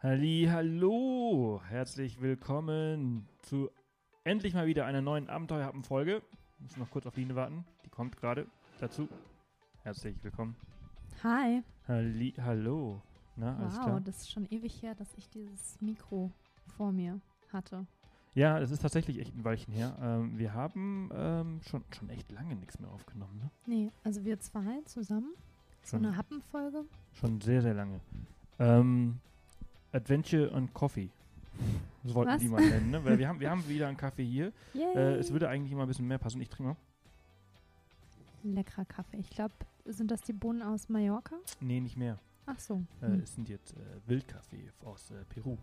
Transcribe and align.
Halli, 0.00 0.46
hallo, 0.48 1.60
herzlich 1.66 2.20
willkommen 2.20 3.28
zu 3.40 3.68
endlich 4.22 4.54
mal 4.54 4.68
wieder 4.68 4.86
einer 4.86 5.02
neuen 5.02 5.28
Abenteuerhappen-Folge. 5.28 6.22
Muss 6.60 6.76
noch 6.76 6.88
kurz 6.92 7.06
auf 7.06 7.16
Line 7.16 7.34
warten, 7.34 7.64
die 7.84 7.90
kommt 7.90 8.16
gerade 8.16 8.46
dazu. 8.78 9.08
Herzlich 9.82 10.22
willkommen. 10.22 10.54
Hi. 11.24 11.64
Halli, 11.88 12.32
hallo. 12.40 13.02
Na, 13.34 13.56
alles 13.56 13.74
wow, 13.74 13.84
klar? 13.86 14.00
das 14.00 14.18
ist 14.18 14.30
schon 14.30 14.46
ewig 14.50 14.80
her, 14.82 14.94
dass 14.94 15.12
ich 15.16 15.28
dieses 15.30 15.80
Mikro 15.80 16.30
vor 16.76 16.92
mir 16.92 17.20
hatte. 17.52 17.84
Ja, 18.34 18.60
es 18.60 18.70
ist 18.70 18.82
tatsächlich 18.82 19.18
echt 19.18 19.34
ein 19.34 19.42
Weilchen 19.42 19.74
her. 19.74 19.98
Ähm, 20.00 20.38
wir 20.38 20.54
haben 20.54 21.10
ähm, 21.12 21.60
schon, 21.62 21.82
schon 21.92 22.08
echt 22.10 22.30
lange 22.30 22.54
nichts 22.54 22.78
mehr 22.78 22.90
aufgenommen, 22.90 23.36
ne? 23.38 23.50
Nee, 23.66 23.90
also 24.04 24.24
wir 24.24 24.38
zwei 24.38 24.80
zusammen. 24.84 25.34
So 25.82 25.96
Schon, 25.96 26.06
eine 26.06 26.16
Happenfolge. 26.16 26.84
schon 27.14 27.40
sehr, 27.40 27.62
sehr 27.62 27.74
lange. 27.74 28.00
Ähm, 28.60 29.18
Adventure 29.92 30.52
and 30.54 30.72
Coffee. 30.74 31.10
Das 32.04 32.14
wollten 32.14 32.30
Was? 32.32 32.40
die 32.40 32.48
mal 32.48 32.60
nennen, 32.66 32.90
ne? 32.90 33.04
Weil 33.04 33.18
wir 33.18 33.28
haben, 33.28 33.40
wir 33.40 33.50
haben 33.50 33.68
wieder 33.68 33.88
einen 33.88 33.96
Kaffee 33.96 34.24
hier. 34.24 34.52
Äh, 34.74 35.14
es 35.16 35.32
würde 35.32 35.48
eigentlich 35.48 35.72
immer 35.72 35.82
ein 35.82 35.88
bisschen 35.88 36.06
mehr 36.06 36.18
passen. 36.18 36.40
Ich 36.40 36.48
trinke 36.48 36.70
mal. 36.70 36.76
Leckerer 38.44 38.84
Kaffee. 38.84 39.16
Ich 39.18 39.30
glaube, 39.30 39.54
sind 39.84 40.10
das 40.10 40.20
die 40.22 40.32
Bohnen 40.32 40.62
aus 40.62 40.88
Mallorca? 40.88 41.34
Nee, 41.60 41.80
nicht 41.80 41.96
mehr. 41.96 42.18
Ach 42.46 42.58
so. 42.58 42.82
Äh, 43.02 43.06
Hm. 43.06 43.20
Es 43.20 43.34
sind 43.34 43.48
jetzt 43.48 43.72
äh, 43.72 43.76
Wildkaffee 44.06 44.70
aus 44.84 45.10
äh, 45.10 45.24
Peru. 45.28 45.56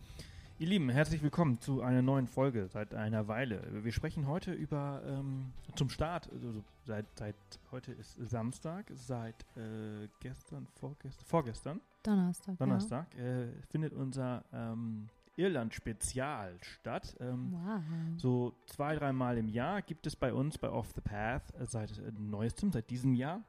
Ihr 0.58 0.68
Lieben, 0.68 0.90
herzlich 0.90 1.22
willkommen 1.22 1.59
zu 1.59 1.82
einer 1.82 2.02
neuen 2.02 2.27
Folge 2.27 2.68
seit 2.70 2.94
einer 2.94 3.27
Weile. 3.27 3.62
Wir 3.84 3.91
sprechen 3.91 4.26
heute 4.26 4.54
über 4.54 5.02
ähm, 5.05 5.52
zum 5.76 5.90
Start, 5.90 6.30
also 6.31 6.52
so 6.54 6.64
seit, 6.86 7.05
seit 7.18 7.36
heute 7.72 7.91
ist 7.91 8.14
Samstag, 8.30 8.90
seit 8.94 9.36
äh, 9.58 10.08
gestern, 10.22 10.66
vorgestern, 10.80 11.26
vorgestern, 11.26 11.81
Donnerstag. 12.04 12.58
Donnerstag, 12.58 13.16
äh, 13.18 13.48
findet 13.70 13.91
unser 13.94 14.45
ähm, 14.54 15.09
Irland-Spezial 15.36 16.58
statt. 16.62 17.17
Ähm, 17.20 17.52
Ja. 17.52 17.76
Wow. 17.76 17.84
so 18.16 18.53
zwei, 18.67 18.95
dreimal 18.95 19.38
im 19.38 19.50
Jahr 19.50 19.81
gibt 19.81 20.08
es 20.08 20.16
bei 20.16 20.34
uns 20.34 20.58
bei 20.58 20.69
Off 20.69 20.94
the 20.95 21.02
Path 21.02 21.53
äh, 21.59 21.66
seit 21.66 21.97
äh, 22.00 22.14
neuestem, 22.17 22.72
seit 22.72 22.90
diesem 22.90 23.14
Jahr, 23.14 23.44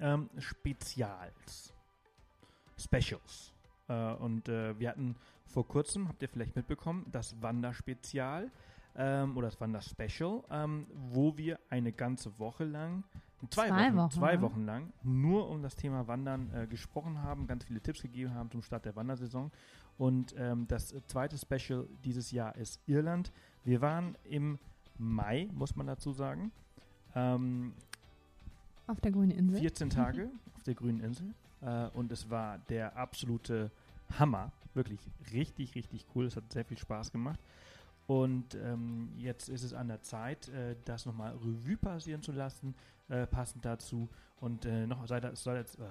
ähm, 0.00 0.28
Spezials. 0.38 1.72
Specials. 2.76 3.54
Äh, 3.88 4.14
und 4.14 4.48
äh, 4.48 4.76
wir 4.80 4.88
hatten 4.90 5.14
vor 5.48 5.66
kurzem, 5.66 6.08
habt 6.08 6.22
ihr 6.22 6.28
vielleicht 6.28 6.56
mitbekommen, 6.56 7.06
das 7.10 7.40
Wanderspezial 7.40 8.50
ähm, 8.96 9.36
oder 9.36 9.48
das 9.48 9.60
Wanderspecial, 9.60 10.42
ähm, 10.50 10.86
wo 10.92 11.36
wir 11.36 11.58
eine 11.70 11.92
ganze 11.92 12.38
Woche 12.38 12.64
lang, 12.64 13.04
zwei, 13.50 13.68
Zwei 13.68 13.88
Wochen, 13.88 13.96
Wochen, 13.96 14.10
zwei 14.10 14.34
ja. 14.34 14.40
Wochen 14.42 14.64
lang 14.64 14.92
nur 15.02 15.48
um 15.48 15.62
das 15.62 15.76
Thema 15.76 16.06
Wandern 16.08 16.50
äh, 16.52 16.66
gesprochen 16.66 17.22
haben, 17.22 17.46
ganz 17.46 17.64
viele 17.64 17.80
Tipps 17.80 18.02
gegeben 18.02 18.34
haben 18.34 18.50
zum 18.50 18.62
Start 18.62 18.84
der 18.84 18.96
Wandersaison. 18.96 19.50
Und 19.96 20.34
ähm, 20.36 20.66
das 20.68 20.94
zweite 21.06 21.36
Special 21.38 21.88
dieses 22.04 22.30
Jahr 22.30 22.54
ist 22.56 22.80
Irland. 22.86 23.32
Wir 23.64 23.80
waren 23.80 24.16
im 24.24 24.58
Mai, 24.96 25.48
muss 25.52 25.76
man 25.76 25.86
dazu 25.86 26.12
sagen. 26.12 26.52
Ähm, 27.14 27.72
Auf 28.86 29.00
der 29.00 29.12
grünen 29.12 29.30
Insel. 29.32 29.60
14 29.60 29.90
Tage 29.90 30.30
auf 30.54 30.62
der 30.64 30.74
grünen 30.74 31.00
Insel. 31.00 31.34
Äh, 31.60 31.88
und 31.88 32.12
es 32.12 32.30
war 32.30 32.58
der 32.68 32.96
absolute 32.96 33.70
Hammer. 34.18 34.52
Wirklich 34.74 35.00
richtig, 35.32 35.74
richtig 35.74 36.06
cool. 36.14 36.26
Es 36.26 36.36
hat 36.36 36.52
sehr 36.52 36.64
viel 36.64 36.78
Spaß 36.78 37.12
gemacht. 37.12 37.40
Und 38.06 38.54
ähm, 38.54 39.12
jetzt 39.16 39.48
ist 39.48 39.62
es 39.62 39.74
an 39.74 39.88
der 39.88 40.02
Zeit, 40.02 40.48
äh, 40.48 40.76
das 40.84 41.04
nochmal 41.04 41.36
Revue 41.36 41.76
passieren 41.76 42.22
zu 42.22 42.32
lassen, 42.32 42.74
äh, 43.08 43.26
passend 43.26 43.64
dazu. 43.64 44.08
Und 44.40 44.64
äh, 44.64 44.86
noch 44.86 45.06
sei, 45.06 45.20
da, 45.20 45.30
es 45.30 45.42
sei, 45.42 45.56
jetzt, 45.56 45.78
äh, 45.78 45.90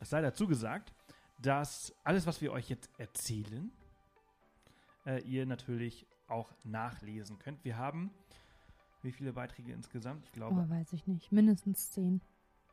es 0.00 0.10
sei 0.10 0.22
dazu 0.22 0.46
gesagt, 0.46 0.94
dass 1.38 1.94
alles, 2.04 2.26
was 2.26 2.40
wir 2.40 2.52
euch 2.52 2.70
jetzt 2.70 2.88
erzählen, 2.98 3.70
äh, 5.04 5.20
ihr 5.22 5.44
natürlich 5.44 6.06
auch 6.26 6.50
nachlesen 6.64 7.38
könnt. 7.38 7.62
Wir 7.64 7.76
haben 7.76 8.10
wie 9.04 9.12
viele 9.12 9.34
Beiträge 9.34 9.72
insgesamt? 9.72 10.24
Ich 10.24 10.32
glaube, 10.32 10.64
Oh, 10.66 10.70
weiß 10.70 10.94
ich 10.94 11.06
nicht. 11.06 11.30
Mindestens 11.30 11.90
zehn. 11.90 12.22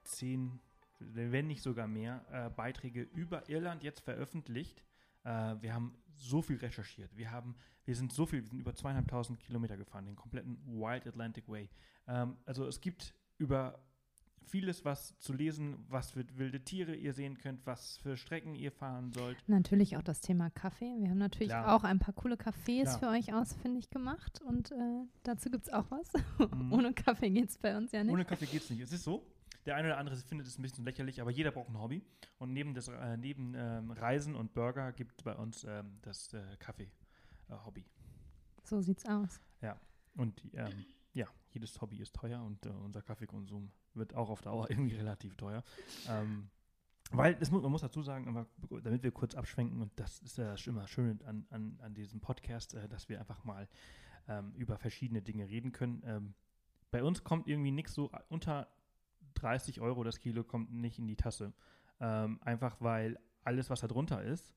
zehn, 0.04 0.60
wenn 1.00 1.48
nicht 1.48 1.62
sogar 1.62 1.88
mehr, 1.88 2.26
äh, 2.32 2.50
Beiträge 2.50 3.02
über 3.02 3.50
Irland 3.50 3.84
jetzt 3.84 4.00
veröffentlicht. 4.00 4.82
Äh, 5.24 5.56
wir 5.62 5.74
haben 5.74 5.98
so 6.16 6.42
viel 6.42 6.58
recherchiert. 6.58 7.16
Wir 7.16 7.32
haben, 7.32 7.56
wir 7.86 7.96
sind 7.96 8.14
so 8.14 8.26
viel, 8.26 8.42
wir 8.44 8.50
sind 8.50 8.60
über 8.60 8.76
zweieinhalbtausend 8.76 9.40
Kilometer 9.40 9.78
gefahren, 9.78 10.06
den 10.06 10.16
kompletten 10.16 10.58
Wild 10.66 11.08
Atlantic 11.08 11.48
Way. 11.48 11.70
Ähm, 12.08 12.38
also 12.46 12.68
es 12.68 12.82
gibt 12.82 13.16
über 13.38 13.84
vieles 14.52 14.84
was 14.84 15.18
zu 15.20 15.34
lesen, 15.34 15.86
was 15.88 16.12
für 16.12 16.26
wilde 16.38 16.64
Tiere 16.64 16.96
ihr 16.96 17.14
sehen 17.14 17.38
könnt, 17.38 17.66
was 17.66 17.98
für 17.98 18.18
Strecken 18.18 18.56
ihr 18.56 18.72
fahren 18.72 19.12
sollt. 19.12 19.38
Natürlich 19.48 19.98
auch 19.98 20.02
das 20.02 20.20
Thema 20.20 20.50
Kaffee. 20.50 20.94
Wir 21.00 21.10
haben 21.10 21.18
natürlich 21.18 21.50
Klar. 21.50 21.74
auch 21.74 21.84
ein 21.84 22.00
paar 22.00 22.14
coole 22.14 22.36
Cafés 22.36 22.84
Klar. 22.84 23.00
für 23.00 23.08
euch 23.08 23.34
ausfindig 23.34 23.90
gemacht. 23.90 24.42
Und 24.42 24.72
äh, 24.72 25.06
dazu 25.24 25.50
gibt 25.50 25.68
es 25.68 25.74
auch 25.74 25.86
was. 25.90 26.12
Mhm. 26.52 26.74
Ohne 26.74 26.94
Kaffee 26.94 27.30
geht 27.30 27.50
es 27.50 27.58
bei 27.58 27.78
uns 27.78 27.92
ja 27.92 28.04
nicht. 28.04 28.14
Ohne 28.14 28.26
Kaffee 28.26 28.46
geht's 28.46 28.70
nicht. 28.70 28.82
Es 28.82 28.92
ist 28.92 29.04
so. 29.04 29.26
Der 29.66 29.76
eine 29.76 29.90
oder 29.90 29.98
andere 29.98 30.16
findet 30.16 30.48
es 30.48 30.58
ein 30.58 30.62
bisschen 30.62 30.86
lächerlich, 30.86 31.22
aber 31.22 31.32
jeder 31.32 31.52
braucht 31.52 31.70
ein 31.70 31.80
Hobby. 31.80 32.04
Und 32.40 32.54
neben, 32.54 32.74
des, 32.74 32.88
äh, 32.88 33.18
neben 33.18 33.54
ähm, 33.56 33.92
Reisen 33.92 34.36
und 34.36 34.54
Burger 34.54 34.92
gibt 34.92 35.20
es 35.20 35.24
bei 35.24 35.36
uns 35.36 35.64
ähm, 35.64 36.00
das 36.02 36.34
äh, 36.34 36.42
Kaffee-Hobby. 36.58 37.86
So 38.64 38.82
sieht's 38.82 39.06
aus. 39.06 39.40
Und 40.16 40.44
ähm, 40.54 40.86
ja, 41.14 41.28
jedes 41.52 41.80
Hobby 41.82 41.98
ist 41.98 42.16
teuer 42.16 42.42
und 42.42 42.66
äh, 42.66 42.70
unser 42.70 43.02
Kaffeekonsum 43.02 43.72
wird 43.94 44.16
auch 44.16 44.30
auf 44.30 44.42
Dauer 44.42 44.70
irgendwie 44.70 44.96
relativ 44.96 45.36
teuer. 45.36 45.64
Ähm, 46.08 46.50
weil, 47.12 47.36
das 47.36 47.52
muss, 47.52 47.62
man 47.62 47.72
muss 47.72 47.82
dazu 47.82 48.02
sagen, 48.02 48.28
aber 48.30 48.48
damit 48.84 49.04
wir 49.04 49.12
kurz 49.12 49.36
abschwenken, 49.36 49.82
und 49.82 49.92
das 50.00 50.20
ist 50.20 50.38
ja 50.38 50.56
immer 50.66 50.88
schön 50.88 51.22
an, 51.24 51.46
an, 51.50 51.78
an 51.82 51.94
diesem 51.94 52.22
Podcast, 52.22 52.74
äh, 52.74 52.88
dass 52.88 53.10
wir 53.10 53.20
einfach 53.20 53.44
mal 53.44 53.68
ähm, 54.28 54.54
über 54.56 54.78
verschiedene 54.78 55.22
Dinge 55.22 55.48
reden 55.50 55.72
können. 55.72 56.02
Ähm, 56.06 56.34
bei 56.90 57.04
uns 57.04 57.24
kommt 57.24 57.48
irgendwie 57.48 57.72
nichts 57.72 57.94
so 57.94 58.12
unter 58.30 58.68
30 59.42 59.82
Euro 59.82 60.04
das 60.04 60.20
Kilo 60.20 60.44
kommt 60.44 60.72
nicht 60.72 61.00
in 61.00 61.08
die 61.08 61.16
Tasse. 61.16 61.54
Ähm, 62.00 62.40
einfach 62.44 62.78
weil 62.80 63.20
alles, 63.44 63.70
was 63.70 63.82
da 63.82 63.88
drunter 63.88 64.24
ist, 64.24 64.54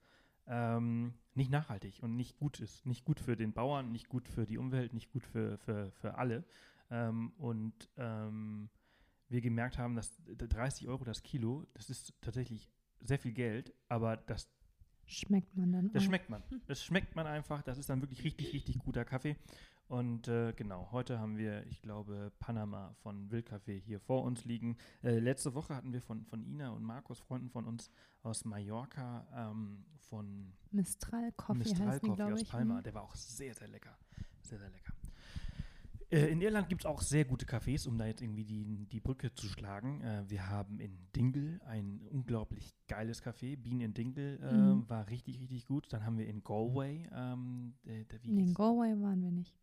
ähm, 0.46 1.14
nicht 1.34 1.50
nachhaltig 1.50 2.02
und 2.02 2.16
nicht 2.16 2.36
gut 2.36 2.60
ist. 2.60 2.86
Nicht 2.86 3.04
gut 3.04 3.20
für 3.20 3.36
den 3.36 3.52
Bauern, 3.52 3.92
nicht 3.92 4.08
gut 4.08 4.28
für 4.28 4.46
die 4.46 4.58
Umwelt, 4.58 4.92
nicht 4.92 5.10
gut 5.10 5.24
für, 5.24 5.58
für, 5.58 5.90
für 5.92 6.16
alle. 6.16 6.44
Ähm, 6.90 7.32
und 7.38 7.88
ähm, 7.96 8.68
wir 9.28 9.40
gemerkt 9.40 9.78
haben, 9.78 9.94
dass 9.96 10.14
30 10.26 10.88
Euro 10.88 11.04
das 11.04 11.22
Kilo, 11.22 11.66
das 11.74 11.90
ist 11.90 12.12
tatsächlich 12.20 12.70
sehr 13.00 13.18
viel 13.18 13.32
Geld, 13.32 13.74
aber 13.88 14.16
das, 14.16 14.48
Schmeckt 15.06 15.54
man 15.56 15.72
dann 15.72 15.92
das 15.92 16.02
auch. 16.02 16.06
schmeckt 16.06 16.30
man. 16.30 16.42
Das 16.66 16.82
schmeckt 16.82 17.14
man 17.14 17.26
einfach. 17.26 17.62
Das 17.62 17.76
ist 17.76 17.90
dann 17.90 18.00
wirklich 18.00 18.24
richtig, 18.24 18.52
richtig 18.54 18.78
guter 18.78 19.04
Kaffee. 19.04 19.36
Und 19.94 20.26
äh, 20.26 20.52
genau, 20.56 20.88
heute 20.90 21.20
haben 21.20 21.36
wir, 21.38 21.64
ich 21.68 21.80
glaube, 21.80 22.32
Panama 22.40 22.92
von 22.94 23.30
Wildkaffee 23.30 23.78
hier 23.78 24.00
vor 24.00 24.24
uns 24.24 24.44
liegen. 24.44 24.76
Äh, 25.04 25.20
letzte 25.20 25.54
Woche 25.54 25.76
hatten 25.76 25.92
wir 25.92 26.02
von, 26.02 26.24
von 26.24 26.42
Ina 26.42 26.70
und 26.70 26.82
Markus, 26.82 27.20
Freunden 27.20 27.48
von 27.48 27.64
uns 27.64 27.92
aus 28.24 28.44
Mallorca, 28.44 29.24
ähm, 29.32 29.84
von 30.08 30.52
Mistral 30.72 31.30
Coffee 31.36 31.58
Mistral 31.60 32.00
die, 32.00 32.08
Coffee 32.08 32.22
aus 32.24 32.42
ich. 32.42 32.48
Palma. 32.48 32.78
Mhm. 32.78 32.82
Der 32.82 32.94
war 32.94 33.02
auch 33.04 33.14
sehr, 33.14 33.54
sehr 33.54 33.68
lecker. 33.68 33.96
Sehr, 34.42 34.58
sehr 34.58 34.70
lecker. 34.70 34.94
Äh, 36.10 36.26
in 36.26 36.40
Irland 36.40 36.68
gibt 36.68 36.82
es 36.82 36.86
auch 36.86 37.00
sehr 37.00 37.24
gute 37.24 37.46
Cafés, 37.46 37.86
um 37.86 37.96
da 37.96 38.06
jetzt 38.06 38.20
irgendwie 38.20 38.44
die, 38.44 38.64
die 38.86 39.00
Brücke 39.00 39.32
zu 39.32 39.46
schlagen. 39.46 40.00
Äh, 40.00 40.24
wir 40.28 40.48
haben 40.50 40.80
in 40.80 40.98
Dingle 41.14 41.60
ein 41.66 42.00
unglaublich 42.10 42.74
geiles 42.88 43.22
Café. 43.22 43.56
Bean 43.56 43.80
in 43.80 43.94
Dingle 43.94 44.40
äh, 44.40 44.52
Mhm. 44.52 44.88
war 44.88 45.08
richtig, 45.08 45.38
richtig 45.38 45.66
gut. 45.66 45.86
Dann 45.92 46.04
haben 46.04 46.18
wir 46.18 46.26
in 46.26 46.42
Galway, 46.42 47.08
ähm, 47.14 47.74
der, 47.84 48.04
der, 48.06 48.18
Nee, 48.24 48.42
in 48.42 48.54
Galway 48.54 49.00
waren 49.00 49.22
wir 49.22 49.30
nicht. 49.30 49.54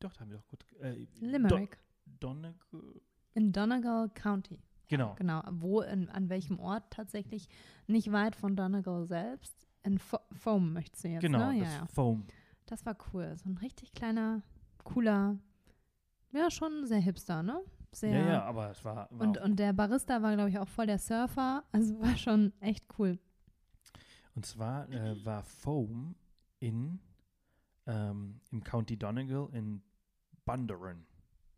Doch, 0.00 0.12
da 0.12 0.20
haben 0.20 0.30
wir 0.30 0.38
doch 0.38 0.48
gut. 0.48 0.64
Äh, 0.80 1.06
Limerick. 1.20 1.78
Do 2.06 2.28
Donegal. 2.28 3.00
In 3.34 3.52
Donegal 3.52 4.08
County. 4.10 4.62
Genau. 4.88 5.14
Genau. 5.16 5.42
Wo, 5.50 5.80
in, 5.80 6.08
an 6.08 6.28
welchem 6.28 6.58
Ort 6.60 6.84
tatsächlich? 6.90 7.48
Nicht 7.86 8.12
weit 8.12 8.36
von 8.36 8.56
Donegal 8.56 9.06
selbst. 9.06 9.66
In 9.82 9.98
Fo 9.98 10.18
Foam 10.32 10.72
möchtest 10.72 11.04
du 11.04 11.08
jetzt, 11.08 11.20
Genau, 11.22 11.52
ne? 11.52 11.60
das 11.60 11.68
Ja, 11.68 11.78
ja. 11.80 11.86
Foam. 11.86 12.26
Das 12.66 12.84
war 12.86 12.96
cool. 13.12 13.36
So 13.36 13.48
ein 13.48 13.56
richtig 13.58 13.92
kleiner, 13.92 14.42
cooler, 14.84 15.38
ja, 16.32 16.50
schon 16.50 16.86
sehr 16.86 16.98
hipster, 16.98 17.42
ne? 17.42 17.60
Sehr. 17.92 18.10
Ja, 18.18 18.26
ja, 18.26 18.42
aber 18.44 18.70
es 18.70 18.84
war. 18.84 19.08
war 19.10 19.20
Und, 19.20 19.38
und 19.38 19.56
der 19.56 19.72
Barista 19.72 20.20
war, 20.20 20.34
glaube 20.34 20.50
ich, 20.50 20.58
auch 20.58 20.68
voll 20.68 20.86
der 20.86 20.98
Surfer. 20.98 21.64
Also 21.72 21.98
war 22.00 22.16
schon 22.16 22.52
echt 22.60 22.84
cool. 22.98 23.18
Und 24.34 24.44
zwar 24.44 24.88
äh, 24.90 25.24
war 25.24 25.42
Foam 25.44 26.14
in 26.58 27.00
ähm, 27.86 28.40
im 28.50 28.62
County 28.64 28.98
Donegal 28.98 29.48
in 29.52 29.82
Bundoran. 30.46 31.04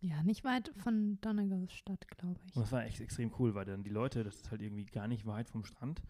Ja, 0.01 0.23
nicht 0.25 0.43
weit 0.45 0.73
von 0.79 1.21
Donegal 1.21 1.69
Stadt, 1.71 2.07
glaube 2.09 2.41
ich. 2.47 2.57
Und 2.57 2.63
das 2.63 2.73
war 2.73 2.85
echt 2.85 3.01
extrem 3.01 3.33
cool, 3.39 3.55
weil 3.55 3.65
dann 3.65 3.83
die 3.85 3.91
Leute, 3.91 4.25
das 4.25 4.37
ist 4.37 4.51
halt 4.51 4.63
irgendwie 4.63 4.87
gar 4.87 5.07
nicht 5.09 5.27
weit 5.27 5.49
vom 5.49 5.65
Strand. 5.65 6.01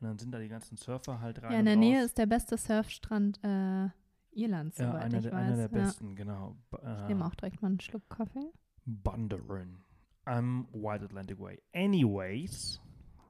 Und 0.00 0.06
dann 0.06 0.18
sind 0.18 0.32
da 0.32 0.38
die 0.38 0.48
ganzen 0.48 0.76
Surfer 0.76 1.20
halt 1.20 1.42
rein. 1.42 1.52
Ja, 1.52 1.58
in 1.58 1.64
der 1.66 1.76
Nähe 1.76 1.98
raus. 1.98 2.06
ist 2.06 2.18
der 2.18 2.26
beste 2.26 2.56
Surfstrand 2.56 3.40
äh, 3.42 3.88
Irlands, 4.32 4.78
ja, 4.78 4.86
soweit 4.92 5.02
einer, 5.04 5.16
ich 5.18 5.22
der, 5.24 5.32
weiß. 5.32 5.40
einer 5.46 5.56
der 5.56 5.62
ja. 5.78 5.84
besten, 5.84 6.14
genau. 6.14 6.56
B- 6.70 6.76
Ich 6.80 6.86
äh, 6.86 7.06
nehme 7.08 7.26
auch 7.26 7.34
direkt 7.34 7.60
mal 7.62 7.68
einen 7.68 7.80
Schluck 7.80 8.08
Kaffee. 8.08 8.52
Bundoran 8.84 9.82
am 10.24 10.68
Wild 10.72 11.02
Atlantic 11.02 11.38
Way. 11.40 11.60
Anyways, 11.74 12.80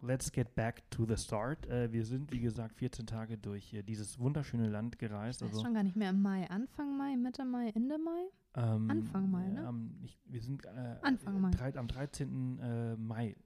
let's 0.03 0.31
get 0.33 0.55
back 0.55 0.89
to 0.91 1.05
the 1.07 1.17
start. 1.17 1.67
Äh, 1.67 1.93
wir 1.93 2.05
sind, 2.05 2.31
wie 2.33 2.41
gesagt, 2.41 2.77
14 2.77 3.07
Tage 3.07 3.37
durch 3.39 3.73
äh, 3.75 3.83
dieses 3.83 4.19
wunderschöne 4.19 4.69
Land 4.69 4.99
gereist. 4.99 5.41
Das 5.43 5.49
ist 5.49 5.55
Also, 5.55 5.65
schon 5.67 5.75
gar 5.75 5.83
nicht 5.83 5.97
mehr 5.97 6.11
im 6.11 6.23
Mai. 6.23 6.49
Anfang 6.51 6.97
Mai, 6.97 7.17
Mitte 7.17 7.45
Mai, 7.45 7.71
Ende 7.75 7.99
Mai? 7.99 8.29
ähm, 8.55 8.91
Anfang 8.91 9.31
Mai, 9.31 9.49
ne? 9.49 9.67
am- 9.67 9.99
ich, 10.03 10.19
wir 10.27 10.41
sind 10.41 10.65
äh, 10.65 10.97
Anfang 11.03 11.41
Mai. 11.41 11.51
Drei, 11.51 11.75
am 11.77 11.89
13. 11.89 12.59
Äh, 12.59 12.97
Mai 12.97 13.37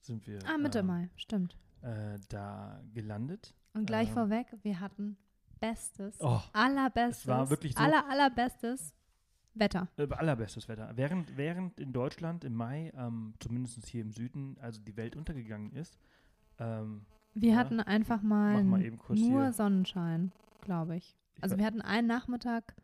sind 0.00 0.26
wir 0.26 0.38
Ah, 0.46 0.58
Mitte 0.58 0.80
ähm, 0.80 0.86
Mai, 0.86 1.10
stimmt. 1.16 1.56
Äh, 1.82 2.18
da 2.28 2.80
gelandet. 2.92 3.54
Und 3.74 3.86
gleich 3.86 4.08
ähm, 4.08 4.14
vorweg, 4.14 4.46
wir 4.62 4.80
hatten 4.80 5.16
bestes, 5.60 6.16
Oh, 6.20 6.40
allerbestes, 6.52 7.20
es 7.22 7.26
war 7.26 7.50
wirklich 7.50 7.74
so- 7.74 7.80
aller, 7.82 8.08
allerbestes 8.08 8.94
Wetter. 9.54 9.88
Äh, 9.96 10.08
allerbestes 10.12 10.68
Wetter. 10.68 10.90
Während, 10.94 11.36
während 11.36 11.80
in 11.80 11.92
Deutschland 11.92 12.44
im 12.44 12.54
Mai, 12.54 12.92
ähm, 12.96 13.34
zumindest 13.40 13.84
hier 13.86 14.02
im 14.02 14.12
Süden, 14.12 14.56
also 14.60 14.80
die 14.80 14.96
Welt 14.96 15.16
untergegangen 15.16 15.72
ist, 15.72 15.98
ähm, 16.58 17.06
Wir 17.34 17.52
Ja. 17.52 17.56
hatten 17.58 17.80
einfach 17.80 18.22
mal, 18.22 18.64
mal 18.64 18.82
eben 18.82 18.98
kurz 18.98 19.18
nur 19.20 19.42
hier. 19.44 19.52
Sonnenschein, 19.52 20.32
glaube 20.60 20.96
ich. 20.96 21.16
Ich 21.36 21.42
Also 21.42 21.54
we- 21.54 21.60
wir 21.60 21.66
hatten 21.66 21.80
einen 21.82 22.08
Nachmittag, 22.08 22.74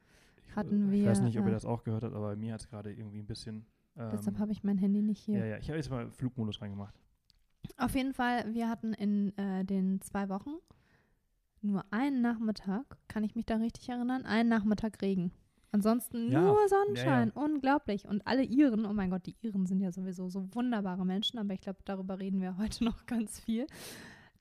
ich, 0.49 0.55
hatten 0.57 0.93
ich 0.93 1.05
weiß 1.05 1.19
wir, 1.19 1.25
nicht, 1.25 1.39
ob 1.39 1.45
ihr 1.47 1.51
äh, 1.51 1.55
das 1.55 1.65
auch 1.65 1.83
gehört 1.83 2.05
habt, 2.05 2.15
aber 2.15 2.29
bei 2.29 2.37
mir 2.37 2.55
hat 2.55 2.61
es 2.61 2.69
gerade 2.69 2.93
irgendwie 2.93 3.19
ein 3.19 3.27
bisschen. 3.27 3.67
Ähm, 3.97 4.11
deshalb 4.13 4.39
habe 4.39 4.53
ich 4.53 4.63
mein 4.63 4.79
Handy 4.79 5.03
nicht 5.03 5.21
hier. 5.21 5.39
ja, 5.39 5.45
ja, 5.47 5.57
ich 5.59 5.69
habe 5.69 5.77
jetzt 5.79 5.91
mal 5.91 6.11
Flugmodus 6.11 6.61
reingemacht. 6.61 6.95
Auf 7.79 7.95
jeden 7.97 8.13
Fall, 8.13 8.53
wir 8.55 8.69
hatten 8.69 8.93
in 8.93 9.37
äh, 9.39 9.65
den 9.65 10.01
zwei 10.03 10.29
Wochen 10.29 10.51
nur 11.63 11.85
einen 11.91 12.21
Nachmittag, 12.21 12.85
kann 13.09 13.25
ich 13.25 13.35
mich 13.35 13.47
da 13.47 13.57
richtig 13.57 13.89
erinnern, 13.89 14.25
einen 14.27 14.49
Nachmittag 14.51 15.01
Regen. 15.03 15.33
Ansonsten 15.75 16.31
Ja, 16.31 16.41
nur 16.41 16.61
ja, 16.61 16.69
Sonnenschein, 16.69 17.31
unglaublich. 17.33 18.07
Und 18.07 18.25
alle 18.29 18.45
Iren, 18.45 18.87
oh 18.87 18.93
mein 18.93 19.11
Gott, 19.11 19.27
die 19.27 19.35
Iren 19.41 19.67
sind 19.67 19.81
ja 19.81 19.91
sowieso 19.91 20.29
so 20.29 20.47
wunderbare 20.55 21.05
Menschen, 21.05 21.37
aber 21.41 21.53
ich 21.53 21.61
glaube, 21.61 21.81
darüber 21.85 22.21
reden 22.21 22.41
wir 22.41 22.57
heute 22.59 22.85
noch 22.85 23.07
ganz 23.07 23.41
viel. 23.41 23.67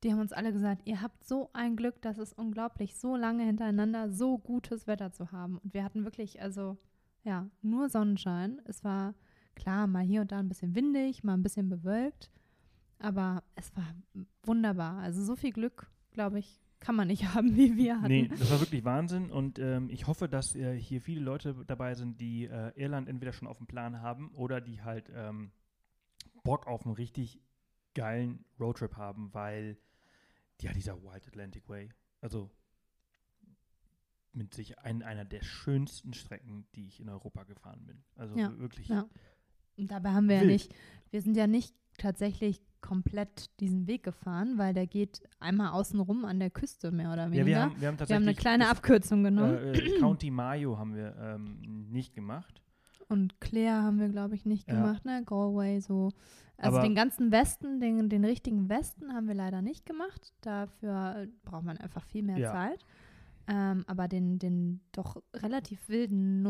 Die 0.04 0.12
haben 0.12 0.20
uns 0.20 0.32
alle 0.32 0.54
gesagt, 0.54 0.84
ihr 0.86 1.02
habt 1.02 1.24
so 1.24 1.50
ein 1.54 1.76
Glück, 1.76 2.00
das 2.04 2.20
ist 2.20 2.38
unglaublich, 2.38 2.96
so 2.96 3.16
lange 3.16 3.46
hintereinander 3.46 4.12
so 4.12 4.38
gutes 4.38 4.86
Wetter 4.86 5.12
zu 5.12 5.32
haben. 5.32 5.58
Und 5.58 5.74
wir 5.74 5.84
hatten 5.84 6.04
wirklich, 6.04 6.40
also 6.40 6.78
ja, 7.24 7.50
nur 7.64 7.90
Sonnenschein. 7.90 8.62
Es 8.66 8.84
war 8.84 9.16
klar, 9.56 9.88
mal 9.88 10.04
hier 10.04 10.22
und 10.22 10.32
da 10.32 10.38
ein 10.38 10.50
bisschen 10.50 10.76
windig, 10.76 11.24
mal 11.24 11.34
ein 11.34 11.42
bisschen 11.42 11.68
bewölkt. 11.68 12.30
Aber 13.00 13.42
es 13.56 13.76
war 13.76 13.96
wunderbar. 14.44 15.00
Also 15.00 15.24
so 15.24 15.36
viel 15.36 15.52
Glück, 15.52 15.90
glaube 16.12 16.38
ich, 16.38 16.63
kann 16.84 16.96
man 16.96 17.08
nicht 17.08 17.24
haben, 17.34 17.56
wie 17.56 17.76
wir 17.78 17.98
hatten. 17.98 18.08
Nee, 18.10 18.28
das 18.28 18.52
war 18.52 18.60
wirklich 18.60 18.84
Wahnsinn 18.84 19.32
und 19.32 19.58
ähm, 19.58 19.90
ich 19.90 20.06
hoffe, 20.08 20.28
dass 20.28 20.56
äh, 20.56 20.78
hier 20.78 21.02
viele 21.02 21.22
Leute 21.22 21.64
dabei 21.66 21.96
sind, 21.96 22.20
die 22.20 22.46
äh, 22.46 22.72
Irland 22.76 23.08
entweder 23.08 23.34
schon 23.34 23.48
auf 23.48 23.58
dem 23.58 23.68
Plan 23.68 24.02
haben 24.02 24.30
oder 24.36 24.62
die 24.62 24.82
halt 24.82 25.10
ähm, 25.16 25.52
Bock 26.44 26.68
auf 26.68 26.86
einen 26.86 26.96
richtig 26.96 27.40
geilen 27.96 28.44
Roadtrip 28.60 28.98
haben, 28.98 29.34
weil 29.34 29.78
ja, 30.62 30.74
dieser 30.74 31.02
Wild 31.02 31.28
Atlantic 31.28 31.68
Way, 31.70 31.90
also 32.22 32.52
mit 34.34 34.54
sich 34.54 34.80
ein, 34.80 35.04
einer 35.04 35.26
der 35.26 35.44
schönsten 35.44 36.14
Strecken, 36.14 36.66
die 36.76 36.88
ich 36.88 37.00
in 37.00 37.08
Europa 37.10 37.44
gefahren 37.44 37.86
bin. 37.86 38.04
Also 38.16 38.36
Ja, 38.38 38.58
wirklich. 38.58 38.88
ja. 38.88 39.08
Und 39.78 39.92
dabei 39.92 40.12
haben 40.12 40.28
wir 40.28 40.36
ja 40.36 40.42
Wild. 40.42 40.52
nicht, 40.52 40.76
wir 41.12 41.22
sind 41.22 41.38
ja 41.38 41.48
nicht 41.48 41.76
tatsächlich 41.98 42.62
komplett 42.84 43.50
diesen 43.60 43.88
Weg 43.88 44.04
gefahren, 44.04 44.60
weil 44.60 44.74
der 44.76 44.86
geht 44.86 45.24
einmal 45.40 45.72
außenrum 45.72 46.26
an 46.26 46.40
der 46.40 46.52
Küste 46.52 46.92
mehr 46.92 47.12
oder 47.12 47.32
weniger. 47.32 47.40
Ja, 47.40 47.46
wir 47.48 47.60
haben, 47.62 47.82
wir 47.82 47.88
haben 47.88 48.00
wir 48.10 48.16
haben 48.16 48.22
eine 48.24 48.36
kleine 48.36 48.68
Abkürzung 48.70 49.24
genommen. 49.24 49.58
äh, 49.58 49.72
äh, 49.72 50.00
County 50.00 50.30
Mayo 50.30 50.78
haben 50.78 50.94
wir 50.94 51.16
ähm, 51.20 51.88
nicht 51.90 52.14
gemacht. 52.14 52.62
Und 53.10 53.40
Claire 53.42 53.82
haben 53.84 54.00
wir, 54.00 54.10
glaube 54.10 54.36
ich, 54.36 54.46
nicht 54.46 54.68
Ja. 54.68 54.76
gemacht, 54.76 55.06
ne? 55.06 55.24
Galway 55.26 55.80
so. 55.80 56.12
Also 56.58 56.78
Aber- 56.78 56.86
den 56.88 56.94
ganzen 56.96 57.32
Westen, 57.32 57.80
den, 57.80 58.10
den 58.10 58.24
richtigen 58.26 58.70
Westen 58.70 59.14
haben 59.14 59.28
wir 59.28 59.36
leider 59.36 59.62
nicht 59.62 59.86
gemacht. 59.86 60.34
Dafür 60.42 61.16
äh, 61.24 61.28
braucht 61.44 61.64
man 61.64 61.78
einfach 61.78 62.06
viel 62.06 62.22
mehr 62.24 62.38
Ja. 62.38 62.52
Zeit. 62.52 62.86
Ähm, 63.48 63.84
aber 63.88 64.08
den, 64.08 64.40
den 64.40 64.80
doch 64.94 65.22
relativ 65.36 65.90
wilden 65.90 66.42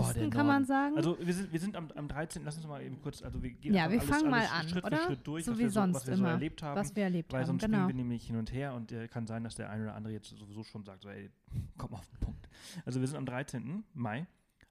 Oh, 0.00 0.12
der 0.12 0.30
kann 0.30 0.46
man 0.46 0.64
sagen. 0.64 0.96
Also 0.96 1.16
wir 1.20 1.32
sind, 1.34 1.52
wir 1.52 1.60
sind 1.60 1.76
am, 1.76 1.90
am 1.92 2.08
13. 2.08 2.42
Lass 2.44 2.56
uns 2.56 2.66
mal 2.66 2.82
eben 2.82 3.00
kurz, 3.00 3.22
also 3.22 3.42
wir 3.42 3.50
gehen 3.50 3.74
Ja, 3.74 3.90
wir 3.90 4.00
alles, 4.00 4.10
fangen 4.10 4.30
mal 4.30 4.38
alles 4.40 4.50
an, 4.52 4.68
Schritt 4.68 4.84
oder? 4.84 4.96
für 4.98 5.02
Schritt 5.04 5.26
durch, 5.26 5.44
So 5.44 5.52
was 5.52 5.58
wie 5.58 5.62
wir 5.62 5.70
so, 5.70 5.80
sonst 5.80 5.94
was 5.96 6.06
wir 6.06 6.16
so 6.16 6.20
immer, 6.22 6.30
erlebt 6.32 6.62
haben. 6.62 6.76
was 6.80 6.94
wir 6.96 7.02
erlebt 7.04 7.32
weil 7.32 7.40
haben. 7.40 7.46
sonst 7.46 7.62
Genau. 7.64 7.76
springen 7.78 7.88
wir 7.88 7.94
nämlich 8.04 8.26
hin 8.26 8.36
und 8.36 8.52
her 8.52 8.74
und 8.74 8.92
äh, 8.92 9.08
kann 9.08 9.26
sein, 9.26 9.44
dass 9.44 9.54
der 9.54 9.70
eine 9.70 9.84
oder 9.84 9.94
andere 9.94 10.12
jetzt 10.12 10.28
sowieso 10.30 10.62
schon 10.64 10.84
sagt, 10.84 11.02
so, 11.02 11.08
ey, 11.08 11.30
komm 11.78 11.94
auf 11.94 12.06
den 12.08 12.20
Punkt. 12.20 12.48
Also 12.84 13.00
wir 13.00 13.06
sind 13.08 13.16
am 13.18 13.26
13. 13.26 13.84
Mai 13.94 14.26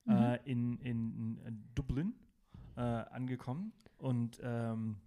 Mhm. 0.06 0.12
äh, 0.14 0.36
in, 0.44 0.78
in, 0.80 1.38
in 1.46 1.64
Dublin 1.76 2.14
äh, 2.76 2.82
angekommen 2.82 3.72
und 3.98 4.38
ähm, 4.44 4.98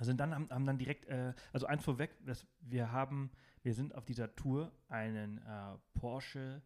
sind 0.00 0.18
dann, 0.18 0.34
haben, 0.34 0.48
haben 0.50 0.66
dann 0.66 0.76
direkt, 0.76 1.06
äh, 1.06 1.32
also 1.52 1.66
eins 1.66 1.84
vorweg, 1.84 2.10
dass 2.26 2.44
wir 2.60 2.90
haben, 2.90 3.30
wir 3.62 3.74
sind 3.74 3.94
auf 3.94 4.04
dieser 4.04 4.34
Tour 4.34 4.72
einen 4.88 5.38
äh, 5.38 5.76
Porsche 5.94 6.62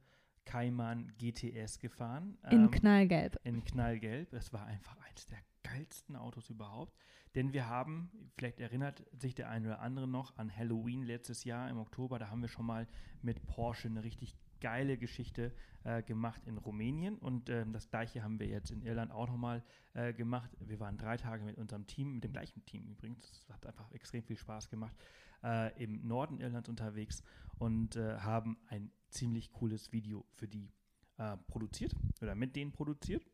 Cayman 0.49 1.12
GTS 1.19 1.79
gefahren. 1.79 2.39
In 2.50 2.62
ähm, 2.62 2.71
Knallgelb. 2.71 3.39
in 3.45 3.62
Knallgelb. 3.65 4.33
Es 4.33 4.50
war 4.53 4.65
einfach 4.65 4.97
eines 5.06 5.27
der 5.27 5.39
geilsten 5.62 6.17
Autos 6.17 6.49
überhaupt. 6.49 6.97
Denn 7.35 7.53
wir 7.53 7.69
haben, 7.69 8.11
vielleicht 8.39 8.59
erinnert 8.59 9.05
sich 9.12 9.35
der 9.35 9.50
eine 9.50 9.69
oder 9.69 9.81
andere 9.81 10.09
noch 10.09 10.39
an 10.39 10.55
Halloween 10.55 11.03
letztes 11.03 11.45
Jahr 11.45 11.69
im 11.69 11.77
Oktober, 11.77 12.19
da 12.19 12.31
haben 12.31 12.41
wir 12.41 12.49
schon 12.49 12.65
mal 12.65 12.89
mit 13.21 13.47
Porsche 13.47 13.89
eine 13.89 14.03
richtig 14.03 14.35
geile 14.61 14.97
Geschichte 14.97 15.53
äh, 15.85 16.03
gemacht 16.03 16.43
in 16.47 16.56
Rumänien 16.56 17.19
und 17.19 17.50
ähm, 17.50 17.73
das 17.73 17.91
gleiche 17.91 18.23
haben 18.23 18.41
wir 18.41 18.49
jetzt 18.49 18.71
in 18.71 18.83
Irland 18.83 19.12
auch 19.12 19.29
nochmal 19.29 19.62
äh, 19.93 20.15
gemacht. 20.15 20.50
Wir 20.59 20.81
waren 20.81 20.97
drei 20.97 21.19
Tage 21.19 21.45
mit 21.45 21.59
unserem 21.59 21.87
Team, 21.87 22.15
mit 22.15 22.25
dem 22.25 22.33
gleichen 22.33 22.65
Team 22.65 22.87
übrigens, 22.87 23.31
das 23.31 23.55
hat 23.55 23.67
einfach 23.67 23.93
extrem 23.93 24.25
viel 24.25 24.39
Spaß 24.39 24.71
gemacht, 24.71 24.97
äh, 25.45 25.81
im 25.81 26.06
Norden 26.09 26.41
Irlands 26.41 26.71
unterwegs 26.71 27.23
und 27.59 27.95
äh, 27.97 28.17
haben 28.17 28.56
ein 28.69 28.91
ziemlich 29.09 29.53
cooles 29.53 29.93
Video 29.93 30.25
für 30.33 30.49
die 30.49 30.73
äh, 31.19 31.37
produziert 31.49 31.95
oder 32.21 32.35
mit 32.35 32.57
denen 32.57 32.73
produziert. 32.73 33.25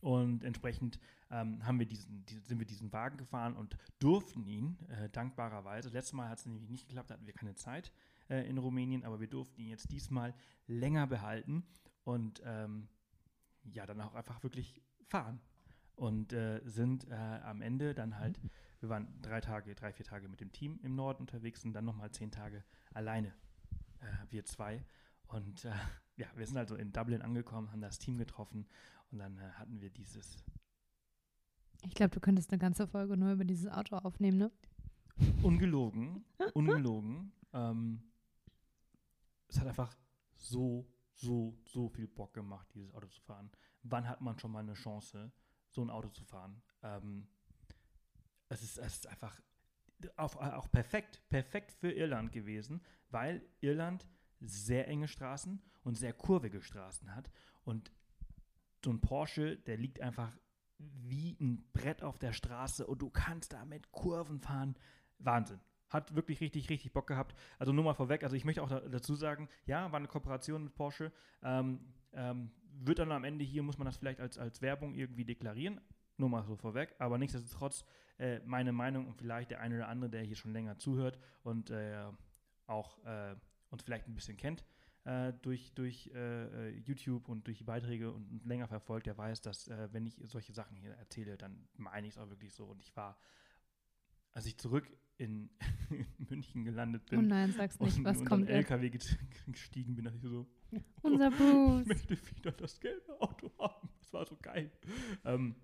Und 0.00 0.44
entsprechend 0.44 1.00
ähm, 1.30 1.64
haben 1.64 1.78
wir 1.78 1.86
diesen, 1.86 2.26
die, 2.26 2.38
sind 2.40 2.58
wir 2.58 2.66
diesen 2.66 2.92
Wagen 2.92 3.16
gefahren 3.16 3.56
und 3.56 3.78
durften 4.00 4.44
ihn 4.44 4.76
äh, 4.88 5.08
dankbarerweise. 5.08 5.88
Letztes 5.88 6.12
Mal 6.12 6.28
hat 6.28 6.40
es 6.40 6.46
nämlich 6.46 6.68
nicht 6.68 6.86
geklappt, 6.86 7.08
da 7.08 7.14
hatten 7.14 7.26
wir 7.26 7.32
keine 7.32 7.54
Zeit 7.54 7.90
äh, 8.28 8.46
in 8.46 8.58
Rumänien, 8.58 9.04
aber 9.04 9.20
wir 9.20 9.28
durften 9.28 9.62
ihn 9.62 9.70
jetzt 9.70 9.90
diesmal 9.90 10.34
länger 10.66 11.06
behalten 11.06 11.64
und 12.04 12.42
ähm, 12.44 12.88
ja, 13.64 13.86
dann 13.86 14.00
auch 14.02 14.14
einfach 14.14 14.42
wirklich 14.42 14.82
fahren. 15.06 15.40
Und 15.96 16.32
äh, 16.32 16.60
sind 16.64 17.08
äh, 17.08 17.14
am 17.14 17.62
Ende 17.62 17.94
dann 17.94 18.18
halt, 18.18 18.38
wir 18.80 18.88
waren 18.88 19.08
drei 19.22 19.40
Tage, 19.40 19.74
drei, 19.74 19.92
vier 19.92 20.04
Tage 20.04 20.28
mit 20.28 20.40
dem 20.40 20.52
Team 20.52 20.80
im 20.82 20.96
Norden 20.96 21.22
unterwegs 21.22 21.64
und 21.64 21.72
dann 21.72 21.84
nochmal 21.84 22.10
zehn 22.10 22.30
Tage 22.30 22.64
alleine, 22.92 23.32
äh, 24.04 24.30
wir 24.30 24.44
zwei. 24.44 24.84
Und 25.26 25.64
äh, 25.64 25.72
ja, 26.16 26.26
wir 26.36 26.46
sind 26.46 26.56
also 26.56 26.76
in 26.76 26.92
Dublin 26.92 27.22
angekommen, 27.22 27.70
haben 27.72 27.80
das 27.80 27.98
Team 27.98 28.18
getroffen 28.18 28.66
und 29.10 29.18
dann 29.18 29.38
äh, 29.38 29.50
hatten 29.52 29.80
wir 29.80 29.90
dieses 29.90 30.36
Ich 31.82 31.94
glaube, 31.94 32.10
du 32.10 32.20
könntest 32.20 32.50
eine 32.50 32.58
ganze 32.58 32.86
Folge 32.86 33.16
nur 33.16 33.32
über 33.32 33.44
dieses 33.44 33.70
Auto 33.70 33.96
aufnehmen, 33.96 34.38
ne? 34.38 34.52
ungelogen, 35.42 36.24
ungelogen. 36.54 37.32
ähm, 37.52 38.02
es 39.48 39.60
hat 39.60 39.68
einfach 39.68 39.96
so, 40.36 40.88
so, 41.14 41.56
so 41.64 41.88
viel 41.88 42.08
Bock 42.08 42.34
gemacht, 42.34 42.68
dieses 42.74 42.92
Auto 42.92 43.06
zu 43.06 43.20
fahren. 43.22 43.50
Wann 43.82 44.08
hat 44.08 44.20
man 44.20 44.38
schon 44.38 44.50
mal 44.50 44.60
eine 44.60 44.74
Chance, 44.74 45.32
so 45.70 45.82
ein 45.82 45.90
Auto 45.90 46.08
zu 46.08 46.24
fahren? 46.24 46.60
Ähm, 46.82 47.28
es, 48.48 48.62
ist, 48.62 48.78
es 48.78 48.94
ist 48.94 49.06
einfach 49.06 49.40
auf, 50.16 50.36
auch 50.36 50.70
perfekt, 50.70 51.22
perfekt 51.28 51.72
für 51.72 51.92
Irland 51.92 52.32
gewesen, 52.32 52.82
weil 53.10 53.42
Irland 53.60 54.06
sehr 54.40 54.88
enge 54.88 55.08
Straßen 55.08 55.62
und 55.84 55.96
sehr 55.96 56.12
kurvige 56.12 56.60
Straßen 56.62 57.14
hat. 57.14 57.30
Und 57.64 57.92
so 58.84 58.90
ein 58.90 59.00
Porsche, 59.00 59.56
der 59.56 59.76
liegt 59.76 60.00
einfach 60.00 60.36
wie 60.78 61.36
ein 61.40 61.64
Brett 61.72 62.02
auf 62.02 62.18
der 62.18 62.32
Straße 62.32 62.86
und 62.86 63.00
du 63.00 63.10
kannst 63.10 63.52
damit 63.52 63.90
Kurven 63.92 64.40
fahren. 64.40 64.76
Wahnsinn. 65.18 65.60
Hat 65.88 66.14
wirklich 66.14 66.40
richtig, 66.40 66.68
richtig 66.70 66.92
Bock 66.92 67.06
gehabt. 67.06 67.34
Also 67.58 67.72
nur 67.72 67.84
mal 67.84 67.94
vorweg, 67.94 68.24
also 68.24 68.36
ich 68.36 68.44
möchte 68.44 68.62
auch 68.62 68.68
da, 68.68 68.80
dazu 68.80 69.14
sagen, 69.14 69.48
ja, 69.66 69.92
war 69.92 69.98
eine 69.98 70.08
Kooperation 70.08 70.64
mit 70.64 70.74
Porsche. 70.74 71.12
Ähm, 71.42 71.80
ähm, 72.12 72.50
wird 72.80 72.98
dann 72.98 73.12
am 73.12 73.24
Ende 73.24 73.44
hier, 73.44 73.62
muss 73.62 73.78
man 73.78 73.86
das 73.86 73.96
vielleicht 73.96 74.20
als, 74.20 74.36
als 74.36 74.60
Werbung 74.60 74.94
irgendwie 74.94 75.24
deklarieren. 75.24 75.80
Nur 76.16 76.28
mal 76.28 76.44
so 76.44 76.56
vorweg. 76.56 76.94
Aber 76.98 77.18
nichtsdestotrotz 77.18 77.84
äh, 78.18 78.38
meine 78.44 78.72
Meinung 78.72 79.06
und 79.06 79.14
vielleicht 79.16 79.50
der 79.50 79.60
eine 79.60 79.76
oder 79.76 79.88
andere, 79.88 80.10
der 80.10 80.22
hier 80.22 80.36
schon 80.36 80.52
länger 80.52 80.78
zuhört 80.78 81.18
und 81.42 81.70
äh, 81.70 82.04
auch 82.66 83.04
äh, 83.04 83.34
uns 83.70 83.82
vielleicht 83.82 84.06
ein 84.06 84.14
bisschen 84.14 84.36
kennt 84.36 84.64
äh, 85.04 85.32
durch, 85.42 85.72
durch 85.74 86.10
äh, 86.14 86.68
äh, 86.68 86.78
YouTube 86.78 87.28
und 87.28 87.46
durch 87.46 87.58
die 87.58 87.64
Beiträge 87.64 88.12
und, 88.12 88.30
und 88.30 88.46
länger 88.46 88.68
verfolgt, 88.68 89.06
der 89.06 89.18
weiß, 89.18 89.42
dass 89.42 89.68
wenn 89.92 90.06
ich 90.06 90.20
solche 90.24 90.52
Sachen 90.52 90.76
hier 90.76 90.92
erzähle, 90.92 91.36
dann 91.36 91.68
meine 91.76 92.06
ich 92.06 92.14
es 92.14 92.18
auch 92.18 92.30
wirklich 92.30 92.54
so. 92.54 92.64
Und 92.66 92.80
ich 92.80 92.94
war, 92.96 93.18
als 94.32 94.46
ich 94.46 94.56
zurück 94.56 94.88
in, 95.16 95.50
in 95.90 96.06
München 96.28 96.64
gelandet 96.64 97.02
Oh 97.08 97.16
bin 97.16 97.28
nein, 97.28 97.52
sag's 97.52 97.78
nicht, 97.80 97.98
und 97.98 98.04
was 98.04 98.20
in 98.20 98.24
kommt 98.24 98.48
jetzt? 98.48 98.70
LKW 98.70 98.90
gestiegen 99.48 99.94
bin, 99.94 100.04
dachte 100.04 100.16
ich 100.18 100.22
so, 100.22 100.46
Unser 101.02 101.28
ich 101.32 101.36
Bruce. 101.36 101.86
möchte 101.86 102.36
wieder 102.36 102.52
das 102.52 102.80
gelbe 102.80 103.20
Auto 103.20 103.50
haben. 103.58 103.88
Das 104.00 104.12
war 104.12 104.24
so 104.26 104.36
geil. 104.40 104.70
Ähm, 105.24 105.54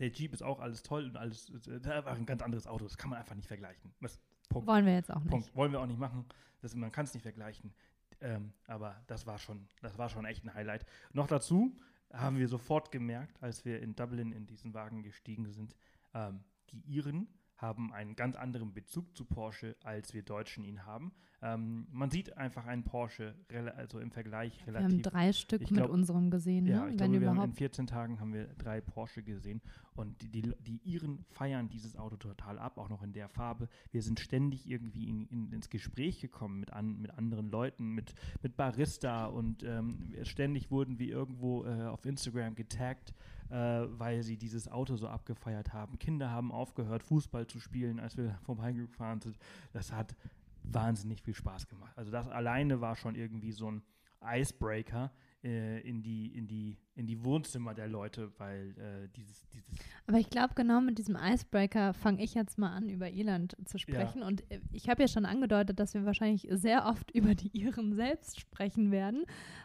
Der 0.00 0.08
Jeep 0.08 0.32
ist 0.32 0.42
auch 0.42 0.58
alles 0.60 0.82
toll 0.82 1.04
und 1.04 1.16
alles, 1.16 1.50
äh, 1.68 1.80
da 1.80 2.04
war 2.04 2.14
ein 2.14 2.26
ganz 2.26 2.42
anderes 2.42 2.66
Auto. 2.66 2.84
Das 2.84 2.96
kann 2.96 3.10
man 3.10 3.18
einfach 3.18 3.36
nicht 3.36 3.48
vergleichen. 3.48 3.92
Das, 4.00 4.18
Punkt. 4.50 4.66
Wollen 4.66 4.84
wir 4.84 4.94
jetzt 4.94 5.10
auch 5.10 5.20
nicht. 5.20 5.30
Punkt. 5.30 5.54
Wollen 5.54 5.72
wir 5.72 5.80
auch 5.80 5.86
nicht 5.86 6.00
machen. 6.00 6.26
Das, 6.60 6.74
man 6.74 6.90
kann 6.90 7.04
es 7.04 7.14
nicht 7.14 7.22
vergleichen. 7.22 7.72
Ähm, 8.20 8.52
aber 8.66 9.02
das 9.06 9.26
war 9.26 9.38
schon, 9.38 9.68
das 9.80 9.96
war 9.96 10.10
schon 10.10 10.26
echt 10.26 10.44
ein 10.44 10.52
Highlight. 10.52 10.84
Noch 11.12 11.26
dazu 11.26 11.74
haben 12.12 12.36
wir 12.36 12.48
sofort 12.48 12.90
gemerkt, 12.90 13.42
als 13.42 13.64
wir 13.64 13.80
in 13.80 13.94
Dublin 13.94 14.32
in 14.32 14.46
diesen 14.46 14.74
Wagen 14.74 15.02
gestiegen 15.02 15.46
sind, 15.46 15.76
ähm, 16.12 16.42
die 16.70 16.80
Iren 16.80 17.28
haben 17.60 17.92
einen 17.92 18.16
ganz 18.16 18.36
anderen 18.36 18.72
Bezug 18.72 19.14
zu 19.16 19.24
Porsche, 19.24 19.76
als 19.84 20.14
wir 20.14 20.22
Deutschen 20.22 20.64
ihn 20.64 20.86
haben. 20.86 21.12
Ähm, 21.42 21.86
man 21.90 22.10
sieht 22.10 22.36
einfach 22.36 22.66
einen 22.66 22.84
Porsche, 22.84 23.34
also 23.76 23.98
im 23.98 24.10
Vergleich 24.10 24.58
Wir 24.66 24.74
relativ. 24.74 24.92
haben 24.92 25.02
drei 25.02 25.32
Stück 25.32 25.62
ich 25.62 25.70
mit 25.70 25.78
glaub- 25.80 25.90
unserem 25.90 26.30
gesehen, 26.30 26.64
ne? 26.64 26.70
Ja, 26.70 26.84
ich 26.86 26.90
wenn 26.90 26.96
glaube, 27.12 27.20
wir 27.20 27.28
haben 27.28 27.36
in 27.36 27.42
überhaupt. 27.42 27.56
14 27.58 27.86
Tagen 27.86 28.20
haben 28.20 28.32
wir 28.34 28.46
drei 28.58 28.80
Porsche 28.80 29.22
gesehen 29.22 29.60
und 29.94 30.20
die, 30.22 30.28
die, 30.28 30.52
die 30.60 30.80
Iren 30.84 31.24
feiern 31.30 31.68
dieses 31.68 31.96
Auto 31.96 32.16
total 32.16 32.58
ab, 32.58 32.76
auch 32.78 32.88
noch 32.90 33.02
in 33.02 33.12
der 33.12 33.28
Farbe. 33.28 33.68
Wir 33.90 34.02
sind 34.02 34.20
ständig 34.20 34.68
irgendwie 34.68 35.08
in, 35.08 35.26
in, 35.28 35.52
ins 35.52 35.70
Gespräch 35.70 36.20
gekommen 36.20 36.60
mit, 36.60 36.72
an, 36.72 37.00
mit 37.00 37.10
anderen 37.12 37.50
Leuten, 37.50 37.94
mit, 37.94 38.14
mit 38.42 38.56
Barista 38.56 39.26
und 39.26 39.62
ähm, 39.62 40.12
ständig 40.22 40.70
wurden 40.70 40.98
wir 40.98 41.08
irgendwo 41.08 41.64
äh, 41.64 41.84
auf 41.84 42.04
Instagram 42.04 42.54
getaggt, 42.54 43.14
äh, 43.50 43.86
weil 43.98 44.22
sie 44.22 44.36
dieses 44.36 44.68
Auto 44.68 44.96
so 44.96 45.08
abgefeiert 45.08 45.72
haben. 45.72 45.98
Kinder 45.98 46.30
haben 46.30 46.52
aufgehört, 46.52 47.02
Fußball 47.02 47.46
zu 47.46 47.60
spielen, 47.60 48.00
als 48.00 48.16
wir 48.16 48.38
vorbeigefahren 48.44 49.20
sind. 49.20 49.38
Das 49.72 49.92
hat 49.92 50.14
wahnsinnig 50.62 51.22
viel 51.22 51.34
Spaß 51.34 51.68
gemacht. 51.68 51.96
Also 51.96 52.10
das 52.10 52.28
alleine 52.28 52.80
war 52.80 52.96
schon 52.96 53.14
irgendwie 53.14 53.52
so 53.52 53.70
ein 53.70 53.82
Icebreaker 54.22 55.10
äh, 55.42 55.80
in, 55.80 56.02
die, 56.02 56.26
in, 56.36 56.46
die, 56.46 56.76
in 56.94 57.06
die 57.06 57.24
Wohnzimmer 57.24 57.72
der 57.72 57.88
Leute, 57.88 58.30
weil 58.38 58.74
äh, 58.78 59.08
dieses, 59.16 59.48
dieses 59.48 59.70
Aber 60.06 60.18
ich 60.18 60.28
glaube, 60.28 60.54
genau 60.54 60.80
mit 60.80 60.98
diesem 60.98 61.16
Icebreaker 61.16 61.94
fange 61.94 62.22
ich 62.22 62.34
jetzt 62.34 62.58
mal 62.58 62.70
an, 62.70 62.88
über 62.88 63.10
Irland 63.10 63.56
zu 63.64 63.78
sprechen. 63.78 64.22
Und 64.22 64.42
äh, 64.50 64.60
ich 64.72 64.88
habe 64.88 65.02
ja 65.02 65.08
schon 65.08 65.24
angedeutet, 65.24 65.80
dass 65.80 65.94
wir 65.94 66.04
wahrscheinlich 66.04 66.46
sehr 66.50 66.86
oft 66.86 67.10
über 67.14 67.34
die 67.34 67.48
Iren 67.56 67.94
selbst 67.94 68.38
sprechen 68.38 68.90
werden. 68.90 69.24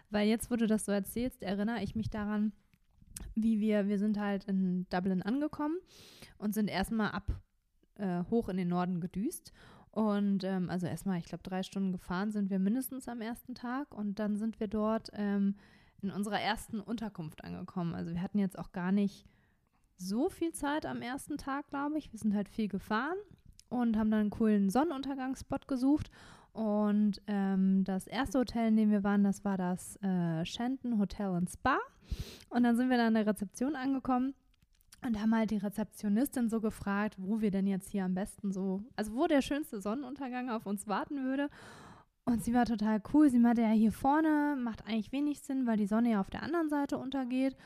Weil 0.10 0.28
jetzt, 0.30 0.50
wo 0.50 0.56
du 0.56 0.68
das 0.68 0.86
so 0.86 0.92
erzählst, 0.92 1.44
erinnere 1.44 1.84
ich 1.84 1.96
mich 1.96 2.10
daran, 2.10 2.54
wie 3.36 3.60
wir, 3.60 3.88
wir 3.88 4.00
sind 4.00 4.20
halt 4.20 4.46
in 4.46 4.88
Dublin 4.90 5.22
angekommen 5.22 5.78
und 6.38 6.54
sind 6.54 6.70
erstmal 6.70 7.12
ab 7.12 7.42
äh, 7.96 8.24
hoch 8.30 8.50
in 8.50 8.58
den 8.58 8.68
Norden 8.68 9.02
gedüst. 9.02 9.52
Und 9.92 10.44
ähm, 10.44 10.70
also 10.70 10.88
erstmal, 10.88 11.20
ich 11.20 11.26
glaube, 11.26 11.44
drei 11.44 11.64
Stunden 11.64 11.94
gefahren 11.94 12.32
sind 12.32 12.50
wir 12.50 12.60
mindestens 12.60 13.08
am 13.08 13.22
ersten 13.22 13.56
Tag. 13.56 13.94
Und 13.94 14.20
dann 14.20 14.38
sind 14.38 14.60
wir 14.60 14.68
dort 14.68 15.10
ähm, 15.14 15.56
in 16.02 16.12
unserer 16.12 16.42
ersten 16.42 16.82
Unterkunft 16.82 17.44
angekommen. 17.44 17.96
Also 17.96 18.12
wir 18.12 18.22
hatten 18.22 18.40
jetzt 18.40 18.60
auch 18.60 18.74
gar 18.74 18.92
nicht 18.92 19.26
so 19.98 20.30
viel 20.30 20.52
Zeit 20.52 20.86
am 20.86 21.02
ersten 21.02 21.38
Tag, 21.38 21.70
glaube 21.70 21.98
ich. 21.98 22.12
Wir 22.12 22.20
sind 22.20 22.36
halt 22.36 22.50
viel 22.50 22.68
gefahren 22.68 23.18
und 23.70 23.98
haben 23.98 24.12
dann 24.12 24.22
einen 24.22 24.30
coolen 24.30 24.70
Sonnenuntergangsspot 24.70 25.68
gesucht. 25.68 26.12
Und 26.56 27.22
ähm, 27.28 27.84
das 27.84 28.08
erste 28.08 28.40
Hotel, 28.40 28.70
in 28.70 28.78
dem 28.78 28.90
wir 28.90 29.04
waren, 29.04 29.26
das 29.26 29.44
war 29.44 29.58
das 29.58 30.02
äh, 30.02 30.46
Shenton 30.46 30.98
Hotel 31.00 31.28
and 31.32 31.50
Spa. 31.50 31.78
Und 32.50 32.64
dann 32.64 32.78
sind 32.78 32.90
wir 32.90 32.96
dann 32.96 33.08
an 33.08 33.14
der 33.16 33.28
Rezeption 33.28 33.76
angekommen 33.76 34.34
und 35.06 35.22
haben 35.22 35.36
halt 35.36 35.52
die 35.52 35.58
Rezeptionistin 35.58 36.50
so 36.50 36.62
gefragt, 36.62 37.16
wo 37.18 37.42
wir 37.42 37.52
denn 37.52 37.68
jetzt 37.68 37.90
hier 37.90 38.06
am 38.06 38.16
besten 38.16 38.54
so, 38.54 38.82
also 38.96 39.14
wo 39.16 39.28
der 39.28 39.42
schönste 39.42 39.82
Sonnenuntergang 39.82 40.50
auf 40.50 40.66
uns 40.66 40.88
warten 40.88 41.26
würde. 41.26 41.50
Und 42.24 42.42
sie 42.42 42.54
war 42.54 42.64
total 42.64 43.02
cool. 43.14 43.30
Sie 43.30 43.40
meinte, 43.40 43.62
ja, 43.62 43.72
hier 43.72 43.92
vorne 43.92 44.56
macht 44.58 44.88
eigentlich 44.88 45.12
wenig 45.12 45.42
Sinn, 45.42 45.68
weil 45.68 45.76
die 45.76 45.88
Sonne 45.88 46.12
ja 46.12 46.22
auf 46.22 46.30
der 46.30 46.42
anderen 46.42 46.70
Seite 46.70 46.98
untergeht. 46.98 47.58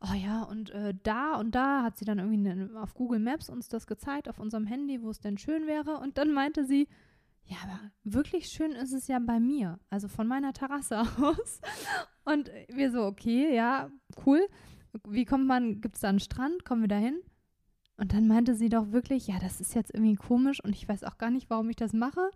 Oh 0.00 0.14
ja, 0.14 0.44
und 0.44 0.70
äh, 0.70 0.94
da 1.02 1.36
und 1.36 1.54
da 1.54 1.82
hat 1.82 1.98
sie 1.98 2.06
dann 2.06 2.18
irgendwie 2.18 2.38
ne, 2.38 2.70
auf 2.80 2.94
Google 2.94 3.18
Maps 3.18 3.50
uns 3.50 3.68
das 3.68 3.86
gezeigt, 3.86 4.26
auf 4.26 4.38
unserem 4.38 4.64
Handy, 4.64 5.02
wo 5.02 5.10
es 5.10 5.20
denn 5.20 5.36
schön 5.36 5.66
wäre. 5.66 5.98
Und 5.98 6.16
dann 6.16 6.32
meinte 6.32 6.64
sie, 6.64 6.88
ja, 7.48 7.56
aber 7.64 7.80
wirklich 8.04 8.48
schön 8.48 8.72
ist 8.72 8.92
es 8.92 9.08
ja 9.08 9.18
bei 9.18 9.40
mir, 9.40 9.80
also 9.88 10.06
von 10.06 10.28
meiner 10.28 10.52
Terrasse 10.52 11.00
aus. 11.20 11.60
Und 12.24 12.50
wir 12.68 12.90
so, 12.90 13.04
okay, 13.04 13.54
ja, 13.54 13.90
cool. 14.26 14.46
Wie 15.08 15.24
kommt 15.24 15.46
man, 15.46 15.80
gibt 15.80 15.94
es 15.94 16.02
da 16.02 16.10
einen 16.10 16.20
Strand? 16.20 16.64
Kommen 16.64 16.82
wir 16.82 16.88
da 16.88 16.96
hin? 16.96 17.20
Und 17.96 18.12
dann 18.12 18.28
meinte 18.28 18.54
sie 18.54 18.68
doch 18.68 18.92
wirklich, 18.92 19.26
ja, 19.26 19.38
das 19.40 19.60
ist 19.60 19.74
jetzt 19.74 19.92
irgendwie 19.92 20.14
komisch 20.14 20.62
und 20.62 20.74
ich 20.74 20.88
weiß 20.88 21.04
auch 21.04 21.18
gar 21.18 21.30
nicht, 21.30 21.50
warum 21.50 21.68
ich 21.70 21.76
das 21.76 21.92
mache. 21.92 22.30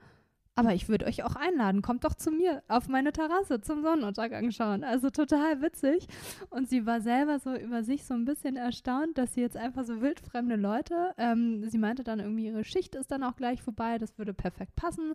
Aber 0.55 0.75
ich 0.75 0.89
würde 0.91 1.07
euch 1.07 1.23
auch 1.25 1.35
einladen. 1.35 1.81
Kommt 1.81 2.05
doch 2.05 2.13
zu 2.15 2.31
mir 2.31 2.63
auf 2.69 2.87
meine 2.87 3.11
Terrasse 3.13 3.63
zum 3.63 3.83
Sonnenuntergang 3.83 4.51
schauen. 4.51 4.85
Also 4.85 5.09
total 5.09 5.63
witzig. 5.63 6.07
Und 6.51 6.69
sie 6.69 6.85
war 6.85 7.01
selber 7.01 7.39
so 7.39 7.55
über 7.55 7.83
sich 7.83 8.05
so 8.05 8.13
ein 8.13 8.27
bisschen 8.27 8.57
erstaunt, 8.57 9.17
dass 9.17 9.33
sie 9.33 9.41
jetzt 9.41 9.57
einfach 9.57 9.85
so 9.85 10.03
wildfremde 10.03 10.57
Leute, 10.57 11.15
ähm, 11.17 11.67
sie 11.71 11.79
meinte 11.79 12.05
dann 12.05 12.21
irgendwie, 12.21 12.47
ihre 12.49 12.65
Schicht 12.65 12.95
ist 12.97 13.11
dann 13.11 13.23
auch 13.23 13.37
gleich 13.37 13.63
vorbei, 13.63 13.97
das 13.99 14.19
würde 14.19 14.35
perfekt 14.35 14.77
passen. 14.77 15.15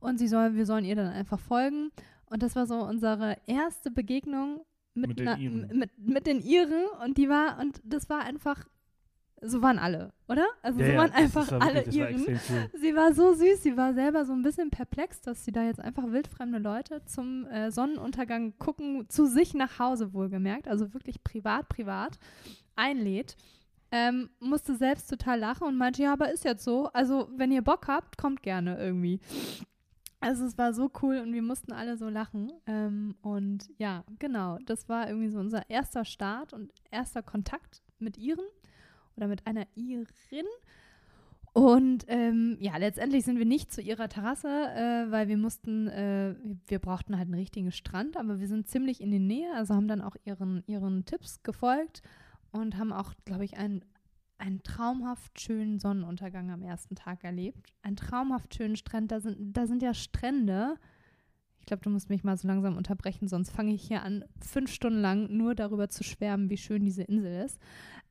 Und 0.00 0.18
sie 0.18 0.28
soll, 0.28 0.54
wir 0.54 0.66
sollen 0.66 0.84
ihr 0.84 0.96
dann 0.96 1.06
einfach 1.12 1.40
folgen. 1.40 1.90
Und 2.26 2.42
das 2.42 2.54
war 2.54 2.66
so 2.66 2.76
unsere 2.84 3.36
erste 3.46 3.90
Begegnung 3.90 4.66
mit, 4.92 5.08
Mit 5.08 5.18
den 5.20 5.28
einer- 5.28 5.38
Iren. 5.40 5.78
mit, 5.78 5.90
mit 5.98 6.26
den 6.26 6.40
Iren. 6.40 6.84
Und 7.02 7.16
die 7.16 7.30
war, 7.30 7.58
und 7.58 7.80
das 7.84 8.10
war 8.10 8.20
einfach, 8.20 8.64
so 9.46 9.62
waren 9.62 9.78
alle, 9.78 10.12
oder? 10.28 10.46
Also 10.62 10.78
so 10.78 10.84
waren 10.96 11.10
das- 11.10 11.20
einfach 11.20 11.50
war 11.52 11.62
alle 11.62 11.86
wirklich, 11.86 12.26
das 12.26 12.50
war. 12.52 12.68
Sie 12.80 12.94
war 12.96 13.12
so 13.14 13.34
süß, 13.34 13.62
sie 13.62 13.76
war 13.76 13.94
selber 13.94 14.24
so 14.24 14.32
ein 14.32 14.42
bisschen 14.42 14.70
perplex, 14.70 15.20
dass 15.20 15.44
sie 15.44 15.52
da 15.52 15.64
jetzt 15.64 15.80
einfach 15.80 16.04
wildfremde 16.10 16.58
Leute 16.58 17.02
zum 17.04 17.46
äh, 17.46 17.70
Sonnenuntergang 17.70 18.58
gucken, 18.58 19.08
zu 19.08 19.26
sich 19.26 19.54
nach 19.54 19.78
Hause 19.78 20.12
wohlgemerkt, 20.12 20.68
also 20.68 20.92
wirklich 20.94 21.22
privat, 21.22 21.68
privat, 21.68 22.18
einlädt. 22.76 23.36
Ähm, 23.92 24.30
musste 24.40 24.74
selbst 24.74 25.08
total 25.08 25.38
lachen 25.38 25.68
und 25.68 25.76
meinte, 25.78 26.02
ja, 26.02 26.12
aber 26.12 26.32
ist 26.32 26.44
jetzt 26.44 26.64
so. 26.64 26.86
Also, 26.92 27.28
wenn 27.36 27.52
ihr 27.52 27.62
Bock 27.62 27.86
habt, 27.86 28.18
kommt 28.18 28.42
gerne 28.42 28.76
irgendwie. 28.76 29.20
Also, 30.20 30.46
es 30.46 30.58
war 30.58 30.72
so 30.72 30.90
cool 31.02 31.18
und 31.18 31.32
wir 31.32 31.42
mussten 31.42 31.72
alle 31.72 31.96
so 31.96 32.08
lachen. 32.08 32.50
Ähm, 32.66 33.14
und 33.22 33.68
ja, 33.78 34.02
genau, 34.18 34.58
das 34.66 34.88
war 34.88 35.06
irgendwie 35.08 35.28
so 35.28 35.38
unser 35.38 35.68
erster 35.70 36.04
Start 36.04 36.52
und 36.52 36.72
erster 36.90 37.22
Kontakt 37.22 37.82
mit 38.00 38.16
Iren 38.18 38.46
oder 39.16 39.28
mit 39.28 39.46
einer 39.46 39.66
Irin. 39.74 40.46
Und 41.54 42.04
ähm, 42.08 42.56
ja, 42.58 42.76
letztendlich 42.78 43.24
sind 43.24 43.38
wir 43.38 43.44
nicht 43.44 43.72
zu 43.72 43.80
ihrer 43.80 44.08
Terrasse, 44.08 44.48
äh, 44.48 45.10
weil 45.12 45.28
wir 45.28 45.36
mussten, 45.36 45.86
äh, 45.86 46.34
wir 46.66 46.80
brauchten 46.80 47.16
halt 47.16 47.28
einen 47.28 47.38
richtigen 47.38 47.70
Strand, 47.70 48.16
aber 48.16 48.40
wir 48.40 48.48
sind 48.48 48.66
ziemlich 48.66 49.00
in 49.00 49.12
die 49.12 49.20
Nähe, 49.20 49.54
also 49.54 49.72
haben 49.72 49.86
dann 49.86 50.02
auch 50.02 50.16
ihren, 50.24 50.64
ihren 50.66 51.04
Tipps 51.04 51.44
gefolgt 51.44 52.02
und 52.50 52.76
haben 52.76 52.92
auch, 52.92 53.14
glaube 53.24 53.44
ich, 53.44 53.56
einen, 53.56 53.84
einen 54.36 54.64
traumhaft 54.64 55.40
schönen 55.40 55.78
Sonnenuntergang 55.78 56.50
am 56.50 56.64
ersten 56.64 56.96
Tag 56.96 57.22
erlebt. 57.22 57.72
Einen 57.82 57.94
traumhaft 57.94 58.52
schönen 58.56 58.74
Strand, 58.74 59.12
da 59.12 59.20
sind, 59.20 59.56
da 59.56 59.68
sind 59.68 59.80
ja 59.80 59.94
Strände. 59.94 60.74
Ich 61.60 61.66
glaube, 61.66 61.84
du 61.84 61.90
musst 61.90 62.10
mich 62.10 62.24
mal 62.24 62.36
so 62.36 62.48
langsam 62.48 62.76
unterbrechen, 62.76 63.28
sonst 63.28 63.50
fange 63.50 63.74
ich 63.74 63.82
hier 63.86 64.02
an, 64.02 64.24
fünf 64.40 64.72
Stunden 64.72 65.00
lang 65.00 65.28
nur 65.36 65.54
darüber 65.54 65.88
zu 65.88 66.02
schwärmen, 66.02 66.50
wie 66.50 66.56
schön 66.56 66.84
diese 66.84 67.04
Insel 67.04 67.44
ist. 67.44 67.60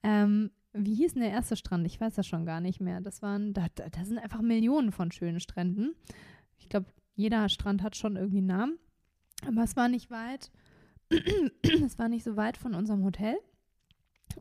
Ähm, 0.02 0.50
wie 0.74 0.96
hieß 0.96 1.14
denn 1.14 1.22
der 1.22 1.32
erste 1.32 1.56
Strand? 1.56 1.86
Ich 1.86 2.00
weiß 2.02 2.16
das 2.16 2.28
schon 2.28 2.46
gar 2.46 2.62
nicht 2.62 2.82
mehr. 2.82 3.02
Das 3.02 3.22
waren, 3.22 3.54
da, 3.54 3.68
da, 3.76 4.06
sind 4.06 4.18
einfach 4.18 4.42
Millionen 4.42 4.92
von 4.92 5.12
schönen 5.12 5.40
Stränden. 5.40 5.94
Ich 6.58 6.70
glaube, 6.70 6.88
jeder 7.16 7.48
Strand 7.50 7.84
hat 7.84 7.96
schon 7.96 8.16
irgendwie 8.16 8.40
einen 8.40 8.48
Namen. 8.48 8.80
Aber 9.48 9.64
es 9.64 9.76
war 9.76 9.90
nicht 9.90 10.10
weit, 10.10 10.52
es 11.86 12.00
war 12.00 12.10
nicht 12.10 12.24
so 12.24 12.38
weit 12.38 12.58
von 12.58 12.74
unserem 12.74 13.04
Hotel. 13.04 13.38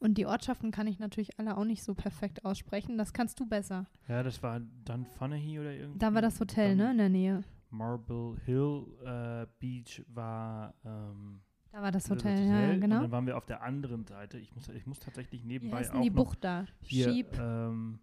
Und 0.00 0.16
die 0.16 0.26
Ortschaften 0.26 0.70
kann 0.70 0.86
ich 0.86 0.98
natürlich 0.98 1.38
alle 1.38 1.56
auch 1.56 1.64
nicht 1.64 1.82
so 1.82 1.94
perfekt 1.94 2.44
aussprechen. 2.44 2.96
Das 2.96 3.12
kannst 3.12 3.38
du 3.40 3.46
besser. 3.46 3.86
Ja, 4.08 4.22
das 4.22 4.42
war 4.42 4.60
Dunfunahy 4.60 5.58
oder 5.60 5.72
irgendwie. 5.72 5.98
Da 5.98 6.14
war 6.14 6.22
das 6.22 6.40
Hotel, 6.40 6.76
ne, 6.76 6.92
in 6.92 6.98
der 6.98 7.08
Nähe. 7.10 7.44
Marble 7.68 8.36
Hill 8.44 8.86
äh, 9.04 9.46
Beach 9.58 10.02
war 10.08 10.74
ähm, 10.84 11.42
Da 11.72 11.80
war 11.80 11.90
das 11.90 12.04
das 12.04 12.10
Hotel, 12.18 12.36
Hotel. 12.38 12.68
ja, 12.68 12.74
Und 12.74 12.80
genau. 12.82 13.00
dann 13.00 13.10
waren 13.10 13.26
wir 13.26 13.36
auf 13.36 13.46
der 13.46 13.62
anderen 13.62 14.04
Seite. 14.04 14.38
Ich 14.38 14.54
muss, 14.54 14.68
ich 14.68 14.86
muss 14.86 15.00
tatsächlich 15.00 15.42
Wie 15.42 15.48
nebenbei 15.48 15.78
heißt 15.78 15.92
auch 15.94 16.02
die 16.02 16.10
Bucht 16.10 16.44
da? 16.44 16.66
hier 16.82 17.26
ähm, 17.38 17.98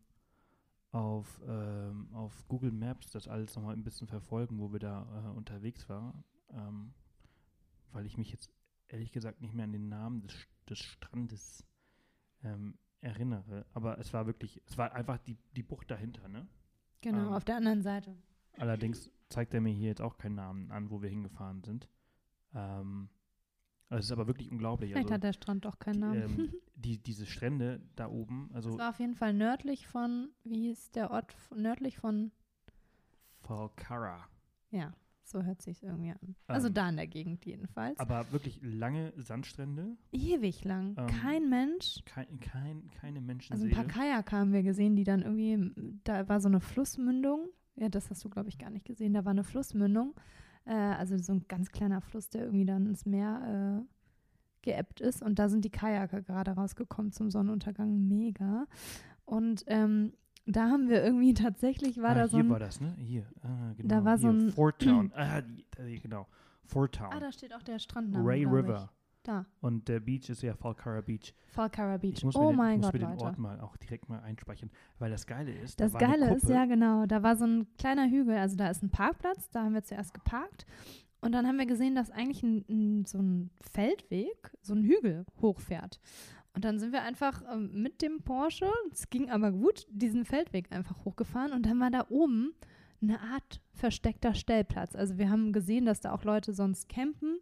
auf, 0.91 1.39
ähm, 1.47 2.09
auf 2.13 2.47
Google 2.47 2.71
Maps 2.71 3.11
das 3.11 3.27
alles 3.27 3.55
nochmal 3.55 3.75
ein 3.75 3.83
bisschen 3.83 4.07
verfolgen, 4.07 4.59
wo 4.59 4.71
wir 4.71 4.79
da 4.79 5.07
äh, 5.23 5.37
unterwegs 5.37 5.87
waren. 5.87 6.23
Ähm, 6.51 6.93
weil 7.91 8.07
ich 8.07 8.17
mich 8.17 8.31
jetzt 8.31 8.51
ehrlich 8.87 9.11
gesagt 9.11 9.39
nicht 9.41 9.53
mehr 9.53 9.65
an 9.65 9.71
den 9.71 9.87
Namen 9.87 10.23
des, 10.23 10.47
des 10.67 10.79
Strandes 10.79 11.63
ähm, 12.43 12.75
erinnere. 13.01 13.67
Aber 13.73 13.99
es 13.99 14.13
war 14.13 14.25
wirklich, 14.25 14.61
es 14.65 14.79
war 14.79 14.93
einfach 14.93 15.19
die, 15.19 15.37
die 15.55 15.63
Bucht 15.63 15.91
dahinter, 15.91 16.27
ne? 16.27 16.47
Genau, 17.01 17.27
ähm, 17.27 17.33
auf 17.33 17.45
der 17.45 17.57
anderen 17.57 17.83
Seite. 17.83 18.15
Allerdings 18.57 19.11
zeigt 19.29 19.53
er 19.53 19.61
mir 19.61 19.73
hier 19.73 19.89
jetzt 19.89 20.01
auch 20.01 20.17
keinen 20.17 20.35
Namen 20.35 20.71
an, 20.71 20.89
wo 20.89 21.03
wir 21.03 21.09
hingefahren 21.09 21.63
sind. 21.63 21.87
Ähm, 22.53 23.09
also 23.89 23.99
es 23.99 24.05
ist 24.05 24.11
aber 24.11 24.27
wirklich 24.27 24.51
unglaublich. 24.51 24.91
Vielleicht 24.91 25.05
also, 25.07 25.13
hat 25.15 25.23
der 25.23 25.33
Strand 25.33 25.65
doch 25.65 25.79
keinen 25.79 25.95
die, 25.95 25.99
Namen. 25.99 26.39
ähm, 26.39 26.53
die, 26.75 26.97
diese 26.97 27.25
Strände 27.25 27.81
da 27.95 28.07
oben, 28.07 28.49
also 28.53 28.69
Es 28.71 28.77
war 28.77 28.89
auf 28.89 28.99
jeden 28.99 29.15
Fall 29.15 29.33
nördlich 29.33 29.87
von, 29.87 30.29
wie 30.43 30.67
hieß 30.67 30.91
der 30.91 31.11
Ort, 31.11 31.35
nördlich 31.55 31.97
von, 31.97 32.31
Falcara. 33.41 34.27
ja, 34.71 34.93
So 35.23 35.43
hört 35.43 35.61
sich 35.61 35.83
irgendwie 35.83 36.11
an. 36.11 36.35
Also 36.47 36.67
Ähm, 36.67 36.73
da 36.73 36.89
in 36.89 36.95
der 36.97 37.07
Gegend 37.07 37.45
jedenfalls. 37.45 37.99
Aber 37.99 38.31
wirklich 38.31 38.59
lange 38.61 39.13
Sandstrände, 39.17 39.97
Ewig 40.11 40.63
lang. 40.63 40.95
ähm, 40.97 41.07
Kein 41.07 41.49
Mensch. 41.49 41.99
kein, 42.05 42.39
kein, 42.39 42.89
keine 42.91 43.17
Also 43.19 43.25
Menschenseele. 43.27 43.71
ein 43.71 43.75
paar 43.75 43.85
Kajak 43.85 44.31
haben 44.31 44.53
wir 44.53 44.63
gesehen, 44.63 44.95
die 44.95 45.03
dann 45.03 45.21
irgendwie, 45.21 45.71
da 46.03 46.27
war 46.29 46.39
so 46.41 46.47
eine 46.47 46.59
Flussmündung. 46.59 47.49
Ja, 47.75 47.89
das 47.89 48.09
hast 48.09 48.23
du, 48.25 48.29
glaube 48.29 48.49
ich, 48.49 48.57
gar 48.57 48.69
nicht 48.71 48.85
gesehen. 48.85 49.13
Da 49.13 49.23
war 49.23 49.31
eine 49.31 49.43
Flussmündung. 49.43 50.13
Äh, 50.69 50.73
also 50.73 51.17
so 51.17 51.33
ein 51.33 51.45
ganz 51.47 51.71
kleiner 51.71 51.99
Fluss, 51.99 52.29
der 52.29 52.43
irgendwie 52.43 52.65
dann 52.65 52.85
ins 52.85 53.05
Meer 53.05 53.81
äh, 53.81 53.85
geebbt 54.61 55.01
ist. 55.01 55.23
Und 55.23 55.39
da 55.39 55.49
sind 55.49 55.65
die 55.65 55.71
Kajaker 55.71 56.21
gerade 56.21 56.51
rausgekommen 56.51 57.11
zum 57.11 57.31
Sonnenuntergang. 57.31 58.07
Mega. 58.07 58.67
Und 59.25 59.63
ähm, 59.65 60.13
da 60.45 60.69
haben 60.69 60.87
wir 60.87 61.03
irgendwie 61.03 61.33
tatsächlich, 61.45 61.97
war 61.97 62.11
ah, 62.11 62.13
da 62.13 62.19
hier 62.21 62.29
so 62.29 62.37
ein. 62.37 62.49
war 62.49 62.59
das, 62.59 62.79
ne? 62.79 62.93
Hier, 62.99 63.25
ah, 63.41 63.73
genau. 63.75 63.89
Da 63.89 64.05
war 64.05 64.17
so 64.19 64.29
hier, 64.29 64.39
ein- 64.39 64.51
Fort 64.51 64.79
Town. 64.79 65.11
ah, 65.15 65.41
genau. 66.03 66.27
Fort 66.65 66.93
Town. 66.93 67.13
Ah, 67.13 67.19
da 67.19 67.31
steht 67.31 67.51
auch 67.55 67.63
der 67.63 67.79
Strandname. 67.79 68.23
Ray 68.27 68.45
River. 68.45 68.91
Da, 69.23 69.45
Und 69.59 69.89
der 69.89 69.99
Beach 69.99 70.29
ist 70.29 70.41
ja 70.43 70.53
Falcara 70.53 71.01
Beach. 71.01 71.33
Falcara 71.47 71.97
Beach. 71.97 72.23
Muss 72.23 72.35
Oh 72.35 72.49
den, 72.49 72.55
mein 72.55 72.77
muss 72.77 72.91
Gott, 72.91 73.01
mir 73.01 73.07
den. 73.07 73.17
Ort 73.19 73.37
mal 73.37 73.59
auch 73.59 73.75
direkt 73.75 74.07
mal 74.07 74.21
einspeichern. 74.21 74.71
Weil 74.97 75.11
das 75.11 75.27
Geile 75.27 75.51
ist, 75.51 75.79
Das 75.79 75.91
da 75.91 75.99
Geile 75.99 76.33
ist, 76.35 76.47
ja 76.47 76.65
genau, 76.65 77.05
da 77.05 77.21
war 77.21 77.35
so 77.35 77.45
ein 77.45 77.67
kleiner 77.77 78.09
Hügel, 78.09 78.37
also 78.37 78.55
da 78.55 78.69
ist 78.69 78.81
ein 78.81 78.91
Parkplatz, 78.91 79.49
da 79.49 79.63
haben 79.63 79.73
wir 79.73 79.83
zuerst 79.83 80.13
geparkt 80.13 80.65
und 81.21 81.33
dann 81.33 81.45
haben 81.45 81.57
wir 81.57 81.65
gesehen, 81.65 81.95
dass 81.95 82.11
eigentlich 82.11 82.43
ein, 82.43 82.65
ein, 82.69 83.05
so 83.05 83.19
ein 83.19 83.49
Feldweg, 83.61 84.55
so 84.61 84.73
ein 84.73 84.83
Hügel 84.83 85.25
hochfährt. 85.41 85.99
Und 86.53 86.65
dann 86.65 86.79
sind 86.79 86.93
wir 86.93 87.03
einfach 87.03 87.43
ähm, 87.51 87.81
mit 87.81 88.01
dem 88.01 88.21
Porsche, 88.21 88.69
es 88.91 89.09
ging 89.09 89.29
aber 89.29 89.51
gut, 89.51 89.85
diesen 89.91 90.25
Feldweg 90.25 90.71
einfach 90.71 91.05
hochgefahren 91.05 91.51
und 91.51 91.65
dann 91.65 91.79
war 91.79 91.91
da 91.91 92.05
oben 92.09 92.53
eine 93.01 93.19
Art 93.21 93.61
versteckter 93.73 94.33
Stellplatz. 94.33 94.95
Also 94.95 95.17
wir 95.17 95.29
haben 95.29 95.53
gesehen, 95.53 95.85
dass 95.85 96.01
da 96.01 96.11
auch 96.13 96.23
Leute 96.23 96.53
sonst 96.53 96.89
campen. 96.89 97.39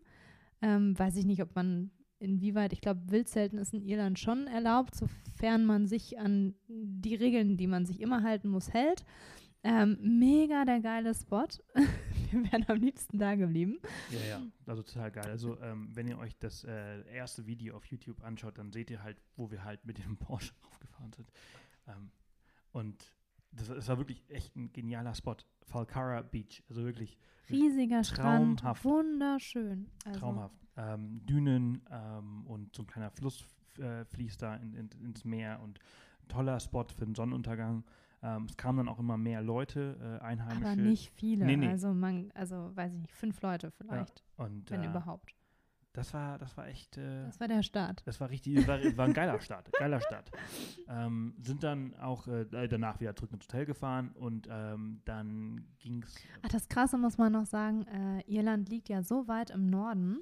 Ähm, 0.61 0.97
weiß 0.97 1.15
ich 1.17 1.25
nicht, 1.25 1.41
ob 1.41 1.55
man 1.55 1.91
inwieweit, 2.19 2.73
ich 2.73 2.81
glaube, 2.81 3.11
Wildzelten 3.11 3.59
ist 3.59 3.73
in 3.73 3.83
Irland 3.83 4.19
schon 4.19 4.47
erlaubt, 4.47 4.95
sofern 4.95 5.65
man 5.65 5.87
sich 5.87 6.17
an 6.19 6.55
die 6.67 7.15
Regeln, 7.15 7.57
die 7.57 7.67
man 7.67 7.85
sich 7.85 8.01
immer 8.01 8.23
halten 8.23 8.49
muss, 8.49 8.73
hält. 8.73 9.05
Ähm, 9.63 9.97
mega 10.01 10.65
der 10.65 10.79
geile 10.79 11.13
Spot. 11.13 11.47
Wir 12.31 12.51
wären 12.51 12.65
am 12.67 12.77
liebsten 12.77 13.17
da 13.17 13.35
geblieben. 13.35 13.79
Ja, 14.11 14.25
ja, 14.27 14.41
also 14.65 14.83
total 14.83 15.11
geil. 15.11 15.25
Also, 15.25 15.59
ähm, 15.61 15.89
wenn 15.93 16.07
ihr 16.07 16.17
euch 16.17 16.37
das 16.37 16.63
äh, 16.63 17.01
erste 17.13 17.45
Video 17.47 17.75
auf 17.75 17.85
YouTube 17.85 18.23
anschaut, 18.23 18.57
dann 18.57 18.71
seht 18.71 18.89
ihr 18.91 19.03
halt, 19.03 19.17
wo 19.35 19.51
wir 19.51 19.63
halt 19.63 19.83
mit 19.85 19.97
dem 19.97 20.17
Porsche 20.19 20.53
aufgefahren 20.69 21.11
sind. 21.13 21.31
Ähm, 21.87 22.11
und 22.71 23.16
das, 23.57 23.67
das 23.67 23.87
war 23.89 23.97
wirklich 23.97 24.23
echt 24.29 24.55
ein 24.55 24.71
genialer 24.71 25.13
Spot. 25.15 25.35
Falcara 25.65 26.21
Beach, 26.21 26.63
also 26.69 26.83
wirklich 26.85 27.17
Riesiger 27.49 28.03
Strand, 28.03 28.59
Traumhaft. 28.59 28.85
wunderschön. 28.85 29.89
Also, 30.05 30.19
traumhaft. 30.19 30.55
Ähm, 30.77 31.25
Dünen 31.25 31.81
ähm, 31.91 32.45
und 32.45 32.75
so 32.75 32.83
ein 32.83 32.87
kleiner 32.87 33.09
Fluss 33.09 33.45
äh, 33.79 34.05
fließt 34.05 34.41
da 34.41 34.55
in, 34.55 34.73
in, 34.73 34.89
ins 35.03 35.25
Meer 35.25 35.59
und 35.61 35.79
toller 36.27 36.59
Spot 36.59 36.85
für 36.95 37.05
den 37.05 37.15
Sonnenuntergang. 37.15 37.83
Ähm, 38.23 38.45
es 38.49 38.57
kamen 38.57 38.77
dann 38.79 38.89
auch 38.89 38.99
immer 38.99 39.17
mehr 39.17 39.41
Leute, 39.41 40.19
äh, 40.21 40.23
Einheimische. 40.23 40.65
Aber 40.65 40.75
nicht 40.75 41.11
viele. 41.15 41.45
Nee, 41.45 41.57
nee. 41.57 41.67
Also 41.67 41.93
man, 41.93 42.31
also 42.33 42.75
weiß 42.75 42.93
ich 42.93 42.99
nicht, 42.99 43.13
fünf 43.13 43.41
Leute 43.41 43.71
vielleicht, 43.71 44.23
und 44.37 44.69
wenn 44.71 44.83
äh, 44.83 44.87
überhaupt. 44.87 45.33
Das 45.97 46.13
war, 46.13 46.37
das 46.37 46.55
war 46.55 46.67
echt. 46.67 46.95
Äh, 46.97 47.25
Das 47.25 47.39
war 47.39 47.47
der 47.47 47.63
Start. 47.63 48.03
Das 48.05 48.19
war 48.21 48.29
richtig, 48.29 48.67
war, 48.67 48.79
war 48.95 49.05
ein 49.05 49.13
geiler 49.13 49.39
Start, 49.41 49.71
geiler 49.73 49.99
Start. 49.99 50.29
Ähm, 50.87 51.33
sind 51.41 51.63
dann 51.63 51.95
auch 51.95 52.27
äh, 52.27 52.45
danach 52.67 52.99
wieder 52.99 53.15
zurück 53.15 53.33
ins 53.33 53.45
Hotel 53.45 53.65
gefahren 53.65 54.11
und 54.13 54.47
ähm, 54.49 55.01
dann 55.05 55.65
ging 55.79 56.03
es. 56.03 56.15
Ach, 56.43 56.49
das 56.49 56.69
Krasse 56.69 56.97
muss 56.97 57.17
man 57.17 57.33
noch 57.33 57.47
sagen, 57.47 57.85
äh, 57.87 58.21
Irland 58.27 58.69
liegt 58.69 58.89
ja 58.89 59.01
so 59.01 59.27
weit 59.27 59.49
im 59.49 59.65
Norden, 59.65 60.19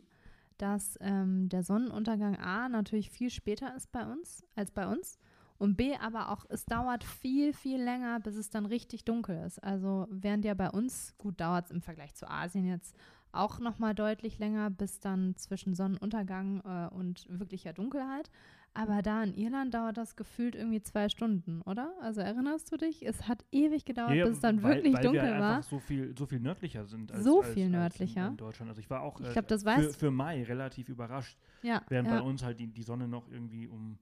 dass 0.57 0.97
ähm, 1.01 1.49
der 1.49 1.63
Sonnenuntergang 1.63 2.37
A 2.37 2.69
natürlich 2.69 3.09
viel 3.11 3.29
später 3.29 3.75
ist 3.75 3.91
bei 3.91 4.05
uns 4.05 4.45
als 4.55 4.71
bei 4.71 4.87
uns 4.87 5.19
und 5.57 5.77
B 5.77 5.95
aber 5.97 6.31
auch, 6.31 6.45
es 6.49 6.65
dauert 6.65 7.03
viel, 7.03 7.53
viel 7.53 7.81
länger, 7.81 8.19
bis 8.19 8.35
es 8.35 8.49
dann 8.49 8.65
richtig 8.65 9.05
dunkel 9.05 9.41
ist. 9.45 9.63
Also 9.63 10.05
während 10.09 10.43
ja 10.43 10.53
bei 10.53 10.69
uns, 10.69 11.13
gut, 11.17 11.39
dauert 11.39 11.65
es 11.65 11.71
im 11.71 11.81
Vergleich 11.81 12.13
zu 12.15 12.29
Asien 12.29 12.65
jetzt 12.65 12.95
auch 13.35 13.59
nochmal 13.59 13.93
deutlich 13.95 14.39
länger, 14.39 14.69
bis 14.69 14.99
dann 14.99 15.35
zwischen 15.35 15.73
Sonnenuntergang 15.75 16.61
äh, 16.65 16.93
und 16.93 17.25
wirklicher 17.29 17.73
Dunkelheit. 17.73 18.29
Aber 18.77 19.01
da 19.01 19.23
in 19.23 19.33
Irland 19.33 19.73
dauert 19.73 19.95
das 19.95 20.17
gefühlt 20.17 20.53
irgendwie 20.53 20.81
zwei 20.81 21.07
Stunden, 21.07 21.61
oder? 21.61 21.93
Also 22.01 22.19
erinnerst 22.19 22.69
du 22.73 22.77
dich? 22.77 23.05
Es 23.05 23.25
hat 23.25 23.45
ewig 23.53 23.85
gedauert, 23.85 24.13
Ja, 24.15 24.25
bis 24.25 24.33
es 24.35 24.39
dann 24.41 24.61
weil, 24.63 24.75
wirklich 24.75 24.95
weil 24.95 25.03
dunkel 25.03 25.23
wir 25.23 25.39
war. 25.39 25.57
einfach 25.57 25.69
so 25.69 25.79
viel, 25.79 26.13
so 26.17 26.25
viel 26.25 26.41
nördlicher 26.41 26.85
sind 26.85 27.09
als, 27.13 27.23
So 27.23 27.39
als, 27.41 27.53
viel 27.53 27.63
als 27.63 27.71
nördlicher. 27.71 28.25
In, 28.25 28.31
in 28.31 28.37
Deutschland. 28.37 28.69
Also 28.69 28.81
ich 28.81 28.89
war 28.89 29.01
auch 29.01 29.21
Ich 29.21 29.27
äh, 29.27 29.31
glaub, 29.31 29.47
das 29.47 29.63
für, 29.63 29.93
für 29.93 30.11
Mai 30.11 30.43
relativ 30.43 30.89
überrascht, 30.89 31.37
Ja, 31.63 31.83
während 31.87 32.09
ja. 32.09 32.15
bei 32.19 32.21
uns 32.21 32.43
halt 32.43 32.59
die, 32.59 32.67
die 32.67 32.83
Sonne 32.83 33.07
noch 33.07 33.29
irgendwie 33.31 33.65
um 33.69 33.97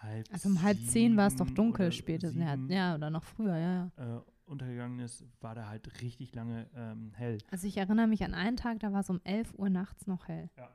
halb 0.00 0.26
Also 0.32 0.48
um 0.48 0.62
halb 0.62 0.78
zehn 0.86 1.16
war 1.16 1.26
es 1.26 1.34
doch 1.34 1.50
dunkel 1.50 1.90
spätestens. 1.90 2.70
Ja, 2.70 2.94
oder 2.94 3.10
noch 3.10 3.24
früher, 3.24 3.56
ja, 3.56 3.90
ja. 3.98 4.16
Äh, 4.18 4.20
untergegangen 4.46 5.00
ist, 5.00 5.24
war 5.40 5.54
da 5.54 5.68
halt 5.68 6.00
richtig 6.02 6.34
lange 6.34 6.68
ähm, 6.74 7.12
hell. 7.14 7.38
Also 7.50 7.66
ich 7.66 7.76
erinnere 7.76 8.06
mich 8.06 8.24
an 8.24 8.34
einen 8.34 8.56
Tag, 8.56 8.80
da 8.80 8.92
war 8.92 9.00
es 9.00 9.10
um 9.10 9.20
11 9.24 9.54
Uhr 9.54 9.70
nachts 9.70 10.06
noch 10.06 10.28
hell. 10.28 10.50
Ja. 10.56 10.70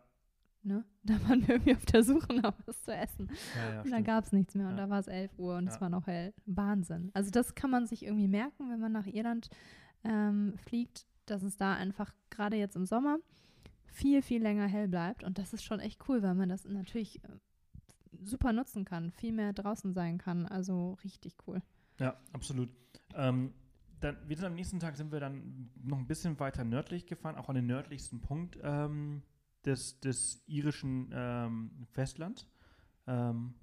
Ne? 0.64 0.86
Da 1.04 1.14
waren 1.28 1.42
wir 1.48 1.56
irgendwie 1.56 1.76
auf 1.76 1.86
der 1.86 2.04
Suche 2.04 2.34
nach 2.36 2.54
was 2.66 2.84
zu 2.84 2.94
essen. 2.94 3.32
Ja, 3.56 3.62
ja, 3.74 3.82
und 3.82 3.88
da 3.88 3.96
stimmt. 3.96 4.06
gab 4.08 4.26
es 4.26 4.32
nichts 4.32 4.54
mehr 4.54 4.68
und 4.68 4.78
Ja. 4.78 4.84
da 4.86 4.90
war 4.92 5.00
es 5.00 5.08
11 5.08 5.40
Uhr 5.40 5.56
und 5.58 5.68
es 5.68 5.82
war 5.82 5.90
noch 5.90 6.06
hell. 6.06 6.34
Wahnsinn. 6.46 7.10
Also 7.14 7.32
das 7.32 7.56
kann 7.56 7.72
man 7.72 7.88
sich 7.88 8.04
irgendwie 8.06 8.28
merken, 8.28 8.70
wenn 8.70 8.80
man 8.80 8.92
nach 8.92 9.08
Irland 9.08 9.50
ähm, 10.04 10.54
fliegt, 10.58 11.08
dass 11.26 11.42
es 11.42 11.58
da 11.58 11.74
einfach 11.74 12.14
gerade 12.30 12.58
jetzt 12.58 12.76
im 12.76 12.86
Sommer 12.86 13.18
viel, 13.88 14.22
viel 14.22 14.42
länger 14.42 14.68
hell 14.68 14.88
bleibt. 14.88 15.24
Und 15.24 15.38
das 15.40 15.54
ist 15.54 15.64
schon 15.64 15.80
echt 15.80 16.08
cool, 16.08 16.22
weil 16.22 16.36
man 16.36 16.50
das 16.50 16.66
natürlich 16.66 17.24
äh, 17.24 17.28
super 18.24 18.54
nutzen 18.54 18.86
kann, 18.86 19.12
viel 19.12 19.32
mehr 19.34 19.54
draußen 19.54 19.94
sein 19.94 20.18
kann. 20.20 20.46
Also 20.46 20.94
richtig 21.04 21.36
cool. 21.48 21.62
Ja, 22.00 22.16
absolut. 22.34 22.70
Ähm, 23.16 23.54
dann, 24.02 24.18
wir 24.28 24.36
sind 24.36 24.46
am 24.46 24.56
nächsten 24.56 24.80
Tag 24.80 24.98
sind 24.98 25.12
wir 25.12 25.20
dann 25.20 25.70
noch 25.84 25.98
ein 25.98 26.08
bisschen 26.08 26.40
weiter 26.40 26.64
nördlich 26.64 27.06
gefahren, 27.06 27.36
auch 27.36 27.50
an 27.50 27.56
den 27.56 27.68
nördlichsten 27.68 28.20
Punkt 28.22 28.58
ähm, 28.64 29.22
des, 29.66 30.00
des 30.00 30.44
irischen 30.48 31.12
ähm, 31.14 31.72
Festlands. 31.92 32.48
Ähm, 33.08 33.54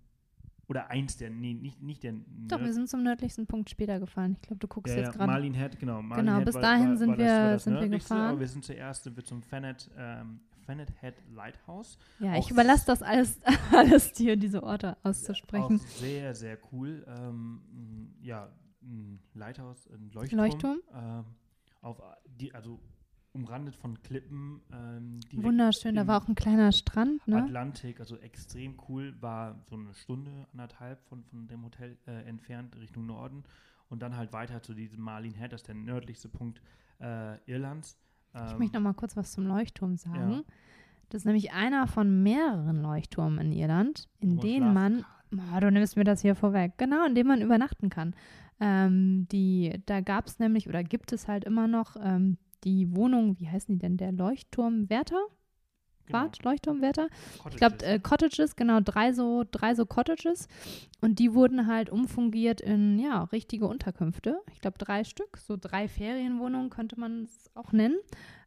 oder 0.68 0.90
eins 0.90 1.16
der, 1.16 1.31
nee, 1.31 1.55
nicht, 1.55 1.81
nicht 1.83 2.03
der 2.03 2.14
Doch, 2.46 2.61
wir 2.61 2.72
sind 2.74 2.90
zum 2.90 3.03
nördlichsten 3.03 3.46
Punkt 3.46 3.70
später 3.70 3.98
gefahren. 3.98 4.33
Ich 4.33 4.42
glaube, 4.42 4.59
du 4.59 4.68
guckst 4.68 4.92
ja, 4.94 5.01
jetzt 5.01 5.07
ja, 5.07 5.12
gerade. 5.12 5.33
Marlin 5.33 5.55
Head, 5.55 5.79
genau. 5.79 6.03
Marlin 6.03 6.27
Genau, 6.27 6.37
Head 6.38 6.44
bis 6.44 6.55
war, 6.57 6.62
dahin 6.62 6.88
war, 6.90 6.96
sind 6.98 7.09
war 7.09 7.16
das, 7.16 7.27
wir- 7.27 7.51
das 7.53 7.64
sind 7.64 7.81
wir 7.81 7.88
gefahren. 7.88 8.31
Aber 8.33 8.40
wir 8.40 8.48
sind 8.48 8.64
zuerst 8.64 9.05
sind 9.05 9.16
wir 9.16 9.24
zum 9.24 9.42
Fanet, 9.42 9.90
ähm, 9.96 10.40
Fanet 10.66 10.92
Head 11.01 11.14
Lighthouse. 11.35 11.96
Ja, 12.18 12.37
ich 12.37 12.44
Auch 12.44 12.51
überlasse 12.51 12.85
das 12.87 13.03
alles, 13.03 13.40
alles 13.72 14.12
dir, 14.12 14.37
diese 14.37 14.62
Orte 14.62 14.98
auszusprechen. 15.03 15.81
Auch 15.81 15.87
sehr, 15.87 16.35
sehr 16.35 16.59
cool. 16.70 17.03
Ähm, 17.09 18.12
ja, 18.20 18.51
ein 18.82 19.20
Lighthouse, 19.34 19.88
ein 19.88 20.10
Leuchtturm. 20.12 20.40
Leuchtturm. 20.40 20.78
Ähm, 20.94 21.24
auf 21.80 22.02
die, 22.26 22.54
also 22.54 22.80
umrandet 23.32 23.76
von 23.76 24.02
Klippen. 24.02 24.60
Ähm, 24.72 25.20
Wunderschön, 25.32 25.94
da 25.94 26.06
war 26.06 26.22
auch 26.22 26.28
ein 26.28 26.34
kleiner 26.34 26.72
Strand, 26.72 27.26
ne? 27.28 27.42
Atlantik, 27.42 28.00
also 28.00 28.16
extrem 28.16 28.78
cool. 28.88 29.14
War 29.20 29.60
so 29.68 29.76
eine 29.76 29.94
Stunde, 29.94 30.46
anderthalb 30.52 31.04
von, 31.04 31.22
von 31.24 31.46
dem 31.46 31.64
Hotel 31.64 31.96
äh, 32.06 32.22
entfernt 32.24 32.76
Richtung 32.76 33.06
Norden. 33.06 33.44
Und 33.90 34.02
dann 34.02 34.16
halt 34.16 34.32
weiter 34.32 34.62
zu 34.62 34.74
diesem 34.74 35.00
Marlin 35.00 35.34
Head, 35.34 35.52
das 35.52 35.62
ist 35.62 35.68
der 35.68 35.74
nördlichste 35.74 36.28
Punkt 36.28 36.60
äh, 37.00 37.38
Irlands. 37.46 37.98
Ich 38.34 38.40
Ähm, 38.52 38.58
möchte 38.58 38.76
noch 38.76 38.82
mal 38.82 38.94
kurz 38.94 39.16
was 39.16 39.32
zum 39.32 39.46
Leuchtturm 39.46 39.96
sagen. 39.96 40.32
Ja. 40.32 40.42
Das 41.08 41.22
ist 41.22 41.24
nämlich 41.24 41.52
einer 41.52 41.86
von 41.86 42.22
mehreren 42.22 42.82
Leuchttürmen 42.82 43.38
in 43.38 43.52
Irland, 43.52 44.08
in 44.20 44.34
man 44.34 44.40
denen 44.40 44.74
man, 44.74 45.04
oh, 45.32 45.60
du 45.60 45.70
nimmst 45.70 45.96
mir 45.96 46.04
das 46.04 46.20
hier 46.20 46.34
vorweg, 46.34 46.72
genau, 46.76 47.06
in 47.06 47.14
denen 47.14 47.28
man 47.28 47.40
übernachten 47.40 47.88
kann. 47.88 48.14
Ähm, 48.60 49.28
die, 49.30 49.80
da 49.86 50.00
gab 50.00 50.26
es 50.26 50.38
nämlich 50.38 50.68
oder 50.68 50.82
gibt 50.82 51.12
es 51.12 51.28
halt 51.28 51.44
immer 51.44 51.68
noch 51.68 51.96
ähm, 52.00 52.38
die 52.64 52.94
Wohnung, 52.94 53.38
wie 53.38 53.48
heißen 53.48 53.74
die 53.74 53.78
denn, 53.78 53.96
der 53.96 54.12
Leuchtturmwärter? 54.12 55.20
Genau, 56.06 56.20
Bad, 56.20 56.42
Leuchtturmwärter? 56.42 57.08
Ich 57.50 57.56
glaube, 57.56 57.84
äh, 57.84 58.00
Cottages, 58.00 58.56
genau, 58.56 58.80
drei 58.80 59.12
so, 59.12 59.44
drei 59.48 59.74
so 59.74 59.86
Cottages. 59.86 60.48
Und 61.00 61.18
die 61.18 61.34
wurden 61.34 61.66
halt 61.66 61.90
umfungiert 61.90 62.60
in, 62.60 62.98
ja, 62.98 63.24
richtige 63.24 63.66
Unterkünfte. 63.66 64.40
Ich 64.52 64.60
glaube, 64.60 64.78
drei 64.78 65.04
Stück, 65.04 65.36
so 65.36 65.56
drei 65.60 65.86
Ferienwohnungen 65.86 66.70
könnte 66.70 66.98
man 66.98 67.24
es 67.24 67.50
auch 67.54 67.72
nennen. 67.72 67.98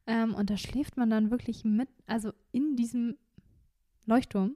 Ähm, 0.08 0.34
und 0.34 0.50
da 0.50 0.58
schläft 0.58 0.98
man 0.98 1.10
dann 1.10 1.30
wirklich 1.30 1.64
mit, 1.64 1.90
also 2.08 2.32
in 2.52 2.76
diesem 2.76 3.16
Leuchtturm 4.06 4.56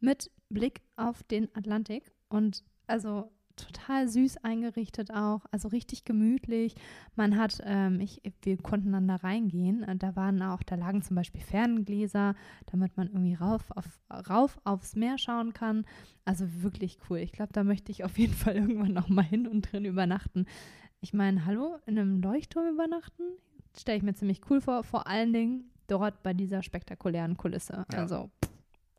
mit 0.00 0.30
Blick 0.48 0.82
auf 0.96 1.22
den 1.22 1.48
Atlantik. 1.54 2.12
Und 2.28 2.64
also 2.86 3.30
total 3.56 4.08
süß 4.08 4.38
eingerichtet 4.38 5.10
auch, 5.12 5.44
also 5.50 5.68
richtig 5.68 6.04
gemütlich. 6.04 6.74
Man 7.16 7.36
hat, 7.36 7.60
ähm, 7.64 8.00
ich, 8.00 8.22
wir 8.42 8.56
konnten 8.58 8.92
dann 8.92 9.08
da 9.08 9.16
reingehen. 9.16 9.82
äh, 9.82 9.96
Da 9.96 10.16
waren 10.16 10.42
auch, 10.42 10.62
da 10.62 10.74
lagen 10.74 11.02
zum 11.02 11.16
Beispiel 11.16 11.40
Ferngläser, 11.40 12.34
damit 12.70 12.96
man 12.96 13.08
irgendwie 13.08 13.34
rauf, 13.34 13.70
auf, 13.70 14.00
rauf 14.28 14.60
aufs 14.64 14.96
Meer 14.96 15.18
schauen 15.18 15.52
kann. 15.52 15.84
Also 16.24 16.46
wirklich 16.62 16.98
cool. 17.08 17.18
Ich 17.18 17.32
glaube, 17.32 17.52
da 17.52 17.64
möchte 17.64 17.92
ich 17.92 18.04
auf 18.04 18.18
jeden 18.18 18.34
Fall 18.34 18.56
irgendwann 18.56 18.92
noch 18.92 19.08
mal 19.08 19.22
hin 19.22 19.46
und 19.46 19.72
drin 19.72 19.84
übernachten. 19.84 20.46
Ich 21.00 21.12
meine, 21.12 21.44
hallo, 21.46 21.78
in 21.86 21.98
einem 21.98 22.20
Leuchtturm 22.20 22.68
übernachten? 22.72 23.22
stelle 23.76 23.98
ich 23.98 24.02
mir 24.04 24.14
ziemlich 24.14 24.42
cool 24.50 24.60
vor. 24.60 24.84
Vor 24.84 25.06
allen 25.06 25.32
Dingen 25.32 25.70
dort 25.86 26.22
bei 26.22 26.34
dieser 26.34 26.62
spektakulären 26.62 27.36
Kulisse. 27.36 27.86
Ja. 27.92 27.98
Also, 27.98 28.30
pff, 28.44 28.50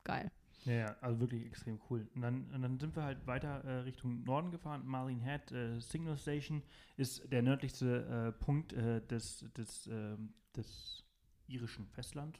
geil. 0.03 0.31
Ja, 0.65 0.73
ja, 0.73 0.95
also 1.01 1.19
wirklich 1.19 1.45
extrem 1.45 1.79
cool. 1.89 2.07
Und 2.15 2.21
dann, 2.21 2.45
und 2.53 2.61
dann 2.61 2.79
sind 2.79 2.95
wir 2.95 3.03
halt 3.03 3.25
weiter 3.27 3.63
äh, 3.65 3.79
Richtung 3.79 4.23
Norden 4.23 4.51
gefahren. 4.51 4.83
Marlene 4.85 5.21
Head, 5.21 5.51
äh, 5.51 5.79
Signal 5.79 6.17
Station, 6.17 6.61
ist 6.97 7.29
der 7.31 7.41
nördlichste 7.41 8.33
äh, 8.37 8.43
Punkt 8.43 8.71
äh, 8.73 9.01
des, 9.07 9.45
des, 9.57 9.87
ähm, 9.87 10.33
des 10.55 11.03
irischen 11.47 11.87
Festland. 11.87 12.39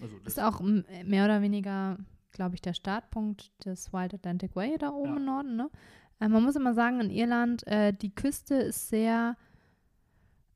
Also 0.00 0.18
das 0.20 0.34
Ist 0.34 0.42
auch 0.42 0.60
m- 0.60 0.84
mehr 1.04 1.24
oder 1.24 1.42
weniger, 1.42 1.98
glaube 2.30 2.54
ich, 2.54 2.60
der 2.62 2.74
Startpunkt 2.74 3.50
des 3.64 3.92
Wild 3.92 4.14
Atlantic 4.14 4.54
Way 4.54 4.76
da 4.78 4.90
oben 4.90 5.10
Ja. 5.10 5.16
im 5.16 5.24
Norden. 5.24 5.56
Ne? 5.56 5.70
Äh, 6.20 6.28
man 6.28 6.42
muss 6.44 6.56
immer 6.56 6.74
sagen, 6.74 7.00
in 7.00 7.10
Irland, 7.10 7.66
äh, 7.66 7.92
die 7.92 8.14
Küste 8.14 8.54
ist 8.54 8.88
sehr, 8.88 9.36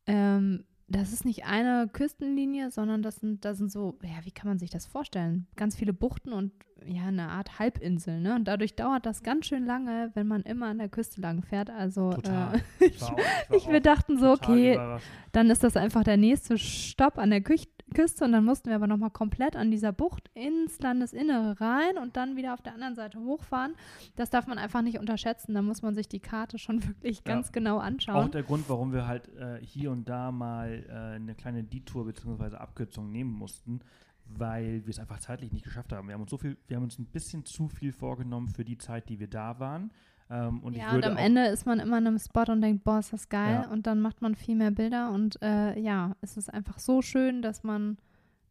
ähm, 0.07 0.65
das 0.89 1.13
ist 1.13 1.25
nicht 1.25 1.45
eine 1.45 1.89
Küstenlinie, 1.93 2.71
sondern 2.71 3.03
das 3.03 3.17
sind, 3.17 3.45
das 3.45 3.59
sind 3.59 3.71
so, 3.71 3.99
ja, 4.03 4.25
wie 4.25 4.31
kann 4.31 4.49
man 4.49 4.59
sich 4.59 4.71
das 4.71 4.87
vorstellen? 4.87 5.47
Ganz 5.57 5.77
viele 5.77 5.93
Buchten 5.93 6.33
und 6.33 6.53
ja, 6.87 7.07
eine 7.07 7.29
Art 7.29 7.59
Halbinsel, 7.59 8.21
ne? 8.21 8.35
Und 8.37 8.45
dadurch 8.47 8.75
dauert 8.77 9.05
das 9.05 9.23
ganz 9.23 9.47
schön 9.47 9.67
lange, 9.67 10.11
wenn 10.15 10.27
man 10.29 10.43
immer 10.43 10.67
an 10.67 10.79
der 10.79 10.89
Küste 10.89 11.21
lang 11.21 11.43
fährt. 11.43 11.71
Also. 11.71 12.13
Äh, 12.13 12.61
Ich 12.81 13.01
war 13.03 13.13
auch- 13.15 13.19
ich 13.51 13.57
ich, 13.57 13.69
wir 13.69 13.81
dachten 13.81 14.19
so, 14.19 14.31
okay, 14.33 14.75
überrascht. 14.75 15.07
dann 15.33 15.51
ist 15.51 15.63
das 15.65 15.77
einfach 15.77 16.05
der 16.05 16.17
nächste 16.17 16.57
Stopp 16.57 17.19
an 17.19 17.31
der 17.31 17.41
Küch 17.43 17.69
Küste 17.95 18.25
und 18.25 18.33
dann 18.33 18.45
mussten 18.45 18.69
wir 18.69 18.77
aber 18.77 18.87
nochmal 18.87 19.11
komplett 19.11 19.57
an 19.57 19.71
dieser 19.71 19.93
Bucht 19.93 20.31
ins 20.35 20.79
Landesinnere 20.81 21.61
rein 21.61 21.99
und 21.99 22.17
dann 22.17 22.37
wieder 22.37 22.55
auf 22.55 22.63
der 22.63 22.75
anderen 22.75 22.95
Seite 22.95 23.19
hochfahren. 23.21 23.75
Das 24.17 24.31
darf 24.31 24.47
man 24.47 24.59
einfach 24.59 24.83
nicht 24.83 24.99
unterschätzen. 24.99 25.55
Da 25.55 25.63
muss 25.63 25.83
man 25.83 25.95
sich 25.95 26.09
die 26.09 26.21
Karte 26.21 26.59
schon 26.59 26.83
wirklich 26.87 27.19
Ja. 27.19 27.35
ganz 27.35 27.53
genau 27.53 27.79
Auch 27.79 27.83
anschauen. 27.83 28.31
der 28.31 28.43
Grund, 28.43 28.69
warum 28.69 28.93
wir 28.93 29.07
halt 29.07 29.29
äh, 29.37 29.59
hier 29.65 29.91
und 29.91 30.09
da 30.09 30.31
mal 30.33 30.85
äh, 30.89 31.17
eine 31.17 31.35
kleine 31.35 31.65
Detour 31.65 32.05
bzw. 32.07 32.57
Abkürzung 32.57 33.11
nehmen 33.11 33.33
mussten, 33.33 33.81
weil 34.27 34.85
wir 34.85 34.91
es 34.91 34.99
einfach 34.99 35.19
zeitlich 35.21 35.53
nicht 35.53 35.65
geschafft 35.65 35.93
haben. 35.93 36.09
Wir 36.09 36.15
haben 36.15 36.23
uns 36.23 36.31
so 36.31 36.39
viel, 36.39 36.57
wir 36.67 36.77
haben 36.77 36.85
uns 36.85 36.99
ein 36.99 37.07
bisschen 37.07 37.45
zu 37.45 37.69
viel 37.69 37.93
vorgenommen 37.93 38.49
für 38.49 38.65
die 38.65 38.79
Zeit, 38.79 39.09
die 39.09 39.19
wir 39.19 39.29
da 39.29 39.59
waren. 39.59 39.91
Ähm, 40.31 40.61
und 40.61 40.75
ich 40.75 40.81
ja, 40.81 40.89
und 40.89 40.95
würde 40.97 41.11
am 41.11 41.17
auch, 41.17 41.21
Ende 41.21 41.47
ist 41.47 41.67
man 41.67 41.81
immer 41.81 41.99
in 41.99 42.07
einem 42.07 42.19
Spot 42.19 42.45
und 42.53 42.61
denkt, 42.61 42.85
boah, 42.85 42.99
ist 42.99 43.13
das 43.13 43.29
geil. 43.29 43.63
Ja. 43.65 43.71
Und 43.71 43.87
dann 43.87 44.01
macht 44.01 44.21
man 44.21 44.35
viel 44.35 44.57
mehr 44.57 44.71
Bilder 44.71 45.11
und 45.11 45.41
äh, 45.43 45.79
ja, 45.79 46.17
es 46.21 46.37
ist 46.37 46.53
einfach 46.53 46.79
so 46.79 47.03
schön, 47.03 47.43
dass 47.43 47.63
man 47.63 47.99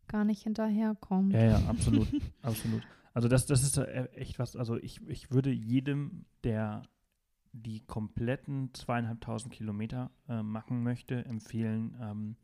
gar 0.07 0.25
nicht 0.25 0.43
hinterherkommt. 0.43 1.33
Ja, 1.33 1.43
ja, 1.43 1.61
absolut, 1.67 2.07
absolut. 2.41 2.81
Also 3.13 3.27
das, 3.27 3.45
das 3.45 3.63
ist 3.63 3.77
äh, 3.77 4.05
echt 4.15 4.39
was, 4.39 4.55
also 4.55 4.77
ich, 4.77 5.01
ich 5.07 5.31
würde 5.31 5.51
jedem, 5.51 6.25
der 6.43 6.83
die 7.51 7.81
kompletten 7.81 8.73
zweieinhalbtausend 8.73 9.53
Kilometer 9.53 10.11
äh, 10.29 10.43
machen 10.43 10.83
möchte, 10.83 11.25
empfehlen, 11.25 11.97
ähm, 12.01 12.35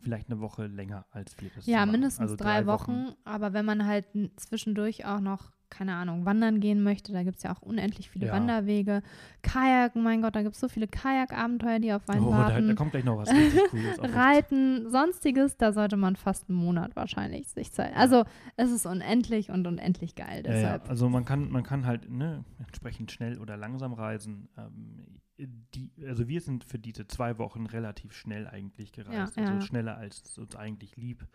vielleicht 0.00 0.30
eine 0.30 0.40
Woche 0.40 0.66
länger 0.66 1.06
als 1.10 1.34
vier 1.34 1.50
bis 1.50 1.66
Ja, 1.66 1.86
mindestens 1.86 2.20
also 2.20 2.36
drei, 2.36 2.66
Wochen. 2.66 3.12
Aber 3.24 3.52
wenn 3.52 3.64
man 3.64 3.86
halt 3.86 4.06
zwischendurch 4.36 5.04
auch 5.04 5.20
noch, 5.20 5.52
keine 5.70 5.94
Ahnung, 5.94 6.24
wandern 6.24 6.60
gehen 6.60 6.82
möchte, 6.82 7.12
da 7.12 7.22
gibt 7.22 7.36
es 7.38 7.42
ja 7.42 7.52
auch 7.54 7.62
unendlich 7.62 8.08
viele 8.10 8.26
Ja. 8.26 8.32
Wanderwege. 8.32 9.02
Kajaken, 9.42 10.02
mein 10.02 10.22
Gott, 10.22 10.34
da 10.36 10.42
gibt 10.42 10.54
es 10.54 10.60
so 10.60 10.68
viele 10.68 10.86
Kajakabenteuer, 10.88 11.78
die 11.78 11.92
auf 11.92 12.08
einen 12.08 12.24
Oh, 12.24 12.30
da, 12.30 12.38
warten. 12.38 12.68
da 12.68 12.74
kommt 12.74 12.92
gleich 12.92 13.04
noch 13.04 13.18
was 13.18 13.30
richtig 13.30 13.60
Cooles. 13.70 13.98
Reiten, 14.14 14.90
sonstiges, 14.90 15.56
da 15.56 15.72
sollte 15.72 15.96
man 15.96 16.16
fast 16.16 16.48
einen 16.48 16.58
Monat 16.58 16.96
wahrscheinlich 16.96 17.48
sich 17.48 17.72
Zeit. 17.72 17.94
Also 17.96 18.24
es 18.56 18.70
ist 18.70 18.86
unendlich 18.86 19.50
und 19.50 19.66
unendlich 19.66 20.14
geil. 20.14 20.42
Ja, 20.44 20.52
ja, 20.52 20.58
Deshalb. 20.60 20.88
also 20.90 21.08
man 21.08 21.24
kann, 21.24 21.50
man 21.50 21.62
kann 21.62 21.86
halt 21.86 22.10
ne, 22.10 22.44
entsprechend 22.58 23.12
schnell 23.12 23.38
oder 23.38 23.56
langsam 23.56 23.92
reisen. 23.92 24.48
Ähm, 24.56 25.20
die, 25.38 25.90
also 26.06 26.28
wir 26.28 26.40
sind 26.40 26.64
für 26.64 26.78
diese 26.78 27.06
zwei 27.08 27.36
Wochen 27.38 27.66
relativ 27.66 28.12
schnell 28.14 28.46
eigentlich 28.46 28.92
gereist. 28.92 29.36
Ja, 29.36 29.42
also 29.42 29.54
ja. 29.54 29.60
schneller 29.60 29.96
als 29.98 30.22
es 30.24 30.38
uns 30.38 30.56
eigentlich 30.56 30.96
lieb 30.96 31.26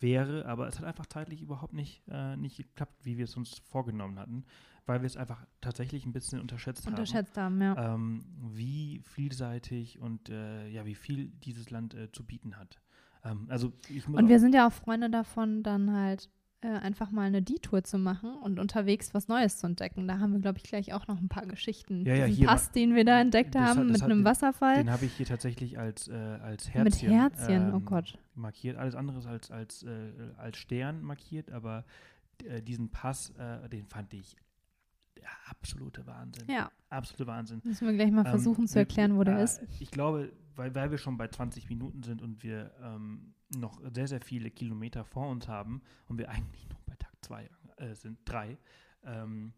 wäre. 0.00 0.46
Aber 0.46 0.66
es 0.66 0.78
hat 0.78 0.84
einfach 0.84 1.06
zeitlich 1.06 1.42
überhaupt 1.42 1.72
nicht, 1.72 2.02
äh, 2.08 2.36
nicht 2.36 2.56
geklappt, 2.56 3.04
wie 3.04 3.18
wir 3.18 3.24
es 3.24 3.36
uns 3.36 3.58
vorgenommen 3.68 4.18
hatten, 4.18 4.44
weil 4.86 5.02
wir 5.02 5.06
es 5.06 5.16
einfach 5.16 5.44
tatsächlich 5.60 6.06
ein 6.06 6.12
bisschen 6.12 6.40
unterschätzt, 6.40 6.86
Unterschätzt 6.86 7.36
haben, 7.36 7.60
ja. 7.60 7.76
haben, 7.76 8.22
ähm, 8.38 8.54
wie 8.56 9.00
vielseitig 9.04 9.98
und 9.98 10.28
äh, 10.28 10.68
ja, 10.68 10.84
wie 10.86 10.94
viel 10.94 11.28
dieses 11.28 11.70
Land 11.70 11.94
äh, 11.94 12.10
zu 12.12 12.24
bieten 12.24 12.56
hat. 12.56 12.80
Ähm, 13.24 13.46
also 13.48 13.72
ich 13.88 14.06
muss 14.08 14.20
Und 14.20 14.28
wir 14.28 14.40
sind 14.40 14.54
ja 14.54 14.68
auch 14.68 14.72
Freunde 14.72 15.10
davon, 15.10 15.62
dann 15.62 15.92
halt 15.92 16.30
äh, 16.66 16.78
einfach 16.80 17.10
mal 17.10 17.22
eine 17.22 17.42
Detour 17.42 17.84
zu 17.84 17.96
machen 17.98 18.34
und 18.42 18.58
unterwegs 18.58 19.14
was 19.14 19.28
Neues 19.28 19.58
zu 19.58 19.66
entdecken. 19.66 20.08
Da 20.08 20.18
haben 20.18 20.32
wir, 20.32 20.40
glaube 20.40 20.58
ich, 20.58 20.64
gleich 20.64 20.92
auch 20.92 21.06
noch 21.06 21.20
ein 21.20 21.28
paar 21.28 21.46
Geschichten. 21.46 22.04
Ja, 22.04 22.14
ja, 22.14 22.26
Diesen 22.26 22.46
Pass, 22.46 22.72
den 22.72 22.94
wir 22.94 23.04
da 23.04 23.20
entdeckt 23.20 23.54
hat- 23.54 23.68
haben 23.68 23.88
das 23.88 23.92
mit 23.92 24.02
hat 24.02 24.10
einem 24.10 24.24
Wasserfall. 24.24 24.76
Den 24.76 24.90
habe 24.90 25.04
ich 25.04 25.12
hier 25.12 25.26
tatsächlich 25.26 25.78
als, 25.78 26.08
äh, 26.08 26.12
als 26.14 26.68
Herzchen. 26.72 26.82
Mit 26.84 27.02
Herzchen, 27.20 27.72
oh 27.72 27.76
ähm, 27.76 27.84
Gott. 27.84 28.18
Markiert. 28.34 28.76
Alles 28.76 28.94
andere 28.94 29.26
als, 29.28 29.50
als, 29.50 29.82
äh, 29.84 30.12
als 30.36 30.56
Stern 30.58 31.02
markiert, 31.02 31.50
aber 31.52 31.84
äh, 32.44 32.60
diesen 32.62 32.90
Pass, 32.90 33.30
äh, 33.38 33.68
den 33.68 33.86
fand 33.86 34.12
ich 34.12 34.36
der 35.16 35.28
absolute 35.48 36.06
Wahnsinn. 36.06 36.44
Ja, 36.50 36.70
Absolute 36.90 37.26
Wahnsinn. 37.26 37.60
müssen 37.64 37.86
wir 37.86 37.94
gleich 37.94 38.10
mal 38.10 38.24
Ähm, 38.26 38.30
versuchen 38.30 38.66
zu 38.66 38.74
wir- 38.74 38.80
erklären, 38.82 39.16
wo 39.16 39.24
der 39.24 39.42
ist. 39.42 39.62
Ich 39.80 39.90
glaube, 39.90 40.30
weil, 40.54 40.74
weil 40.74 40.90
wir 40.90 40.98
schon 40.98 41.16
bei 41.16 41.28
20 41.28 41.68
Minuten 41.68 42.02
sind 42.02 42.20
und 42.22 42.42
wir 42.42 42.72
ähm, 42.82 43.32
noch 43.50 43.80
sehr, 43.92 44.08
sehr 44.08 44.20
viele 44.20 44.50
Kilometer 44.50 45.04
vor 45.04 45.28
uns 45.28 45.48
haben 45.48 45.82
und 46.08 46.18
wir 46.18 46.28
eigentlich 46.28 46.68
noch 46.68 46.80
bei 46.80 46.94
Tag 46.96 47.12
2 47.22 47.48
äh, 47.76 47.94
sind, 47.94 48.18
3, 48.24 48.58
ähm, 49.04 49.52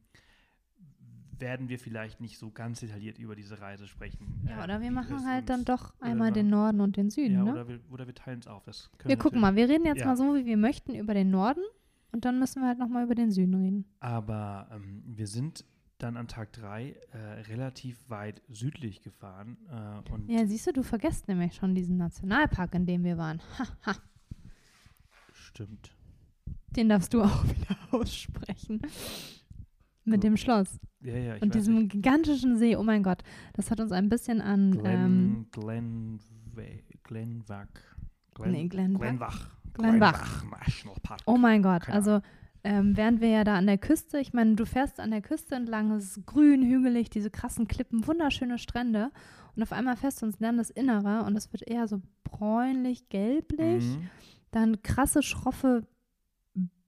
werden 1.38 1.68
wir 1.68 1.78
vielleicht 1.78 2.20
nicht 2.20 2.38
so 2.38 2.50
ganz 2.50 2.80
detailliert 2.80 3.18
über 3.18 3.36
diese 3.36 3.60
Reise 3.60 3.86
sprechen. 3.86 4.44
Ja, 4.48 4.60
äh, 4.60 4.64
oder 4.64 4.80
wir 4.80 4.90
machen 4.90 5.24
halt 5.26 5.48
dann 5.48 5.64
doch 5.64 5.94
einmal 6.00 6.32
den 6.32 6.48
Norden 6.48 6.80
und 6.80 6.96
den 6.96 7.10
Süden, 7.10 7.34
ja, 7.34 7.44
ne? 7.44 7.52
oder 7.52 7.68
wir, 7.68 7.80
oder 7.90 8.06
wir 8.06 8.14
teilen 8.14 8.40
es 8.40 8.46
auf. 8.46 8.64
Wir 9.04 9.16
gucken 9.16 9.40
mal, 9.40 9.54
wir 9.54 9.68
reden 9.68 9.86
jetzt 9.86 10.00
Ja. 10.00 10.06
mal 10.06 10.16
so, 10.16 10.34
wie 10.34 10.44
wir 10.44 10.56
möchten, 10.56 10.94
über 10.94 11.14
den 11.14 11.30
Norden 11.30 11.62
und 12.12 12.24
dann 12.24 12.38
müssen 12.38 12.60
wir 12.62 12.68
halt 12.68 12.78
nochmal 12.78 13.04
über 13.04 13.14
den 13.14 13.30
Süden 13.30 13.54
reden. 13.54 13.84
Aber 14.00 14.68
ähm, 14.72 15.02
wir 15.06 15.26
sind 15.26 15.64
dann 15.98 16.16
an 16.16 16.28
Tag 16.28 16.52
3 16.52 16.90
äh, 17.12 17.18
relativ 17.48 18.08
weit 18.08 18.40
südlich 18.48 19.02
gefahren. 19.02 19.56
Äh, 19.68 20.32
Ja, 20.32 20.46
siehst 20.46 20.66
du, 20.68 20.72
du 20.72 20.82
vergisst 20.82 21.28
nämlich 21.28 21.54
schon 21.54 21.74
diesen 21.74 21.96
Nationalpark, 21.96 22.74
in 22.74 22.86
dem 22.86 23.04
wir 23.04 23.18
waren. 23.18 23.40
Ha, 23.58 23.64
ha. 23.86 23.96
stimmt. 25.32 25.90
Den 26.70 26.88
darfst 26.88 27.14
du 27.14 27.22
auch 27.22 27.44
wieder 27.48 27.76
aussprechen. 27.90 28.80
Mit 30.04 30.16
Gut. 30.20 30.24
dem 30.24 30.36
Schloss 30.36 30.78
Ja, 31.00 31.16
ja, 31.16 31.36
ich 31.36 31.42
und 31.42 31.54
diesem 31.54 31.74
nicht. 31.80 31.90
gigantischen 31.92 32.56
See. 32.56 32.76
Oh 32.76 32.82
mein 32.82 33.02
Gott, 33.02 33.22
das 33.54 33.70
hat 33.70 33.80
uns 33.80 33.92
ein 33.92 34.08
bisschen 34.08 34.40
an. 34.40 34.80
ähm, 34.84 35.46
Glen, 35.52 36.20
Glen, 36.54 36.82
Glenwach. 37.02 37.66
Glen, 38.34 38.52
nee. 38.52 38.68
Glenwach. 38.68 39.50
Glenbach. 39.74 40.44
National 40.50 40.96
Park. 41.02 41.20
Oh 41.26 41.36
mein 41.36 41.62
Gott, 41.62 41.82
Keine 41.82 41.96
also 41.96 42.20
ähm, 42.64 42.96
während 42.96 43.20
wir 43.20 43.28
ja 43.28 43.44
da 43.44 43.56
an 43.56 43.66
der 43.66 43.78
Küste, 43.78 44.18
ich 44.18 44.32
meine, 44.32 44.54
du 44.54 44.64
fährst 44.66 45.00
an 45.00 45.10
der 45.10 45.22
Küste 45.22 45.54
entlang, 45.54 45.90
es 45.92 46.16
ist 46.16 46.26
grün, 46.26 46.62
hügelig, 46.62 47.10
diese 47.10 47.30
krassen 47.30 47.68
Klippen, 47.68 48.06
wunderschöne 48.06 48.58
Strände 48.58 49.10
und 49.56 49.62
auf 49.62 49.72
einmal 49.72 49.96
fährst 49.96 50.22
du 50.22 50.26
ins 50.26 50.40
Landesinnere 50.40 51.24
und 51.24 51.36
es 51.36 51.52
wird 51.52 51.62
eher 51.68 51.86
so 51.88 52.00
bräunlich-gelblich, 52.24 53.84
Mhm. 53.84 54.10
dann 54.50 54.82
krasse, 54.82 55.22
schroffe 55.22 55.86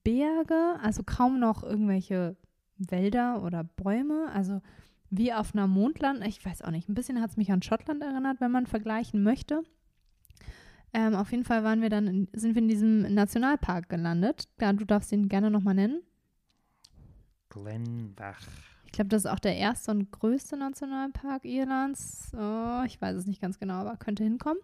Berge, 0.04 0.78
also 0.82 1.02
kaum 1.04 1.38
noch 1.38 1.62
irgendwelche 1.62 2.36
Wälder 2.78 3.42
oder 3.42 3.64
Bäume, 3.64 4.28
also 4.32 4.60
wie 5.10 5.32
auf 5.32 5.54
einer 5.54 5.66
Mondland, 5.66 6.24
ich 6.26 6.44
weiß 6.44 6.62
auch 6.62 6.70
nicht, 6.70 6.88
ein 6.88 6.94
bisschen 6.94 7.20
hat 7.20 7.30
es 7.30 7.36
mich 7.36 7.52
an 7.52 7.62
Schottland 7.62 8.02
erinnert, 8.02 8.40
wenn 8.40 8.50
man 8.52 8.66
vergleichen 8.66 9.22
möchte. 9.22 9.62
Ähm, 10.92 11.14
auf 11.14 11.30
jeden 11.30 11.44
Fall 11.44 11.62
waren 11.64 11.82
wir 11.82 11.88
dann 11.90 12.06
in, 12.06 12.28
sind 12.32 12.54
wir 12.54 12.62
in 12.62 12.68
diesem 12.68 13.02
Nationalpark 13.14 13.88
gelandet. 13.88 14.48
Ja, 14.60 14.72
du 14.72 14.84
darfst 14.84 15.12
ihn 15.12 15.28
gerne 15.28 15.50
nochmal 15.50 15.74
nennen. 15.74 16.02
Glenwach. 17.48 18.40
Ich 18.86 18.92
glaube, 18.92 19.08
das 19.08 19.24
ist 19.24 19.30
auch 19.30 19.38
der 19.38 19.56
erste 19.56 19.92
und 19.92 20.10
größte 20.10 20.56
Nationalpark 20.56 21.44
Irlands. 21.44 22.32
Oh, 22.36 22.82
ich 22.86 23.00
weiß 23.00 23.16
es 23.16 23.26
nicht 23.26 23.40
ganz 23.40 23.58
genau, 23.58 23.74
aber 23.74 23.96
könnte 23.96 24.24
hinkommen. 24.24 24.58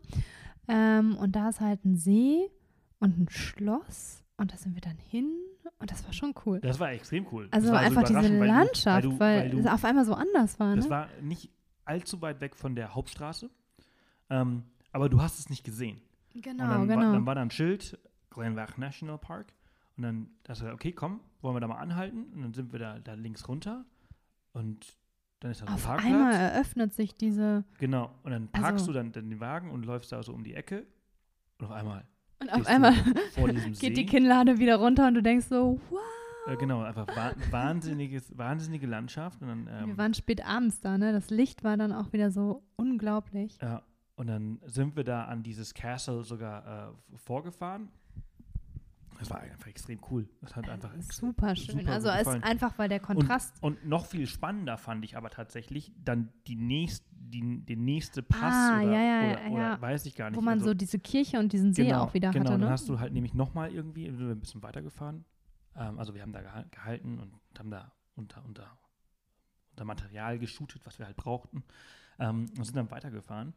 Ähm, 0.68 1.16
und 1.16 1.36
da 1.36 1.48
ist 1.48 1.60
halt 1.60 1.84
ein 1.84 1.96
See 1.96 2.50
und 2.98 3.18
ein 3.18 3.28
Schloss. 3.28 4.24
Und 4.36 4.52
da 4.52 4.56
sind 4.56 4.74
wir 4.74 4.80
dann 4.82 4.98
hin. 4.98 5.30
Und 5.78 5.90
das 5.90 6.04
war 6.04 6.12
schon 6.12 6.34
cool. 6.44 6.60
Das 6.60 6.80
war 6.80 6.90
extrem 6.90 7.26
cool. 7.32 7.48
Also 7.52 7.68
das 7.68 7.74
war 7.76 7.80
einfach 7.82 8.02
diese 8.02 8.18
überraschend, 8.18 8.40
weil 8.40 8.48
du- 8.48 8.52
Landschaft, 8.54 8.86
weil, 8.86 9.02
du, 9.02 9.18
weil, 9.20 9.40
weil 9.42 9.50
du, 9.50 9.58
es 9.60 9.66
auf 9.66 9.84
einmal 9.84 10.04
so 10.04 10.14
anders 10.14 10.58
war. 10.58 10.74
Das 10.76 10.84
Ne? 10.86 10.90
war 10.90 11.08
nicht 11.22 11.50
allzu 11.84 12.20
weit 12.20 12.40
weg 12.40 12.56
von 12.56 12.74
der 12.74 12.94
Hauptstraße. 12.94 13.48
Ähm, 14.28 14.64
aber 14.92 15.08
du 15.08 15.20
hast 15.22 15.38
es 15.38 15.48
nicht 15.50 15.62
gesehen. 15.64 16.00
Genau, 16.42 16.64
und 16.64 16.70
dann, 16.70 16.88
genau. 16.88 17.00
war, 17.00 17.12
dann 17.12 17.26
war 17.26 17.34
da 17.34 17.42
ein 17.42 17.50
Schild, 17.50 17.98
Glenwach 18.30 18.76
National 18.76 19.18
Park. 19.18 19.52
Und 19.96 20.02
dann 20.02 20.28
hast 20.48 20.60
du 20.60 20.64
gesagt, 20.64 20.74
okay, 20.74 20.92
komm, 20.92 21.20
wollen 21.40 21.56
wir 21.56 21.60
da 21.60 21.68
mal 21.68 21.78
anhalten? 21.78 22.24
Und 22.34 22.42
dann 22.42 22.52
sind 22.54 22.72
wir 22.72 22.78
da, 22.78 22.98
da 22.98 23.14
links 23.14 23.48
runter. 23.48 23.84
Und 24.52 24.96
dann 25.40 25.50
ist 25.50 25.62
da 25.62 25.66
so 25.66 25.70
ein 25.70 25.74
auf 25.74 25.84
Parkplatz. 25.84 26.12
einmal 26.12 26.32
eröffnet 26.34 26.94
sich 26.94 27.14
diese. 27.14 27.64
Genau. 27.78 28.10
Und 28.22 28.30
dann 28.32 28.48
parkst 28.48 28.72
Also- 28.80 28.86
du 28.88 28.92
dann, 28.92 29.12
dann 29.12 29.30
den 29.30 29.40
Wagen 29.40 29.70
und 29.70 29.84
läufst 29.86 30.12
da 30.12 30.22
so 30.22 30.32
um 30.32 30.44
die 30.44 30.54
Ecke. 30.54 30.86
Und 31.58 31.66
auf 31.66 31.72
einmal 31.72 32.04
Und 32.40 32.52
auf 32.52 32.66
einmal 32.66 32.92
vor 33.34 33.48
diesem 33.48 33.74
See. 33.74 33.80
geht 33.88 33.96
die 33.96 34.06
Kinnlade 34.06 34.58
wieder 34.58 34.76
runter 34.76 35.06
und 35.08 35.14
du 35.14 35.22
denkst 35.22 35.46
so, 35.46 35.80
wow. 35.90 36.00
Äh, 36.46 36.56
genau, 36.58 36.82
einfach 36.82 37.08
wa 37.08 37.32
wahnsinniges, 37.50 38.36
wahnsinnige 38.38 38.86
Landschaft. 38.86 39.40
Und 39.42 39.48
dann, 39.48 39.66
wir 39.66 39.72
ähm, 39.72 39.98
waren 39.98 40.14
spät 40.14 40.46
abends 40.46 40.80
da, 40.80 40.96
ne? 40.96 41.12
Das 41.12 41.30
Licht 41.30 41.64
war 41.64 41.76
dann 41.76 41.92
auch 41.92 42.12
wieder 42.12 42.30
so 42.30 42.62
unglaublich. 42.76 43.58
ja, 43.60 43.82
und 44.16 44.26
dann 44.26 44.58
sind 44.64 44.96
wir 44.96 45.04
da 45.04 45.24
an 45.26 45.42
dieses 45.42 45.72
Castle 45.74 46.24
sogar 46.24 46.90
äh, 46.90 47.16
vorgefahren. 47.16 47.88
Das 49.18 49.30
war 49.30 49.40
einfach 49.40 49.68
extrem 49.68 49.98
cool. 50.10 50.28
Das 50.42 50.54
hat 50.56 50.68
einfach 50.68 50.92
Äh, 50.94 51.00
super 51.00 51.56
schön. 51.56 51.78
super 51.80 51.92
also 51.92 52.08
es 52.10 52.26
einfach, 52.26 52.76
weil 52.78 52.90
der 52.90 53.00
Kontrast. 53.00 53.62
Und, 53.62 53.78
und 53.82 53.88
noch 53.88 54.04
viel 54.04 54.26
spannender 54.26 54.76
fand 54.76 55.04
ich 55.06 55.16
aber 55.16 55.30
tatsächlich 55.30 55.90
dann 56.04 56.28
die 56.46 56.54
nächst, 56.56 57.02
die, 57.12 57.64
der 57.64 57.76
nächste 57.76 58.22
Pass 58.22 58.54
Ah, 58.54 58.82
oder, 58.82 58.92
ja, 58.92 59.00
ja, 59.00 59.20
oder, 59.46 59.50
oder 59.52 59.62
ja. 59.62 59.80
weiß 59.80 60.04
ich 60.04 60.14
gar 60.16 60.28
nicht. 60.30 60.36
wo 60.36 60.42
man 60.42 60.54
also, 60.58 60.66
so 60.66 60.74
diese 60.74 60.98
Kirche 60.98 61.38
und 61.38 61.50
diesen 61.52 61.72
See 61.72 61.84
genau, 61.86 62.02
auch 62.04 62.12
wieder 62.14 62.30
genau, 62.30 62.44
hatte, 62.44 62.52
dann 62.58 62.60
ne? 62.60 62.70
hast 62.70 62.88
du 62.90 63.00
halt 63.00 63.14
nämlich 63.14 63.32
nochmal 63.32 63.72
irgendwie, 63.72 64.04
sind 64.04 64.18
wir 64.18 64.28
ein 64.34 64.40
bisschen 64.40 64.62
weitergefahren. 64.62 65.24
Ähm, 65.76 65.98
also 65.98 66.14
wir 66.14 66.20
haben 66.20 66.32
da 66.32 66.40
geha- 66.40 66.68
gehalten 66.70 67.18
und 67.18 67.32
haben 67.58 67.70
da 67.70 67.92
unter, 68.16 68.44
unter, 68.44 68.78
unter 69.70 69.84
Material 69.86 70.38
geshootet, 70.38 70.84
was 70.84 70.98
wir 70.98 71.06
halt 71.06 71.16
brauchten. 71.16 71.64
Ähm, 72.18 72.46
und 72.56 72.64
sind 72.64 72.76
dann 72.76 72.90
weitergefahren. 72.90 73.54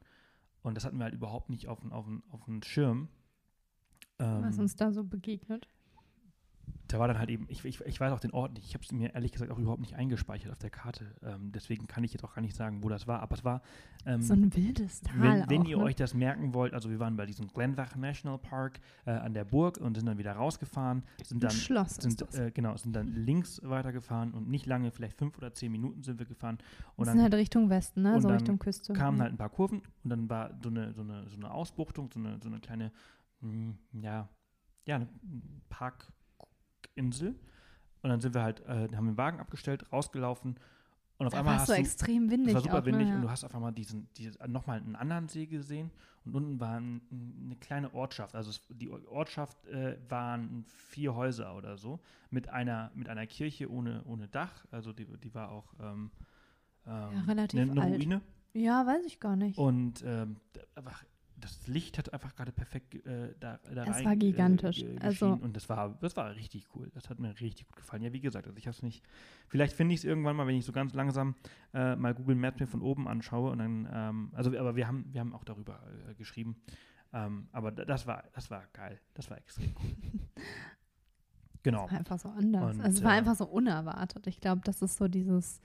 Und 0.61 0.75
das 0.75 0.85
hatten 0.85 0.97
wir 0.97 1.05
halt 1.05 1.13
überhaupt 1.13 1.49
nicht 1.49 1.67
auf, 1.67 1.79
den- 1.79 1.91
auf, 1.91 2.05
auf 2.31 2.45
Schirm. 2.63 3.07
was 4.17 4.55
Ähm, 4.55 4.61
uns 4.61 4.75
da 4.75 4.91
so 4.91 5.03
begegnet. 5.03 5.67
Da 6.87 6.97
war 6.99 7.07
dann 7.07 7.19
halt 7.19 7.29
eben, 7.29 7.45
ich, 7.49 7.63
ich, 7.65 7.81
ich 7.81 7.99
weiß 7.99 8.11
auch 8.11 8.19
den 8.19 8.31
Ort 8.31 8.53
nicht, 8.53 8.65
ich 8.65 8.73
habe 8.73 8.83
es 8.83 8.91
mir 8.91 9.13
ehrlich 9.13 9.31
gesagt 9.31 9.51
auch 9.51 9.59
überhaupt 9.59 9.79
nicht 9.81 9.95
eingespeichert 9.95 10.51
auf 10.51 10.57
der 10.57 10.71
Karte. 10.71 11.05
Ähm, 11.21 11.51
deswegen 11.51 11.85
kann 11.87 12.03
ich 12.03 12.13
jetzt 12.13 12.23
auch 12.23 12.33
gar 12.33 12.41
nicht 12.41 12.55
sagen, 12.55 12.83
wo 12.83 12.89
das 12.89 13.05
war. 13.05 13.19
Aber 13.21 13.35
es 13.35 13.43
war, 13.43 13.61
ähm, 14.05 14.21
So 14.21 14.33
ein 14.33 14.55
wildes 14.55 15.01
Tal 15.01 15.19
wenn, 15.21 15.49
wenn 15.49 15.61
auch, 15.61 15.67
ihr 15.67 15.77
ne? 15.77 15.83
euch 15.83 15.95
das 15.95 16.13
merken 16.15 16.53
wollt, 16.55 16.73
also 16.73 16.89
wir 16.89 16.99
waren 16.99 17.15
bei 17.15 17.25
diesem 17.27 17.47
Glenvach 17.47 17.95
National 17.95 18.39
Park 18.39 18.79
äh, 19.05 19.11
an 19.11 19.33
der 19.35 19.45
Burg 19.45 19.77
und 19.77 19.95
sind 19.95 20.07
dann 20.07 20.17
wieder 20.17 20.33
rausgefahren, 20.33 21.03
sind 21.23 21.37
Ein 21.37 21.39
dann 21.41 21.51
Schloss 21.51 21.91
ist 21.91 22.01
sind, 22.01 22.21
das. 22.21 22.39
äh, 22.39 22.51
genau, 22.51 22.75
sind 22.75 22.95
dann 22.95 23.07
links 23.07 23.61
weitergefahren 23.63 24.31
und 24.33 24.49
nicht 24.49 24.65
lange, 24.65 24.89
vielleicht 24.91 25.15
fünf 25.17 25.37
oder 25.37 25.53
zehn 25.53 25.71
Minuten 25.71 26.01
sind 26.01 26.17
wir 26.17 26.25
gefahren. 26.25 26.57
Und 26.95 27.05
sind 27.05 27.15
dann 27.17 27.23
halt 27.23 27.33
Richtung 27.35 27.69
Westen, 27.69 28.01
ne? 28.01 28.19
So 28.19 28.29
Richtung 28.29 28.57
Küste. 28.57 28.93
kamen 28.93 29.17
Mhm. 29.17 29.21
halt 29.21 29.33
ein 29.33 29.37
paar 29.37 29.49
Kurven 29.49 29.81
und 30.03 30.09
dann 30.09 30.27
war 30.29 30.57
so 30.63 30.69
eine, 30.69 30.93
so 30.93 31.01
eine, 31.01 31.29
so 31.29 31.35
eine 31.35 31.51
Ausbuchtung, 31.51 32.09
so 32.11 32.19
eine, 32.19 32.39
so 32.41 32.49
eine 32.49 32.59
kleine, 32.59 32.91
mh, 33.41 33.75
ja, 34.01 34.27
ja, 34.85 34.95
eine 34.95 35.07
Parkinsel. 36.99 37.35
Und 38.01 38.09
dann 38.09 38.21
sind 38.21 38.33
wir 38.33 38.43
halt, 38.43 38.61
äh, 38.61 38.87
haben 38.95 39.07
den 39.07 39.17
Wagen 39.17 39.39
abgestellt, 39.39 39.91
rausgelaufen 39.91 40.55
und 41.17 41.27
auf 41.27 41.33
da 41.33 41.39
einmal 41.39 41.55
war 41.55 41.61
es 41.63 41.67
so 41.67 41.73
du, 41.73 41.79
extrem 41.79 42.31
windig. 42.31 42.49
es 42.49 42.53
war 42.55 42.61
super 42.61 42.79
auch, 42.79 42.85
windig 42.85 43.07
ne? 43.07 43.15
und 43.15 43.19
ja. 43.19 43.25
du 43.25 43.29
hast 43.29 43.43
auf 43.43 43.53
einmal 43.53 43.73
diesen, 43.73 44.07
dieses, 44.15 44.39
nochmal 44.47 44.77
einen 44.77 44.95
anderen 44.95 45.27
See 45.27 45.47
gesehen 45.47 45.91
und 46.23 46.33
unten 46.33 46.59
war 46.61 46.79
ein, 46.79 47.01
eine 47.43 47.57
kleine 47.57 47.93
Ortschaft. 47.93 48.35
Also 48.35 48.51
es, 48.51 48.61
die 48.69 48.89
Ortschaft 48.89 49.65
äh, 49.67 49.97
waren 50.07 50.63
vier 50.65 51.15
Häuser 51.15 51.57
oder 51.57 51.77
so 51.77 51.99
mit 52.29 52.47
einer, 52.47 52.91
mit 52.95 53.09
einer 53.09 53.27
Kirche 53.27 53.69
ohne, 53.69 54.01
ohne 54.05 54.29
Dach. 54.29 54.65
Also 54.71 54.93
die, 54.93 55.05
die 55.05 55.35
war 55.35 55.51
auch 55.51 55.73
ähm, 55.81 56.09
ähm, 56.87 57.25
relativ 57.27 57.59
eine, 57.59 57.71
eine 57.71 57.81
alt. 57.81 57.95
Ruine. 57.95 58.21
Ja, 58.53 58.85
weiß 58.87 59.03
ich 59.05 59.19
gar 59.19 59.35
nicht. 59.35 59.57
Und 59.57 60.01
ähm, 60.05 60.37
das 61.39 61.67
Licht 61.67 61.97
hat 61.97 62.13
einfach 62.13 62.35
gerade 62.35 62.51
perfekt 62.51 62.95
äh, 63.05 63.33
da, 63.39 63.59
da 63.73 63.83
Es 63.85 63.95
rein 63.97 64.05
war 64.05 64.15
gigantisch. 64.15 64.83
Äh, 64.83 64.97
Also- 64.99 65.33
und 65.33 65.55
das 65.55 65.67
war, 65.69 65.97
das 66.01 66.15
war 66.15 66.35
richtig 66.35 66.67
cool. 66.75 66.89
Das 66.93 67.09
hat 67.09 67.19
mir 67.19 67.29
richtig 67.39 67.67
gut 67.67 67.75
gefallen. 67.77 68.01
Ja, 68.03 68.13
wie 68.13 68.19
gesagt, 68.19 68.47
also 68.47 68.57
ich 68.57 68.65
habe 68.67 68.75
es 68.75 68.83
nicht. 68.83 69.03
Vielleicht 69.47 69.73
finde 69.73 69.93
ich 69.93 70.01
es 70.01 70.03
irgendwann 70.05 70.35
mal, 70.35 70.47
wenn 70.47 70.55
ich 70.55 70.65
so 70.65 70.71
ganz 70.71 70.93
langsam 70.93 71.35
äh, 71.73 71.95
mal 71.95 72.13
Google 72.13 72.35
Maps 72.35 72.59
mir 72.59 72.67
von 72.67 72.81
oben 72.81 73.07
anschaue 73.07 73.51
und 73.51 73.59
dann, 73.59 73.87
ähm, 73.91 74.31
also 74.33 74.57
aber 74.57 74.75
wir 74.75 74.87
haben, 74.87 75.05
wir 75.11 75.19
haben 75.21 75.33
auch 75.33 75.43
darüber 75.43 75.79
äh, 76.09 76.13
geschrieben. 76.15 76.55
Ähm, 77.13 77.47
aber 77.51 77.71
da- 77.71 77.85
das 77.85 78.05
war, 78.05 78.25
das 78.33 78.51
war 78.51 78.63
geil. 78.73 78.99
Das 79.15 79.29
war 79.29 79.37
extrem 79.37 79.73
cool. 79.81 79.95
genau. 81.63 81.85
Es 81.85 81.91
war 81.91 81.99
einfach 81.99 82.19
so 82.19 82.29
anders. 82.29 82.75
Und, 82.75 82.81
also 82.81 82.97
es 82.99 83.03
war 83.03 83.13
äh, 83.13 83.17
einfach 83.17 83.35
so 83.35 83.45
unerwartet. 83.45 84.27
Ich 84.27 84.39
glaube, 84.39 84.61
das 84.63 84.81
ist 84.81 84.97
so 84.97 85.07
dieses, 85.07 85.61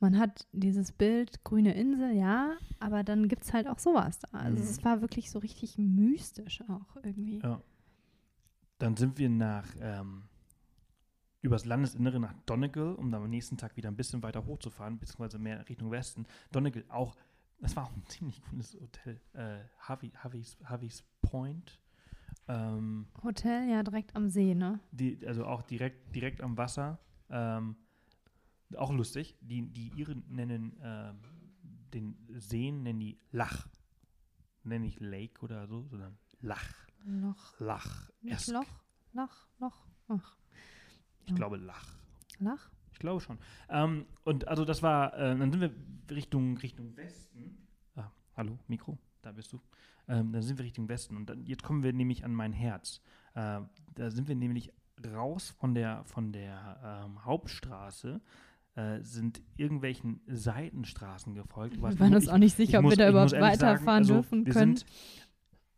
man 0.00 0.18
hat 0.18 0.46
dieses 0.52 0.92
Bild, 0.92 1.42
grüne 1.44 1.74
Insel, 1.74 2.12
ja, 2.12 2.56
aber 2.80 3.02
dann 3.02 3.28
gibt 3.28 3.44
es 3.44 3.52
halt 3.52 3.66
auch 3.66 3.78
sowas 3.78 4.18
da. 4.18 4.28
Also 4.38 4.58
Mhm. 4.62 4.68
es 4.68 4.84
war 4.84 5.00
wirklich 5.00 5.30
so 5.30 5.38
richtig 5.38 5.78
mystisch 5.78 6.62
auch 6.68 6.96
irgendwie. 7.02 7.38
Ja. 7.42 7.60
Dann 8.78 8.96
sind 8.96 9.16
wir 9.18 9.30
nach 9.30 9.66
ähm, 9.80 10.24
übers 11.40 11.64
Landesinnere 11.64 12.20
nach 12.20 12.34
Donegal, 12.44 12.94
um 12.94 13.10
dann 13.10 13.22
am 13.22 13.30
nächsten 13.30 13.56
Tag 13.56 13.76
wieder 13.76 13.88
ein 13.90 13.96
bisschen 13.96 14.22
weiter 14.22 14.44
hochzufahren, 14.44 14.98
beziehungsweise 14.98 15.38
mehr 15.38 15.66
Richtung 15.68 15.90
Westen. 15.90 16.26
Donegal 16.52 16.84
auch, 16.88 17.16
das 17.60 17.74
war 17.76 17.84
auch 17.84 17.96
ein 17.96 18.04
ziemlich 18.08 18.42
cooles 18.42 18.76
Hotel. 18.80 19.20
Äh, 19.32 19.60
Harvey, 19.78 20.10
Harvey's, 20.10 20.58
Harvey's 20.64 21.04
Point. 21.22 21.80
Ähm, 22.48 23.06
Hotel, 23.22 23.68
ja, 23.70 23.82
direkt 23.82 24.14
am 24.14 24.28
See, 24.28 24.54
ne? 24.54 24.78
die, 24.92 25.26
also 25.26 25.46
auch 25.46 25.62
direkt, 25.62 26.14
direkt 26.14 26.42
am 26.42 26.56
Wasser. 26.56 26.98
Ähm, 27.30 27.76
auch 28.76 28.92
lustig. 28.92 29.36
Die, 29.40 29.62
die 29.68 29.88
Iren 29.96 30.24
nennen 30.28 30.76
ähm, 30.82 31.18
den 31.92 32.16
Seen 32.38 32.82
nennen 32.82 33.00
die 33.00 33.18
Lach. 33.30 33.68
Nennen 34.64 34.84
nicht 34.84 35.00
Lake 35.00 35.40
oder 35.42 35.66
so, 35.68 35.86
sondern 35.88 36.18
Lach. 36.40 36.74
Loch. 37.04 37.60
Lach. 37.60 38.10
Nicht. 38.20 38.48
Loch? 38.48 38.66
Loch? 39.12 39.46
Loch? 39.60 39.86
Ach, 40.08 40.36
Ich 41.24 41.30
Ja. 41.30 41.36
glaube 41.36 41.56
Lach. 41.56 41.94
Lach? 42.40 42.70
Ich 42.92 42.98
glaube 42.98 43.20
schon. 43.20 43.38
Ähm, 43.68 44.06
und 44.24 44.48
also 44.48 44.64
das 44.64 44.82
war, 44.82 45.14
äh, 45.14 45.36
dann 45.38 45.52
sind 45.52 45.60
wir 45.60 45.72
Richtung, 46.14 46.56
Richtung 46.58 46.96
Westen. 46.96 47.68
Ah, 47.94 48.10
hallo, 48.36 48.58
Mikro, 48.68 48.98
da 49.22 49.32
bist 49.32 49.52
du. 49.52 49.60
Ähm, 50.08 50.32
dann 50.32 50.42
sind 50.42 50.58
wir 50.58 50.64
Richtung 50.64 50.88
Westen. 50.88 51.16
Und 51.16 51.26
dann, 51.30 51.44
jetzt 51.46 51.62
kommen 51.62 51.82
wir 51.82 51.92
nämlich 51.92 52.24
an 52.24 52.34
mein 52.34 52.52
Herz. 52.52 53.00
Äh, 53.34 53.60
da 53.94 54.10
sind 54.10 54.28
wir 54.28 54.34
nämlich 54.34 54.72
raus 55.12 55.50
von 55.50 55.74
der, 55.74 56.04
von 56.04 56.32
der 56.32 57.02
ähm, 57.06 57.24
Hauptstraße, 57.24 58.20
äh, 58.76 59.02
sind 59.02 59.42
irgendwelchen 59.56 60.20
Seitenstraßen 60.26 61.34
gefolgt. 61.34 61.76
Wir 61.76 61.98
waren 61.98 62.14
uns 62.14 62.28
auch 62.28 62.38
nicht 62.38 62.52
ich 62.58 62.66
sicher, 62.68 62.78
ob 62.78 62.84
muss- 62.84 62.92
wir 62.92 62.98
da 62.98 63.10
überhaupt 63.10 63.32
ehrlich 63.32 63.58
sagen, 63.58 63.72
weiterfahren 63.72 63.98
also 64.02 64.14
dürfen 64.14 64.44
können. 64.44 64.78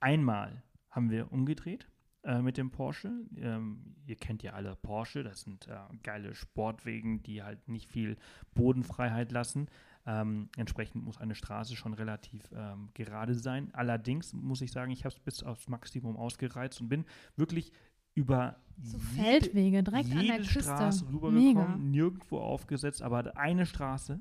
Einmal 0.01 0.63
haben 0.91 1.11
wir 1.11 1.33
umgedreht 1.33 1.89
äh, 2.25 2.41
mit 2.41 2.57
dem 2.57 2.71
Porsche. 2.71 3.11
Ähm, 3.37 3.97
ihr 4.07 4.17
kennt 4.17 4.43
ja 4.43 4.53
alle 4.53 4.77
Porsche, 4.77 5.23
das 5.23 5.43
sind 5.43 5.67
äh, 5.69 5.77
geile 6.03 6.35
Sportwegen, 6.35 7.23
die 7.23 7.43
halt 7.43 7.69
nicht 7.69 7.91
viel 7.91 8.17
Bodenfreiheit 8.55 9.33
lassen. 9.33 9.67
Ähm, 10.07 10.49
entsprechend 10.57 11.05
muss 11.05 11.19
eine 11.19 11.35
Straße 11.35 11.77
schon 11.77 11.93
relativ 11.95 12.43
ähm, 12.55 12.89
gerade 12.95 13.35
sein. 13.35 13.69
Allerdings 13.75 14.33
muss 14.33 14.63
ich 14.63 14.73
sagen, 14.73 14.91
ich 14.91 15.05
habe 15.05 15.15
es 15.15 15.21
bis 15.21 15.43
aufs 15.43 15.69
Maximum 15.69 16.17
ausgereizt 16.17 16.81
und 16.81 16.89
bin 16.89 17.05
wirklich 17.37 17.73
über 18.19 18.57
So 18.83 18.97
jede- 18.99 19.05
Feldwege, 19.23 19.83
direkt 19.83 20.11
an 20.13 20.21
jede 20.21 20.27
der 20.29 20.37
Küste. 20.39 20.63
Straße 20.63 21.05
Mega. 21.07 21.17
rübergekommen, 21.29 21.91
nirgendwo 21.91 22.39
aufgesetzt, 22.39 23.03
aber 23.03 23.37
eine 23.37 23.67
Straße, 23.67 24.21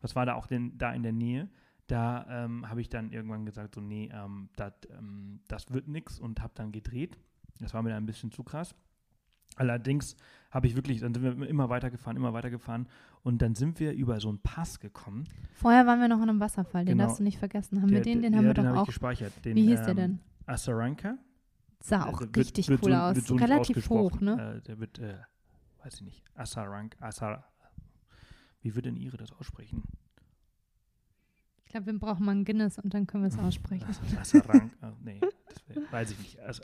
das 0.00 0.14
war 0.16 0.26
da 0.26 0.34
auch 0.34 0.46
den, 0.46 0.76
da 0.78 0.92
in 0.92 1.02
der 1.02 1.12
Nähe, 1.12 1.48
da 1.86 2.26
ähm, 2.44 2.68
habe 2.68 2.80
ich 2.80 2.88
dann 2.88 3.12
irgendwann 3.12 3.44
gesagt, 3.46 3.74
so 3.76 3.80
nee, 3.80 4.10
ähm, 4.12 4.48
dat, 4.56 4.88
ähm, 4.98 5.40
das 5.48 5.70
wird 5.72 5.86
nix 5.88 6.18
und 6.18 6.40
habe 6.42 6.52
dann 6.56 6.72
gedreht. 6.72 7.18
Das 7.60 7.74
war 7.74 7.82
mir 7.82 7.90
dann 7.90 8.02
ein 8.02 8.06
bisschen 8.06 8.30
zu 8.32 8.42
krass. 8.42 8.74
Allerdings 9.54 10.16
habe 10.50 10.66
ich 10.66 10.74
wirklich, 10.76 11.00
dann 11.00 11.14
sind 11.14 11.22
wir 11.40 11.48
immer 11.48 11.68
weitergefahren, 11.70 12.16
immer 12.16 12.32
weitergefahren 12.32 12.88
und 13.22 13.40
dann 13.40 13.54
sind 13.54 13.78
wir 13.80 13.92
über 13.92 14.20
so 14.20 14.28
einen 14.28 14.38
Pass 14.40 14.80
gekommen. 14.80 15.24
Vorher 15.54 15.86
waren 15.86 16.00
wir 16.00 16.08
noch 16.08 16.20
an 16.20 16.28
einem 16.28 16.40
Wasserfall, 16.40 16.84
den 16.84 16.96
Genau. 16.98 17.04
darfst 17.04 17.20
du 17.20 17.24
nicht 17.24 17.38
vergessen. 17.38 17.80
Haben 17.80 17.88
Der- 17.88 17.98
wir 17.98 18.02
den? 18.02 18.20
Den 18.22 18.32
der- 18.32 18.38
haben 18.40 18.46
wir 18.46 18.54
den 18.54 18.64
doch 18.66 18.72
ich 18.74 18.78
auch. 18.80 18.86
gespeichert. 18.86 19.32
Den, 19.44 19.56
Wie 19.56 19.66
hieß 19.68 19.80
der 19.82 19.90
ähm, 19.90 19.96
denn? 19.96 20.18
Asaranka. 20.46 21.16
Sah 21.86 22.06
auch 22.06 22.20
wird- 22.20 22.36
richtig 22.36 22.68
wird 22.68 22.82
cool 22.82 22.90
so, 22.92 22.96
aus. 22.96 23.16
Wird 23.16 23.26
so 23.26 23.36
Relativ 23.36 23.88
hoch, 23.90 24.20
ne? 24.20 24.56
Äh, 24.56 24.60
der 24.62 24.78
wird, 24.80 24.98
äh, 24.98 25.18
weiß 25.84 25.94
ich 25.94 26.02
nicht, 26.02 26.24
Asarank, 26.34 26.96
Asar, 27.00 27.44
wie 28.60 28.74
wird 28.74 28.86
denn 28.86 28.96
Ihre 28.96 29.16
das 29.16 29.30
aussprechen? 29.32 29.84
Ich 31.64 31.70
glaube, 31.72 31.86
wir 31.86 31.98
brauchen 31.98 32.24
mal 32.24 32.32
ein 32.32 32.44
Guinness 32.44 32.78
und 32.78 32.94
dann 32.94 33.06
können 33.06 33.24
wir 33.24 33.28
es 33.28 33.38
aussprechen. 33.38 33.86
Asarank, 34.20 34.72
äh, 34.82 34.86
nee, 35.04 35.20
das 35.20 35.68
wär, 35.68 35.92
weiß 35.92 36.10
ich 36.12 36.18
nicht. 36.18 36.38
Also, 36.40 36.62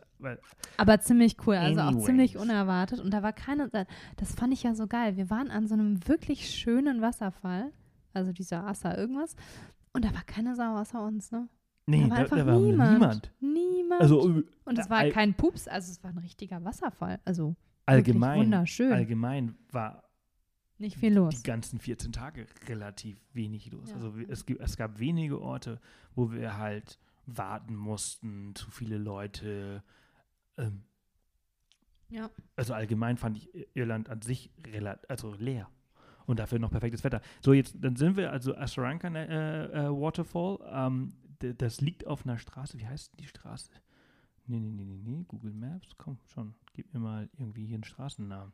Aber 0.76 1.00
ziemlich 1.00 1.37
cool, 1.46 1.56
also 1.56 1.80
auch 1.80 2.04
ziemlich 2.04 2.37
Anyways. 2.37 2.42
unerwartet. 2.50 3.00
Und 3.00 3.12
da 3.12 3.22
war 3.22 3.32
keine, 3.32 3.68
das 4.16 4.35
fand 4.35 4.52
ich 4.52 4.62
ja 4.62 4.74
so 4.74 4.87
geil. 4.87 5.16
Wir 5.16 5.28
waren 5.30 5.50
an 5.50 5.66
so 5.68 5.74
einem 5.74 6.06
wirklich 6.08 6.48
schönen 6.50 7.00
Wasserfall, 7.00 7.72
also 8.12 8.32
dieser 8.32 8.64
Assa 8.64 8.96
irgendwas. 8.96 9.35
Und 9.92 10.04
da 10.04 10.14
war 10.14 10.22
keine 10.22 10.56
Sau 10.56 10.76
außer 10.80 11.02
uns, 11.04 11.30
ne? 11.30 11.48
Nee, 11.87 12.09
da 12.09 12.11
war 12.11 12.25
da, 12.25 12.37
da 12.37 12.47
war 12.47 12.59
niemand. 12.59 12.92
niemand. 12.92 13.33
Niemand. 13.40 14.01
Also 14.03 14.31
äh, 14.38 14.45
und 14.64 14.79
es 14.79 14.88
war 14.90 15.05
kein 15.11 15.35
Pups, 15.35 15.68
also 15.68 15.90
es 15.90 16.03
war 16.03 16.11
ein 16.11 16.18
richtiger 16.18 16.64
Wasserfall. 16.64 17.21
Also 17.25 17.57
allgemein, 17.87 18.40
wunderschön. 18.40 18.92
allgemein 18.92 19.55
war 19.71 20.05
Nicht 20.79 20.97
viel 20.97 21.11
die 21.11 21.16
los. 21.16 21.42
ganzen 21.42 21.79
14 21.79 22.12
Tage 22.12 22.47
relativ 22.68 23.21
wenig 23.33 23.71
los. 23.73 23.90
Ja. 23.90 23.97
Also 23.97 24.14
es, 24.29 24.45
es 24.59 24.77
gab 24.77 24.99
wenige 24.99 25.40
Orte, 25.40 25.81
wo 26.14 26.33
wir 26.33 26.57
halt 26.57 26.99
warten 27.27 27.75
mussten, 27.77 28.55
zu 28.55 28.71
viele 28.71 28.99
Leute. 28.99 29.83
Ähm, 30.59 30.83
Ja. 32.09 32.31
also 32.57 32.75
allgemein 32.75 33.16
fand 33.16 33.37
ich 33.38 33.49
Irland 33.75 34.09
an 34.11 34.23
sich 34.23 34.51
relativ, 34.66 35.09
also 35.11 35.35
leer. 35.38 35.68
Und 36.25 36.38
dafür 36.38 36.59
noch 36.61 36.71
perfektes 36.71 37.03
Wetter. 37.05 37.21
So, 37.40 37.53
jetzt, 37.53 37.77
dann 37.81 37.97
sind 37.97 38.16
wir 38.16 38.31
also 38.31 38.55
Asaranka 38.57 39.09
äh, 39.09 39.64
äh, 39.87 39.88
Waterfall. 39.90 40.59
Ähm, 40.71 41.14
das 41.42 41.81
liegt 41.81 42.07
auf 42.07 42.24
einer 42.24 42.38
Straße. 42.38 42.78
Wie 42.78 42.87
heißt 42.87 43.12
die 43.18 43.26
Straße? 43.26 43.70
Nee, 44.46 44.59
nee, 44.61 44.70
nee, 44.70 44.85
nee, 44.85 44.98
nee. 45.02 45.24
Google 45.28 45.52
Maps, 45.52 45.94
komm 45.98 46.18
schon. 46.33 46.55
Gib 46.74 46.92
mir 46.92 47.00
mal 47.00 47.28
irgendwie 47.38 47.66
hier 47.66 47.76
einen 47.76 47.85
Straßennamen. 47.85 48.52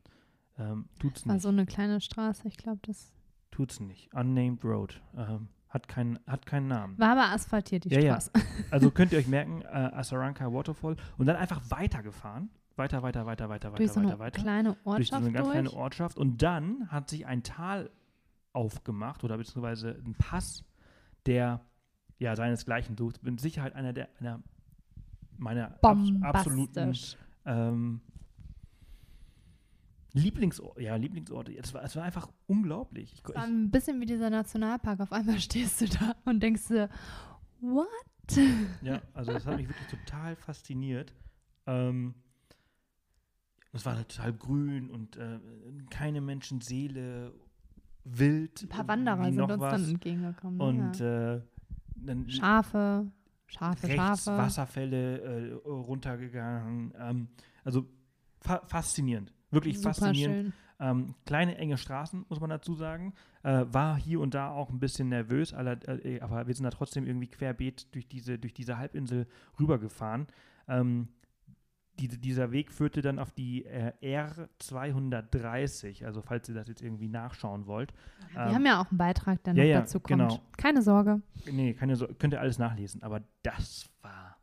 Ähm, 0.58 0.88
tut's 0.98 1.26
War 1.26 1.34
nicht. 1.34 1.42
so 1.42 1.48
eine 1.48 1.66
kleine 1.66 2.00
Straße, 2.00 2.46
ich 2.48 2.56
glaube, 2.56 2.80
das. 2.82 3.12
Tut's 3.50 3.80
nicht. 3.80 4.12
Unnamed 4.12 4.62
Road. 4.64 5.00
Ähm, 5.16 5.48
Hat, 5.68 5.88
kein, 5.88 6.18
hat 6.26 6.44
keinen 6.46 6.68
Namen. 6.68 6.98
War 6.98 7.12
aber 7.12 7.32
asphaltiert, 7.32 7.84
die 7.84 7.90
Ja, 7.90 8.00
ja. 8.00 8.20
Straße. 8.20 8.32
Also 8.70 8.90
könnt 8.90 9.12
ihr 9.12 9.18
euch 9.18 9.28
merken, 9.28 9.62
äh, 9.62 9.66
Asaranka 9.66 10.52
Waterfall 10.52 10.96
und 11.16 11.26
dann 11.26 11.36
einfach 11.36 11.62
weitergefahren. 11.70 12.50
Weiter, 12.76 13.02
weiter, 13.02 13.26
weiter, 13.26 13.48
weiter, 13.48 13.70
Durch 13.70 13.80
weiter, 13.80 13.92
so 13.92 14.00
weiter, 14.00 14.08
eine 14.10 14.18
weiter. 14.18 14.40
kleine 14.42 14.68
Durch 14.74 14.84
so 14.84 14.90
Ortschaft 14.90 15.22
eine 15.22 15.32
ganz 15.32 15.46
durch. 15.46 15.52
kleine 15.52 15.72
Ortschaft. 15.72 16.16
Und 16.18 16.42
dann 16.42 16.88
hat 16.90 17.08
sich 17.08 17.26
ein 17.26 17.42
Tal 17.42 17.90
aufgemacht 18.52 19.24
oder 19.24 19.36
beziehungsweise 19.38 19.90
ein 20.04 20.14
Pass, 20.14 20.64
der 21.26 21.60
ja 22.18 22.36
seinesgleichen 22.36 22.96
sucht. 22.96 23.22
Mit 23.22 23.40
Sicherheit 23.40 23.74
einer 23.74 23.92
der 23.92 24.08
einer 24.20 24.42
meiner 25.36 25.78
abs 25.82 26.10
absoluten 26.22 26.96
ähm, 27.44 28.00
Lieblingsort, 30.12 30.80
ja, 30.80 30.96
Lieblingsorte. 30.96 31.56
Es 31.56 31.72
war, 31.74 31.84
es 31.84 31.94
war 31.94 32.02
einfach 32.02 32.28
unglaublich. 32.46 33.12
Ich, 33.12 33.22
Es 33.24 33.34
war 33.34 33.44
ein 33.44 33.70
bisschen 33.70 34.00
wie 34.00 34.06
dieser 34.06 34.30
Nationalpark. 34.30 35.00
Auf 35.00 35.12
einmal 35.12 35.38
stehst 35.40 35.80
du 35.80 35.86
da 35.86 36.16
und 36.24 36.42
denkst 36.42 36.68
dir, 36.68 36.88
what? 37.60 37.86
ja, 38.82 39.00
also 39.14 39.32
das 39.32 39.46
hat 39.46 39.56
mich 39.56 39.68
wirklich 39.68 39.86
total 39.88 40.36
fasziniert. 40.36 41.14
Ähm, 41.66 42.14
es 43.72 43.84
war 43.86 43.96
halt 43.96 44.08
total 44.08 44.32
grün 44.32 44.90
und 44.90 45.16
äh, 45.16 45.38
keine 45.90 46.20
Menschenseele, 46.20 47.32
wild. 48.04 48.62
Ein 48.62 48.68
paar 48.68 48.88
Wanderer 48.88 49.30
sind 49.30 49.42
uns 49.42 49.60
was. 49.60 49.72
dann 49.72 49.90
entgegengekommen. 49.90 50.60
Und 50.60 50.98
ja. 50.98 51.34
äh, 51.34 51.42
dann 52.04 52.28
Schafe, 52.28 53.10
Schafe, 53.46 53.88
rechts 53.88 54.24
Schafe. 54.24 54.36
Wasserfälle 54.36 55.20
äh, 55.20 55.52
runtergegangen. 55.68 56.94
Ähm, 56.98 57.28
also 57.64 57.86
fa 58.40 58.62
faszinierend. 58.66 59.32
Wirklich 59.50 59.78
Super 59.78 59.94
faszinierend. 59.94 60.52
Ähm, 60.80 61.14
kleine, 61.26 61.56
enge 61.58 61.76
Straßen, 61.76 62.26
muss 62.28 62.40
man 62.40 62.50
dazu 62.50 62.74
sagen. 62.74 63.12
Äh, 63.42 63.64
war 63.68 63.98
hier 63.98 64.20
und 64.20 64.34
da 64.34 64.50
auch 64.50 64.70
ein 64.70 64.78
bisschen 64.78 65.08
nervös, 65.08 65.52
aller, 65.52 65.76
äh, 66.04 66.20
aber 66.20 66.46
wir 66.46 66.54
sind 66.54 66.64
da 66.64 66.70
trotzdem 66.70 67.04
irgendwie 67.04 67.26
querbeet 67.26 67.92
durch 67.94 68.06
diese, 68.06 68.38
durch 68.38 68.54
diese 68.54 68.78
Halbinsel 68.78 69.26
rübergefahren. 69.58 70.28
Ähm, 70.68 71.08
diese, 71.98 72.18
dieser 72.18 72.50
Weg 72.52 72.72
führte 72.72 73.02
dann 73.02 73.18
auf 73.18 73.32
die 73.32 73.64
äh, 73.66 73.92
R230, 74.02 76.04
also 76.04 76.22
falls 76.22 76.48
ihr 76.48 76.54
das 76.54 76.68
jetzt 76.68 76.82
irgendwie 76.82 77.08
nachschauen 77.08 77.66
wollt. 77.66 77.92
Wir 78.32 78.40
Ähm, 78.46 78.54
haben 78.54 78.66
ja 78.66 78.80
auch 78.80 78.90
einen 78.90 78.98
Beitrag, 78.98 79.42
der 79.44 79.54
ja, 79.54 79.62
noch 79.64 79.70
ja, 79.70 79.80
dazu 79.80 80.00
kommt. 80.00 80.08
genau. 80.08 80.40
Keine 80.56 80.82
Sorge. 80.82 81.22
Nee, 81.50 81.74
keine 81.74 81.96
so 81.96 82.06
könnt 82.06 82.34
ihr 82.34 82.40
alles 82.40 82.58
nachlesen, 82.58 83.02
aber 83.02 83.22
das 83.42 83.88
war 84.02 84.36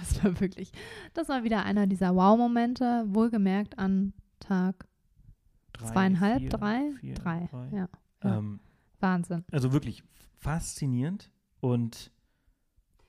Das 0.00 0.22
war 0.24 0.38
wirklich, 0.40 0.72
das 1.14 1.28
war 1.28 1.44
wieder 1.44 1.64
einer 1.64 1.86
dieser 1.86 2.14
Wow-Momente, 2.14 3.04
wohlgemerkt 3.08 3.78
an 3.78 4.12
Tag 4.40 4.86
drei, 5.72 5.86
zweieinhalb, 5.86 6.40
vier, 6.40 6.48
drei, 6.50 6.92
vier, 7.00 7.14
drei. 7.14 7.48
drei. 7.50 7.68
Ja. 7.76 7.88
Ähm, 8.22 8.60
Wahnsinn. 9.00 9.44
also 9.52 9.72
wirklich 9.72 10.02
faszinierend 10.38 11.30
und 11.60 12.10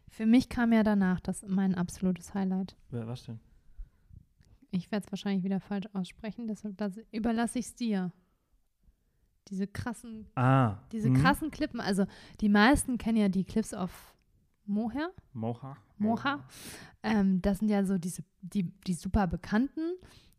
Für 0.09 0.25
mich 0.25 0.49
kam 0.49 0.73
ja 0.73 0.83
danach 0.83 1.19
das 1.19 1.43
mein 1.47 1.75
absolutes 1.75 2.33
Highlight. 2.33 2.75
was 2.89 3.23
denn? 3.25 3.39
Ich 4.75 4.91
werde 4.91 5.05
es 5.05 5.11
wahrscheinlich 5.11 5.43
wieder 5.43 5.59
falsch 5.59 5.88
aussprechen, 5.93 6.47
deshalb 6.47 6.77
das 6.77 6.99
überlasse 7.11 7.59
ich 7.59 7.65
es 7.65 7.75
dir. 7.75 8.11
Diese 9.49 9.67
krassen, 9.67 10.25
Ah, 10.35 10.77
diese 10.91 11.09
mhm. 11.09 11.21
krassen 11.21 11.51
Klippen, 11.51 11.79
also 11.79 12.05
die 12.41 12.49
meisten 12.49 12.97
kennen 12.97 13.17
ja 13.17 13.29
die 13.29 13.43
Cliffs 13.43 13.73
of 13.75 14.15
Moher. 14.65 15.11
Mocha. 15.33 15.77
Mocha. 15.99 16.43
Ähm, 17.03 17.41
das 17.41 17.59
sind 17.59 17.69
ja 17.69 17.85
so 17.85 17.99
diese, 17.99 18.23
die, 18.41 18.63
die 18.88 18.93
super 18.95 19.27
bekannten 19.27 19.81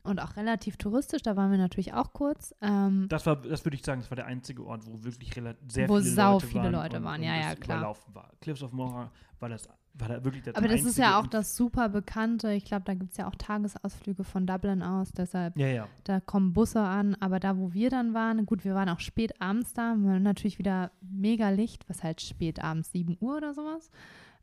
und 0.03 0.21
auch 0.21 0.37
relativ 0.37 0.77
touristisch. 0.77 1.23
Da 1.23 1.37
waren 1.37 1.53
wir 1.53 1.59
natürlich 1.59 1.95
auch 1.95 2.13
kurz. 2.13 2.53
Ähm, 2.61 3.07
Das 3.09 3.25
war, 3.27 3.37
das 3.37 3.65
würde 3.65 3.77
ich 3.77 3.85
sagen, 3.85 4.01
das 4.01 4.11
war 4.11 4.17
der 4.17 4.27
einzige 4.27 4.67
Ort, 4.67 4.85
wo 4.87 5.05
wirklich 5.05 5.33
sehr 5.69 5.89
Wo 5.89 5.99
viele 5.99 6.11
sau 6.11 6.33
Leute 6.35 6.47
viele 6.49 6.63
waren. 6.65 6.73
Leute 6.73 7.05
waren, 7.05 7.21
und 7.21 7.27
ja, 7.27 7.37
es 7.37 7.47
ja, 7.47 7.55
klar. 7.55 7.79
Überlaufen 7.79 8.15
war. 8.15 8.33
Cliffs 8.41 8.63
of 8.63 8.73
Mocha 8.73 9.13
war 9.39 9.49
das, 9.49 9.69
war 9.99 10.09
da 10.09 10.25
wirklich 10.25 10.43
das 10.43 10.55
aber 10.55 10.69
das 10.69 10.85
ist 10.85 10.99
ja 10.99 11.19
auch 11.19 11.27
das 11.27 11.57
super 11.57 11.89
bekannte. 11.89 12.53
Ich 12.53 12.65
glaube, 12.65 12.85
da 12.85 12.95
gibt 12.95 13.13
es 13.13 13.17
ja 13.17 13.29
auch 13.29 13.35
Tagesausflüge 13.35 14.25
von 14.25 14.47
Dublin 14.47 14.83
aus. 14.83 15.13
Deshalb, 15.13 15.57
Ja, 15.57 15.69
ja. 15.69 15.89
da 16.05 16.21
kommen 16.21 16.53
Busse 16.53 16.81
an. 16.81 17.15
Aber 17.21 17.41
da, 17.41 17.57
wo 17.57 17.73
wir 17.73 17.91
dann 17.91 18.15
waren, 18.15 18.45
gut, 18.47 18.65
wir 18.65 18.75
waren 18.75 18.89
auch 18.89 19.01
spät 19.01 19.41
abends 19.41 19.73
da. 19.73 19.95
Wir 19.97 20.11
waren 20.11 20.23
natürlich 20.23 20.59
wieder 20.59 20.91
mega 21.01 21.49
Licht. 21.51 21.89
Was 21.89 22.03
halt 22.03 22.21
spät 22.21 22.63
abends, 22.63 22.93
7 22.93 23.17
Uhr 23.21 23.37
oder 23.37 23.55
sowas. 23.55 23.91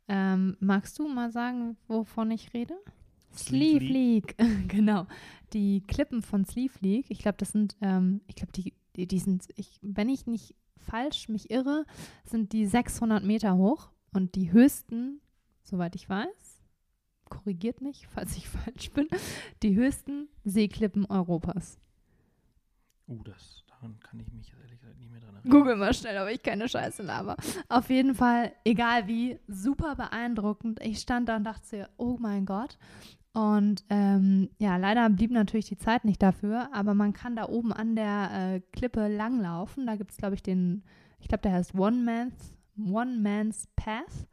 Ähm, 0.08 0.56
magst 0.60 0.98
du 0.98 1.08
mal 1.08 1.30
sagen, 1.30 1.76
wovon 1.88 2.30
ich 2.30 2.52
rede? 2.52 2.74
Sleeve 3.36 3.84
League, 3.84 4.36
genau. 4.68 5.06
Die 5.52 5.82
Klippen 5.86 6.22
von 6.22 6.44
Sleeve 6.44 6.74
League, 6.80 7.06
ich 7.08 7.18
glaube, 7.18 7.36
das 7.38 7.52
sind, 7.52 7.76
ähm, 7.80 8.20
ich 8.26 8.34
glaube, 8.36 8.52
die, 8.52 8.74
die, 8.96 9.06
die 9.06 9.18
sind, 9.18 9.48
ich, 9.56 9.78
wenn 9.82 10.08
ich 10.08 10.26
nicht 10.26 10.54
falsch 10.78 11.28
mich 11.28 11.50
irre, 11.50 11.84
sind 12.24 12.52
die 12.52 12.66
600 12.66 13.24
Meter 13.24 13.56
hoch 13.56 13.90
und 14.12 14.34
die 14.34 14.52
höchsten, 14.52 15.20
soweit 15.64 15.96
ich 15.96 16.08
weiß, 16.08 16.62
korrigiert 17.28 17.80
mich, 17.80 18.06
falls 18.14 18.36
ich 18.36 18.48
falsch 18.48 18.90
bin, 18.92 19.08
die 19.62 19.74
höchsten 19.74 20.28
Seeklippen 20.44 21.06
Europas. 21.06 21.78
Uh, 23.06 23.22
das, 23.24 23.64
daran 23.68 23.98
kann 24.00 24.20
ich 24.20 24.32
mich 24.32 24.52
ehrlich 24.62 24.80
gesagt 24.80 24.98
nicht 24.98 25.10
mehr 25.10 25.20
dran 25.20 25.34
erinnern. 25.34 25.50
Google 25.50 25.76
mal 25.76 25.92
schnell, 25.92 26.22
ob 26.22 26.28
ich 26.28 26.42
keine 26.42 26.68
Scheiße 26.68 27.02
laber. 27.02 27.36
Auf 27.68 27.90
jeden 27.90 28.14
Fall, 28.14 28.52
egal 28.64 29.08
wie, 29.08 29.38
super 29.46 29.94
beeindruckend. 29.96 30.80
Ich 30.82 31.00
stand 31.00 31.28
da 31.28 31.36
und 31.36 31.44
dachte, 31.44 31.88
oh 31.98 32.16
mein 32.18 32.46
Gott. 32.46 32.78
Und 33.34 33.84
ähm, 33.90 34.48
ja, 34.58 34.76
leider 34.76 35.10
blieb 35.10 35.32
natürlich 35.32 35.66
die 35.66 35.76
Zeit 35.76 36.04
nicht 36.04 36.22
dafür, 36.22 36.68
aber 36.72 36.94
man 36.94 37.12
kann 37.12 37.34
da 37.34 37.48
oben 37.48 37.72
an 37.72 37.96
der 37.96 38.30
äh, 38.32 38.60
Klippe 38.72 39.08
langlaufen. 39.08 39.86
Da 39.86 39.96
gibt 39.96 40.12
es, 40.12 40.16
glaube 40.16 40.36
ich, 40.36 40.42
den, 40.42 40.84
ich 41.18 41.26
glaube, 41.26 41.42
der 41.42 41.52
heißt 41.52 41.74
One 41.74 41.96
Man's, 41.96 42.54
One 42.78 43.18
Man's 43.18 43.68
Path, 43.74 44.28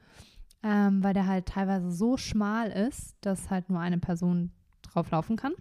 ähm, 0.63 1.03
weil 1.03 1.13
der 1.13 1.27
halt 1.27 1.47
teilweise 1.47 1.91
so 1.91 2.17
schmal 2.17 2.69
ist, 2.69 3.15
dass 3.21 3.49
halt 3.49 3.69
nur 3.69 3.79
eine 3.79 3.97
Person 3.97 4.51
drauf 4.83 5.09
laufen 5.11 5.35
kann. 5.35 5.53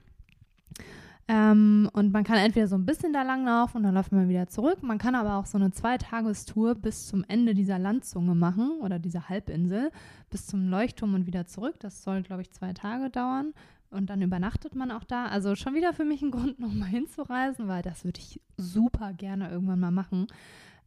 Ähm, 1.28 1.88
und 1.92 2.12
man 2.12 2.24
kann 2.24 2.38
entweder 2.38 2.66
so 2.66 2.74
ein 2.74 2.84
bisschen 2.84 3.12
da 3.12 3.22
langlaufen 3.22 3.76
und 3.78 3.82
dann 3.84 3.94
läuft 3.94 4.10
man 4.10 4.28
wieder 4.28 4.48
zurück. 4.48 4.82
Man 4.82 4.98
kann 4.98 5.14
aber 5.14 5.36
auch 5.36 5.46
so 5.46 5.58
eine 5.58 5.70
Zweitagestour 5.70 6.74
bis 6.74 7.06
zum 7.06 7.24
Ende 7.28 7.54
dieser 7.54 7.78
Landzunge 7.78 8.34
machen 8.34 8.80
oder 8.80 8.98
dieser 8.98 9.28
Halbinsel, 9.28 9.92
bis 10.28 10.46
zum 10.48 10.68
Leuchtturm 10.68 11.14
und 11.14 11.26
wieder 11.26 11.46
zurück. 11.46 11.76
Das 11.78 12.02
soll, 12.02 12.22
glaube 12.22 12.42
ich, 12.42 12.50
zwei 12.50 12.72
Tage 12.72 13.10
dauern. 13.10 13.54
Und 13.90 14.10
dann 14.10 14.22
übernachtet 14.22 14.74
man 14.74 14.90
auch 14.90 15.04
da. 15.04 15.26
Also 15.26 15.54
schon 15.54 15.74
wieder 15.74 15.92
für 15.92 16.04
mich 16.04 16.20
ein 16.20 16.30
Grund, 16.32 16.58
nochmal 16.58 16.88
hinzureisen, 16.88 17.68
weil 17.68 17.82
das 17.82 18.04
würde 18.04 18.18
ich 18.18 18.40
super 18.56 19.12
gerne 19.12 19.50
irgendwann 19.50 19.78
mal 19.78 19.92
machen. 19.92 20.26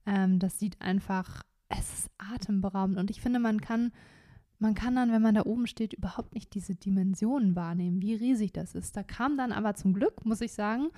Ähm, 0.05 0.39
das 0.39 0.59
sieht 0.59 0.81
einfach, 0.81 1.43
es 1.77 1.93
ist 1.99 2.11
atemberaubend. 2.17 2.97
Und 2.97 3.09
ich 3.09 3.21
finde, 3.21 3.39
man 3.39 3.61
kann, 3.61 3.91
man 4.59 4.75
kann 4.75 4.95
dann, 4.95 5.11
wenn 5.11 5.21
man 5.21 5.35
da 5.35 5.45
oben 5.45 5.67
steht, 5.67 5.93
überhaupt 5.93 6.33
nicht 6.33 6.53
diese 6.53 6.75
Dimensionen 6.75 7.55
wahrnehmen, 7.55 8.01
wie 8.01 8.15
riesig 8.15 8.53
das 8.53 8.75
ist. 8.75 8.95
Da 8.95 9.03
kam 9.03 9.37
dann 9.37 9.51
aber 9.51 9.75
zum 9.75 9.93
Glück, 9.93 10.25
muss 10.25 10.41
ich 10.41 10.53
sagen, 10.53 10.89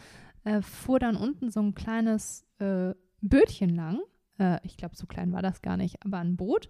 äh, 0.44 0.62
fuhr 0.62 1.00
dann 1.00 1.16
unten 1.16 1.50
so 1.50 1.62
ein 1.62 1.76
kleines 1.76 2.46
äh, 2.60 2.94
Bötchen 3.22 3.76
lang. 3.76 4.00
Äh, 4.38 4.60
ich 4.64 4.78
glaube, 4.78 4.96
so 4.96 5.08
klein 5.08 5.34
war 5.34 5.42
das 5.42 5.62
gar 5.62 5.78
nicht, 5.78 6.04
aber 6.06 6.20
ein 6.20 6.38
Boot. 6.38 6.70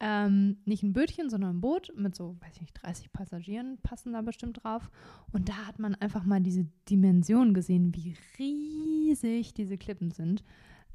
Ähm, 0.00 0.58
nicht 0.64 0.84
ein 0.84 0.92
Bötchen, 0.92 1.28
sondern 1.28 1.56
ein 1.56 1.60
Boot 1.60 1.92
mit 1.96 2.14
so, 2.14 2.36
weiß 2.40 2.54
ich 2.54 2.60
nicht, 2.60 2.82
30 2.82 3.12
Passagieren 3.12 3.78
passen 3.82 4.12
da 4.12 4.22
bestimmt 4.22 4.62
drauf. 4.62 4.90
Und 5.32 5.48
da 5.48 5.66
hat 5.66 5.80
man 5.80 5.96
einfach 5.96 6.24
mal 6.24 6.40
diese 6.40 6.66
Dimension 6.88 7.52
gesehen, 7.52 7.92
wie 7.96 8.14
riesig 8.38 9.54
diese 9.54 9.76
Klippen 9.76 10.12
sind. 10.12 10.44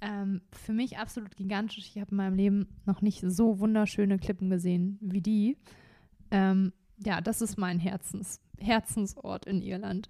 Ähm, 0.05 0.41
für 0.51 0.73
mich 0.73 0.97
absolut 0.97 1.35
gigantisch. 1.35 1.77
Ich 1.87 1.97
habe 1.99 2.11
in 2.11 2.17
meinem 2.17 2.35
Leben 2.35 2.67
noch 2.85 3.01
nicht 3.01 3.21
so 3.25 3.59
wunderschöne 3.59 4.17
Klippen 4.17 4.49
gesehen 4.49 4.97
wie 5.01 5.21
die. 5.21 5.57
Ähm, 6.31 6.73
ja, 7.05 7.21
das 7.21 7.41
ist 7.41 7.57
mein 7.57 7.79
Herzens, 7.79 8.41
Herzensort 8.59 9.45
in 9.45 9.61
Irland. 9.61 10.09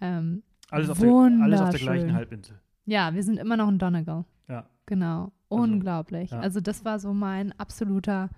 Ähm, 0.00 0.42
Alles 0.70 0.88
auf, 0.90 0.98
der, 0.98 1.12
alles 1.42 1.60
auf 1.60 1.70
der 1.70 1.80
gleichen 1.80 2.12
Halbinsel. 2.14 2.58
ja, 2.86 3.14
wir 3.14 3.22
sind 3.22 3.38
immer 3.38 3.56
noch 3.56 3.68
in 3.68 3.78
Donegal. 3.78 4.24
Ja. 4.48 4.66
Genau. 4.86 5.32
Also, 5.50 5.62
Unglaublich. 5.62 6.30
ja. 6.30 6.40
Also 6.40 6.60
das 6.60 6.84
war 6.84 6.98
so 6.98 7.12
mein 7.12 7.52
absoluter. 7.58 8.30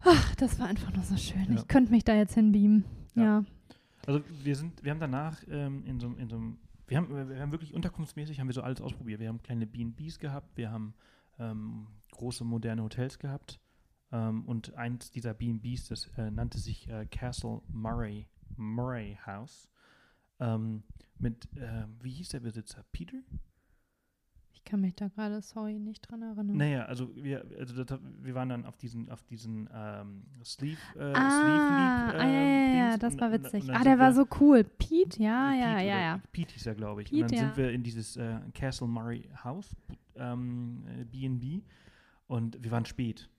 Ach, 0.00 0.34
das 0.36 0.58
war 0.60 0.66
einfach 0.68 0.92
nur 0.94 1.02
so 1.04 1.16
schön. 1.16 1.46
Ja. 1.48 1.54
Ich 1.56 1.66
könnte 1.68 1.90
mich 1.90 2.04
da 2.04 2.14
jetzt 2.14 2.34
hinbeamen. 2.34 2.84
Ja. 3.14 3.22
Ja. 3.24 3.44
Also 4.06 4.20
wir 4.42 4.56
sind, 4.56 4.82
wir 4.82 4.90
haben 4.92 5.00
danach 5.00 5.42
ähm, 5.50 5.82
in 5.84 5.98
so 6.00 6.08
in 6.18 6.28
so 6.28 6.36
einem, 6.36 6.58
wir 6.88 6.96
haben, 6.96 7.28
wir 7.28 7.40
haben 7.40 7.52
wirklich 7.52 7.74
unterkunftsmäßig 7.74 8.40
haben 8.40 8.48
wir 8.48 8.54
so 8.54 8.62
alles 8.62 8.80
ausprobiert. 8.80 9.20
Wir 9.20 9.28
haben 9.28 9.42
kleine 9.42 9.66
B&Bs 9.66 10.18
gehabt, 10.18 10.56
wir 10.56 10.70
haben 10.70 10.94
ähm, 11.38 11.86
große 12.12 12.44
moderne 12.44 12.82
Hotels 12.82 13.18
gehabt 13.18 13.60
ähm, 14.10 14.44
und 14.46 14.74
eins 14.74 15.10
dieser 15.10 15.34
B&Bs, 15.34 15.88
das 15.88 16.06
äh, 16.16 16.30
nannte 16.30 16.58
sich 16.58 16.88
äh, 16.88 17.06
Castle 17.06 17.62
Murray 17.68 18.26
Murray 18.56 19.18
House 19.24 19.68
ähm, 20.40 20.82
mit, 21.18 21.48
äh, 21.56 21.84
wie 22.00 22.10
hieß 22.10 22.30
der 22.30 22.40
Besitzer? 22.40 22.84
Peter? 22.92 23.18
Ich 24.68 24.70
kann 24.70 24.82
mich 24.82 24.96
da 24.96 25.08
gerade, 25.08 25.40
sorry, 25.40 25.78
nicht 25.78 26.02
dran 26.02 26.20
erinnern. 26.20 26.58
Naja, 26.58 26.84
also 26.84 27.08
wir, 27.16 27.42
also 27.58 27.82
das, 27.84 27.98
wir 28.20 28.34
waren 28.34 28.50
dann 28.50 28.66
auf 28.66 28.76
diesen, 28.76 29.08
auf 29.08 29.22
diesen 29.22 29.66
ähm, 29.74 30.24
Sleeve, 30.44 30.76
äh, 30.94 31.04
ah, 31.14 31.30
Sleeve 31.40 31.68
League. 31.70 32.20
ah, 32.20 32.26
ja, 32.26 32.42
ja, 32.42 32.74
ja, 32.74 32.88
Dings. 32.90 32.98
das 33.00 33.14
Und- 33.14 33.20
war 33.22 33.28
und- 33.28 33.32
witzig. 33.44 33.62
und 33.62 33.68
dann 33.68 33.76
Ah, 33.78 33.84
der 33.84 33.98
war 33.98 34.12
so 34.12 34.26
cool. 34.40 34.64
Pete, 34.64 35.22
ja, 35.22 35.52
Pete 35.52 35.62
ja, 35.62 35.80
ja, 35.80 36.00
ja. 36.00 36.20
Pete 36.32 36.52
hieß 36.52 36.66
er, 36.66 36.74
glaube 36.74 37.00
ich. 37.00 37.08
Pete, 37.08 37.22
und 37.22 37.30
dann 37.32 37.38
ja. 37.38 37.44
sind 37.46 37.56
wir 37.56 37.70
in 37.70 37.82
dieses 37.82 38.18
äh, 38.18 38.40
Castle 38.52 38.88
Murray 38.88 39.26
House, 39.42 39.74
ähm, 40.16 40.84
äh, 41.00 41.04
B&B. 41.06 41.62
und 42.26 42.62
wir 42.62 42.70
waren 42.70 42.84
spät. 42.84 43.30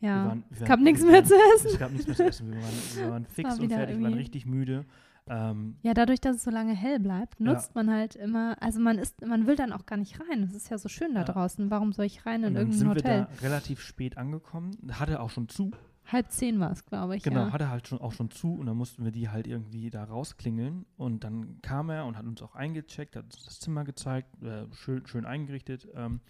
Ja. 0.00 0.22
Wir 0.24 0.28
waren, 0.30 0.44
wir 0.48 0.62
es 0.62 0.68
gab 0.68 0.80
nichts 0.80 1.04
mehr 1.04 1.22
zu 1.22 1.34
essen. 1.54 1.66
Es 1.66 1.78
gab 1.78 1.92
nichts 1.92 2.06
mehr 2.06 2.16
zu 2.16 2.24
essen. 2.24 2.50
Wir 2.50 2.62
waren, 2.62 2.74
wir 2.94 3.10
waren 3.10 3.26
fix 3.26 3.50
war 3.50 3.60
und 3.60 3.68
fertig, 3.70 3.98
wir 3.98 4.04
waren 4.04 4.14
richtig 4.14 4.46
müde. 4.46 4.86
Ähm, 5.30 5.76
Ja, 5.82 5.94
dadurch, 5.94 6.20
dass 6.20 6.36
es 6.36 6.44
so 6.44 6.50
lange 6.50 6.74
hell 6.74 6.98
bleibt, 7.00 7.38
Ja. 7.40 7.46
nutzt 7.52 7.74
man 7.74 7.90
halt 7.90 8.16
immer, 8.16 8.56
also 8.62 8.80
man 8.80 8.98
ist, 8.98 9.24
man 9.26 9.46
will 9.46 9.56
dann 9.56 9.72
auch 9.72 9.86
gar 9.86 9.96
nicht 9.96 10.18
rein. 10.20 10.42
Es 10.42 10.54
ist 10.54 10.70
ja 10.70 10.78
so 10.78 10.88
schön 10.88 11.14
da 11.14 11.20
Ja. 11.20 11.24
draußen. 11.26 11.70
Warum 11.70 11.92
soll 11.92 12.06
ich 12.06 12.24
rein 12.26 12.42
in 12.44 12.54
irgendein 12.56 12.78
sind 12.78 12.88
Hotel? 12.88 13.20
wir 13.28 13.28
da 13.36 13.46
relativ 13.46 13.80
spät 13.80 14.16
angekommen. 14.18 14.76
Hatte 14.92 15.20
auch 15.20 15.30
schon 15.30 15.48
zu. 15.48 15.70
Halb 16.10 16.30
zehn 16.30 16.58
war 16.58 16.70
es, 16.72 16.86
glaube 16.86 17.16
ich. 17.16 17.22
Genau, 17.22 17.46
ja. 17.46 17.52
hatte 17.52 17.68
halt 17.68 17.86
schon 17.86 18.00
auch 18.00 18.12
schon 18.12 18.30
zu 18.30 18.54
und 18.54 18.64
dann 18.64 18.78
mussten 18.78 19.04
wir 19.04 19.12
die 19.12 19.28
halt 19.28 19.46
irgendwie 19.46 19.90
da 19.90 20.04
rausklingeln 20.04 20.86
und 20.96 21.22
dann 21.22 21.60
kam 21.60 21.90
er 21.90 22.06
und 22.06 22.16
hat 22.16 22.24
uns 22.24 22.40
auch 22.40 22.54
eingecheckt, 22.54 23.14
hat 23.14 23.24
uns 23.24 23.44
das 23.44 23.60
Zimmer 23.60 23.84
gezeigt, 23.84 24.42
äh, 24.42 24.64
schön, 24.72 25.06
schön 25.06 25.26
eingerichtet 25.26 25.86
ähm, 25.94 26.20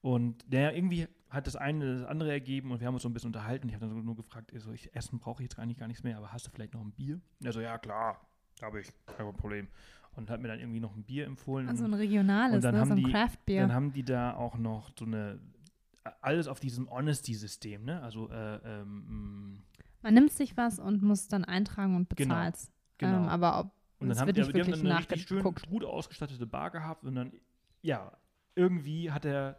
und 0.00 0.50
der 0.52 0.74
irgendwie 0.74 1.06
hat 1.28 1.46
das 1.46 1.54
eine 1.54 1.98
das 1.98 2.06
andere 2.08 2.32
ergeben 2.32 2.72
und 2.72 2.80
wir 2.80 2.88
haben 2.88 2.94
uns 2.94 3.04
so 3.04 3.08
ein 3.08 3.12
bisschen 3.12 3.28
unterhalten. 3.28 3.68
Ich 3.68 3.74
habe 3.76 3.86
dann 3.86 4.04
nur 4.04 4.16
gefragt, 4.16 4.50
ich 4.52 4.64
so, 4.64 4.72
ich, 4.72 4.92
Essen 4.96 5.20
brauche 5.20 5.44
ich 5.44 5.48
jetzt 5.48 5.60
eigentlich 5.60 5.78
gar 5.78 5.86
nichts 5.86 6.02
mehr, 6.02 6.16
aber 6.16 6.32
hast 6.32 6.48
du 6.48 6.50
vielleicht 6.50 6.74
noch 6.74 6.80
ein 6.80 6.90
Bier? 6.90 7.20
Und 7.38 7.46
er 7.46 7.52
so, 7.52 7.60
ja 7.60 7.78
klar, 7.78 8.20
habe 8.62 8.80
ich, 8.80 8.88
kein 9.16 9.32
Problem. 9.34 9.68
Und 10.16 10.28
hat 10.28 10.40
mir 10.40 10.48
dann 10.48 10.58
irgendwie 10.58 10.80
noch 10.80 10.94
ein 10.96 11.04
Bier 11.04 11.26
empfohlen. 11.26 11.68
Also 11.68 11.84
ein 11.84 11.94
regionales, 11.94 12.56
und 12.56 12.64
dann 12.64 12.74
ne? 12.74 12.80
haben 12.80 12.88
so 12.88 12.94
ein 13.06 13.12
Craft-Bier. 13.12 13.60
dann 13.60 13.72
haben 13.72 13.92
die 13.92 14.04
da 14.04 14.34
auch 14.34 14.58
noch 14.58 14.90
so 14.98 15.04
eine, 15.04 15.38
alles 16.20 16.48
auf 16.48 16.58
diesem 16.60 16.90
Honesty-System, 16.90 17.84
ne? 17.84 18.02
Also, 18.02 18.28
äh, 18.28 18.56
ähm, 18.64 19.62
Man 20.02 20.14
nimmt 20.14 20.32
sich 20.32 20.56
was 20.56 20.78
und 20.78 21.02
muss 21.02 21.28
dann 21.28 21.44
eintragen 21.44 21.94
und 21.94 22.08
Genau, 22.16 22.34
bezahlt. 22.34 22.56
genau. 22.98 23.22
Ähm, 23.22 23.28
aber 23.28 23.60
ob, 23.60 23.72
Und 24.00 24.08
dann 24.08 24.18
haben 24.18 24.26
wird 24.26 24.36
die, 24.36 24.40
nicht 24.40 24.54
die 24.54 24.60
haben 24.60 24.66
wirklich 24.68 24.82
dann 24.82 25.42
eine 25.42 25.42
schön 25.42 25.70
gut 25.70 25.84
ausgestattete 25.84 26.46
Bar 26.46 26.70
gehabt 26.70 27.04
und 27.04 27.14
dann, 27.14 27.32
ja, 27.82 28.12
irgendwie 28.56 29.12
hat 29.12 29.24
er, 29.24 29.58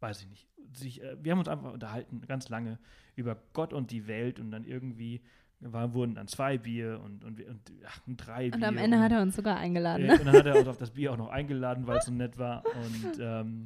weiß 0.00 0.22
ich 0.22 0.28
nicht, 0.28 0.48
sich, 0.72 1.02
äh, 1.02 1.16
wir 1.22 1.32
haben 1.32 1.38
uns 1.38 1.48
einfach 1.48 1.72
unterhalten, 1.72 2.22
ganz 2.26 2.48
lange, 2.48 2.78
über 3.14 3.36
Gott 3.52 3.72
und 3.72 3.90
die 3.90 4.06
Welt 4.06 4.40
und 4.40 4.50
dann 4.50 4.64
irgendwie 4.64 5.22
war, 5.60 5.92
wurden 5.94 6.14
dann 6.14 6.26
zwei 6.26 6.58
Bier 6.58 7.00
und, 7.04 7.24
und, 7.24 7.40
und, 7.46 7.72
ach, 7.86 8.00
und 8.06 8.16
drei 8.16 8.46
Und 8.46 8.58
Bier. 8.58 8.68
am 8.68 8.76
Ende 8.78 8.96
und, 8.96 9.02
hat 9.02 9.12
er 9.12 9.22
uns 9.22 9.36
sogar 9.36 9.56
eingeladen. 9.56 10.06
Ne? 10.06 10.18
und 10.18 10.26
dann 10.26 10.36
hat 10.36 10.46
er 10.46 10.56
uns 10.58 10.68
auf 10.68 10.78
das 10.78 10.90
Bier 10.90 11.12
auch 11.12 11.18
noch 11.18 11.28
eingeladen, 11.28 11.86
weil 11.86 11.98
es 11.98 12.06
so 12.06 12.12
nett 12.12 12.38
war 12.38 12.64
und 12.64 13.18
ähm, 13.20 13.62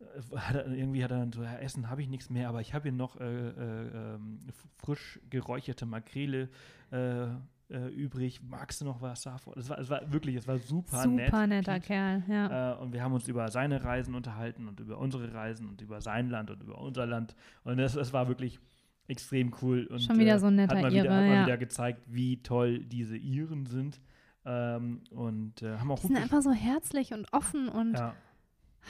äh, 0.00 0.36
hat 0.36 0.56
er, 0.56 0.66
irgendwie 0.68 1.04
hat 1.04 1.10
er 1.10 1.18
dann 1.18 1.32
so, 1.32 1.42
ja, 1.42 1.56
Essen 1.56 1.90
habe 1.90 2.02
ich 2.02 2.08
nichts 2.08 2.30
mehr, 2.30 2.48
aber 2.48 2.60
ich 2.60 2.74
habe 2.74 2.84
hier 2.84 2.92
noch 2.92 3.20
äh, 3.20 3.24
äh, 3.24 4.14
ähm, 4.14 4.40
frisch 4.78 5.20
geräucherte 5.30 5.86
Makrele 5.86 6.48
äh, 6.90 7.26
äh, 7.68 7.88
übrig. 7.88 8.40
Magst 8.42 8.80
du 8.80 8.84
noch 8.84 9.02
was 9.02 9.22
davon? 9.22 9.54
Es 9.56 9.68
war, 9.68 9.78
es 9.78 9.90
war 9.90 10.12
wirklich, 10.12 10.36
es 10.36 10.46
war 10.46 10.58
super, 10.58 11.06
nett. 11.06 11.26
Super 11.26 11.46
netter. 11.46 11.80
Kerl, 11.80 12.22
ja. 12.28 12.74
Äh, 12.74 12.78
und 12.78 12.92
wir 12.92 13.02
haben 13.02 13.12
uns 13.12 13.26
über 13.28 13.50
seine 13.50 13.82
Reisen 13.82 14.14
unterhalten 14.14 14.68
und 14.68 14.80
über 14.80 14.98
unsere 14.98 15.32
Reisen 15.34 15.68
und 15.68 15.80
über 15.80 16.00
sein 16.00 16.30
Land 16.30 16.50
und 16.50 16.62
über 16.62 16.78
unser 16.78 17.06
Land. 17.06 17.34
Und 17.64 17.78
das, 17.78 17.94
das 17.94 18.12
war 18.12 18.28
wirklich 18.28 18.60
extrem 19.08 19.54
cool. 19.62 19.86
Und, 19.86 20.00
Schon 20.00 20.18
wieder 20.18 20.38
so 20.38 20.46
ein 20.46 20.58
äh, 20.58 20.62
netter 20.62 20.76
hat 20.76 20.82
mal 20.82 20.90
wieder, 20.92 21.04
Ire, 21.04 21.14
hat 21.14 21.22
mal 21.22 21.34
ja. 21.34 21.46
wieder 21.46 21.58
gezeigt, 21.58 22.02
wie 22.06 22.42
toll 22.42 22.84
diese 22.84 23.16
Iren 23.16 23.66
sind. 23.66 24.00
Ähm, 24.44 25.02
und 25.10 25.62
äh, 25.62 25.78
haben 25.78 25.90
auch 25.90 25.98
Die 25.98 26.06
sind 26.06 26.16
einfach 26.16 26.42
so 26.42 26.52
herzlich 26.52 27.12
und 27.12 27.26
offen 27.32 27.68
und 27.68 27.94
ja, 27.94 28.14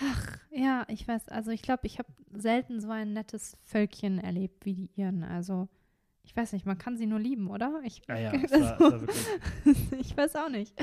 ach, 0.02 0.38
ja, 0.50 0.84
ich 0.88 1.06
weiß, 1.08 1.28
also 1.28 1.50
ich 1.50 1.62
glaube, 1.62 1.86
ich 1.86 1.98
habe 1.98 2.08
selten 2.34 2.80
so 2.80 2.90
ein 2.90 3.12
nettes 3.12 3.56
Völkchen 3.62 4.18
erlebt 4.18 4.66
wie 4.66 4.74
die 4.74 4.90
Iren. 4.96 5.22
Also, 5.22 5.68
ich 6.26 6.36
weiß 6.36 6.52
nicht, 6.52 6.66
man 6.66 6.76
kann 6.76 6.96
sie 6.96 7.06
nur 7.06 7.18
lieben, 7.20 7.48
oder? 7.48 7.80
Ich, 7.84 8.02
ja, 8.08 8.18
ja, 8.18 8.34
ich, 8.34 8.44
es 8.44 8.52
war, 8.52 8.74
es 8.74 8.80
war 8.80 9.00
wirklich 9.00 9.92
ich 10.00 10.16
weiß 10.16 10.36
auch 10.36 10.48
nicht. 10.50 10.74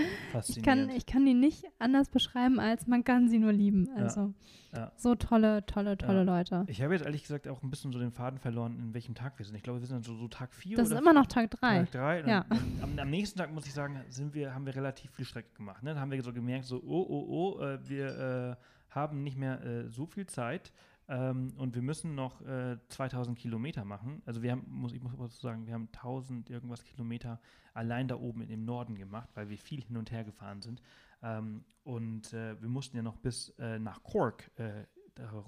Ich 0.47 0.63
kann, 0.63 0.89
ich 0.89 1.05
kann 1.05 1.25
die 1.25 1.33
nicht 1.33 1.65
anders 1.79 2.09
beschreiben, 2.09 2.59
als 2.59 2.87
man 2.87 3.03
kann 3.03 3.27
sie 3.27 3.39
nur 3.39 3.51
lieben. 3.51 3.87
Ja, 3.95 4.03
Also, 4.03 4.33
ja. 4.73 4.91
so 4.95 5.15
tolle, 5.15 5.65
tolle, 5.65 5.97
tolle 5.97 6.19
Ja. 6.19 6.23
Leute. 6.23 6.63
Ich 6.67 6.81
habe 6.81 6.93
jetzt 6.93 7.05
ehrlich 7.05 7.21
gesagt 7.23 7.47
auch 7.47 7.61
ein 7.61 7.69
bisschen 7.69 7.91
so 7.91 7.99
den 7.99 8.11
Faden 8.11 8.39
verloren, 8.39 8.79
in 8.79 8.93
welchem 8.93 9.15
Tag 9.15 9.37
wir 9.37 9.45
sind. 9.45 9.55
Ich 9.55 9.63
glaube, 9.63 9.79
wir 9.81 9.85
sind 9.87 9.97
dann 9.97 10.03
so, 10.03 10.15
so 10.15 10.27
Tag 10.29 10.53
4 10.53 10.77
Das 10.77 10.89
ist 10.89 10.97
immer 10.97 11.13
noch 11.13 11.27
Tag 11.27 11.51
drei. 11.51 11.79
Tag 11.79 11.91
3. 11.91 12.21
Ja. 12.21 12.45
Am, 12.81 12.97
am 12.97 13.09
nächsten 13.09 13.37
Tag, 13.37 13.53
muss 13.53 13.67
ich 13.67 13.73
sagen, 13.73 13.99
sind 14.09 14.33
wir, 14.33 14.55
haben 14.55 14.65
wir 14.65 14.75
relativ 14.75 15.11
viel 15.11 15.25
Strecke 15.25 15.53
gemacht. 15.57 15.83
Ne? 15.83 15.93
Da 15.93 15.99
haben 15.99 16.09
wir 16.11 16.23
so 16.23 16.31
gemerkt, 16.33 16.65
so, 16.65 16.77
oh, 16.77 17.05
oh, 17.07 17.57
oh, 17.59 17.61
äh, 17.61 17.79
wir 17.87 18.57
äh, 18.57 18.95
haben 18.95 19.23
nicht 19.23 19.37
mehr 19.37 19.61
äh, 19.63 19.89
so 19.89 20.05
viel 20.05 20.25
Zeit 20.25 20.71
ähm, 21.09 21.53
und 21.57 21.75
wir 21.75 21.81
müssen 21.81 22.15
noch 22.15 22.41
äh, 22.41 22.77
2000 22.89 23.37
Kilometer 23.37 23.83
machen. 23.83 24.21
Also 24.25 24.41
wir 24.41 24.51
haben, 24.51 24.65
muss, 24.67 24.93
ich 24.93 25.01
muss 25.01 25.13
aber 25.13 25.27
so 25.27 25.39
sagen, 25.39 25.67
wir 25.67 25.73
haben 25.73 25.89
1000 25.93 26.49
irgendwas 26.49 26.83
Kilometer 26.83 27.41
allein 27.73 28.07
da 28.07 28.15
oben 28.15 28.47
dem 28.47 28.65
Norden 28.65 28.95
gemacht, 28.95 29.29
weil 29.33 29.49
wir 29.49 29.57
viel 29.57 29.81
hin 29.81 29.97
und 29.97 30.11
her 30.11 30.23
gefahren 30.23 30.61
sind. 30.61 30.81
Ähm, 31.21 31.65
und 31.83 32.33
äh, 32.33 32.61
wir 32.61 32.69
mussten 32.69 32.95
ja 32.95 33.03
noch 33.03 33.17
bis 33.17 33.49
äh, 33.59 33.79
nach 33.79 34.03
Cork 34.03 34.51
äh, 34.57 34.85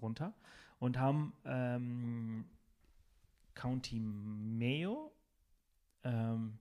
runter 0.02 0.34
und 0.80 1.00
haben 1.00 1.34
ähm, 1.46 2.46
County 3.54 4.00
Mayo 4.00 5.12
ähm, 6.04 6.60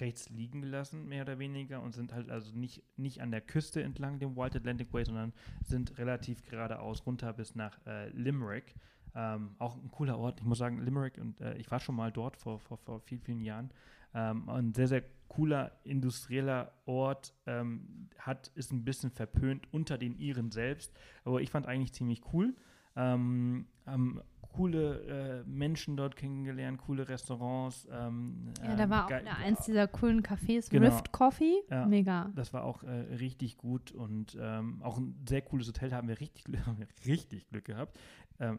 rechts 0.00 0.28
liegen 0.30 0.62
gelassen, 0.62 1.08
mehr 1.08 1.22
oder 1.22 1.38
weniger, 1.38 1.82
und 1.82 1.92
sind 1.92 2.12
halt 2.12 2.30
also 2.30 2.56
nicht, 2.56 2.82
nicht 2.96 3.20
an 3.20 3.30
der 3.30 3.40
Küste 3.40 3.82
entlang 3.82 4.18
dem 4.18 4.36
Wild 4.36 4.56
Atlantic 4.56 4.92
Way, 4.92 5.04
sondern 5.04 5.32
sind 5.62 5.98
relativ 5.98 6.44
geradeaus 6.44 7.04
runter 7.06 7.32
bis 7.32 7.54
nach 7.54 7.78
äh, 7.86 8.08
Limerick. 8.10 8.74
Ähm, 9.14 9.54
auch 9.58 9.76
ein 9.76 9.90
cooler 9.90 10.18
Ort. 10.18 10.40
Ich 10.40 10.46
muss 10.46 10.58
sagen, 10.58 10.78
Limerick, 10.78 11.18
und 11.18 11.40
äh, 11.40 11.54
ich 11.56 11.70
war 11.70 11.80
schon 11.80 11.94
mal 11.94 12.10
dort 12.10 12.36
vor, 12.36 12.58
vor, 12.58 12.78
vor 12.78 13.00
vielen, 13.00 13.20
vielen 13.20 13.40
Jahren. 13.42 13.70
Ähm, 14.14 14.48
ein 14.48 14.72
sehr, 14.72 14.88
sehr 14.88 15.04
cooler 15.28 15.72
industrieller 15.84 16.72
Ort, 16.86 17.34
ähm, 17.46 18.08
hat, 18.18 18.48
ist 18.54 18.72
ein 18.72 18.84
bisschen 18.84 19.10
verpönt 19.10 19.66
unter 19.72 19.98
den 19.98 20.18
Iren 20.18 20.50
selbst, 20.50 20.92
aber 21.24 21.40
ich 21.40 21.50
fand 21.50 21.66
eigentlich 21.66 21.92
ziemlich 21.92 22.22
cool. 22.32 22.54
Ähm, 22.96 23.66
haben 23.86 24.20
coole 24.52 25.42
äh, 25.44 25.48
Menschen 25.48 25.96
dort 25.96 26.14
kennengelernt, 26.14 26.78
coole 26.78 27.08
Restaurants. 27.08 27.88
Ähm, 27.90 28.52
Ja, 28.62 28.76
da 28.76 28.84
ähm, 28.84 28.90
war 28.90 29.06
auch 29.06 29.10
eins 29.10 29.64
dieser 29.64 29.88
coolen 29.88 30.22
Cafés, 30.22 30.68
Genau. 30.68 30.86
Rift 30.88 31.10
Coffee. 31.10 31.62
Ja. 31.70 31.86
Mega. 31.86 32.30
Das 32.34 32.52
war 32.52 32.64
auch 32.64 32.82
äh, 32.82 32.90
richtig 32.90 33.56
gut 33.56 33.92
und 33.92 34.36
ähm, 34.38 34.82
auch 34.82 34.98
ein 34.98 35.24
sehr 35.26 35.40
cooles 35.40 35.68
Hotel. 35.68 35.88
Da 35.88 35.96
haben 35.96 36.08
wir 36.08 36.20
richtig, 36.20 36.44
Glück- 36.44 36.66
haben 36.66 36.78
wir 36.78 36.86
richtig 37.06 37.48
Glück 37.48 37.64
gehabt. 37.64 37.98
Ähm, 38.38 38.58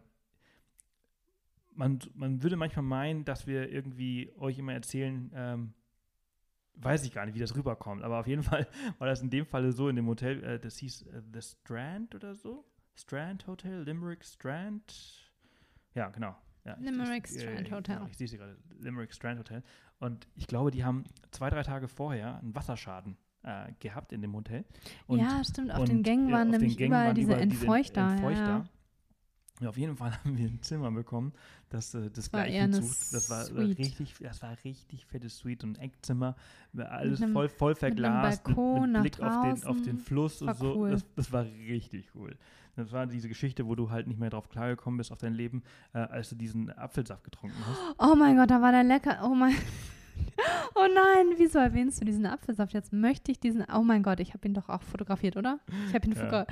man, 1.76 2.00
man 2.16 2.42
würde 2.44 2.56
manchmal 2.56 2.84
meinen, 2.86 3.26
dass 3.26 3.48
wir 3.48 3.70
irgendwie 3.72 4.32
euch 4.38 4.58
immer 4.60 4.74
erzählen, 4.74 5.32
ähm, 5.36 5.74
weiß 6.76 7.04
ich 7.06 7.14
gar 7.14 7.26
nicht, 7.26 7.36
wie 7.36 7.40
das 7.40 7.56
rüberkommt, 7.56 8.04
aber 8.04 8.20
auf 8.20 8.28
jeden 8.28 8.44
Fall 8.44 8.68
war 8.98 9.08
das 9.08 9.22
in 9.22 9.30
dem 9.30 9.46
Falle 9.46 9.72
so 9.72 9.90
in 9.90 9.96
dem 9.96 10.08
Hotel, 10.08 10.44
äh, 10.44 10.60
das 10.60 10.78
hieß 10.78 11.04
äh, 11.04 11.22
The 11.34 11.42
Strand 11.42 12.16
oder 12.16 12.36
so. 12.36 12.66
Strand 12.96 13.48
Hotel, 13.48 13.84
Limerick 13.84 14.24
Strand. 14.24 15.32
Ja, 15.96 16.10
genau. 16.10 16.36
Ja, 16.66 16.78
ich- 16.80 16.86
Limerick 16.86 17.30
ich, 17.30 17.42
Strand 17.42 17.66
genau, 17.66 17.78
Hotel. 17.78 18.02
ich 18.10 18.18
sehe 18.18 18.28
sie 18.28 18.38
gerade, 18.38 18.58
Limerick 18.80 19.14
Strand 19.14 19.40
Hotel. 19.40 19.64
Und 20.00 20.28
ich 20.36 20.48
glaube, 20.48 20.72
die 20.72 20.84
haben 20.84 21.04
zwei, 21.32 21.50
drei 21.50 21.64
Tage 21.64 21.88
vorher 21.88 22.38
einen 22.40 22.56
Wasserschaden 22.56 23.18
äh, 23.44 23.72
gehabt 23.80 24.14
in 24.14 24.22
dem 24.22 24.34
Hotel. 24.36 24.64
Und, 25.08 25.20
ja, 25.20 25.44
stimmt. 25.44 25.72
Auf 25.72 25.80
und, 25.82 25.90
den 25.90 26.04
Gängen 26.04 26.30
äh, 26.30 26.34
waren 26.34 26.52
den 26.52 26.62
nämlich 26.62 26.78
Gängen 26.78 26.92
überall 26.92 27.08
waren 27.08 27.16
diese 27.16 27.36
Entfeuchter. 27.36 28.02
Ja, 28.02 28.12
Entfeuchter. 28.14 28.48
ja. 28.48 28.66
Ja, 29.62 29.70
auf 29.70 29.78
jeden 29.78 29.96
Fall 29.96 30.12
haben 30.24 30.38
wir 30.38 30.48
ein 30.48 30.62
Zimmer 30.64 30.92
bekommen, 30.92 31.32
das 31.70 31.94
äh, 31.94 32.10
das 32.10 32.34
war 32.34 32.44
gleiche 32.46 32.72
Zust- 32.72 33.14
Das 33.14 33.30
war 33.30 33.42
äh, 33.42 33.46
Suite. 33.46 33.78
richtig, 33.78 34.16
das 34.20 34.42
war 34.42 34.58
richtig 34.64 35.06
fettes 35.06 35.38
Suite 35.38 35.64
und 35.64 35.78
ein 35.78 35.82
Eckzimmer, 35.84 36.36
äh, 36.76 36.82
alles 36.82 37.22
einem- 37.22 37.34
voll, 37.34 37.50
voll 37.50 37.72
einem 37.74 37.80
verglast, 37.80 38.44
Balkon 38.46 38.92
nach 38.94 39.02
Blick 39.02 39.20
auf 39.22 39.44
den, 39.60 39.64
auf 39.68 39.82
den. 39.84 39.98
Fluss 40.00 40.42
und 40.42 40.48
War 40.48 40.56
so. 40.56 40.76
cool. 40.76 40.90
Das, 40.92 41.06
das 41.16 41.32
war 41.32 41.44
richtig 41.46 42.10
cool. 42.16 42.36
Das 42.76 42.92
war 42.92 43.06
diese 43.06 43.28
Geschichte, 43.28 43.68
wo 43.68 43.76
du 43.76 43.90
halt 43.90 44.08
nicht 44.08 44.20
mehr 44.20 44.30
drauf 44.30 44.50
klargekommen 44.50 44.98
bist 44.98 45.12
auf 45.12 45.20
dein 45.20 45.34
Leben, 45.34 45.64
äh, 45.94 46.00
als 46.00 46.30
du 46.30 46.36
diesen 46.36 46.72
Apfelsaft 46.72 47.24
getrunken 47.24 47.58
hast. 47.68 47.80
Oh 48.00 48.16
mein 48.16 48.36
Gott, 48.38 48.50
da 48.50 48.62
war 48.62 48.72
der 48.72 48.84
lecker. 48.84 49.20
Oh 49.24 49.36
mein. 49.36 49.56
Oh 50.76 50.88
nein, 50.94 51.38
wieso 51.38 51.60
erwähnst 51.60 52.02
du 52.02 52.06
diesen 52.06 52.26
Apfelsaft? 52.26 52.74
Jetzt 52.74 52.94
möchte 52.94 53.32
ich 53.32 53.40
diesen. 53.40 53.64
Oh 53.74 53.84
mein 53.84 54.02
Gott, 54.04 54.20
ich 54.20 54.34
habe 54.34 54.48
ihn 54.48 54.54
doch 54.54 54.70
auch 54.70 54.82
fotografiert, 54.82 55.38
oder? 55.38 55.60
Ich 55.88 55.94
habe 55.94 56.08
ihn 56.08 56.16
Ja. 56.16 56.46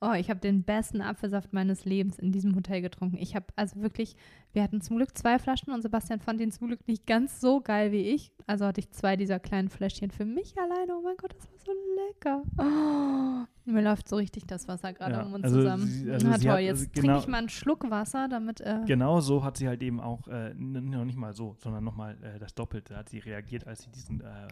Oh, 0.00 0.12
ich 0.12 0.30
habe 0.30 0.40
den 0.40 0.62
besten 0.62 1.00
Apfelsaft 1.00 1.52
meines 1.52 1.84
Lebens 1.84 2.18
in 2.18 2.32
diesem 2.32 2.54
Hotel 2.54 2.80
getrunken. 2.80 3.16
Ich 3.18 3.34
habe 3.34 3.46
also 3.56 3.80
wirklich, 3.82 4.16
wir 4.56 4.62
hatten 4.62 4.80
zum 4.80 4.96
Glück 4.96 5.16
zwei 5.18 5.38
Flaschen 5.38 5.70
und 5.74 5.82
Sebastian 5.82 6.18
fand 6.18 6.40
den 6.40 6.50
zum 6.50 6.68
Glück 6.68 6.88
nicht 6.88 7.06
ganz 7.06 7.42
so 7.42 7.60
geil 7.60 7.92
wie 7.92 8.08
ich. 8.08 8.32
Also 8.46 8.64
hatte 8.64 8.80
ich 8.80 8.90
zwei 8.90 9.14
dieser 9.16 9.38
kleinen 9.38 9.68
Fläschchen 9.68 10.10
für 10.10 10.24
mich 10.24 10.54
alleine. 10.58 10.94
Oh 10.96 11.02
mein 11.04 11.16
Gott, 11.18 11.34
das 11.36 11.46
war 11.50 11.58
so 11.58 11.72
lecker. 12.08 12.42
Oh, 12.58 13.70
mir 13.70 13.82
läuft 13.82 14.08
so 14.08 14.16
richtig 14.16 14.46
das 14.46 14.66
Wasser 14.68 14.92
gerade 14.92 15.14
Ja, 15.16 15.22
um 15.24 15.34
uns 15.34 15.44
also 15.44 15.56
zusammen. 15.58 15.86
sie- 15.86 16.10
also 16.10 16.26
Na 16.28 16.38
toll, 16.38 16.50
hat- 16.52 16.60
jetzt 16.60 16.70
also 16.78 16.84
trinke 16.92 17.00
genau- 17.02 17.18
ich 17.18 17.26
mal 17.26 17.38
einen 17.38 17.48
Schluck 17.50 17.90
Wasser, 17.90 18.28
damit. 18.28 18.60
Äh, 18.62 18.80
Genau 18.86 19.20
so 19.20 19.44
hat 19.44 19.56
sie 19.58 19.68
halt 19.68 19.82
eben 19.82 20.00
auch, 20.00 20.26
äh, 20.28 20.54
noch 20.54 21.04
nicht 21.04 21.18
mal 21.18 21.34
so, 21.34 21.56
sondern 21.58 21.84
nochmal 21.84 22.16
äh, 22.22 22.38
das 22.38 22.54
Doppelte 22.54 22.96
hat 22.96 23.08
sie 23.10 23.18
reagiert, 23.18 23.66
als 23.66 23.82
sie 23.82 23.90
diesen 23.90 24.20
äh, 24.22 24.24
äh, 24.24 24.48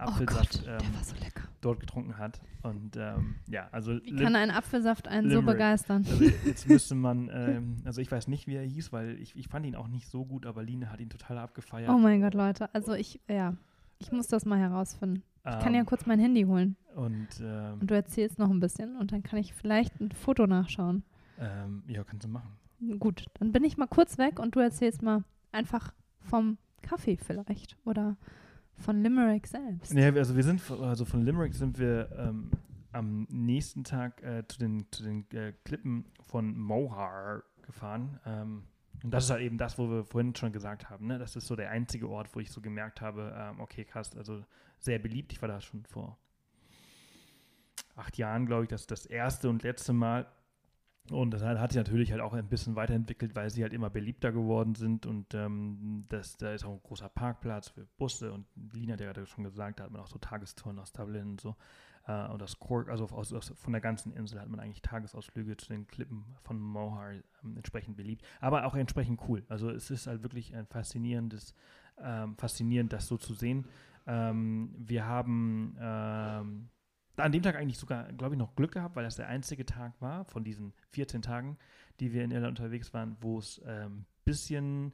oh 0.00 0.08
Apfelsaft 0.10 0.52
Gott, 0.58 0.66
der 0.66 0.74
ähm, 0.74 0.86
so 1.02 1.14
dort 1.62 1.80
getrunken 1.80 2.16
hat. 2.18 2.38
Und 2.62 2.96
ähm, 2.96 3.36
ja, 3.48 3.68
also 3.72 3.92
Wie 4.04 4.14
kann 4.14 4.36
ein 4.36 4.50
Apfelsaft 4.52 5.08
einen 5.08 5.30
so 5.30 5.36
Limerick. 5.40 5.56
begeistern? 5.56 6.04
Also 6.08 6.24
jetzt 6.46 6.68
müsste 6.68 6.94
man, 6.94 7.28
ähm, 7.32 7.76
also 7.84 8.00
ich 8.00 8.12
weiß 8.12 8.28
nicht, 8.28 8.46
wie 8.46 8.54
er 8.56 8.62
hieß, 8.62 8.92
weil 8.92 9.18
ich, 9.20 9.31
ich 9.34 9.48
fand 9.48 9.66
ihn 9.66 9.74
auch 9.74 9.88
nicht 9.88 10.08
so 10.08 10.24
gut, 10.24 10.46
aber 10.46 10.62
Line 10.62 10.90
hat 10.90 11.00
ihn 11.00 11.10
total 11.10 11.38
abgefeiert. 11.38 11.90
Oh 11.90 11.98
mein 11.98 12.20
Gott, 12.20 12.34
Leute. 12.34 12.72
Also 12.74 12.94
ich, 12.94 13.20
ja, 13.28 13.54
ich 13.98 14.12
muss 14.12 14.26
das 14.28 14.44
mal 14.44 14.58
herausfinden. 14.58 15.22
Ich 15.44 15.58
kann 15.58 15.74
ja 15.74 15.80
Ähm, 15.80 15.86
kurz 15.86 16.06
mein 16.06 16.20
Handy 16.20 16.42
holen 16.44 16.76
Und 16.94 17.26
ähm, 17.40 17.80
und 17.80 17.90
du 17.90 17.94
erzählst 17.94 18.38
noch 18.38 18.48
ein 18.50 18.60
bisschen 18.60 18.96
und 18.96 19.10
dann 19.10 19.22
kann 19.24 19.38
ich 19.40 19.52
vielleicht 19.54 20.00
ein 20.00 20.12
Foto 20.12 20.46
nachschauen. 20.46 21.02
ähm, 21.38 21.82
ja, 21.88 22.04
kannst 22.04 22.24
du 22.24 22.28
machen. 22.28 22.52
gut, 23.00 23.26
dann 23.34 23.50
bin 23.52 23.64
ich 23.64 23.76
mal 23.76 23.88
kurz 23.88 24.18
weg 24.18 24.38
und 24.38 24.54
du 24.54 24.60
erzählst 24.60 25.02
mal 25.02 25.24
einfach 25.50 25.92
vom 26.20 26.58
Kaffee 26.82 27.16
vielleicht 27.16 27.76
oder 27.84 28.16
von 28.74 29.02
Limerick 29.02 29.46
selbst. 29.48 29.92
Nee, 29.94 30.06
also 30.06 30.36
wir 30.36 30.44
sind, 30.44 30.60
also 30.70 31.04
von 31.04 31.22
Limerick 31.22 31.54
sind 31.54 31.78
wir 31.78 32.08
ähm, 32.16 32.50
am 32.92 33.26
nächsten 33.30 33.82
Tag 33.84 34.22
äh, 34.22 34.44
zu 34.46 34.58
den, 34.58 34.86
zu 34.92 35.02
den 35.02 35.24
äh, 35.32 35.52
Klippen 35.64 36.04
von 36.20 36.56
Mohar 36.58 37.42
gefahren. 37.62 38.18
Und 39.02 39.10
das 39.10 39.24
ist 39.24 39.30
halt 39.30 39.42
eben 39.42 39.58
das, 39.58 39.78
wo 39.78 39.88
wir 39.88 40.04
vorhin 40.04 40.34
schon 40.34 40.52
gesagt 40.52 40.90
haben. 40.90 41.06
Ne? 41.06 41.18
Das 41.18 41.36
ist 41.36 41.46
so 41.46 41.56
der 41.56 41.70
einzige 41.70 42.08
Ort, 42.08 42.34
wo 42.34 42.40
ich 42.40 42.50
so 42.50 42.60
gemerkt 42.60 43.00
habe, 43.00 43.34
ähm, 43.36 43.60
okay, 43.60 43.84
krass, 43.84 44.16
also 44.16 44.44
sehr 44.78 44.98
beliebt. 44.98 45.32
Ich 45.32 45.42
war 45.42 45.48
da 45.48 45.60
schon 45.60 45.84
vor 45.84 46.18
acht 47.96 48.16
Jahren, 48.16 48.46
glaube 48.46 48.64
ich, 48.64 48.68
das 48.68 48.86
das 48.86 49.06
erste 49.06 49.48
und 49.48 49.62
letzte 49.62 49.92
Mal. 49.92 50.26
Und 51.10 51.32
das 51.32 51.42
hat 51.42 51.72
sich 51.72 51.78
natürlich 51.78 52.12
halt 52.12 52.20
auch 52.20 52.32
ein 52.32 52.48
bisschen 52.48 52.76
weiterentwickelt, 52.76 53.34
weil 53.34 53.50
sie 53.50 53.62
halt 53.62 53.72
immer 53.72 53.90
beliebter 53.90 54.30
geworden 54.30 54.76
sind. 54.76 55.04
Und 55.04 55.34
ähm, 55.34 56.04
das, 56.08 56.36
da 56.36 56.52
ist 56.52 56.64
auch 56.64 56.72
ein 56.72 56.82
großer 56.82 57.08
Parkplatz 57.08 57.70
für 57.70 57.86
Busse. 57.98 58.32
Und 58.32 58.46
Lina, 58.72 58.96
der 58.96 59.08
gerade 59.08 59.26
schon 59.26 59.42
gesagt 59.42 59.80
hat, 59.80 59.90
man 59.90 60.00
auch 60.00 60.06
so 60.06 60.18
Tagestouren 60.18 60.78
aus 60.78 60.92
Dublin 60.92 61.30
und 61.30 61.40
so. 61.40 61.56
Äh, 62.06 62.28
und 62.28 62.40
das 62.40 62.58
Cork, 62.58 62.88
also 62.88 63.04
aus, 63.06 63.32
aus, 63.32 63.52
von 63.56 63.72
der 63.72 63.80
ganzen 63.80 64.12
Insel 64.12 64.40
hat 64.40 64.48
man 64.48 64.60
eigentlich 64.60 64.82
Tagesausflüge 64.82 65.56
zu 65.56 65.68
den 65.68 65.86
Klippen 65.86 66.24
von 66.42 66.58
Mohar 66.60 67.12
ähm, 67.44 67.56
entsprechend 67.56 67.96
beliebt. 67.96 68.24
Aber 68.40 68.64
auch 68.66 68.74
entsprechend 68.74 69.20
cool. 69.28 69.44
Also 69.48 69.70
es 69.70 69.90
ist 69.90 70.06
halt 70.06 70.22
wirklich 70.22 70.54
ein 70.54 70.66
faszinierendes, 70.66 71.54
ähm, 71.98 72.36
faszinierend, 72.36 72.92
das 72.92 73.06
so 73.06 73.16
zu 73.16 73.34
sehen. 73.34 73.66
Ähm, 74.06 74.74
wir 74.76 75.06
haben 75.06 75.76
ähm, 75.80 76.68
an 77.16 77.32
dem 77.32 77.42
Tag 77.42 77.56
eigentlich 77.56 77.78
sogar, 77.78 78.12
glaube 78.12 78.34
ich, 78.34 78.38
noch 78.38 78.56
Glück 78.56 78.72
gehabt, 78.72 78.96
weil 78.96 79.04
das 79.04 79.16
der 79.16 79.28
einzige 79.28 79.66
Tag 79.66 80.00
war 80.00 80.24
von 80.24 80.44
diesen 80.44 80.72
14 80.90 81.22
Tagen, 81.22 81.58
die 82.00 82.12
wir 82.12 82.24
in 82.24 82.30
Irland 82.30 82.58
unterwegs 82.58 82.92
waren, 82.94 83.16
wo 83.20 83.38
es 83.38 83.62
ein 83.62 83.84
ähm, 83.84 84.04
bisschen 84.24 84.92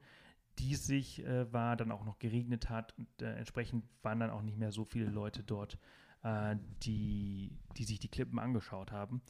diesig 0.59 1.25
äh, 1.25 1.51
war, 1.53 1.77
dann 1.77 1.93
auch 1.93 2.05
noch 2.05 2.19
geregnet 2.19 2.69
hat 2.69 2.93
und 2.99 3.23
äh, 3.23 3.37
entsprechend 3.37 3.85
waren 4.03 4.21
dann 4.21 4.31
auch 4.31 4.43
nicht 4.43 4.59
mehr 4.59 4.73
so 4.73 4.85
viele 4.85 5.07
Leute 5.07 5.43
dort, 5.43 5.79
äh, 6.29 6.57
die, 6.83 7.57
die 7.77 7.85
sich 7.85 7.99
die 7.99 8.09
Klippen 8.09 8.39
angeschaut 8.39 8.93
haben. 8.93 9.23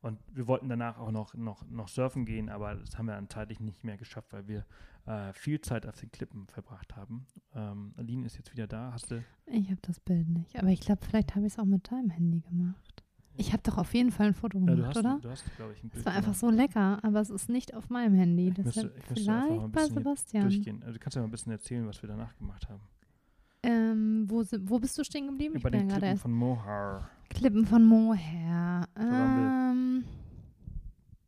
Und 0.00 0.18
wir 0.32 0.46
wollten 0.46 0.68
danach 0.68 0.98
auch 0.98 1.10
noch, 1.10 1.34
noch, 1.34 1.64
noch 1.68 1.88
surfen 1.88 2.26
gehen, 2.26 2.48
aber 2.48 2.76
das 2.76 2.96
haben 2.96 3.06
wir 3.06 3.14
dann 3.14 3.28
zeitlich 3.28 3.60
nicht 3.60 3.82
mehr 3.82 3.96
geschafft, 3.96 4.32
weil 4.32 4.46
wir 4.46 4.64
äh, 5.06 5.32
viel 5.32 5.60
Zeit 5.60 5.86
auf 5.86 5.96
den 5.96 6.10
Klippen 6.12 6.46
verbracht 6.46 6.94
haben. 6.96 7.26
Ähm, 7.54 7.92
Aline 7.96 8.26
ist 8.26 8.36
jetzt 8.36 8.52
wieder 8.52 8.66
da. 8.66 8.92
Hast 8.92 9.10
du? 9.10 9.24
Ich 9.46 9.66
habe 9.70 9.80
das 9.82 9.98
Bild 9.98 10.28
nicht, 10.28 10.56
aber 10.58 10.68
ich 10.68 10.80
glaube, 10.80 11.04
vielleicht 11.04 11.34
habe 11.34 11.46
ich 11.46 11.54
es 11.54 11.58
auch 11.58 11.64
mit 11.64 11.90
deinem 11.90 12.10
Handy 12.10 12.40
gemacht. 12.40 13.02
Ich 13.38 13.52
habe 13.52 13.62
doch 13.62 13.76
auf 13.78 13.92
jeden 13.94 14.12
Fall 14.12 14.28
ein 14.28 14.34
Foto 14.34 14.58
gemacht, 14.58 14.78
ja, 14.78 14.82
du 14.82 14.86
hast, 14.86 14.96
oder? 14.96 15.18
Du 15.20 15.30
hast, 15.30 15.56
glaube 15.56 15.72
ich, 15.72 15.82
ein 15.82 15.90
Bild 15.90 16.00
Es 16.00 16.06
war 16.06 16.14
einfach 16.14 16.34
so 16.34 16.50
lecker, 16.50 17.02
aber 17.02 17.20
es 17.20 17.30
ist 17.30 17.48
nicht 17.48 17.74
auf 17.74 17.90
meinem 17.90 18.14
Handy. 18.14 18.48
Ich 18.48 18.56
müsste, 18.56 18.82
Deshalb 18.82 18.96
ich 18.96 19.10
müsste 19.10 19.24
vielleicht 19.24 19.72
bei 19.72 19.84
Sebastian. 19.86 20.42
durchgehen. 20.44 20.82
Also 20.82 20.94
du 20.94 20.98
kannst 21.00 21.16
ja 21.16 21.22
mal 21.22 21.28
ein 21.28 21.32
bisschen 21.32 21.52
erzählen, 21.52 21.86
was 21.86 22.00
wir 22.02 22.08
danach 22.08 22.34
gemacht 22.36 22.68
haben. 22.68 22.82
Ähm, 23.66 24.24
wo, 24.28 24.44
wo 24.60 24.78
bist 24.78 24.96
du 24.96 25.04
stehen 25.04 25.26
geblieben? 25.26 25.56
Ich 25.56 25.62
Bei 25.62 25.70
bin 25.70 25.80
den 25.80 25.88
Klippen 25.88 26.08
erst. 26.08 26.22
von 26.22 26.32
Mohar. 26.32 27.10
Klippen 27.30 27.66
von 27.66 27.84
Moher. 27.84 28.86
waren 28.94 29.70
Ähm, 29.72 30.04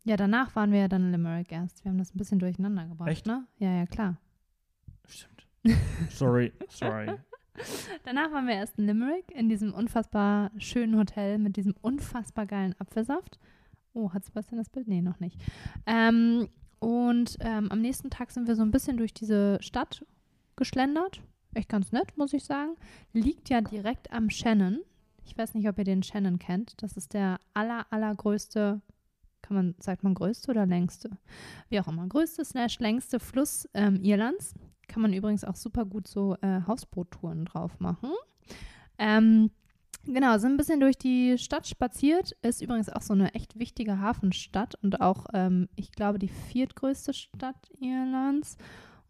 ja, 0.04 0.16
danach 0.16 0.54
waren 0.54 0.70
wir 0.70 0.78
ja 0.78 0.88
dann 0.88 1.06
in 1.06 1.10
Limerick 1.10 1.50
erst. 1.50 1.84
Wir 1.84 1.90
haben 1.90 1.98
das 1.98 2.14
ein 2.14 2.18
bisschen 2.18 2.38
durcheinander 2.38 2.86
gebracht, 2.86 3.10
Echt? 3.10 3.26
ne? 3.26 3.44
Ja, 3.58 3.70
ja, 3.74 3.86
klar. 3.86 4.16
Stimmt. 5.06 5.46
sorry, 6.10 6.52
sorry. 6.68 7.10
Danach 8.04 8.30
waren 8.30 8.46
wir 8.46 8.54
erst 8.54 8.78
in 8.78 8.86
Limerick, 8.86 9.32
in 9.32 9.48
diesem 9.48 9.74
unfassbar 9.74 10.52
schönen 10.58 10.96
Hotel 10.96 11.38
mit 11.38 11.56
diesem 11.56 11.74
unfassbar 11.80 12.46
geilen 12.46 12.74
Apfelsaft. 12.78 13.40
Oh, 13.94 14.12
hat 14.12 14.24
Sebastian 14.24 14.58
das 14.58 14.70
Bild? 14.70 14.86
Nee, 14.86 15.02
noch 15.02 15.18
nicht. 15.18 15.40
Ähm, 15.86 16.48
und 16.78 17.36
ähm, 17.40 17.70
am 17.72 17.80
nächsten 17.80 18.10
Tag 18.10 18.30
sind 18.30 18.46
wir 18.46 18.54
so 18.54 18.62
ein 18.62 18.70
bisschen 18.70 18.96
durch 18.96 19.12
diese 19.12 19.58
Stadt 19.60 20.06
geschlendert. 20.54 21.20
Echt 21.54 21.68
ganz 21.68 21.92
nett, 21.92 22.16
muss 22.16 22.32
ich 22.32 22.44
sagen. 22.44 22.76
Liegt 23.12 23.48
ja 23.48 23.60
direkt 23.60 24.12
am 24.12 24.30
Shannon. 24.30 24.80
Ich 25.24 25.36
weiß 25.36 25.54
nicht, 25.54 25.68
ob 25.68 25.78
ihr 25.78 25.84
den 25.84 26.02
Shannon 26.02 26.38
kennt. 26.38 26.82
Das 26.82 26.96
ist 26.96 27.14
der 27.14 27.38
aller, 27.54 27.86
allergrößte, 27.90 28.80
kann 29.42 29.56
man, 29.56 29.74
sagt 29.78 30.02
man 30.02 30.14
größte 30.14 30.50
oder 30.50 30.66
längste? 30.66 31.10
Wie 31.68 31.80
auch 31.80 31.88
immer, 31.88 32.06
größte 32.06 32.44
slash 32.44 32.78
längste 32.78 33.20
Fluss 33.20 33.68
ähm, 33.74 34.02
Irlands. 34.02 34.54
Kann 34.88 35.02
man 35.02 35.12
übrigens 35.12 35.44
auch 35.44 35.56
super 35.56 35.84
gut 35.84 36.08
so 36.08 36.36
äh, 36.40 36.62
Hausboottouren 36.66 37.44
drauf 37.44 37.78
machen. 37.78 38.10
Ähm, 38.98 39.50
genau, 40.04 40.38
sind 40.38 40.52
ein 40.52 40.56
bisschen 40.56 40.80
durch 40.80 40.96
die 40.96 41.36
Stadt 41.38 41.66
spaziert. 41.66 42.32
Ist 42.42 42.62
übrigens 42.62 42.88
auch 42.88 43.02
so 43.02 43.12
eine 43.12 43.34
echt 43.34 43.58
wichtige 43.58 44.00
Hafenstadt 44.00 44.76
und 44.82 45.00
auch, 45.00 45.26
ähm, 45.34 45.68
ich 45.76 45.92
glaube, 45.92 46.18
die 46.18 46.28
viertgrößte 46.28 47.12
Stadt 47.12 47.70
Irlands. 47.80 48.56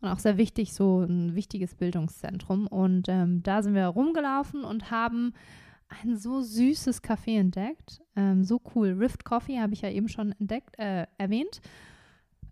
Und 0.00 0.08
auch 0.08 0.18
sehr 0.18 0.38
wichtig, 0.38 0.72
so 0.74 1.00
ein 1.00 1.34
wichtiges 1.34 1.74
Bildungszentrum. 1.74 2.66
Und 2.66 3.08
ähm, 3.08 3.42
da 3.42 3.62
sind 3.62 3.74
wir 3.74 3.86
rumgelaufen 3.86 4.64
und 4.64 4.90
haben 4.90 5.32
ein 5.88 6.16
so 6.16 6.40
süßes 6.40 7.02
Café 7.02 7.38
entdeckt. 7.38 8.00
Ähm, 8.14 8.44
so 8.44 8.60
cool. 8.74 8.96
Rift 8.98 9.24
Coffee 9.24 9.58
habe 9.58 9.72
ich 9.72 9.82
ja 9.82 9.90
eben 9.90 10.08
schon 10.08 10.32
entdeckt, 10.38 10.78
äh, 10.78 11.06
erwähnt. 11.16 11.60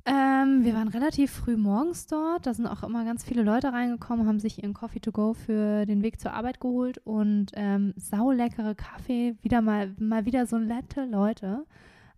Ähm, 0.09 0.65
wir 0.65 0.75
waren 0.75 0.89
relativ 0.89 1.33
früh 1.33 1.57
morgens 1.57 2.07
dort. 2.07 2.47
Da 2.47 2.55
sind 2.55 2.67
auch 2.67 2.85
immer 2.85 3.05
ganz 3.05 3.25
viele 3.25 3.43
Leute 3.43 3.73
reingekommen, 3.73 4.27
haben 4.27 4.39
sich 4.39 4.63
ihren 4.63 4.73
Coffee 4.73 5.01
to 5.01 5.11
go 5.11 5.35
für 5.35 5.85
den 5.85 6.03
Weg 6.03 6.21
zur 6.21 6.33
Arbeit 6.33 6.61
geholt 6.61 6.99
und 7.05 7.51
ähm, 7.55 7.93
sauleckere 7.97 8.77
Kaffee. 8.77 9.35
Wieder 9.43 9.63
mal, 9.63 9.95
mal 9.99 10.25
wieder 10.25 10.47
so 10.47 10.59
nette 10.59 11.05
Leute. 11.05 11.67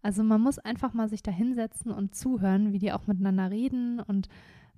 Also 0.02 0.22
man 0.22 0.42
muss 0.42 0.58
einfach 0.58 0.92
mal 0.92 1.08
sich 1.08 1.22
da 1.22 1.30
hinsetzen 1.30 1.90
und 1.90 2.14
zuhören, 2.14 2.72
wie 2.74 2.78
die 2.78 2.92
auch 2.92 3.06
miteinander 3.06 3.50
reden 3.50 4.00
und 4.00 4.28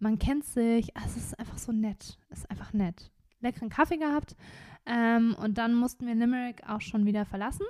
man 0.01 0.19
kennt 0.19 0.45
sich. 0.45 0.97
Also 0.97 1.19
es 1.19 1.27
ist 1.27 1.39
einfach 1.39 1.59
so 1.59 1.73
nett. 1.73 2.19
Es 2.31 2.41
ist 2.41 2.51
einfach 2.51 2.73
nett. 2.73 3.11
Leckeren 3.41 3.69
Kaffee 3.69 3.99
gehabt. 3.99 4.37
Ähm, 4.87 5.35
und 5.41 5.59
dann 5.59 5.75
mussten 5.75 6.07
wir 6.07 6.15
Limerick 6.15 6.69
auch 6.69 6.81
schon 6.81 7.07
wieder 7.07 7.25
verlassen. 7.25 7.67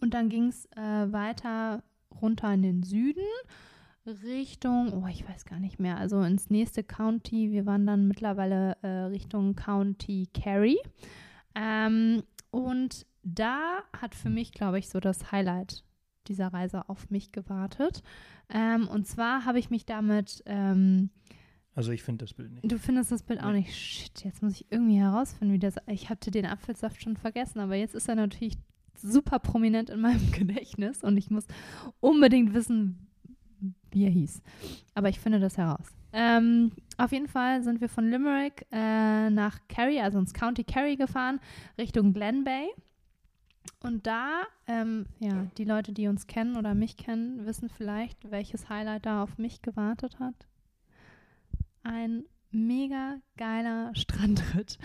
Und 0.00 0.14
dann 0.14 0.28
ging 0.28 0.48
es 0.48 0.66
äh, 0.76 1.12
weiter 1.12 1.82
runter 2.20 2.52
in 2.52 2.62
den 2.62 2.82
Süden. 2.82 3.24
Richtung, 4.06 4.92
oh, 4.92 5.06
ich 5.08 5.28
weiß 5.28 5.44
gar 5.44 5.58
nicht 5.58 5.78
mehr, 5.78 5.98
also 5.98 6.22
ins 6.22 6.48
nächste 6.50 6.82
County. 6.82 7.50
Wir 7.50 7.66
waren 7.66 7.86
dann 7.86 8.08
mittlerweile 8.08 8.76
äh, 8.82 8.88
Richtung 8.88 9.54
County 9.54 10.28
Kerry. 10.32 10.78
Ähm, 11.54 12.22
und 12.50 13.06
da 13.22 13.82
hat 13.92 14.14
für 14.14 14.30
mich, 14.30 14.52
glaube 14.52 14.78
ich, 14.78 14.88
so 14.88 15.00
das 15.00 15.30
Highlight 15.30 15.84
dieser 16.28 16.48
Reise 16.48 16.88
auf 16.88 17.10
mich 17.10 17.32
gewartet. 17.32 18.02
Ähm, 18.50 18.88
und 18.88 19.06
zwar 19.06 19.44
habe 19.44 19.58
ich 19.58 19.70
mich 19.70 19.84
damit, 19.86 20.42
ähm, 20.46 21.10
Also 21.74 21.92
ich 21.92 22.02
finde 22.02 22.24
das 22.24 22.34
Bild 22.34 22.52
nicht. 22.52 22.70
du 22.70 22.78
findest 22.78 23.12
das 23.12 23.22
Bild 23.22 23.42
auch 23.42 23.52
nicht, 23.52 23.74
shit, 23.76 24.24
jetzt 24.24 24.42
muss 24.42 24.54
ich 24.54 24.66
irgendwie 24.70 24.98
herausfinden, 24.98 25.52
wie 25.54 25.58
das, 25.58 25.76
ich 25.86 26.08
hatte 26.08 26.30
den 26.30 26.46
Apfelsaft 26.46 27.02
schon 27.02 27.16
vergessen, 27.16 27.60
aber 27.60 27.74
jetzt 27.76 27.94
ist 27.94 28.08
er 28.08 28.14
natürlich 28.14 28.56
super 28.94 29.38
prominent 29.38 29.90
in 29.90 30.00
meinem 30.00 30.32
Gedächtnis 30.32 31.04
und 31.04 31.16
ich 31.16 31.30
muss 31.30 31.44
unbedingt 32.00 32.54
wissen, 32.54 33.06
wie 33.90 34.04
er 34.04 34.10
hieß. 34.10 34.42
Aber 34.94 35.08
ich 35.08 35.20
finde 35.20 35.40
das 35.40 35.56
heraus. 35.58 35.86
Ähm, 36.12 36.72
auf 36.96 37.12
jeden 37.12 37.28
Fall 37.28 37.62
sind 37.62 37.80
wir 37.82 37.88
von 37.88 38.10
Limerick 38.10 38.64
äh, 38.72 39.28
nach 39.30 39.58
Kerry, 39.68 40.00
also 40.00 40.18
ins 40.18 40.32
County 40.32 40.64
Kerry 40.64 40.96
gefahren, 40.96 41.38
Richtung 41.76 42.12
Glen 42.14 42.44
Bay. 42.44 42.66
Und 43.80 44.06
da, 44.06 44.42
ähm, 44.66 45.06
ja, 45.20 45.46
die 45.56 45.64
Leute, 45.64 45.92
die 45.92 46.08
uns 46.08 46.26
kennen 46.26 46.56
oder 46.56 46.74
mich 46.74 46.96
kennen, 46.96 47.46
wissen 47.46 47.68
vielleicht, 47.68 48.30
welches 48.30 48.68
Highlight 48.68 49.06
da 49.06 49.22
auf 49.22 49.38
mich 49.38 49.62
gewartet 49.62 50.18
hat. 50.18 50.34
Ein 51.84 52.24
mega 52.50 53.18
geiler 53.36 53.92
Strandritt. 53.94 54.78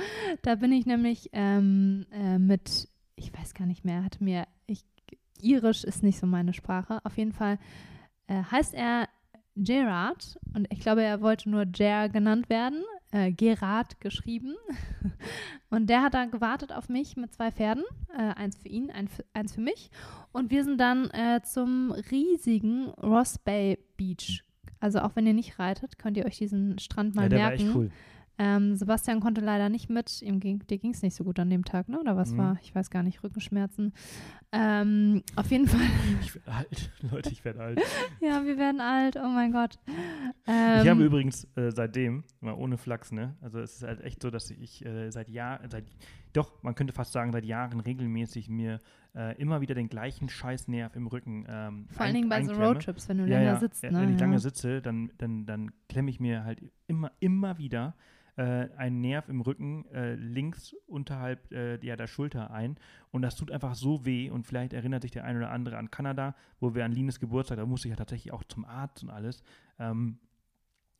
Da 0.43 0.55
bin 0.55 0.71
ich 0.71 0.85
nämlich 0.85 1.29
ähm, 1.33 2.05
äh, 2.11 2.37
mit, 2.37 2.87
ich 3.15 3.33
weiß 3.33 3.55
gar 3.55 3.65
nicht 3.65 3.83
mehr, 3.83 4.03
hatte 4.03 4.23
mir, 4.23 4.45
ich, 4.67 4.85
Irisch 5.41 5.83
ist 5.83 6.03
nicht 6.03 6.19
so 6.19 6.27
meine 6.27 6.53
Sprache. 6.53 6.99
Auf 7.03 7.17
jeden 7.17 7.33
Fall 7.33 7.57
äh, 8.27 8.43
heißt 8.43 8.73
er 8.75 9.09
Gerard 9.55 10.39
und 10.53 10.67
ich 10.71 10.79
glaube, 10.79 11.03
er 11.03 11.21
wollte 11.21 11.49
nur 11.49 11.65
Ger 11.65 12.09
genannt 12.09 12.49
werden. 12.49 12.83
Äh, 13.13 13.31
Gerard 13.31 14.01
geschrieben. 14.01 14.55
und 15.69 15.87
der 15.87 16.01
hat 16.01 16.15
da 16.15 16.25
gewartet 16.25 16.71
auf 16.73 16.89
mich 16.89 17.15
mit 17.15 17.31
zwei 17.31 17.51
Pferden. 17.51 17.83
Äh, 18.17 18.33
eins 18.33 18.57
für 18.57 18.69
ihn, 18.69 18.89
ein 18.89 19.07
eins 19.33 19.53
für 19.53 19.61
mich. 19.61 19.91
Und 20.31 20.49
wir 20.49 20.63
sind 20.63 20.79
dann 20.79 21.11
äh, 21.11 21.41
zum 21.43 21.91
riesigen 21.91 22.89
Ross 22.89 23.37
Bay 23.37 23.77
Beach. 23.97 24.43
Also 24.79 24.99
auch 24.99 25.15
wenn 25.15 25.27
ihr 25.27 25.33
nicht 25.33 25.59
reitet, 25.59 25.99
könnt 25.99 26.17
ihr 26.17 26.25
euch 26.25 26.39
diesen 26.39 26.79
Strand 26.79 27.13
mal 27.13 27.23
ja, 27.23 27.29
der 27.29 27.39
merken. 27.39 27.59
war 27.59 27.67
echt 27.67 27.75
cool. 27.75 27.91
Ähm, 28.39 28.75
Sebastian 28.75 29.19
konnte 29.19 29.41
leider 29.41 29.69
nicht 29.69 29.89
mit. 29.89 30.21
Ihm 30.21 30.39
ging, 30.39 30.59
dir 30.67 30.77
ging 30.79 30.91
es 30.91 31.01
nicht 31.03 31.15
so 31.15 31.23
gut 31.23 31.37
an 31.39 31.49
dem 31.49 31.63
Tag, 31.65 31.87
ne? 31.87 31.99
Oder 31.99 32.15
was 32.15 32.31
Mhm. 32.31 32.37
war? 32.37 32.57
Ich 32.63 32.73
weiß 32.73 32.89
gar 32.89 33.03
nicht, 33.03 33.23
Rückenschmerzen. 33.23 33.93
Ähm, 34.51 35.21
auf 35.35 35.49
jeden 35.51 35.67
Fall, 35.67 35.81
Ich 36.21 36.35
werde 36.35 36.51
alt. 36.51 36.91
Leute, 37.11 37.29
ich 37.31 37.45
werde 37.45 37.59
alt. 37.61 37.79
ja, 38.21 38.43
wir 38.45 38.57
werden 38.57 38.81
alt, 38.81 39.15
oh 39.17 39.27
mein 39.27 39.51
Gott. 39.51 39.79
Ähm, 40.47 40.81
ich 40.81 40.87
habe 40.89 41.03
übrigens 41.05 41.45
äh, 41.55 41.71
seitdem, 41.71 42.23
mal 42.41 42.53
ohne 42.53 42.77
Flachs, 42.77 43.11
ne? 43.11 43.35
Also 43.41 43.59
es 43.59 43.75
ist 43.77 43.83
halt 43.83 44.01
echt 44.01 44.21
so, 44.21 44.29
dass 44.29 44.49
ich 44.51 44.85
äh, 44.85 45.11
seit 45.11 45.29
Jahr, 45.29 45.59
seit 45.69 45.85
doch, 46.33 46.61
man 46.63 46.73
könnte 46.75 46.93
fast 46.93 47.11
sagen, 47.13 47.31
seit 47.31 47.45
Jahren 47.45 47.79
regelmäßig 47.79 48.49
mir 48.49 48.81
äh, 49.15 49.39
immer 49.39 49.61
wieder 49.61 49.75
den 49.75 49.89
gleichen 49.89 50.29
Scheißnerv 50.29 50.95
im 50.95 51.07
Rücken. 51.07 51.45
Ähm, 51.47 51.87
Vor 51.89 52.05
allen 52.05 52.15
Dingen 52.15 52.29
bei 52.29 52.43
so. 52.43 52.53
Roadtrips, 52.53 53.09
wenn 53.09 53.19
du 53.19 53.25
ja, 53.25 53.37
länger 53.37 53.53
ja, 53.53 53.59
sitzt. 53.59 53.83
Ne? 53.83 53.93
Wenn 53.93 54.13
ich 54.13 54.19
lange 54.19 54.39
sitze, 54.39 54.81
dann, 54.81 55.11
dann, 55.17 55.45
dann 55.45 55.71
klemme 55.89 56.09
ich 56.09 56.19
mir 56.19 56.43
halt 56.43 56.61
immer, 56.87 57.11
immer 57.19 57.57
wieder 57.57 57.95
äh, 58.35 58.69
einen 58.77 59.01
Nerv 59.01 59.29
im 59.29 59.41
Rücken 59.41 59.85
äh, 59.93 60.15
links 60.15 60.75
unterhalb 60.87 61.51
äh, 61.51 61.77
ja, 61.85 61.95
der 61.95 62.07
Schulter 62.07 62.51
ein. 62.51 62.77
Und 63.11 63.21
das 63.21 63.35
tut 63.35 63.51
einfach 63.51 63.75
so 63.75 64.05
weh. 64.05 64.29
Und 64.29 64.47
vielleicht 64.47 64.73
erinnert 64.73 65.03
sich 65.03 65.11
der 65.11 65.25
ein 65.25 65.37
oder 65.37 65.51
andere 65.51 65.77
an 65.77 65.91
Kanada, 65.91 66.35
wo 66.59 66.73
wir 66.73 66.85
an 66.85 66.91
Lines 66.91 67.19
Geburtstag, 67.19 67.57
da 67.57 67.65
musste 67.65 67.87
ich 67.87 67.91
ja 67.91 67.97
tatsächlich 67.97 68.33
auch 68.33 68.43
zum 68.43 68.65
Arzt 68.65 69.03
und 69.03 69.09
alles. 69.09 69.43
Ähm, 69.79 70.17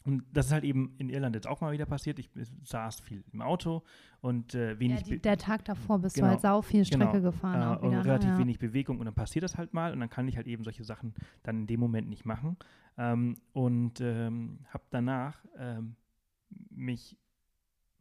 und 0.06 0.24
das 0.34 0.48
ist 0.48 0.52
halt 0.52 0.64
eben 0.64 0.96
in 0.98 1.10
Irland 1.10 1.36
jetzt 1.36 1.48
auch 1.48 1.62
mal 1.62 1.72
wieder 1.72 1.86
passiert. 1.86 2.20
Ich 2.20 2.30
saß 2.64 3.00
viel 3.00 3.24
im 3.32 3.42
Auto 3.42 3.84
und 4.22 4.54
äh, 4.56 4.72
ja, 4.74 4.80
wenig 4.80 5.04
die, 5.04 5.12
Be- 5.12 5.20
der 5.20 5.38
Tag 5.38 5.66
davor 5.66 6.00
bist 6.00 6.16
Genau, 6.16 6.28
du 6.28 6.32
halt 6.32 6.42
sau 6.42 6.62
viel 6.62 6.84
Strecke 6.86 7.12
genau, 7.12 7.22
gefahren. 7.22 7.62
äh, 7.62 7.66
auch 7.78 7.82
und 7.82 7.92
wieder, 7.92 8.00
ne? 8.04 8.06
relativ 8.06 8.30
ja. 8.30 8.38
wenig 8.38 8.60
Bewegung 8.60 9.00
und 9.00 9.06
dann 9.06 9.14
passiert 9.16 9.44
das 9.44 9.58
halt 9.58 9.74
mal 9.74 9.94
und 9.94 10.00
dann 10.00 10.10
kann 10.10 10.28
ich 10.28 10.36
halt 10.38 10.48
eben 10.48 10.64
solche 10.64 10.84
Sachen 10.84 11.14
dann 11.44 11.62
in 11.62 11.68
dem 11.68 11.80
Moment 11.80 12.10
nicht 12.10 12.26
machen. 12.26 12.58
Ähm, 12.98 13.38
und 13.54 14.02
ähm, 14.02 14.60
habe 14.70 14.84
danach 14.92 15.44
ähm, 15.58 15.96
mich 16.70 17.18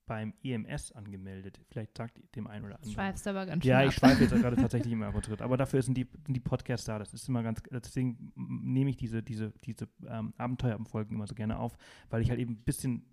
beim 0.07 0.34
EMS 0.42 0.92
angemeldet. 0.92 1.61
Vielleicht 1.68 1.96
sagt 1.96 2.20
dem 2.34 2.46
einen 2.46 2.64
oder 2.66 2.76
anderen. 2.76 2.92
Schweifst 2.92 3.26
aber 3.26 3.46
ganz 3.46 3.62
schön 3.62 3.70
Ja, 3.70 3.84
ich 3.84 3.94
schweife 3.94 4.22
jetzt 4.22 4.34
gerade 4.34 4.57
tatsächlich 4.61 4.92
immer 4.92 5.07
ab 5.07 5.14
und 5.14 5.24
zu. 5.24 5.38
Aber 5.38 5.57
dafür 5.57 5.82
sind 5.82 5.96
die, 5.96 6.07
sind 6.26 6.34
die 6.34 6.40
Podcasts 6.40 6.86
da. 6.86 6.98
Das 6.98 7.14
ist 7.14 7.28
immer 7.28 7.42
ganz, 7.42 7.62
deswegen 7.70 8.32
nehme 8.34 8.90
ich 8.90 8.96
diese, 8.96 9.22
diese, 9.22 9.53
diese 9.64 9.88
ähm, 10.07 10.34
Abenteuerfolgen 10.36 11.14
immer 11.14 11.26
so 11.26 11.34
gerne 11.34 11.59
auf, 11.59 11.76
weil 12.11 12.22
ich 12.22 12.30
halt 12.30 12.40
eben 12.40 12.55
ein 12.55 12.64
bisschen 12.64 13.05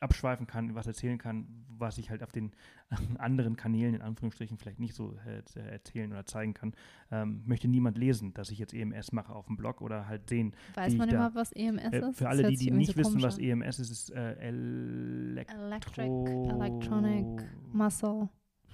abschweifen 0.00 0.46
kann, 0.46 0.74
was 0.74 0.86
erzählen 0.86 1.18
kann, 1.18 1.46
was 1.68 1.98
ich 1.98 2.10
halt 2.10 2.22
auf 2.22 2.32
den 2.32 2.52
anderen 3.18 3.56
Kanälen 3.56 3.94
in 3.94 4.02
Anführungsstrichen 4.02 4.58
vielleicht 4.58 4.80
nicht 4.80 4.94
so 4.94 5.16
äh, 5.26 5.42
erzählen 5.70 6.10
oder 6.10 6.24
zeigen 6.26 6.54
kann. 6.54 6.72
Ähm, 7.10 7.42
möchte 7.46 7.68
niemand 7.68 7.96
lesen, 7.98 8.32
dass 8.34 8.50
ich 8.50 8.58
jetzt 8.58 8.74
EMS 8.74 9.12
mache 9.12 9.32
auf 9.34 9.46
dem 9.46 9.56
Blog 9.56 9.80
oder 9.82 10.06
halt 10.08 10.28
sehen. 10.28 10.54
Weiß 10.74 10.94
man 10.94 11.08
immer, 11.08 11.34
was 11.34 11.52
EMS 11.52 11.92
Äh, 11.92 12.08
ist? 12.08 12.18
für 12.18 12.28
alle, 12.28 12.44
die, 12.48 12.56
die 12.56 12.70
nicht 12.70 12.92
so 12.94 12.96
wissen, 12.96 13.22
was. 13.22 13.38
EMS 13.38 13.78
ist, 13.78 13.90
ist 13.90 14.10
äh, 14.10 14.32
Elektro 14.34 15.60
Electric, 15.62 16.10
Electronic 16.50 17.26
Muscle 17.72 18.28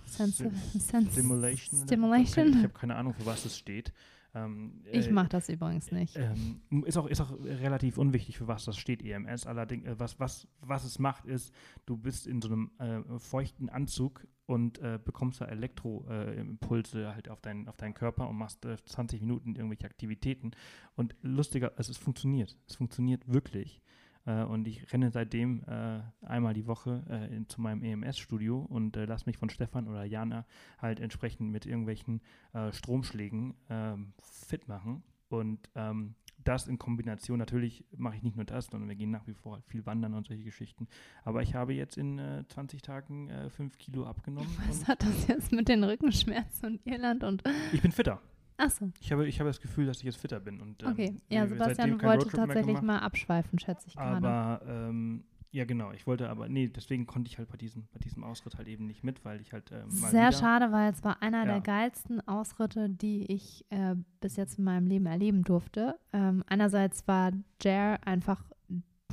Sensi 0.06 0.44
Sim- 0.44 0.80
Sens 0.80 1.12
Stimulation. 1.12 1.82
Stimulation. 1.82 2.48
Ich 2.50 2.56
habe 2.62 2.68
keine 2.70 2.94
Ahnung, 2.94 3.12
für 3.14 3.26
was 3.26 3.44
es 3.44 3.58
steht. 3.58 3.92
Ähm, 4.36 4.82
Ich 4.92 5.08
äh, 5.08 5.12
mache 5.12 5.28
das 5.30 5.48
übrigens 5.48 5.90
nicht. 5.90 6.16
Ähm, 6.16 6.84
ist, 6.84 6.96
auch, 6.96 7.06
ist 7.06 7.20
auch 7.20 7.32
relativ 7.40 7.96
unwichtig, 7.96 8.36
für 8.36 8.46
was 8.46 8.64
das 8.64 8.76
steht, 8.76 9.02
EMS. 9.02 9.46
Allerdings, 9.46 9.86
äh, 9.86 9.98
was, 9.98 10.20
was, 10.20 10.46
was 10.60 10.84
es 10.84 10.98
macht, 10.98 11.24
ist, 11.24 11.54
du 11.86 11.96
bist 11.96 12.26
in 12.26 12.42
so 12.42 12.48
einem 12.48 12.70
äh, 12.78 13.18
feuchten 13.18 13.68
Anzug 13.70 14.26
und 14.44 14.78
äh, 14.78 14.98
bekommst 15.02 15.40
da 15.40 15.46
Elektroimpulse 15.46 17.14
halt 17.14 17.28
auf, 17.30 17.40
dein, 17.40 17.66
auf 17.66 17.76
deinen 17.76 17.94
Körper 17.94 18.28
und 18.28 18.36
machst 18.36 18.64
äh, 18.66 18.76
20 18.84 19.20
Minuten 19.22 19.56
irgendwelche 19.56 19.86
Aktivitäten. 19.86 20.52
Und 20.94 21.16
lustiger, 21.22 21.72
also 21.76 21.90
es 21.90 21.98
funktioniert. 21.98 22.56
Es 22.68 22.76
funktioniert 22.76 23.26
wirklich. 23.32 23.80
Äh, 24.26 24.42
und 24.42 24.68
ich 24.68 24.92
renne 24.92 25.10
seitdem 25.10 25.64
äh, 25.64 26.00
einmal 26.26 26.54
die 26.54 26.66
Woche 26.66 27.04
äh, 27.08 27.34
in, 27.34 27.48
zu 27.48 27.60
meinem 27.60 27.82
EMS-Studio 27.82 28.58
und 28.58 28.96
äh, 28.96 29.06
lasse 29.06 29.26
mich 29.26 29.38
von 29.38 29.48
Stefan 29.48 29.88
oder 29.88 30.04
Jana 30.04 30.44
halt 30.78 31.00
entsprechend 31.00 31.50
mit 31.50 31.64
irgendwelchen 31.64 32.20
äh, 32.52 32.72
Stromschlägen 32.72 33.54
ähm, 33.70 34.12
fit 34.20 34.68
machen. 34.68 35.02
Und 35.28 35.70
ähm, 35.74 36.14
das 36.44 36.68
in 36.68 36.78
Kombination, 36.78 37.38
natürlich 37.38 37.84
mache 37.96 38.16
ich 38.16 38.22
nicht 38.22 38.36
nur 38.36 38.44
das, 38.44 38.66
sondern 38.66 38.88
wir 38.88 38.96
gehen 38.96 39.10
nach 39.10 39.26
wie 39.26 39.34
vor 39.34 39.54
halt 39.54 39.64
viel 39.66 39.84
wandern 39.86 40.14
und 40.14 40.26
solche 40.26 40.44
Geschichten. 40.44 40.86
Aber 41.24 41.42
ich 41.42 41.54
habe 41.54 41.74
jetzt 41.74 41.96
in 41.96 42.18
äh, 42.18 42.44
20 42.48 42.82
Tagen 42.82 43.28
äh, 43.30 43.50
5 43.50 43.78
Kilo 43.78 44.06
abgenommen. 44.06 44.48
Was 44.68 44.86
hat 44.86 45.02
das 45.02 45.26
jetzt 45.26 45.52
mit 45.52 45.68
den 45.68 45.82
Rückenschmerzen 45.82 46.66
und 46.66 46.86
Irland 46.86 47.24
und 47.24 47.42
ich 47.72 47.82
bin 47.82 47.92
fitter. 47.92 48.20
Achso, 48.58 48.90
Ich 49.00 49.12
habe, 49.12 49.26
ich 49.26 49.38
habe 49.40 49.50
das 49.50 49.60
Gefühl, 49.60 49.86
dass 49.86 49.98
ich 49.98 50.04
jetzt 50.04 50.16
fitter 50.16 50.40
bin. 50.40 50.60
Und, 50.60 50.82
ähm, 50.82 50.88
okay. 50.90 51.16
Ja, 51.28 51.46
seitdem 51.46 51.58
Sebastian 51.58 52.02
wollte 52.02 52.28
tatsächlich 52.28 52.80
mal 52.82 52.98
abschweifen, 52.98 53.58
schätze 53.58 53.88
ich 53.88 53.96
gerade. 53.96 54.26
Aber 54.26 54.62
ähm, 54.66 55.24
ja, 55.50 55.64
genau. 55.64 55.92
Ich 55.92 56.06
wollte 56.06 56.28
aber, 56.28 56.48
nee, 56.48 56.68
deswegen 56.68 57.06
konnte 57.06 57.30
ich 57.30 57.38
halt 57.38 57.48
bei 57.48 57.56
diesem, 57.56 57.86
bei 57.92 57.98
diesem 57.98 58.24
Ausritt 58.24 58.56
halt 58.58 58.68
eben 58.68 58.86
nicht 58.86 59.04
mit, 59.04 59.24
weil 59.24 59.40
ich 59.40 59.52
halt 59.52 59.70
ähm, 59.72 59.90
Sehr 59.90 60.32
schade, 60.32 60.70
weil 60.72 60.92
es 60.92 61.02
war 61.04 61.22
einer 61.22 61.40
Ja. 61.46 61.52
der 61.52 61.60
geilsten 61.60 62.26
Ausritte, 62.28 62.88
die 62.90 63.24
ich 63.32 63.64
äh, 63.70 63.94
bis 64.20 64.36
jetzt 64.36 64.58
in 64.58 64.64
meinem 64.64 64.86
Leben 64.86 65.06
erleben 65.06 65.42
durfte. 65.44 65.98
Ähm, 66.12 66.42
einerseits 66.46 67.06
war 67.08 67.32
Jer 67.62 67.98
einfach 68.06 68.44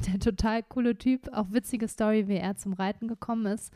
der 0.07 0.19
total 0.19 0.63
coole 0.63 0.97
Typ, 0.97 1.29
auch 1.33 1.51
witzige 1.51 1.87
Story, 1.87 2.27
wie 2.27 2.35
er 2.37 2.57
zum 2.57 2.73
Reiten 2.73 3.07
gekommen 3.07 3.45
ist. 3.45 3.73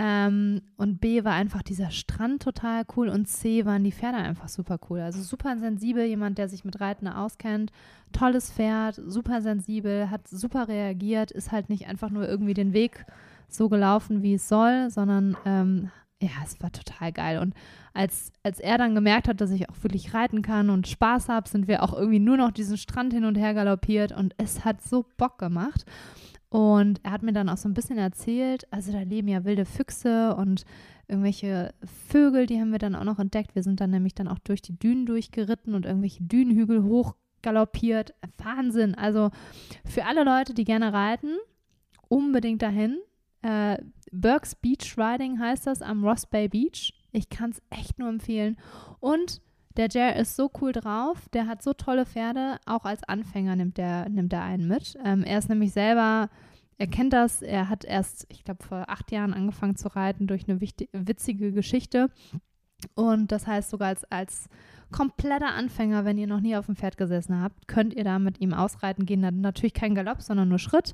Ähm, 0.00 0.62
und 0.76 1.00
B 1.00 1.24
war 1.24 1.32
einfach 1.32 1.64
dieser 1.64 1.90
Strand 1.90 2.40
total 2.40 2.84
cool 2.96 3.08
und 3.08 3.26
C 3.26 3.64
waren 3.64 3.82
die 3.82 3.90
Pferde 3.90 4.18
einfach 4.18 4.48
super 4.48 4.78
cool. 4.88 5.00
Also 5.00 5.20
super 5.22 5.58
sensibel, 5.58 6.04
jemand, 6.04 6.38
der 6.38 6.48
sich 6.48 6.64
mit 6.64 6.80
Reiten 6.80 7.08
auskennt. 7.08 7.72
Tolles 8.12 8.52
Pferd, 8.52 9.00
super 9.04 9.42
sensibel, 9.42 10.08
hat 10.08 10.28
super 10.28 10.68
reagiert, 10.68 11.32
ist 11.32 11.50
halt 11.50 11.68
nicht 11.68 11.88
einfach 11.88 12.10
nur 12.10 12.28
irgendwie 12.28 12.54
den 12.54 12.72
Weg 12.72 13.06
so 13.48 13.68
gelaufen, 13.68 14.22
wie 14.22 14.34
es 14.34 14.48
soll, 14.48 14.88
sondern 14.88 15.36
ähm, 15.44 15.90
ja, 16.22 16.30
es 16.44 16.62
war 16.62 16.70
total 16.70 17.10
geil. 17.10 17.38
Und 17.40 17.54
als, 17.92 18.30
als 18.44 18.60
er 18.60 18.78
dann 18.78 18.94
gemerkt 18.94 19.26
hat, 19.26 19.40
dass 19.40 19.50
ich 19.50 19.68
auch 19.68 19.82
wirklich 19.82 20.14
reiten 20.14 20.42
kann 20.42 20.70
und 20.70 20.86
Spaß 20.86 21.28
habe, 21.28 21.48
sind 21.48 21.66
wir 21.66 21.82
auch 21.82 21.92
irgendwie 21.92 22.20
nur 22.20 22.36
noch 22.36 22.52
diesen 22.52 22.76
Strand 22.76 23.12
hin 23.12 23.24
und 23.24 23.34
her 23.34 23.52
galoppiert 23.52 24.12
und 24.12 24.32
es 24.38 24.64
hat 24.64 24.80
so 24.80 25.06
Bock 25.16 25.38
gemacht. 25.38 25.84
Und 26.50 27.00
er 27.02 27.12
hat 27.12 27.22
mir 27.22 27.32
dann 27.32 27.48
auch 27.48 27.58
so 27.58 27.68
ein 27.68 27.74
bisschen 27.74 27.98
erzählt, 27.98 28.66
also 28.72 28.90
da 28.90 29.02
leben 29.02 29.28
ja 29.28 29.44
wilde 29.44 29.66
Füchse 29.66 30.34
und 30.34 30.64
irgendwelche 31.06 31.74
Vögel, 32.08 32.46
die 32.46 32.58
haben 32.58 32.72
wir 32.72 32.78
dann 32.78 32.94
auch 32.94 33.04
noch 33.04 33.18
entdeckt. 33.18 33.54
Wir 33.54 33.62
sind 33.62 33.80
dann 33.80 33.90
nämlich 33.90 34.14
dann 34.14 34.28
auch 34.28 34.38
durch 34.38 34.62
die 34.62 34.78
Dünen 34.78 35.04
durchgeritten 35.04 35.74
und 35.74 35.84
irgendwelche 35.84 36.22
Dünenhügel 36.22 36.84
hochgaloppiert. 36.84 38.14
Wahnsinn. 38.38 38.94
Also 38.94 39.30
für 39.84 40.06
alle 40.06 40.24
Leute, 40.24 40.54
die 40.54 40.64
gerne 40.64 40.92
reiten, 40.92 41.36
unbedingt 42.08 42.62
dahin. 42.62 42.98
Äh, 43.42 43.78
Burke's 44.10 44.54
Beach 44.54 44.96
Riding 44.96 45.38
heißt 45.38 45.66
das 45.66 45.82
am 45.82 46.04
Ross 46.04 46.26
Bay 46.26 46.48
Beach. 46.48 46.94
Ich 47.12 47.28
kann 47.28 47.50
es 47.50 47.62
echt 47.70 47.98
nur 47.98 48.08
empfehlen. 48.08 48.56
Und 49.00 49.42
der 49.78 49.88
Jer 49.88 50.16
ist 50.16 50.36
so 50.36 50.50
cool 50.60 50.72
drauf, 50.72 51.28
der 51.32 51.46
hat 51.46 51.62
so 51.62 51.72
tolle 51.72 52.04
Pferde, 52.04 52.58
auch 52.66 52.84
als 52.84 53.04
Anfänger 53.04 53.56
nimmt 53.56 53.78
der, 53.78 54.08
nimmt 54.08 54.32
er 54.32 54.42
einen 54.42 54.66
mit. 54.66 54.98
Ähm, 55.04 55.22
er 55.22 55.38
ist 55.38 55.48
nämlich 55.48 55.72
selber, 55.72 56.28
er 56.78 56.86
kennt 56.88 57.12
das, 57.12 57.42
er 57.42 57.68
hat 57.68 57.84
erst, 57.84 58.26
ich 58.28 58.44
glaube, 58.44 58.64
vor 58.64 58.84
acht 58.88 59.12
Jahren 59.12 59.32
angefangen 59.32 59.76
zu 59.76 59.88
reiten 59.88 60.26
durch 60.26 60.48
eine 60.48 60.60
witzige 60.60 61.52
Geschichte. 61.52 62.10
Und 62.94 63.32
das 63.32 63.46
heißt 63.46 63.70
sogar 63.70 63.88
als, 63.88 64.04
als 64.10 64.48
kompletter 64.90 65.54
Anfänger, 65.54 66.04
wenn 66.04 66.18
ihr 66.18 66.26
noch 66.26 66.40
nie 66.40 66.56
auf 66.56 66.66
dem 66.66 66.76
Pferd 66.76 66.96
gesessen 66.96 67.40
habt, 67.40 67.68
könnt 67.68 67.94
ihr 67.94 68.04
da 68.04 68.18
mit 68.18 68.40
ihm 68.40 68.54
ausreiten 68.54 69.06
gehen. 69.06 69.22
Dann 69.22 69.40
natürlich 69.40 69.74
kein 69.74 69.94
Galopp, 69.94 70.22
sondern 70.22 70.48
nur 70.48 70.58
Schritt. 70.58 70.92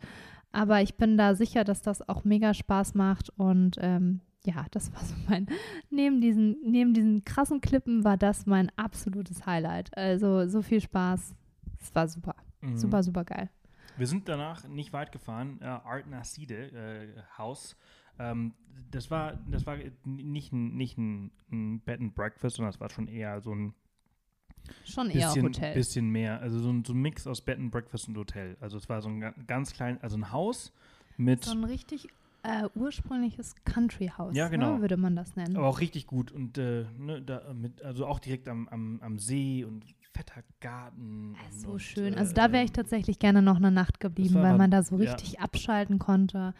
Aber 0.52 0.82
ich 0.82 0.96
bin 0.96 1.16
da 1.16 1.34
sicher, 1.34 1.64
dass 1.64 1.82
das 1.82 2.06
auch 2.08 2.24
mega 2.24 2.54
Spaß 2.54 2.94
macht 2.94 3.30
und 3.38 3.76
ähm, 3.80 4.20
ja, 4.46 4.66
das 4.70 4.92
war 4.92 5.02
so 5.02 5.14
mein, 5.28 5.46
neben 5.90 6.20
diesen, 6.20 6.56
neben 6.62 6.94
diesen 6.94 7.24
krassen 7.24 7.60
Klippen 7.60 8.04
war 8.04 8.16
das 8.16 8.46
mein 8.46 8.70
absolutes 8.76 9.46
Highlight. 9.46 9.96
Also 9.96 10.46
so 10.48 10.62
viel 10.62 10.80
Spaß. 10.80 11.34
Es 11.80 11.94
war 11.94 12.08
super. 12.08 12.34
Mhm. 12.60 12.76
Super, 12.76 13.02
super 13.02 13.24
geil. 13.24 13.50
Wir 13.96 14.06
sind 14.06 14.28
danach 14.28 14.66
nicht 14.66 14.92
weit 14.92 15.12
gefahren, 15.12 15.58
äh, 15.60 15.66
Art 15.66 16.06
Naside 16.08 16.72
äh, 16.72 17.22
Haus. 17.38 17.76
Ähm, 18.18 18.52
das 18.90 19.10
war, 19.10 19.34
das 19.50 19.66
war 19.66 19.76
nicht 20.04 20.52
ein, 20.52 20.76
nicht 20.76 20.98
ein, 20.98 21.30
ein 21.52 21.80
Bed 21.80 22.00
and 22.00 22.14
Breakfast, 22.14 22.56
sondern 22.56 22.72
das 22.72 22.80
war 22.80 22.90
schon 22.90 23.06
eher 23.08 23.40
so 23.40 23.54
ein 23.54 23.74
Schon 24.84 25.10
eher 25.10 25.26
bisschen, 25.28 25.42
Hotel. 25.44 25.74
bisschen 25.74 26.08
mehr, 26.08 26.40
also 26.40 26.58
so 26.58 26.70
ein, 26.72 26.84
so 26.84 26.92
ein 26.94 27.00
Mix 27.02 27.26
aus 27.26 27.40
Bed 27.42 27.58
and 27.58 27.70
Breakfast 27.70 28.08
und 28.08 28.16
Hotel. 28.16 28.56
Also 28.60 28.78
es 28.78 28.88
war 28.88 29.02
so 29.02 29.08
ein 29.10 29.20
ga- 29.20 29.34
ganz 29.46 29.72
klein, 29.74 29.98
also 30.02 30.16
ein 30.16 30.32
Haus 30.32 30.72
mit, 31.16 31.44
So 31.44 31.52
ein 31.52 31.64
richtig 31.64 32.08
äh, 32.44 32.68
ursprüngliches 32.74 33.54
Country-Haus, 33.64 34.36
Ja, 34.36 34.48
genau. 34.48 34.74
ne, 34.76 34.80
würde 34.82 34.96
man 34.96 35.16
das 35.16 35.34
nennen. 35.34 35.56
aber 35.56 35.66
auch 35.66 35.80
richtig 35.80 36.06
gut 36.06 36.30
und 36.30 36.56
äh, 36.58 36.84
ne, 36.98 37.20
da 37.22 37.52
mit, 37.54 37.82
also 37.82 38.06
auch 38.06 38.20
direkt 38.20 38.48
am, 38.48 38.68
am, 38.68 39.00
am 39.02 39.18
See 39.18 39.64
und 39.64 39.84
fetter 40.12 40.42
Garten. 40.60 41.34
Äh, 41.34 41.46
und, 41.54 41.60
So 41.60 41.70
und, 41.72 41.80
schön. 41.80 42.14
äh, 42.14 42.18
Also 42.18 42.34
da 42.34 42.52
wäre 42.52 42.62
ich 42.62 42.70
ähm, 42.70 42.74
tatsächlich 42.74 43.18
gerne 43.18 43.42
noch 43.42 43.56
eine 43.56 43.70
Nacht 43.72 43.98
geblieben, 43.98 44.34
weil 44.36 44.56
man 44.56 44.70
da 44.70 44.82
so 44.84 44.96
ja. 44.98 45.10
richtig 45.12 45.40
abschalten 45.40 45.98
konnte. 45.98 46.54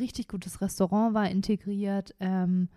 Richtig 0.00 0.26
gutes 0.26 0.60
Restaurant 0.60 1.14
war 1.14 1.30
integriert. 1.30 2.14
Ähm, 2.18 2.68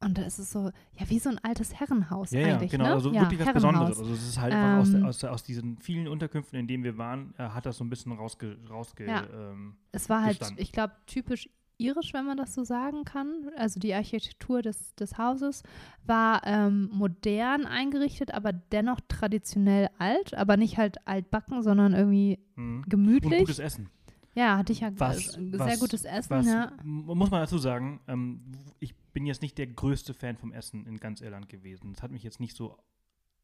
und 0.00 0.16
da 0.18 0.22
ist 0.22 0.38
es 0.38 0.52
so, 0.52 0.70
ja, 0.98 1.08
wie 1.08 1.18
so 1.18 1.28
ein 1.30 1.38
altes 1.42 1.74
Herrenhaus 1.80 2.30
Ja, 2.30 2.40
ja, 2.40 2.54
eigentlich, 2.54 2.70
genau, 2.70 2.84
ne? 2.84 2.92
also 2.92 3.10
ja, 3.12 3.22
wirklich 3.22 3.40
was 3.40 3.46
Herrenhaus. 3.46 3.88
Besonderes. 3.88 3.98
Also 3.98 4.12
es 4.12 4.28
ist 4.28 4.38
halt 4.40 4.52
einfach 4.52 4.80
aus, 4.82 4.94
Ähm, 4.94 5.04
aus, 5.04 5.24
aus 5.24 5.42
diesen 5.42 5.78
vielen 5.78 6.06
Unterkünften, 6.08 6.58
in 6.58 6.66
denen 6.68 6.84
wir 6.84 6.98
waren, 6.98 7.34
äh, 7.38 7.44
hat 7.48 7.66
das 7.66 7.78
so 7.78 7.84
ein 7.84 7.90
bisschen 7.90 8.12
rausge, 8.12 8.58
rausge 8.68 9.06
Ja. 9.06 9.24
ähm, 9.32 9.76
Es 9.92 10.08
war 10.08 10.20
halt, 10.22 10.38
gestanden. 10.38 10.62
ich 10.62 10.70
glaube, 10.72 10.92
typisch 11.06 11.48
irisch, 11.78 12.12
wenn 12.12 12.26
man 12.26 12.36
das 12.36 12.54
so 12.54 12.64
sagen 12.64 13.04
kann. 13.04 13.50
Also 13.56 13.80
die 13.80 13.94
Architektur 13.94 14.62
des, 14.62 14.94
des 14.96 15.16
Hauses 15.16 15.62
war 16.04 16.42
ähm, 16.44 16.90
modern 16.92 17.64
eingerichtet, 17.66 18.34
aber 18.34 18.52
dennoch 18.52 19.00
traditionell 19.08 19.88
alt, 19.98 20.34
aber 20.34 20.56
nicht 20.56 20.76
halt 20.76 21.06
altbacken, 21.06 21.62
sondern 21.62 21.94
irgendwie 21.94 22.38
mhm. 22.56 22.82
und 22.82 22.90
gemütlich. 22.90 23.40
gutes 23.40 23.58
Essen. 23.58 23.88
Ja, 24.34 24.56
hatte 24.58 24.72
ich 24.72 24.80
ja 24.80 24.90
Was- 24.94 25.32
sehr 25.32 25.52
was- 25.52 25.80
gutes 25.80 26.04
Essen, 26.04 26.30
Was, 26.30 26.46
ja. 26.46 26.72
muss 26.84 27.30
man 27.30 27.40
dazu 27.40 27.58
sagen, 27.58 28.00
ähm, 28.06 28.52
ich 28.78 28.94
bin 29.12 29.26
jetzt 29.26 29.42
nicht 29.42 29.58
der 29.58 29.66
größte 29.66 30.14
Fan 30.14 30.36
vom 30.36 30.52
Essen 30.52 30.86
in 30.86 30.98
ganz 30.98 31.20
Irland 31.20 31.48
gewesen. 31.48 31.92
Das 31.92 32.02
hat 32.02 32.12
mich 32.12 32.22
jetzt 32.22 32.38
nicht 32.38 32.54
so, 32.56 32.76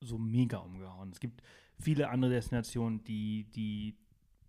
so 0.00 0.18
mega 0.18 0.58
umgehauen. 0.58 1.10
Es 1.10 1.18
gibt 1.18 1.42
viele 1.80 2.10
andere 2.10 2.30
Destinationen, 2.32 3.02
die, 3.04 3.44
die 3.54 3.96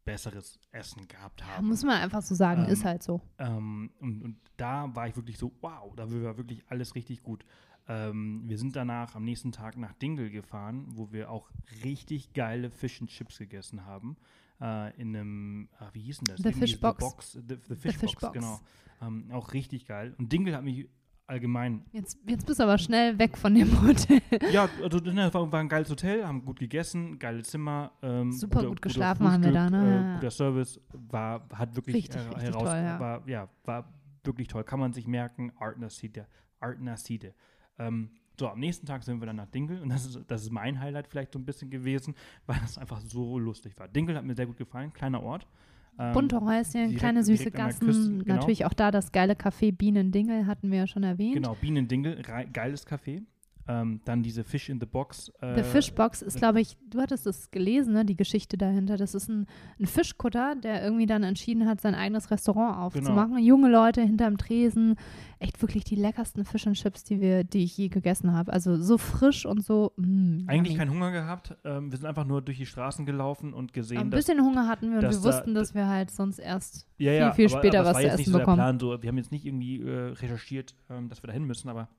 besseres 0.05 0.59
Essen 0.71 1.07
gehabt 1.07 1.41
ja. 1.41 1.47
haben. 1.47 1.67
Muss 1.67 1.83
man 1.83 2.01
einfach 2.01 2.21
so 2.21 2.35
sagen, 2.35 2.65
Ähm, 2.65 2.69
ist 2.69 2.85
halt 2.85 3.03
so. 3.03 3.21
Ähm, 3.39 3.91
und, 3.99 4.21
und 4.21 4.37
da 4.57 4.95
war 4.95 5.07
ich 5.07 5.15
wirklich 5.15 5.37
so, 5.37 5.51
wow, 5.61 5.93
da 5.95 6.09
war 6.09 6.37
wirklich 6.37 6.63
alles 6.69 6.95
richtig 6.95 7.23
gut. 7.23 7.43
Ähm, 7.87 8.43
wir 8.47 8.57
sind 8.57 8.75
danach 8.75 9.15
am 9.15 9.23
nächsten 9.23 9.51
Tag 9.51 9.77
nach 9.77 9.93
Dingle 9.93 10.29
gefahren, 10.31 10.85
wo 10.89 11.11
wir 11.11 11.29
auch 11.29 11.49
richtig 11.83 12.33
geile 12.33 12.71
Fish 12.71 13.01
and 13.01 13.09
Chips 13.09 13.37
gegessen 13.37 13.85
haben. 13.85 14.15
Äh, 14.61 14.95
in 14.99 15.15
einem, 15.15 15.69
ah, 15.79 15.89
wie 15.93 16.01
hieß 16.01 16.19
denn 16.19 16.25
das? 16.35 16.37
The 16.37 16.49
Irgendwie 16.49 16.59
Fish 16.67 16.79
Box. 16.79 16.99
Box, 16.99 17.31
the, 17.33 17.57
the 17.67 17.75
Fish, 17.75 17.97
Fish 17.97 18.13
Box, 18.13 18.21
Box. 18.21 18.33
genau. 18.33 18.59
Ähm, 19.01 19.29
auch 19.31 19.53
richtig 19.53 19.85
geil. 19.85 20.15
Und 20.17 20.31
Dingle 20.31 20.55
hat 20.55 20.63
mich 20.63 20.87
allgemein, 21.27 21.83
Jetzt, 21.91 22.17
jetzt 22.27 22.45
bist 22.45 22.59
du 22.59 22.63
aber 22.63 22.77
schnell 22.77 23.17
weg 23.19 23.37
von 23.37 23.53
dem 23.55 23.69
Hotel. 23.87 24.21
ja, 24.51 24.69
also 24.81 24.99
das 24.99 25.33
war, 25.33 25.51
war 25.51 25.59
ein 25.59 25.69
geiles 25.69 25.89
Hotel, 25.89 26.25
haben 26.25 26.43
gut 26.45 26.59
gegessen, 26.59 27.17
geile 27.19 27.41
Zimmer. 27.43 27.91
Ähm, 28.01 28.31
Super 28.31 28.57
guter- 28.59 28.69
gut 28.69 28.81
geschlafen 28.81 29.31
haben 29.31 29.43
wir 29.43 29.51
da, 29.51 29.67
Frühstück, 29.67 29.81
ne? 29.81 30.11
Äh, 30.11 30.15
guter 30.15 30.31
Service, 30.31 30.79
war, 30.93 31.47
hat 31.53 31.75
wirklich 31.75 31.95
Richtig, 31.95 32.21
äh, 32.21 32.25
richtig 32.25 32.43
heraus, 32.43 32.63
toll, 32.63 32.77
ja. 32.77 32.99
War, 32.99 33.27
ja, 33.27 33.49
war 33.65 33.93
wirklich 34.23 34.47
toll. 34.47 34.63
Kann 34.63 34.79
man 34.79 34.93
sich 34.93 35.07
merken, 35.07 35.51
Art 35.59 35.77
Naside. 35.79 36.27
Art 36.59 36.79
Naside. 36.81 37.33
Ähm, 37.77 38.09
so, 38.39 38.49
am 38.49 38.59
nächsten 38.59 38.85
Tag 38.85 39.03
sind 39.03 39.21
wir 39.21 39.25
dann 39.27 39.37
nach 39.37 39.47
Dingle 39.47 39.81
und 39.81 39.89
das 39.89 40.05
ist, 40.05 40.19
das 40.27 40.41
ist 40.43 40.51
mein 40.51 40.79
Highlight 40.79 41.07
vielleicht 41.07 41.31
so 41.31 41.39
ein 41.39 41.45
bisschen 41.45 41.69
gewesen, 41.69 42.15
weil 42.45 42.59
das 42.59 42.77
einfach 42.77 42.99
so 42.99 43.39
lustig 43.39 43.77
war. 43.79 43.87
Dingle 43.87 44.15
hat 44.17 44.25
mir 44.25 44.35
sehr 44.35 44.45
gut 44.45 44.57
gefallen, 44.57 44.91
kleiner 44.93 45.23
Ort. 45.23 45.47
Ähm, 45.97 46.13
Bunte 46.13 46.41
Häuschen, 46.41 46.81
direkt- 46.87 46.99
kleine 46.99 47.23
süße 47.23 47.51
Gassen. 47.51 47.85
Küste, 47.87 48.09
genau. 48.17 48.35
Natürlich 48.35 48.65
auch 48.65 48.73
da 48.73 48.91
das 48.91 49.11
geile 49.11 49.33
Café 49.33 49.71
Bienendingel 49.71 50.45
hatten 50.45 50.71
wir 50.71 50.79
ja 50.79 50.87
schon 50.87 51.03
erwähnt. 51.03 51.35
Genau, 51.35 51.55
Bienen 51.61 51.87
Dingle, 51.87 52.21
rei- 52.27 52.45
geiles 52.51 52.85
Café. 52.85 53.23
Ähm, 53.67 53.99
dann 54.05 54.21
diese 54.21 54.43
Fish 54.43 54.69
in 54.69 54.79
the 54.79 54.85
Box. 54.85 55.31
Äh, 55.41 55.55
The 55.55 55.63
Fishbox 55.63 56.21
ist, 56.21 56.37
glaube 56.37 56.61
ich, 56.61 56.77
du 56.87 57.01
hattest 57.01 57.25
es 57.25 57.49
gelesen, 57.49 57.93
ne, 57.93 58.05
die 58.05 58.15
Geschichte 58.15 58.57
dahinter. 58.59 58.95
Das 58.95 59.15
ist 59.15 59.27
ein, 59.27 59.47
ein 59.79 59.87
Fischkutter, 59.87 60.53
der 60.55 60.83
irgendwie 60.83 61.07
dann 61.07 61.23
entschieden 61.23 61.67
hat, 61.67 61.81
sein 61.81 61.95
eigenes 61.95 62.29
Restaurant 62.29 62.77
aufzumachen. 62.77 63.39
Junge 63.39 63.69
Leute 63.71 64.01
hinterm 64.01 64.37
Tresen. 64.37 64.95
Echt 65.39 65.59
wirklich 65.63 65.83
die 65.83 65.95
leckersten 65.95 66.45
Fish 66.45 66.67
and 66.67 66.75
Chips, 66.75 67.03
die, 67.05 67.19
wir, 67.21 67.43
die 67.43 67.63
ich 67.63 67.75
je 67.75 67.87
gegessen 67.89 68.33
habe. 68.33 68.53
Also 68.53 68.77
so 68.77 68.99
frisch 68.99 69.47
und 69.47 69.63
so. 69.65 69.93
Mm, 69.97 70.47
Eigentlich 70.47 70.73
yummy. 70.73 70.75
keinen 70.77 70.91
Hunger 70.91 71.11
gehabt. 71.11 71.55
Ähm, 71.65 71.91
wir 71.91 71.97
sind 71.97 72.05
einfach 72.07 72.25
nur 72.25 72.43
durch 72.43 72.57
die 72.57 72.65
Straßen 72.67 73.05
gelaufen 73.07 73.51
und 73.53 73.73
gesehen, 73.73 73.97
Ein 73.97 74.11
dass 74.11 74.19
bisschen 74.25 74.41
Hunger 74.45 74.67
hatten 74.67 74.89
wir 74.91 74.97
und 74.99 75.01
wir 75.03 75.09
da- 75.09 75.23
wussten, 75.23 75.55
dass 75.55 75.73
wir 75.73 75.87
halt 75.87 76.11
sonst 76.11 76.37
erst 76.37 76.87
Ja, 76.97 77.11
viel, 77.11 77.19
ja, 77.19 77.31
viel 77.33 77.45
aber, 77.49 77.57
später 77.59 77.79
aber 77.79 77.89
was 77.89 77.97
zu 78.01 78.07
essen 78.09 78.31
so 78.31 78.37
bekommen. 78.37 78.57
Plan, 78.57 78.79
so, 78.79 79.01
wir 79.01 79.09
haben 79.09 79.17
jetzt 79.17 79.31
nicht 79.31 79.45
irgendwie 79.45 79.81
äh, 79.81 80.11
recherchiert, 80.11 80.75
ähm, 80.89 81.09
dass 81.09 81.23
wir 81.23 81.27
da 81.27 81.33
hin 81.33 81.45
müssen, 81.45 81.67
aber 81.67 81.89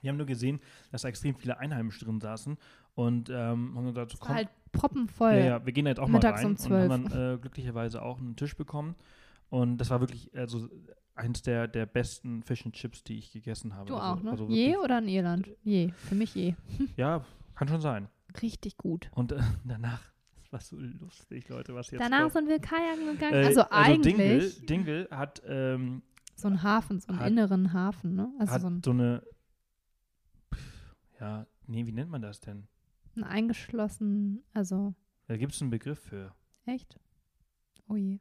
wir 0.00 0.10
haben 0.10 0.16
nur 0.16 0.26
gesehen, 0.26 0.60
dass 0.90 1.02
da 1.02 1.08
extrem 1.08 1.34
viele 1.36 1.58
Einheimische 1.58 2.04
drin 2.04 2.20
saßen 2.20 2.56
und 2.94 3.30
ähm, 3.30 3.74
haben 3.76 3.86
gesagt, 3.86 4.10
so, 4.12 4.14
Es 4.16 4.20
war 4.20 4.26
komm, 4.28 4.36
halt 4.36 4.48
proppenvoll. 4.72 5.32
ja, 5.32 5.44
ja, 5.44 5.66
wir 5.66 5.72
gehen 5.72 5.86
jetzt 5.86 6.00
auch 6.00 6.08
Mittags 6.08 6.42
mal 6.42 6.46
rein 6.48 6.52
um 6.52 6.56
12. 6.56 6.84
und 6.84 6.92
haben 6.92 7.08
dann 7.10 7.34
äh, 7.34 7.38
glücklicherweise 7.38 8.02
auch 8.02 8.18
einen 8.18 8.36
Tisch 8.36 8.56
bekommen 8.56 8.94
und 9.50 9.78
das 9.78 9.90
war 9.90 10.00
wirklich 10.00 10.34
also 10.36 10.68
eins 11.14 11.42
der, 11.42 11.66
der 11.68 11.86
besten 11.86 12.42
Fish 12.42 12.64
and 12.64 12.74
Chips, 12.74 13.02
die 13.02 13.18
ich 13.18 13.32
gegessen 13.32 13.74
habe. 13.74 13.86
Du 13.86 13.96
also, 13.96 14.06
auch, 14.20 14.22
ne? 14.22 14.30
Also 14.30 14.46
je 14.48 14.76
oder 14.76 14.98
in 14.98 15.08
Irland? 15.08 15.48
Je. 15.64 15.90
Für 15.92 16.14
mich 16.14 16.34
je. 16.34 16.54
Ja, 16.96 17.24
kann 17.54 17.66
schon 17.68 17.80
sein. 17.80 18.08
Richtig 18.42 18.76
gut. 18.76 19.10
Und 19.14 19.32
äh, 19.32 19.38
danach, 19.64 20.00
das 20.36 20.52
war 20.52 20.60
so 20.60 20.76
lustig, 20.76 21.48
Leute, 21.48 21.74
was 21.74 21.90
jetzt 21.90 22.00
Danach 22.00 22.20
kommt. 22.20 22.32
sind 22.34 22.48
wir 22.48 22.58
Kajaken 22.60 23.06
gegangen. 23.14 23.34
Äh, 23.34 23.46
also, 23.46 23.64
eigentlich 23.70 24.14
Dingle, 24.14 24.50
Dingle 24.68 25.08
hat 25.10 25.42
ähm, 25.46 26.02
so 26.36 26.46
ein 26.46 26.62
Hafen, 26.62 27.00
so 27.00 27.08
einen 27.08 27.18
hat- 27.18 27.26
inneren 27.30 27.72
Hafen, 27.72 28.14
ne? 28.14 28.30
Also 28.38 28.52
hat 28.52 28.60
so 28.60 28.66
ein, 28.68 28.82
so 28.84 28.90
eine, 28.92 29.22
ja, 31.20 31.46
nee, 31.66 31.86
wie 31.86 31.92
nennt 31.92 32.10
man 32.10 32.22
das 32.22 32.40
denn? 32.40 32.66
ein 33.16 33.24
eingeschlossen, 33.24 34.44
also 34.52 34.94
Da 35.26 35.36
gibt 35.36 35.52
es 35.52 35.60
einen 35.60 35.70
Begriff 35.70 35.98
für. 35.98 36.34
echt? 36.66 36.98
Oh 37.88 37.96
je. 37.96 38.18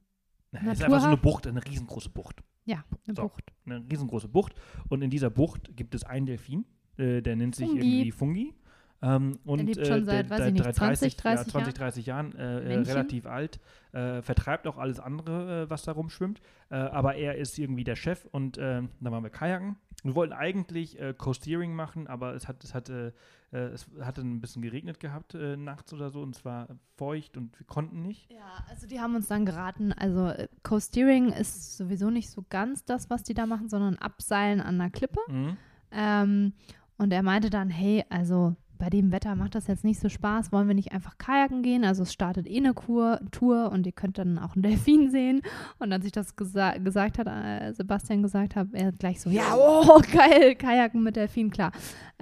Na, 0.52 0.72
ist 0.72 0.82
einfach 0.84 1.02
so 1.02 1.08
eine? 1.08 1.18
Bucht, 1.18 1.46
eine 1.46 1.64
riesengroße 1.64 2.10
Bucht. 2.10 2.42
Ja, 2.66 2.84
eine 3.06 3.16
So. 3.16 3.24
Bucht. 3.24 3.52
Eine 3.66 3.86
riesengroße 3.92 4.28
Bucht. 4.28 4.54
Und 4.90 5.02
in 5.02 5.10
dieser 5.10 5.30
Bucht 5.30 5.76
gibt 5.76 5.94
es 5.94 6.04
einen 6.04 6.26
Delfin, 6.26 6.66
äh, 6.98 7.22
der 7.22 7.36
nennt 7.36 7.56
sich 7.56 7.68
Fungi. 7.68 7.82
irgendwie 8.00 8.12
Fungi. 8.12 8.54
Ähm, 9.02 9.38
und 9.46 9.60
lebt 9.60 9.78
äh, 9.78 9.86
schon 9.86 10.06
seit, 10.06 10.30
weiß 10.30 10.48
ich 10.48 10.54
nicht, 10.54 10.76
20, 10.76 11.18
30 11.18 11.46
ja, 11.46 11.52
20, 11.52 11.74
30 11.74 12.06
Jahren, 12.06 12.36
äh, 12.36 12.60
äh, 12.60 12.68
Männchen. 12.68 12.96
relativ 12.96 13.26
alt, 13.28 13.60
äh, 13.92 14.22
vertreibt 14.24 14.66
auch 14.68 14.78
alles 14.78 15.00
andere, 15.00 15.64
äh, 15.64 15.70
was 15.70 15.84
da 15.84 15.92
rumschwimmt. 15.92 16.42
Äh, 16.70 16.76
aber 16.76 17.16
er 17.16 17.36
ist 17.36 17.58
irgendwie 17.60 17.84
der 17.84 17.96
Chef 17.96 18.28
und 18.32 18.58
äh, 18.58 18.82
dann 19.00 19.12
waren 19.12 19.24
wir 19.24 19.30
Kajaken. 19.30 19.78
Wir 20.04 20.16
wollten 20.16 20.34
eigentlich 20.34 21.00
äh, 21.00 21.14
Coasteering 21.14 21.74
machen, 21.74 22.08
aber 22.08 22.34
es 22.34 22.48
hat, 22.48 22.64
es 22.64 22.74
hatte, 22.74 23.14
äh, 23.52 23.58
es 23.58 23.88
hatte 24.02 24.22
ein 24.22 24.42
bisschen 24.42 24.62
geregnet 24.62 25.00
gehabt 25.00 25.36
äh, 25.36 25.58
nachts 25.58 25.94
oder 25.94 26.10
so 26.10 26.22
und 26.22 26.36
es 26.36 26.46
war 26.46 26.68
feucht 26.96 27.38
und 27.38 27.60
wir 27.60 27.66
konnten 27.68 28.02
nicht. 28.02 28.32
Ja, 28.32 28.64
also 28.70 28.88
die 28.88 29.00
haben 29.00 29.16
uns 29.16 29.28
dann 29.28 29.46
geraten, 29.46 29.94
also 29.94 30.28
äh, 30.28 30.48
Co-Steering 30.64 31.32
ist 31.34 31.78
sowieso 31.78 32.10
nicht 32.10 32.32
so 32.32 32.44
ganz 32.50 32.84
das, 32.86 33.10
was 33.10 33.24
die 33.24 33.34
da 33.34 33.46
machen, 33.46 33.70
sondern 33.70 33.96
Abseilen 33.98 34.60
an 34.60 34.82
einer 34.82 34.90
Klippe. 34.90 35.20
Mhm. 35.28 35.58
Ähm, 35.92 36.54
und 36.98 37.14
er 37.14 37.24
meinte 37.24 37.50
dann, 37.50 37.70
hey, 37.70 38.04
also 38.10 38.56
bei 38.78 38.90
dem 38.90 39.12
Wetter 39.12 39.36
macht 39.36 39.56
das 39.56 39.68
jetzt 39.68 39.84
nicht 39.84 40.00
so 40.00 40.10
Spaß, 40.10 40.52
wollen 40.52 40.68
wir 40.68 40.76
nicht 40.76 40.92
einfach 40.92 41.18
kajaken 41.18 41.64
gehen? 41.64 41.84
Also 41.86 42.04
es 42.04 42.14
startet 42.14 42.48
eh 42.48 42.58
eine 42.58 42.74
Kur 42.74 43.20
Tour 43.32 43.72
und 43.72 43.86
ihr 43.86 43.92
könnt 43.92 44.18
dann 44.18 44.38
auch 44.38 44.54
einen 44.56 44.64
Delfin 44.64 45.10
sehen. 45.12 45.42
Und 45.80 45.92
als 45.94 46.06
ich 46.06 46.12
das 46.12 46.36
gesa 46.36 46.78
gesagt 46.78 47.18
hat, 47.20 47.28
äh, 47.28 47.74
Sebastian 47.74 48.22
gesagt 48.22 48.56
hat, 48.56 48.68
er 48.74 48.92
gleich 48.92 49.20
so, 49.22 49.30
ja, 49.30 49.44
oh, 49.56 50.02
geil, 50.14 50.56
kajaken 50.56 51.04
mit 51.04 51.16
Delfin, 51.16 51.50
klar. 51.50 51.72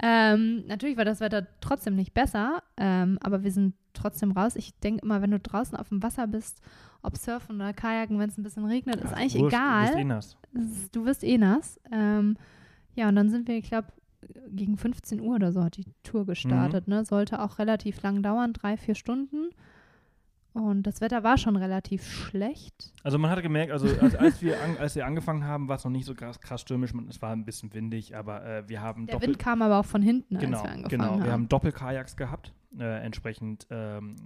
Ähm, 0.02 0.64
natürlich 0.66 0.96
war 0.96 1.04
das 1.04 1.20
Wetter 1.20 1.46
trotzdem 1.60 1.96
nicht 1.96 2.12
besser, 2.14 2.62
ähm, 2.76 3.18
aber 3.22 3.42
wir 3.44 3.50
sind 3.52 3.74
trotzdem 3.94 4.32
raus. 4.32 4.56
Ich 4.56 4.78
denke 4.80 5.02
immer, 5.04 5.22
wenn 5.22 5.30
du 5.30 5.38
draußen 5.40 5.76
auf 5.76 5.88
dem 5.88 6.02
Wasser 6.02 6.26
bist, 6.26 6.60
ob 7.02 7.16
surfen 7.16 7.56
oder 7.56 7.72
kajaken, 7.72 8.18
wenn 8.18 8.28
es 8.28 8.36
ein 8.36 8.42
bisschen 8.42 8.64
regnet, 8.66 8.96
ist 8.96 9.12
Ach, 9.14 9.16
eigentlich 9.18 9.40
wurscht, 9.40 9.54
egal. 9.56 9.86
Du 9.86 9.92
bist 9.92 9.98
eh 9.98 10.04
nass. 10.04 10.36
Ist- 10.52 10.96
Du 10.96 11.04
wirst 11.04 11.24
eh 11.24 11.38
nass. 11.38 11.80
Ähm, 11.92 12.36
ja, 12.94 13.08
und 13.08 13.16
dann 13.16 13.28
sind 13.30 13.46
wir, 13.48 13.56
ich 13.56 13.68
glaube, 13.68 13.88
gegen 14.50 14.76
15 14.76 15.20
Uhr 15.20 15.36
oder 15.36 15.52
so 15.52 15.62
hat 15.64 15.76
die 15.76 15.84
Tour 16.02 16.22
Mhm. 16.22 16.26
gestartet. 16.26 16.88
Ne? 16.88 17.04
Sollte 17.04 17.42
auch 17.42 17.58
relativ 17.58 18.02
lang 18.02 18.22
dauern, 18.22 18.52
drei, 18.52 18.76
vier 18.76 18.94
Stunden. 18.94 19.50
Und 20.52 20.84
das 20.84 21.02
Wetter 21.02 21.22
war 21.22 21.36
schon 21.36 21.56
relativ 21.56 22.02
schlecht. 22.10 22.90
Also 23.02 23.18
man 23.18 23.30
hatte 23.30 23.42
gemerkt, 23.42 23.72
also 23.72 23.88
als, 24.00 24.14
als, 24.14 24.40
wir, 24.40 24.58
an, 24.62 24.78
als 24.78 24.94
wir 24.96 25.04
angefangen 25.04 25.44
haben, 25.44 25.68
war 25.68 25.76
es 25.76 25.84
noch 25.84 25.90
nicht 25.90 26.06
so 26.06 26.14
krass, 26.14 26.40
krass 26.40 26.62
stürmisch, 26.62 26.94
man, 26.94 27.08
es 27.08 27.20
war 27.20 27.32
ein 27.32 27.44
bisschen 27.44 27.74
windig, 27.74 28.16
aber 28.16 28.42
äh, 28.42 28.66
wir 28.66 28.80
haben 28.80 29.04
Der 29.06 29.16
doppelt, 29.16 29.28
Wind 29.32 29.38
kam 29.38 29.60
aber 29.60 29.78
auch 29.78 29.84
von 29.84 30.00
hinten, 30.00 30.38
genau, 30.38 30.56
als 30.60 30.64
wir 30.64 30.70
angefangen 30.70 30.88
genau, 30.88 31.10
haben. 31.12 31.24
wir 31.24 31.32
haben 31.32 31.48
Doppelkajaks 31.50 32.16
gehabt, 32.16 32.54
äh, 32.78 33.04
entsprechend, 33.04 33.66
ähm, 33.68 34.16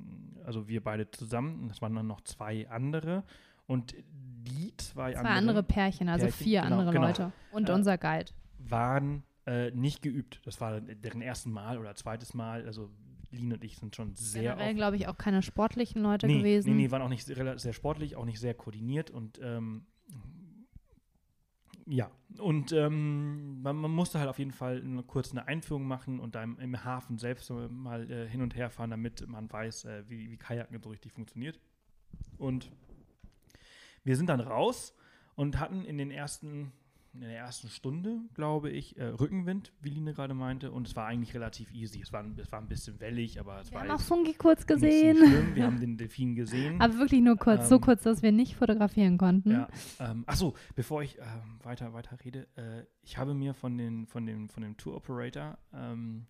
also 0.45 0.69
wir 0.69 0.85
beide 0.85 1.11
zusammen, 1.11 1.67
das 1.67 1.83
waren 1.83 1.97
dann 1.97 2.07
noch 2.07 2.21
zwei 2.21 2.69
andere 2.71 3.25
und 3.67 3.97
die 3.97 4.73
zwei, 4.77 5.15
Zwei 5.15 5.23
andere 5.31 5.65
Pärchen, 5.65 6.09
also 6.09 6.27
Pärchen, 6.27 6.45
vier 6.45 6.61
genau, 6.63 6.79
andere 6.79 6.93
genau. 6.93 7.07
Leute. 7.09 7.33
Und 7.51 7.69
Äh, 7.69 7.73
unser 7.73 7.99
Guide. 7.99 8.31
waren 8.69 9.25
äh, 9.47 9.71
nicht 9.71 10.03
geübt. 10.03 10.41
Das 10.45 10.61
war 10.61 10.81
deren 10.81 11.23
erstes 11.23 11.51
Mal 11.51 11.79
oder 11.79 11.95
zweites 11.95 12.35
Mal, 12.35 12.67
also 12.67 12.91
Lin 13.31 13.53
und 13.53 13.65
ich 13.65 13.77
sind 13.77 13.95
schon 13.95 14.15
sehr 14.15 14.55
Generell, 14.55 14.75
glaube 14.75 14.97
ich, 14.97 15.07
auch 15.07 15.17
keine 15.17 15.43
sportlichen 15.43 16.03
Leute 16.03 16.27
nee, 16.27 16.39
gewesen. 16.39 16.75
Nee, 16.75 16.85
nee, 16.85 16.91
waren 16.91 17.03
auch 17.03 17.09
nicht 17.09 17.25
sehr, 17.25 17.59
sehr 17.59 17.73
sportlich, 17.73 18.17
auch 18.17 18.25
nicht 18.25 18.41
sehr 18.41 18.55
koordiniert 18.55 19.11
und 19.11 19.39
ähm, 19.43 19.87
ja, 21.87 22.09
und 22.39 22.71
ähm, 22.71 23.63
man, 23.63 23.75
man 23.77 23.91
musste 23.91 24.21
halt 24.21 24.29
auf 24.29 24.39
jeden 24.39 24.53
Fall 24.53 24.81
eine, 24.81 25.03
kurz 25.03 25.33
eine 25.33 25.49
Einführung 25.49 25.89
machen 25.89 26.21
und 26.21 26.37
da 26.37 26.43
im, 26.45 26.57
im 26.61 26.85
Hafen 26.85 27.19
selbst 27.19 27.51
mal 27.51 28.09
äh, 28.09 28.29
hin 28.29 28.43
und 28.43 28.55
her 28.55 28.71
fahren, 28.71 28.91
damit 28.91 29.27
man 29.27 29.51
weiß, 29.51 29.87
äh, 29.87 30.05
wie, 30.09 30.31
wie 30.31 30.37
Kajaken 30.37 30.81
so 30.81 30.91
richtig 30.91 31.13
funktioniert. 31.13 31.59
Und 32.39 32.71
wir 34.05 34.17
sind 34.17 34.29
dann 34.29 34.39
raus 34.39 34.95
und 35.35 35.59
hatten 35.59 35.85
in 35.85 35.99
den 35.99 36.13
ersten, 36.13 36.71
in 37.13 37.21
der 37.23 37.37
ersten 37.37 37.69
Stunde, 37.69 38.21
glaube 38.35 38.71
ich, 38.71 38.97
äh, 38.97 39.05
Rückenwind, 39.07 39.73
wie 39.81 39.89
Line 39.91 40.15
gerade 40.15 40.33
meinte, 40.33 40.71
und 40.71 40.87
es 40.87 40.95
war 40.95 41.07
eigentlich 41.07 41.35
relativ 41.35 41.73
easy. 41.73 42.01
Es 42.01 42.13
war, 42.13 42.23
ein- 42.23 42.39
es 42.39 42.53
war 42.53 42.61
ein 42.61 42.69
bisschen 42.69 43.01
wellig, 43.01 43.41
aber 43.41 43.61
es 43.61 43.71
wir 43.71 43.75
war 43.75 43.83
haben 43.83 43.91
auch 43.91 44.01
Fungi 44.01 44.33
kurz 44.35 44.65
gesehen. 44.67 45.17
Wir 45.55 45.65
haben 45.65 45.81
den 45.81 45.97
Delfin 45.97 46.37
gesehen. 46.37 46.81
Aber 46.81 46.99
wirklich 46.99 47.21
nur 47.21 47.37
kurz, 47.37 47.69
so 47.69 47.75
Ähm, 47.77 47.81
kurz, 47.81 48.05
dass 48.05 48.23
wir 48.23 48.31
nicht 48.31 48.55
fotografieren 48.55 49.19
konnten. 49.19 49.51
Ja, 49.51 49.69
ähm, 49.99 50.23
achso, 50.27 50.55
bevor 50.77 51.03
ich 51.03 51.19
ähm, 51.19 51.59
weiter, 51.65 51.93
weiter 51.93 52.17
rede, 52.25 52.47
äh, 52.57 52.85
ich 53.03 53.19
habe 53.19 53.35
mir 53.35 53.55
von, 53.55 53.77
den, 53.77 54.07
von, 54.07 54.25
dem, 54.25 54.49
von 54.49 54.63
dem 54.63 54.77
Tour 54.77 54.95
Operator 54.97 55.59
ähm, 55.75 56.27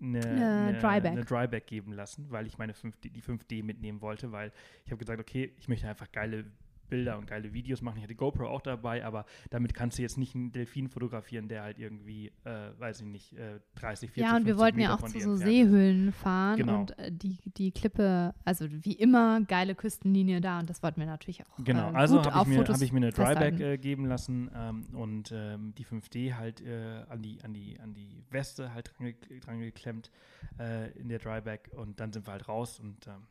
eine, 0.00 0.20
eine, 0.26 0.78
Dryback. 0.80 1.12
eine 1.12 1.24
Dryback 1.24 1.66
geben 1.68 1.92
lassen, 1.92 2.26
weil 2.30 2.48
ich 2.48 2.58
meine 2.58 2.72
5D, 2.72 3.10
die 3.10 3.22
5D 3.22 3.62
mitnehmen 3.62 4.00
wollte, 4.00 4.32
weil 4.32 4.50
ich 4.84 4.90
habe 4.90 4.98
gesagt, 4.98 5.20
okay, 5.20 5.52
ich 5.58 5.68
möchte 5.68 5.88
einfach 5.88 6.10
geile 6.10 6.50
Bilder 6.88 7.18
und 7.18 7.26
geile 7.26 7.52
Videos 7.52 7.80
machen. 7.82 7.96
Ich 7.98 8.02
hatte 8.04 8.14
GoPro 8.14 8.46
auch 8.48 8.60
dabei, 8.60 9.04
aber 9.04 9.24
damit 9.50 9.74
kannst 9.74 9.98
du 9.98 10.02
jetzt 10.02 10.18
nicht 10.18 10.34
einen 10.34 10.52
Delfin 10.52 10.88
fotografieren, 10.88 11.48
der 11.48 11.62
halt 11.62 11.78
irgendwie, 11.78 12.32
äh, 12.44 12.70
weiß 12.78 13.00
ich 13.00 13.06
nicht, 13.06 13.32
äh, 13.34 13.60
30, 13.76 14.10
40, 14.10 14.22
Ja, 14.30 14.36
und 14.36 14.46
wir 14.46 14.58
wollten 14.58 14.76
Meter 14.78 14.90
ja 14.90 14.94
auch 14.96 15.02
zu 15.08 15.18
so. 15.20 15.36
Seehöhlen 15.36 16.12
fahren 16.12 16.56
Genau. 16.56 16.80
und 16.80 16.98
äh, 16.98 17.10
die, 17.10 17.38
die 17.56 17.70
Klippe, 17.72 18.34
also 18.44 18.66
wie 18.70 18.92
immer, 18.92 19.40
geile 19.42 19.74
Küstenlinie 19.74 20.40
da 20.40 20.58
und 20.60 20.68
das 20.68 20.82
wollten 20.82 21.00
wir 21.00 21.06
natürlich 21.06 21.42
auch 21.42 21.64
Genau, 21.64 21.90
äh, 21.90 21.94
also 21.94 22.22
habe 22.22 22.50
ich, 22.50 22.56
mir- 22.58 22.64
hab 22.64 22.80
ich 22.82 22.92
mir 22.92 22.98
eine 22.98 23.10
Dryback 23.12 23.60
äh, 23.60 23.78
geben 23.78 24.04
lassen 24.06 24.50
ähm, 24.54 24.86
und 24.92 25.32
ähm, 25.34 25.74
die 25.76 25.84
5D 25.86 26.34
halt 26.34 26.60
äh, 26.60 27.02
an, 27.08 27.22
die, 27.22 27.38
an, 27.42 27.52
die, 27.54 27.78
an 27.80 27.94
die 27.94 28.22
Weste 28.30 28.74
halt 28.74 28.92
dran, 28.98 29.14
dran 29.40 29.60
geklemmt 29.60 30.10
äh, 30.58 30.90
in 30.98 31.08
der 31.08 31.18
Dryback 31.18 31.70
und 31.76 32.00
dann 32.00 32.12
sind 32.12 32.26
wir 32.26 32.32
halt 32.32 32.48
raus 32.48 32.80
und 32.80 33.06
ähm, 33.06 33.22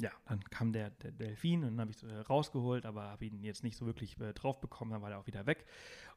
ja, 0.00 0.10
dann 0.28 0.40
kam 0.44 0.72
der, 0.72 0.90
der 0.90 1.10
Delfin 1.12 1.62
und 1.62 1.76
dann 1.76 1.80
habe 1.80 1.90
ich 1.90 2.02
äh, 2.02 2.20
rausgeholt, 2.20 2.86
aber 2.86 3.02
habe 3.10 3.24
ihn 3.26 3.42
jetzt 3.42 3.62
nicht 3.62 3.76
so 3.76 3.86
wirklich 3.86 4.18
äh, 4.20 4.32
drauf 4.32 4.60
bekommen, 4.60 4.90
dann 4.92 5.02
war 5.02 5.10
er 5.10 5.18
auch 5.18 5.26
wieder 5.26 5.46
weg. 5.46 5.66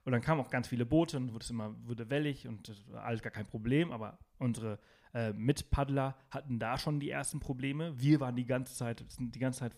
Und 0.06 0.12
dann 0.14 0.22
kamen 0.22 0.40
auch 0.42 0.50
ganz 0.50 0.68
viele 0.68 0.86
Boote 0.86 1.18
und 1.18 1.34
wurde 1.34 1.44
es 1.44 1.50
immer 1.50 1.76
wurde 1.86 2.10
wellig 2.10 2.48
und 2.48 2.68
das 2.70 2.78
war 2.92 3.04
alles 3.04 3.22
gar 3.22 3.32
kein 3.32 3.46
Problem, 3.46 3.92
aber 3.92 4.18
unsere 4.40 4.80
äh, 5.14 5.32
Mitpaddler 5.34 6.16
hatten 6.30 6.60
da 6.60 6.78
schon 6.78 7.00
die 7.00 7.10
ersten 7.10 7.40
Probleme. 7.40 7.94
Wir 8.00 8.20
waren 8.20 8.36
die 8.36 8.46
ganze 8.46 8.74
Zeit, 8.76 9.04
sind 9.10 9.36
die 9.36 9.40
ganze 9.40 9.60
Zeit 9.60 9.74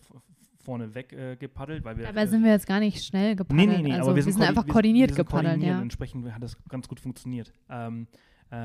vorne 0.64 0.94
weg 0.94 1.12
äh, 1.12 1.36
gepaddelt, 1.36 1.84
weil 1.84 1.96
wir 1.96 2.06
Dabei 2.06 2.22
äh, 2.22 2.26
sind 2.26 2.42
wir 2.42 2.50
jetzt 2.50 2.66
gar 2.66 2.80
nicht 2.80 3.04
schnell 3.04 3.36
gepaddelt. 3.36 3.68
Nee, 3.68 3.76
nee, 3.76 3.82
nee, 3.82 3.92
also 3.92 4.06
aber 4.10 4.12
wir 4.12 4.16
wir 4.16 4.22
sind, 4.24 4.32
sind 4.32 4.42
koordi- 4.42 4.48
einfach 4.48 4.66
wir- 4.66 4.72
koordiniert 4.72 5.10
wir 5.10 5.14
sind 5.16 5.24
gepaddelt, 5.26 5.52
koordiniert 5.54 5.76
ja. 5.76 5.82
Entsprechend 5.82 6.32
hat 6.32 6.42
das 6.42 6.56
ganz 6.68 6.88
gut 6.88 6.98
funktioniert. 7.00 7.52
Ähm, 7.68 8.06
äh, 8.12 8.16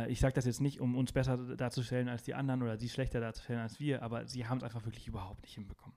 ich 0.07 0.19
sage 0.19 0.33
das 0.33 0.45
jetzt 0.45 0.61
nicht, 0.61 0.79
um 0.79 0.95
uns 0.95 1.11
besser 1.11 1.37
darzustellen 1.55 2.07
als 2.07 2.23
die 2.23 2.35
anderen 2.35 2.61
oder 2.61 2.77
sie 2.77 2.87
schlechter 2.87 3.19
darzustellen 3.19 3.61
als 3.61 3.79
wir, 3.79 4.03
aber 4.03 4.27
sie 4.27 4.45
haben 4.45 4.57
es 4.57 4.63
einfach 4.63 4.85
wirklich 4.85 5.07
überhaupt 5.07 5.41
nicht 5.41 5.55
hinbekommen. 5.55 5.95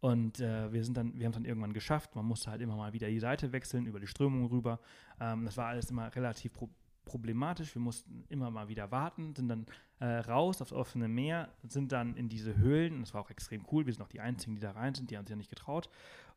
Und 0.00 0.40
äh, 0.40 0.72
wir 0.72 0.84
sind 0.84 0.96
dann, 0.96 1.18
wir 1.18 1.26
haben 1.26 1.32
es 1.32 1.36
dann 1.36 1.44
irgendwann 1.44 1.72
geschafft. 1.72 2.14
Man 2.14 2.26
musste 2.26 2.50
halt 2.50 2.60
immer 2.60 2.76
mal 2.76 2.92
wieder 2.92 3.08
die 3.08 3.18
Seite 3.18 3.52
wechseln, 3.52 3.86
über 3.86 4.00
die 4.00 4.06
Strömung 4.06 4.46
rüber. 4.46 4.80
Ähm, 5.20 5.44
das 5.44 5.56
war 5.56 5.66
alles 5.68 5.90
immer 5.90 6.14
relativ 6.14 6.52
pro 6.52 6.68
problematisch. 7.04 7.74
Wir 7.74 7.82
mussten 7.82 8.24
immer 8.30 8.50
mal 8.50 8.68
wieder 8.68 8.90
warten, 8.90 9.34
sind 9.34 9.48
dann 9.48 9.66
äh, 10.00 10.06
raus 10.20 10.62
aufs 10.62 10.72
offene 10.72 11.06
Meer, 11.06 11.50
sind 11.68 11.92
dann 11.92 12.16
in 12.16 12.30
diese 12.30 12.56
Höhlen. 12.56 13.00
Das 13.00 13.12
war 13.12 13.20
auch 13.20 13.28
extrem 13.28 13.66
cool. 13.70 13.84
Wir 13.84 13.92
sind 13.92 14.02
auch 14.02 14.08
die 14.08 14.20
Einzigen, 14.20 14.54
die 14.54 14.62
da 14.62 14.70
rein 14.70 14.94
sind. 14.94 15.10
Die 15.10 15.18
haben 15.18 15.26
sich 15.26 15.32
ja 15.32 15.36
nicht 15.36 15.50
getraut. 15.50 15.90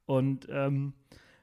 Und 0.05 0.45
ähm, 0.49 0.91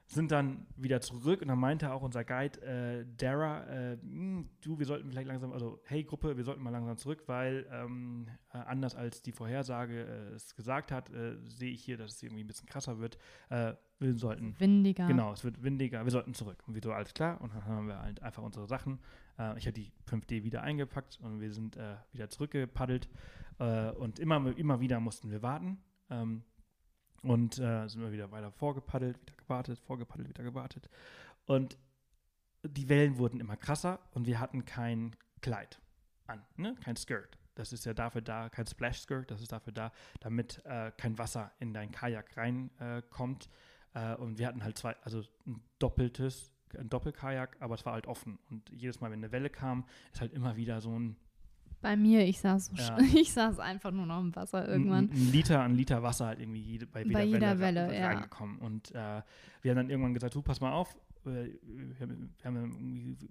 sind 0.06 0.30
dann 0.30 0.66
wieder 0.76 1.00
zurück 1.00 1.40
und 1.40 1.48
dann 1.48 1.58
meinte 1.58 1.92
auch 1.92 2.02
unser 2.02 2.24
Guide 2.24 2.60
äh, 2.62 3.06
Dara, 3.16 3.64
äh, 3.66 3.96
"Hm, 4.00 4.48
du, 4.60 4.78
wir 4.78 4.86
sollten 4.86 5.08
vielleicht 5.08 5.26
langsam, 5.28 5.52
also 5.52 5.80
hey 5.84 6.04
Gruppe, 6.04 6.36
wir 6.36 6.44
sollten 6.44 6.62
mal 6.62 6.70
langsam 6.70 6.96
zurück, 6.98 7.22
weil 7.26 7.66
ähm, 7.72 8.26
äh, 8.52 8.58
anders 8.58 8.94
als 8.94 9.22
die 9.22 9.32
Vorhersage 9.32 10.04
äh, 10.04 10.34
es 10.34 10.54
gesagt 10.54 10.92
hat, 10.92 11.10
äh, 11.10 11.36
sehe 11.46 11.70
ich 11.72 11.82
hier, 11.82 11.96
dass 11.96 12.12
es 12.12 12.22
irgendwie 12.22 12.44
ein 12.44 12.46
bisschen 12.46 12.68
krasser 12.68 12.98
wird. 12.98 13.16
Äh, 13.48 13.74
wir 13.98 14.14
sollten, 14.14 14.54
Windiger. 14.60 15.06
genau, 15.06 15.32
es 15.32 15.42
wird 15.44 15.62
windiger, 15.62 16.04
wir 16.04 16.10
sollten 16.10 16.34
zurück. 16.34 16.62
Und 16.66 16.74
wir 16.74 16.82
so, 16.82 16.92
alles 16.92 17.14
klar, 17.14 17.40
und 17.40 17.54
dann 17.54 17.64
haben 17.64 17.86
wir 17.86 18.00
halt 18.02 18.20
einfach 18.22 18.42
unsere 18.42 18.66
Sachen. 18.66 18.98
Ich 19.56 19.66
habe 19.66 19.72
die 19.72 19.92
5D 20.08 20.42
wieder 20.44 20.62
eingepackt 20.62 21.18
und 21.22 21.40
wir 21.40 21.50
sind 21.52 21.78
wieder 22.12 22.28
zurückgepaddelt 22.28 23.08
und 23.98 24.18
immer, 24.18 24.54
immer 24.58 24.80
wieder 24.80 25.00
mussten 25.00 25.30
wir 25.30 25.42
warten. 25.42 25.78
Ähm, 26.10 26.42
und 27.24 27.58
äh, 27.58 27.88
sind 27.88 28.02
wir 28.02 28.12
wieder 28.12 28.30
weiter 28.30 28.50
vorgepaddelt, 28.52 29.20
wieder 29.20 29.34
gewartet, 29.36 29.78
vorgepaddelt, 29.80 30.28
wieder 30.28 30.44
gewartet. 30.44 30.88
Und 31.46 31.76
die 32.62 32.88
Wellen 32.88 33.18
wurden 33.18 33.40
immer 33.40 33.56
krasser 33.56 33.98
und 34.12 34.26
wir 34.26 34.40
hatten 34.40 34.64
kein 34.64 35.16
Kleid 35.40 35.80
an, 36.26 36.42
ne? 36.56 36.74
kein 36.82 36.96
Skirt. 36.96 37.38
Das 37.54 37.72
ist 37.72 37.84
ja 37.84 37.94
dafür 37.94 38.20
da, 38.20 38.48
kein 38.48 38.66
Splash-Skirt, 38.66 39.30
das 39.30 39.40
ist 39.40 39.52
dafür 39.52 39.72
da, 39.72 39.92
damit 40.20 40.64
äh, 40.64 40.90
kein 40.96 41.18
Wasser 41.18 41.52
in 41.60 41.72
dein 41.72 41.92
Kajak 41.92 42.36
reinkommt. 42.36 43.48
Äh, 43.94 44.12
äh, 44.12 44.16
und 44.16 44.38
wir 44.38 44.46
hatten 44.46 44.64
halt 44.64 44.76
zwei, 44.76 44.96
also 45.02 45.22
ein 45.46 45.62
doppeltes, 45.78 46.50
ein 46.76 46.88
Doppelkajak, 46.88 47.56
aber 47.60 47.74
es 47.74 47.86
war 47.86 47.92
halt 47.92 48.06
offen. 48.06 48.38
Und 48.50 48.68
jedes 48.70 49.00
Mal, 49.00 49.10
wenn 49.10 49.20
eine 49.20 49.30
Welle 49.30 49.50
kam, 49.50 49.84
ist 50.12 50.20
halt 50.20 50.32
immer 50.32 50.56
wieder 50.56 50.80
so 50.80 50.98
ein 50.98 51.16
Bei 51.84 51.96
mir, 51.96 52.26
ich 52.26 52.40
saß, 52.40 52.66
so 52.74 52.82
Ja. 52.82 52.98
ich 53.14 53.32
saß 53.32 53.58
einfach 53.60 53.90
nur 53.90 54.06
noch 54.06 54.20
im 54.20 54.34
Wasser 54.34 54.66
irgendwann. 54.66 55.10
Ein, 55.12 55.32
Liter, 55.32 55.60
ein 55.62 55.76
Liter 55.76 56.02
Wasser 56.02 56.26
halt 56.28 56.40
irgendwie 56.40 56.60
jede, 56.62 56.86
bei 56.86 57.02
jeder, 57.02 57.12
Bei 57.12 57.24
jeder 57.24 57.58
Welle, 57.60 57.80
Welle, 57.82 57.88
ra- 57.88 57.92
ja. 57.92 58.06
reingekommen. 58.08 58.58
Und 58.58 58.90
äh, 58.92 59.20
wir 59.60 59.70
haben 59.70 59.76
dann 59.76 59.90
irgendwann 59.90 60.14
gesagt, 60.14 60.34
du, 60.34 60.40
pass 60.40 60.60
mal 60.62 60.72
auf. 60.72 60.96
äh, 61.26 61.48
Wir 61.62 62.06
haben, 62.06 62.32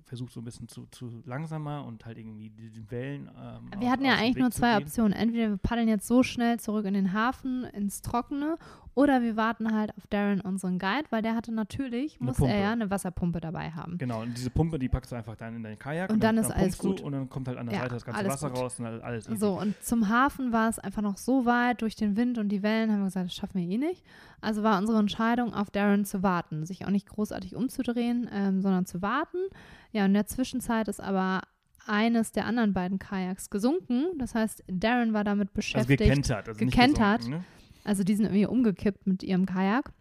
versucht, 0.05 0.33
so 0.33 0.39
ein 0.41 0.43
bisschen 0.43 0.67
zu, 0.67 0.85
zu 0.91 1.21
langsamer 1.25 1.83
und 1.85 2.05
halt 2.05 2.17
irgendwie 2.19 2.49
die, 2.51 2.69
Wellen. 2.91 3.27
Ähm, 3.35 3.71
Wir 3.81 3.89
hatten 3.91 4.05
ja 4.05 4.13
eigentlich 4.13 4.35
Weg 4.35 4.41
nur 4.41 4.51
zwei. 4.51 4.77
Optionen. 4.77 5.13
Entweder 5.13 5.49
wir 5.49 5.57
paddeln 5.57 5.87
jetzt 5.87 6.07
so 6.07 6.21
schnell 6.23 6.59
zurück 6.59 6.85
in 6.85 6.93
den 6.93 7.11
Hafen, 7.13 7.63
ins 7.65 8.01
Trockene, 8.03 8.57
oder 8.95 9.21
wir 9.21 9.35
warten 9.35 9.73
halt 9.73 9.95
auf 9.97 10.05
Darren, 10.07 10.41
unseren 10.41 10.77
Guide, 10.79 11.05
weil 11.09 11.21
der 11.21 11.35
hatte 11.35 11.51
natürlich, 11.51 12.19
muss 12.19 12.39
er 12.39 12.59
ja 12.59 12.71
eine 12.71 12.89
Wasserpumpe 12.89 13.41
dabei 13.41 13.71
haben. 13.71 13.97
Genau, 13.97 14.21
und 14.21 14.37
diese 14.37 14.49
Pumpe, 14.49 14.77
die 14.77 14.89
packst 14.89 15.11
du 15.11 15.15
einfach 15.15 15.35
dann 15.35 15.55
in 15.55 15.63
deinen 15.63 15.79
Kajak. 15.79 16.11
Und 16.11 16.23
dann 16.23 16.37
ist 16.37 16.51
alles 16.51 16.77
pumpst 16.77 16.83
du 16.83 16.87
gut. 16.89 17.01
Und 17.01 17.11
dann 17.13 17.29
kommt 17.29 17.47
halt 17.47 17.57
an 17.57 17.65
der 17.65 17.75
Ja, 17.75 17.81
Seite 17.81 17.93
das 17.95 18.05
ganze 18.05 18.19
alles 18.19 18.33
Wasser 18.33 18.49
gut. 18.49 18.59
raus 18.59 18.79
und 18.79 18.85
alles 18.85 19.27
easy. 19.27 19.37
So, 19.37 19.59
und 19.59 19.75
zum 19.83 20.09
Hafen 20.09 20.51
war 20.51 20.69
es 20.69 20.77
einfach 20.79 21.01
noch 21.01 21.17
so 21.17 21.45
weit 21.45 21.81
durch 21.81 21.95
den 21.95 22.15
Wind 22.15 22.37
und 22.37 22.49
die 22.49 22.61
Wellen, 22.63 22.91
haben 22.91 22.99
wir 22.99 23.05
gesagt, 23.05 23.25
das 23.27 23.35
schaffen 23.35 23.59
wir 23.59 23.67
eh 23.67 23.77
nicht. 23.77 24.03
Also 24.41 24.61
war 24.63 24.77
unsere 24.77 24.99
Entscheidung, 24.99 25.53
auf 25.53 25.71
Darren 25.71 26.05
zu 26.05 26.21
warten, 26.21 26.65
sich 26.65 26.85
auch 26.85 26.91
nicht 26.91 27.07
großartig 27.07 27.55
umzudrehen, 27.55 28.29
ähm, 28.31 28.61
sondern 28.61 28.85
zu 28.85 29.01
warten. 29.01 29.37
Ja, 29.91 30.01
und 30.03 30.07
in 30.09 30.13
der 30.15 30.27
Zwischenzeit 30.27 30.87
ist 30.87 30.99
aber 31.01 31.41
eines 31.85 32.31
der 32.31 32.45
anderen 32.45 32.73
beiden 32.73 32.97
Kajaks 32.99 33.49
gesunken. 33.49 34.05
Das 34.17 34.35
heißt, 34.35 34.63
Darren 34.67 35.13
war 35.13 35.23
damit 35.25 35.49
Also 35.49 35.55
beschäftigt. 35.55 35.99
gekentert. 36.01 36.47
Also 36.47 36.57
gekentert. 36.59 37.17
gesunken, 37.19 37.39
ne? 37.39 37.45
Also 37.83 38.03
die 38.03 38.15
sind 38.15 38.25
irgendwie 38.25 38.45
umgekippt 38.45 39.05
mit 39.07 39.23
ihrem 39.23 39.45
Kajak. 39.45 39.91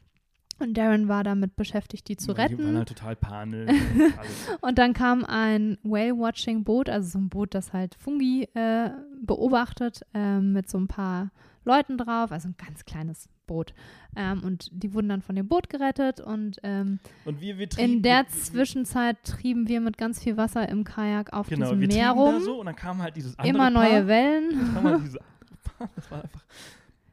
Und 0.58 0.74
Darren 0.74 1.08
war 1.08 1.24
damit 1.24 1.56
beschäftigt, 1.56 2.06
die 2.08 2.16
zu 2.16 2.34
Die 2.34 2.38
waren 2.38 2.50
retten. 2.52 2.76
halt 2.76 2.88
total 2.88 3.16
panisch. 3.16 3.70
und 4.60 4.78
dann 4.78 4.92
kam 4.92 5.24
ein 5.24 5.78
Whale-Watching-Boot, 5.82 6.88
also 6.88 7.08
so 7.08 7.18
ein 7.18 7.28
Boot, 7.30 7.54
das 7.54 7.72
halt 7.72 7.96
Fungi 7.96 8.44
äh, 8.54 8.90
beobachtet, 9.24 10.02
ähm, 10.14 10.52
mit 10.52 10.68
so 10.70 10.78
ein 10.78 10.86
paar 10.86 11.30
Leuten 11.64 11.96
drauf, 11.98 12.30
also 12.30 12.48
ein 12.48 12.54
ganz 12.64 12.84
kleines 12.84 13.28
Boot. 13.46 13.72
Ähm, 14.14 14.42
und 14.44 14.68
die 14.72 14.94
wurden 14.94 15.08
dann 15.08 15.22
von 15.22 15.34
dem 15.34 15.48
Boot 15.48 15.68
gerettet 15.68 16.20
und 16.20 16.58
ähm, 16.62 17.00
Und 17.24 17.40
wir, 17.40 17.58
wir 17.58 17.68
trieben, 17.68 17.94
in 17.94 18.02
der 18.02 18.28
Zwischenzeit 18.28 19.16
trieben 19.24 19.66
wir 19.66 19.80
mit 19.80 19.98
ganz 19.98 20.22
viel 20.22 20.36
Wasser 20.36 20.68
im 20.68 20.84
Kajak 20.84 21.32
auf 21.32 21.48
Genau, 21.48 21.66
diesem 21.66 21.80
wir 21.80 21.88
Meer 21.88 22.10
trieben 22.12 22.18
da 22.18 22.32
rum. 22.36 22.42
so 22.42 22.60
und 22.60 22.66
dann 22.66 22.76
kam 22.76 23.02
halt 23.02 23.16
dieses 23.16 23.36
andere 23.38 23.54
Immer 23.56 23.70
neue 23.70 23.90
Paar. 24.00 24.06
Wellen. 24.06 24.50
Dann 24.50 24.74
kam 24.74 24.84
halt 24.84 25.02
diese 25.04 25.18
das 25.96 26.10
war 26.10 26.22
einfach. 26.22 26.44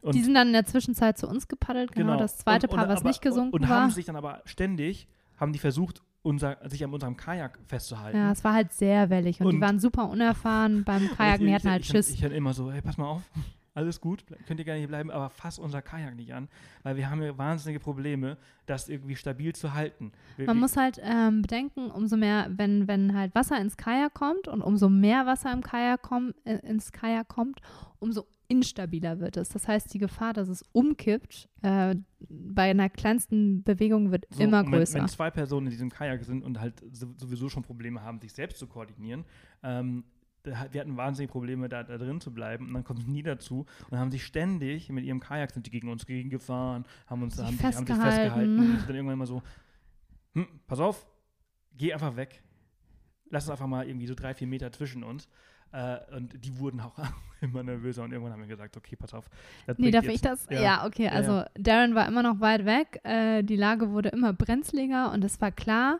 Und 0.02 0.16
Die 0.16 0.24
sind 0.24 0.34
dann 0.34 0.48
in 0.48 0.54
der 0.54 0.66
Zwischenzeit 0.66 1.18
zu 1.18 1.28
uns 1.28 1.48
gepaddelt, 1.48 1.92
genau, 1.92 2.18
das 2.18 2.38
zweite 2.38 2.68
Und- 2.68 2.76
Paar, 2.76 2.86
und, 2.86 2.90
was 2.92 3.00
aber, 3.02 3.10
nicht 3.10 3.22
gesunken 3.22 3.54
und, 3.56 3.64
und 3.64 3.70
war. 3.70 3.82
haben 3.84 3.92
sich 3.92 4.06
dann 4.06 4.16
aber 4.16 4.42
ständig, 4.46 5.08
haben 5.38 5.52
die 5.54 5.60
versucht, 5.60 6.02
unser, 6.22 6.58
sich 6.70 6.84
an 6.84 6.94
unserem 6.94 7.16
Kajak 7.18 7.60
festzuhalten. 7.66 8.18
Ja, 8.18 8.32
es 8.32 8.44
war 8.44 8.54
halt 8.54 8.74
sehr 8.74 9.10
wellig 9.10 9.40
und, 9.42 9.50
die 9.50 9.56
Und- 9.56 9.62
waren 9.62 9.80
super 9.80 10.10
unerfahren 10.10 10.84
beim 10.84 11.04
Und 11.04 11.12
Kajaken, 11.18 11.46
die 11.48 11.54
hatten 11.54 11.70
halt 11.70 11.82
ich, 11.84 11.88
Schiss. 11.90 12.10
Ich, 12.12 12.22
dann 12.22 12.32
immer 12.32 12.54
so, 12.54 12.72
hey, 12.72 12.82
pass 12.82 12.98
mal 12.98 13.08
auf, 13.08 13.22
alles 13.74 14.02
gut, 14.02 14.26
könnt 14.48 14.60
ihr 14.60 14.66
gerne 14.66 14.80
hier 14.80 14.88
bleiben, 14.90 15.12
aber 15.12 15.30
fass 15.30 15.60
unser 15.60 15.82
Kajak 15.82 16.16
nicht 16.16 16.34
an, 16.34 16.50
weil 16.84 16.98
wir 16.98 17.10
haben 17.10 17.22
ja 17.22 17.38
wahnsinnige 17.38 17.80
Probleme, 17.80 18.38
das 18.66 18.90
irgendwie 18.90 19.16
stabil 19.16 19.54
zu 19.54 19.74
halten. 19.74 20.12
Wir, 20.38 20.46
Man 20.48 20.60
muss 20.60 20.76
halt 20.76 21.00
ähm, 21.02 21.42
bedenken, 21.42 21.90
umso 21.90 22.18
mehr, 22.18 22.48
wenn, 22.52 22.88
wenn 22.88 23.16
halt 23.18 23.34
Wasser 23.36 23.60
ins 23.60 23.78
Kajak 23.78 24.14
kommt 24.14 24.48
und 24.50 24.62
umso 24.62 24.90
mehr 24.90 25.26
Wasser 25.26 25.52
im 25.54 25.62
Kajak 25.62 26.02
komm, 26.02 26.34
äh, 26.44 26.56
ins 26.68 26.92
Kajak 26.92 27.28
kommt, 27.30 27.62
umso 28.00 28.26
instabiler 28.50 29.20
wird 29.20 29.38
es. 29.38 29.48
Das 29.50 29.68
heißt, 29.68 29.94
die 29.94 30.00
Gefahr, 30.00 30.34
dass 30.34 30.50
es 30.50 30.64
umkippt, 30.74 31.48
äh, 31.62 31.96
bei 32.28 32.70
einer 32.72 32.90
kleinsten 32.90 33.64
Bewegung 33.64 34.12
wird 34.12 34.26
so, 34.32 34.44
immer 34.44 34.60
und 34.60 34.72
wenn, 34.72 34.80
größer. 34.80 35.00
Wenn 35.00 35.08
zwei 35.08 35.30
Personen 35.32 35.68
in 35.68 35.72
diesem 35.72 35.90
Kajak 35.90 36.24
sind 36.26 36.44
und 36.44 36.60
halt 36.60 36.84
so- 36.92 37.14
sowieso 37.18 37.48
schon 37.48 37.64
Probleme 37.64 38.02
haben, 38.02 38.20
sich 38.20 38.34
selbst 38.34 38.58
zu 38.60 38.68
koordinieren, 38.68 39.24
ähm, 39.64 40.04
wir 40.44 40.58
hatten 40.58 40.98
wahnsinnige 40.98 41.32
Probleme, 41.32 41.70
da, 41.70 41.84
da 41.84 41.98
drin 41.98 42.20
zu 42.22 42.34
bleiben. 42.34 42.68
Und 42.68 42.74
dann 42.74 42.84
kommt 42.84 43.08
nie 43.08 43.22
dazu 43.24 43.66
und 43.90 43.98
haben 44.00 44.10
sich 44.10 44.26
ständig 44.26 44.90
mit 44.90 45.06
ihrem 45.06 45.20
Kajak 45.20 45.52
sind 45.52 45.66
die 45.66 45.70
gegen 45.70 45.90
uns 45.90 46.06
gegengefahren, 46.06 46.86
haben 47.08 47.24
uns 47.24 47.38
haben, 47.38 47.56
sich- 47.56 47.64
haben 47.64 47.86
sich 47.86 47.96
festgehalten. 47.96 48.02
festgehalten 48.02 48.60
und 48.82 48.88
dann 48.90 48.96
irgendwann 48.96 49.18
mal 49.20 49.28
so, 49.28 49.44
hm, 50.34 50.48
pass 50.66 50.80
auf, 50.80 51.06
geh 51.78 51.94
einfach 51.94 52.16
weg. 52.16 52.42
Lass 53.30 53.44
uns 53.44 53.52
einfach 53.52 53.68
mal 53.68 53.88
irgendwie 53.88 54.08
so 54.08 54.16
drei, 54.16 54.34
vier 54.34 54.48
Meter 54.48 54.72
zwischen 54.72 55.04
uns. 55.04 55.28
Äh, 55.72 55.98
und 56.16 56.44
die 56.44 56.58
wurden 56.58 56.80
auch 56.82 56.98
immer 57.42 57.62
nervöser 57.64 58.04
und 58.04 58.12
irgendwann 58.12 58.34
haben 58.34 58.42
wir 58.42 58.48
gesagt, 58.48 58.76
okay, 58.78 58.96
pass 58.96 59.14
auf. 59.14 59.30
Nee, 59.78 59.92
darf 59.92 60.06
jetzt- 60.06 60.16
ich 60.16 60.22
das? 60.22 60.48
Ja, 60.50 60.62
ja. 60.62 60.86
okay. 60.88 61.10
Also 61.10 61.32
ja. 61.34 61.48
Darren 61.58 61.96
war 61.96 62.08
immer 62.08 62.24
noch 62.24 62.40
weit 62.40 62.66
weg. 62.66 63.00
Äh, 63.04 63.44
die 63.44 63.56
Lage 63.56 63.92
wurde 63.92 64.10
immer 64.10 64.34
brenzliger 64.34 65.12
und 65.12 65.24
es 65.24 65.40
war 65.42 65.52
klar, 65.52 66.00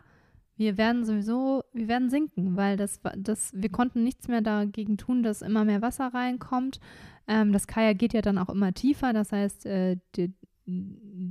wir 0.56 0.76
werden 0.76 1.04
sowieso, 1.04 1.64
wir 1.72 1.88
werden 1.88 2.10
sinken, 2.10 2.56
weil 2.56 2.76
das, 2.76 3.02
war- 3.04 3.14
das, 3.16 3.52
wir 3.54 3.70
konnten 3.70 4.02
nichts 4.04 4.28
mehr 4.28 4.40
dagegen 4.42 4.98
tun, 4.98 5.22
dass 5.22 5.40
immer 5.40 5.64
mehr 5.64 5.80
Wasser 5.82 6.12
reinkommt. 6.12 6.80
Ähm, 7.28 7.52
das 7.52 7.66
Kajak 7.66 7.98
geht 7.98 8.12
ja 8.12 8.20
dann 8.22 8.36
auch 8.38 8.48
immer 8.50 8.74
tiefer. 8.74 9.12
Das 9.12 9.30
heißt, 9.32 9.64
äh, 9.66 9.96
die, 10.16 10.34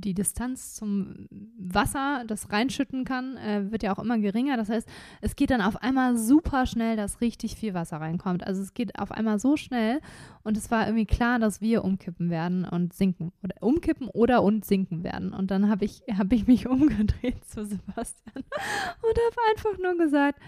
die 0.00 0.14
Distanz 0.14 0.74
zum 0.74 1.26
Wasser, 1.58 2.24
das 2.26 2.50
reinschütten 2.52 3.04
kann, 3.04 3.36
äh, 3.36 3.70
wird 3.70 3.82
ja 3.82 3.92
auch 3.92 3.98
immer 3.98 4.18
geringer. 4.18 4.56
Das 4.56 4.68
heißt, 4.68 4.88
es 5.20 5.36
geht 5.36 5.50
dann 5.50 5.60
auf 5.60 5.76
einmal 5.82 6.16
super 6.16 6.66
schnell, 6.66 6.96
dass 6.96 7.20
richtig 7.20 7.56
viel 7.56 7.74
Wasser 7.74 7.98
reinkommt. 7.98 8.46
Also 8.46 8.62
es 8.62 8.74
geht 8.74 8.98
auf 8.98 9.12
einmal 9.12 9.38
so 9.38 9.56
schnell 9.56 10.00
und 10.42 10.56
es 10.56 10.70
war 10.70 10.86
irgendwie 10.86 11.06
klar, 11.06 11.38
dass 11.38 11.60
wir 11.60 11.84
umkippen 11.84 12.30
werden 12.30 12.64
und 12.64 12.92
sinken. 12.92 13.32
Oder 13.42 13.56
umkippen 13.60 14.08
oder 14.08 14.42
und 14.42 14.64
sinken 14.64 15.04
werden. 15.04 15.32
Und 15.32 15.50
dann 15.50 15.68
habe 15.68 15.84
ich, 15.84 16.02
hab 16.18 16.32
ich 16.32 16.46
mich 16.46 16.66
umgedreht 16.66 17.44
zu 17.44 17.64
Sebastian 17.64 18.36
und 18.36 19.18
habe 19.18 19.36
einfach 19.50 19.78
nur 19.78 19.96
gesagt, 19.96 20.40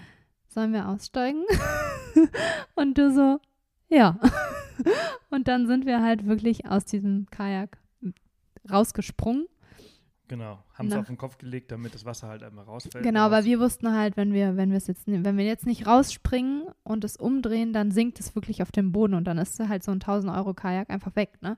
sollen 0.49 0.73
wir 0.73 0.89
aussteigen? 0.89 1.45
und 2.75 2.97
du 2.97 3.13
so, 3.13 3.41
ja. 3.89 4.19
und 5.31 5.49
dann 5.49 5.67
sind 5.67 5.87
wir 5.87 6.03
halt 6.03 6.27
wirklich 6.27 6.67
aus 6.67 6.85
diesem 6.85 7.27
Kajak 7.31 7.82
rausgesprungen. 8.71 9.47
Genau, 10.29 10.61
haben 10.75 10.89
es 10.89 10.95
auf 10.95 11.09
den 11.09 11.19
Kopf 11.19 11.37
gelegt, 11.37 11.73
damit 11.73 11.95
das 11.95 12.07
Wasser 12.07 12.29
halt 12.29 12.43
einmal 12.43 12.65
rausfällt. 12.65 13.05
Genau, 13.05 13.31
weil 13.31 13.45
wir 13.45 13.61
wussten 13.61 13.93
halt, 13.93 14.17
wenn 14.17 14.33
wir, 14.33 14.57
wenn 14.57 14.71
wir 14.71 14.79
es 14.79 14.87
jetzt, 14.87 15.07
wenn 15.07 15.37
wir 15.37 15.45
jetzt 15.45 15.67
nicht 15.67 15.87
rausspringen 15.87 16.69
und 16.85 17.05
es 17.05 17.17
umdrehen, 17.17 17.75
dann 17.75 17.91
sinkt 17.91 18.19
es 18.19 18.35
wirklich 18.35 18.63
auf 18.63 18.73
den 18.73 18.93
Boden 18.93 19.13
und 19.13 19.25
dann 19.25 19.37
ist 19.37 19.61
halt 19.61 19.83
so 19.83 19.91
ein 19.91 20.01
1000 20.01 20.35
Euro 20.35 20.55
Kajak 20.55 20.89
einfach 20.89 21.15
weg, 21.17 21.37
ne? 21.43 21.57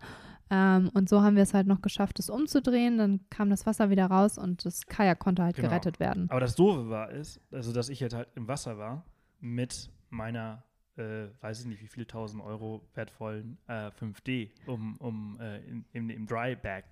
Ähm, 0.50 0.90
und 0.92 1.08
so 1.08 1.22
haben 1.22 1.36
wir 1.36 1.42
es 1.42 1.54
halt 1.54 1.66
noch 1.66 1.82
geschafft, 1.82 2.18
es 2.18 2.30
umzudrehen. 2.30 2.98
Dann 2.98 3.20
kam 3.30 3.50
das 3.50 3.66
Wasser 3.66 3.90
wieder 3.90 4.06
raus 4.06 4.38
und 4.38 4.64
das 4.64 4.86
Kajak 4.86 5.18
konnte 5.18 5.42
halt 5.42 5.56
genau. 5.56 5.68
gerettet 5.68 6.00
werden. 6.00 6.28
Aber 6.30 6.40
das 6.40 6.54
Doofe 6.54 6.88
war 6.90 7.10
ist, 7.10 7.40
also 7.50 7.72
dass 7.72 7.88
ich 7.88 8.02
halt, 8.02 8.14
halt 8.14 8.28
im 8.34 8.48
Wasser 8.48 8.78
war 8.78 9.04
mit 9.40 9.90
meiner, 10.10 10.64
äh, 10.96 11.28
weiß 11.40 11.60
ich 11.60 11.66
nicht 11.66 11.82
wie 11.82 11.88
viel 11.88 12.06
tausend 12.06 12.42
Euro 12.42 12.82
wertvollen 12.94 13.58
äh, 13.66 13.90
5D 13.90 14.50
um, 14.66 14.96
um 14.98 15.38
äh, 15.40 15.58
in, 15.64 15.84
in, 15.92 16.10
im 16.10 16.26
Dry 16.26 16.56
Bag, 16.56 16.84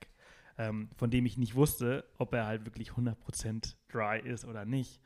ähm, 0.59 0.89
von 0.97 1.11
dem 1.11 1.27
ich 1.27 1.39
nicht 1.39 1.55
wusste, 1.55 2.05
ob 2.19 2.35
er 2.35 2.47
halt 2.47 2.65
wirklich 2.65 2.91
100% 2.91 3.75
dry 3.89 4.21
ist 4.21 4.45
oder 4.45 4.65
nicht. 4.65 5.01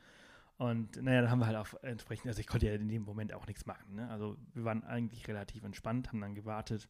Und 0.58 1.02
naja, 1.02 1.20
dann 1.20 1.30
haben 1.30 1.40
wir 1.40 1.46
halt 1.46 1.56
auch 1.56 1.74
entsprechend, 1.82 2.28
also 2.28 2.40
ich 2.40 2.46
konnte 2.46 2.66
ja 2.66 2.74
in 2.74 2.88
dem 2.88 3.02
Moment 3.02 3.34
auch 3.34 3.46
nichts 3.46 3.66
machen. 3.66 3.96
Ne? 3.96 4.08
Also 4.08 4.38
wir 4.54 4.64
waren 4.64 4.84
eigentlich 4.84 5.28
relativ 5.28 5.64
entspannt, 5.64 6.08
haben 6.08 6.20
dann 6.20 6.34
gewartet 6.34 6.88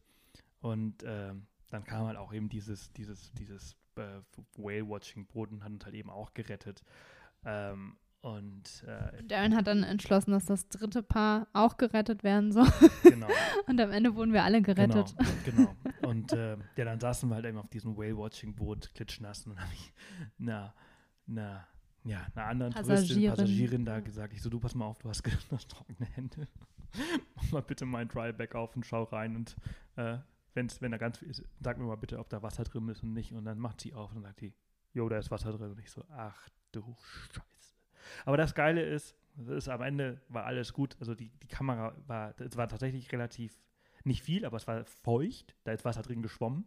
und 0.61 1.03
äh, 1.03 1.33
dann 1.69 1.83
kam 1.83 2.07
halt 2.07 2.17
auch 2.17 2.33
eben 2.33 2.47
dieses, 2.47 2.93
dieses, 2.93 3.31
dieses 3.33 3.75
äh, 3.97 4.21
Whale-Watching-Boot 4.55 5.51
und 5.51 5.63
hat 5.63 5.71
uns 5.71 5.83
halt 5.83 5.95
eben 5.95 6.09
auch 6.09 6.33
gerettet. 6.33 6.83
Ähm, 7.43 7.97
und 8.21 8.83
äh, 8.87 9.23
Darren 9.23 9.55
hat 9.55 9.67
dann 9.67 9.83
entschlossen, 9.83 10.31
dass 10.31 10.45
das 10.45 10.67
dritte 10.69 11.03
Paar 11.03 11.47
auch 11.53 11.77
gerettet 11.77 12.23
werden 12.23 12.51
soll. 12.51 12.67
Genau. 13.03 13.27
und 13.67 13.79
am 13.79 13.91
Ende 13.91 14.15
wurden 14.15 14.33
wir 14.33 14.43
alle 14.43 14.61
gerettet. 14.61 15.15
Genau. 15.45 15.75
genau. 15.83 16.09
Und 16.09 16.33
äh, 16.33 16.57
ja, 16.75 16.85
dann 16.85 16.99
saßen 16.99 17.29
wir 17.29 17.35
halt 17.35 17.45
eben 17.45 17.57
auf 17.57 17.69
diesem 17.69 17.95
Whale-Watching-Boot, 17.95 18.93
klitschnass, 18.95 19.45
und 19.45 19.55
dann 19.55 19.63
habe 19.63 19.73
ich 19.73 19.93
einer, 20.39 20.73
einer, 21.27 21.67
ja, 22.03 22.27
einer 22.35 22.45
anderen 22.45 22.73
Passagierin. 22.73 23.07
Touristin, 23.07 23.29
Passagierin 23.29 23.85
da 23.85 23.99
gesagt, 23.99 24.33
ich 24.33 24.41
so, 24.41 24.49
du 24.49 24.59
pass 24.59 24.75
mal 24.75 24.85
auf, 24.85 24.99
du 24.99 25.09
hast 25.09 25.23
trockene 25.69 26.09
Hände. 26.15 26.47
Mach 27.35 27.51
mal 27.51 27.61
bitte 27.61 27.85
mein 27.85 28.07
Dryback 28.07 28.55
auf 28.55 28.75
und 28.75 28.85
schau 28.85 29.03
rein 29.03 29.35
und 29.35 29.55
äh, 29.95 30.17
wenn's, 30.53 30.81
wenn 30.81 30.91
da 30.91 30.97
ganz 30.97 31.19
viel 31.19 31.29
ist, 31.29 31.43
sag 31.61 31.77
mir 31.77 31.85
mal 31.85 31.95
bitte, 31.95 32.19
ob 32.19 32.29
da 32.29 32.41
Wasser 32.41 32.63
drin 32.63 32.89
ist 32.89 33.03
und 33.03 33.13
nicht. 33.13 33.31
Und 33.31 33.45
dann 33.45 33.59
macht 33.59 33.81
sie 33.81 33.93
auf 33.93 34.13
und 34.13 34.23
sagt 34.23 34.41
die, 34.41 34.53
jo, 34.93 35.07
da 35.07 35.17
ist 35.17 35.31
Wasser 35.31 35.53
drin. 35.53 35.71
Und 35.71 35.79
ich 35.79 35.91
so, 35.91 36.03
ach 36.09 36.49
du 36.71 36.95
Scheiße. 37.31 37.56
Aber 38.25 38.37
das 38.37 38.55
Geile 38.55 38.81
ist, 38.81 39.15
ist 39.49 39.69
am 39.69 39.81
Ende 39.81 40.21
war 40.29 40.45
alles 40.45 40.73
gut. 40.73 40.95
Also 40.99 41.15
die, 41.15 41.29
die 41.43 41.47
Kamera 41.47 41.95
war, 42.07 42.33
es 42.39 42.57
war 42.57 42.67
tatsächlich 42.67 43.11
relativ, 43.11 43.59
nicht 44.03 44.23
viel, 44.23 44.45
aber 44.45 44.57
es 44.57 44.67
war 44.67 44.85
feucht. 44.85 45.55
Da 45.63 45.71
ist 45.71 45.85
Wasser 45.85 46.01
drin 46.01 46.21
geschwommen. 46.21 46.65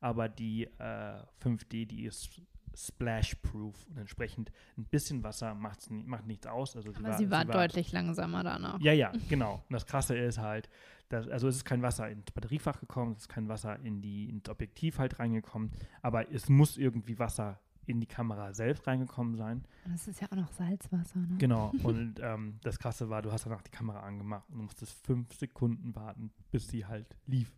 Aber 0.00 0.28
die 0.28 0.64
äh, 0.78 1.22
5D, 1.42 1.86
die 1.86 2.04
ist 2.04 2.40
splash-proof 2.76 3.86
und 3.88 3.98
entsprechend 3.98 4.52
ein 4.76 4.84
bisschen 4.84 5.24
Wasser 5.24 5.54
macht's, 5.54 5.88
macht 5.90 6.26
nichts 6.26 6.46
aus. 6.46 6.76
Also 6.76 6.90
Aber 6.90 6.98
sie 6.98 7.04
war, 7.04 7.18
sie 7.18 7.30
war, 7.30 7.40
sie 7.42 7.48
war 7.48 7.54
deutlich 7.54 7.92
langsamer 7.92 8.44
danach. 8.44 8.80
Ja, 8.80 8.92
ja, 8.92 9.12
genau. 9.28 9.54
Und 9.68 9.72
das 9.72 9.86
Krasse 9.86 10.16
ist 10.16 10.38
halt, 10.38 10.68
dass, 11.08 11.28
also 11.28 11.48
es 11.48 11.56
ist 11.56 11.64
kein 11.64 11.82
Wasser 11.82 12.08
ins 12.08 12.30
Batteriefach 12.30 12.80
gekommen, 12.80 13.12
es 13.12 13.22
ist 13.22 13.28
kein 13.28 13.48
Wasser 13.48 13.78
in 13.80 14.00
die, 14.00 14.28
ins 14.28 14.48
Objektiv 14.48 14.98
halt 14.98 15.18
reingekommen, 15.18 15.72
aber 16.02 16.30
es 16.32 16.48
muss 16.48 16.76
irgendwie 16.76 17.18
Wasser 17.18 17.60
in 17.88 18.00
die 18.00 18.06
Kamera 18.06 18.52
selbst 18.52 18.86
reingekommen 18.86 19.36
sein. 19.36 19.64
Das 19.86 20.06
ist 20.06 20.20
ja 20.20 20.28
auch 20.30 20.36
noch 20.36 20.52
Salzwasser, 20.52 21.18
ne? 21.18 21.36
Genau. 21.38 21.72
Und 21.82 22.20
ähm, 22.20 22.58
das 22.62 22.78
Krasse 22.78 23.08
war, 23.08 23.22
du 23.22 23.32
hast 23.32 23.46
danach 23.46 23.62
die 23.62 23.70
Kamera 23.70 24.00
angemacht 24.00 24.48
und 24.50 24.58
du 24.58 24.62
musstest 24.64 24.92
fünf 25.06 25.34
Sekunden 25.34 25.94
warten, 25.94 26.30
bis 26.50 26.68
sie 26.68 26.86
halt 26.86 27.16
lief. 27.26 27.50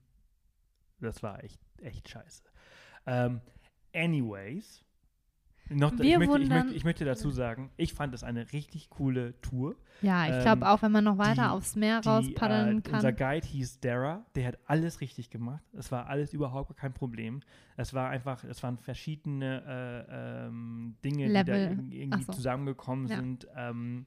Das 1.01 1.23
war 1.23 1.43
echt, 1.43 1.61
echt 1.79 2.09
scheiße. 2.09 2.43
Ähm, 3.07 3.41
anyways, 3.95 4.85
noch, 5.71 5.93
ich, 5.93 6.19
möchte, 6.19 6.39
ich, 6.39 6.49
möchte, 6.49 6.75
ich, 6.75 6.85
möchte, 6.85 7.05
dazu 7.05 7.31
sagen, 7.31 7.71
ich 7.77 7.95
fand 7.95 8.13
es 8.15 8.25
eine 8.25 8.53
richtig 8.53 8.91
coole 8.91 9.41
Tour. 9.41 9.77
Ja, 10.03 10.25
ich 10.25 10.43
glaube 10.43 10.63
ähm, 10.63 10.69
auch, 10.69 10.83
wenn 10.83 10.93
man 10.93 11.05
noch 11.05 11.19
weiter 11.19 11.45
die, 11.45 11.49
aufs 11.51 11.77
Meer 11.77 12.01
rauspaddeln 12.05 12.79
äh, 12.79 12.83
kann. 12.83 12.95
Unser 12.97 13.13
Guide 13.13 13.47
hieß 13.47 13.81
Dara, 13.81 14.25
der 14.35 14.49
hat 14.49 14.59
alles 14.67 15.01
richtig 15.01 15.31
gemacht. 15.31 15.63
Es 15.73 15.93
war 15.93 16.09
alles 16.09 16.33
überhaupt 16.33 16.77
kein 16.77 16.93
Problem. 16.93 17.41
Es 17.77 17.95
war 17.95 18.11
einfach, 18.11 18.43
es 18.45 18.63
waren 18.63 18.79
verschiedene 18.79 20.07
äh, 20.09 20.47
ähm, 20.47 20.97
Dinge, 21.05 21.29
Level. 21.29 21.77
die 21.77 21.91
da 21.91 21.97
irgendwie 21.97 22.23
so. 22.25 22.33
zusammengekommen 22.33 23.07
ja. 23.07 23.17
sind, 23.17 23.47
ähm, 23.57 24.07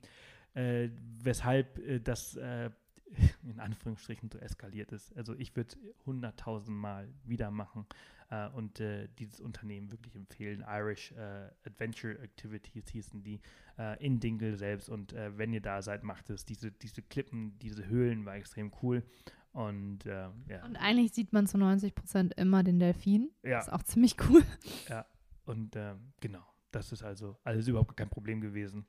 äh, 0.53 0.89
weshalb 1.21 1.79
äh, 1.79 1.99
das 1.99 2.35
äh, 2.35 2.69
in 3.43 3.59
Anführungsstrichen 3.59 4.29
so 4.29 4.39
eskaliert 4.39 4.91
ist. 4.91 5.15
Also 5.15 5.33
ich 5.35 5.55
würde 5.55 5.75
hunderttausend 6.05 6.77
Mal 6.77 7.07
wieder 7.23 7.51
machen 7.51 7.85
äh, 8.29 8.47
und 8.49 8.79
äh, 8.79 9.07
dieses 9.19 9.39
Unternehmen 9.39 9.91
wirklich 9.91 10.15
empfehlen. 10.15 10.63
Irish 10.67 11.11
äh, 11.11 11.49
Adventure 11.65 12.19
Activities 12.19 12.89
hießen 12.89 13.23
die 13.23 13.39
äh, 13.77 14.03
in 14.03 14.19
Dingle 14.19 14.55
selbst 14.55 14.89
und 14.89 15.13
äh, 15.13 15.37
wenn 15.37 15.53
ihr 15.53 15.61
da 15.61 15.81
seid, 15.81 16.03
macht 16.03 16.29
es. 16.29 16.45
Diese, 16.45 16.71
diese 16.71 17.01
Klippen, 17.01 17.57
diese 17.59 17.87
Höhlen 17.87 18.25
war 18.25 18.35
extrem 18.35 18.71
cool. 18.81 19.03
Und, 19.51 20.05
äh, 20.07 20.29
ja. 20.47 20.65
und 20.65 20.77
eigentlich 20.77 21.13
sieht 21.13 21.31
man 21.31 21.45
zu 21.45 21.59
90 21.59 21.93
Prozent 21.93 22.33
immer 22.35 22.63
den 22.63 22.79
Delfin. 22.79 23.29
Ja. 23.43 23.57
Das 23.57 23.67
ist 23.67 23.73
auch 23.73 23.83
ziemlich 23.83 24.15
cool. 24.29 24.43
Ja, 24.89 25.05
und 25.45 25.77
genau, 26.21 26.43
das 26.71 26.91
ist 26.91 27.03
also 27.03 27.37
alles 27.43 27.67
überhaupt 27.67 27.95
kein 27.97 28.09
Problem 28.09 28.41
gewesen. 28.41 28.85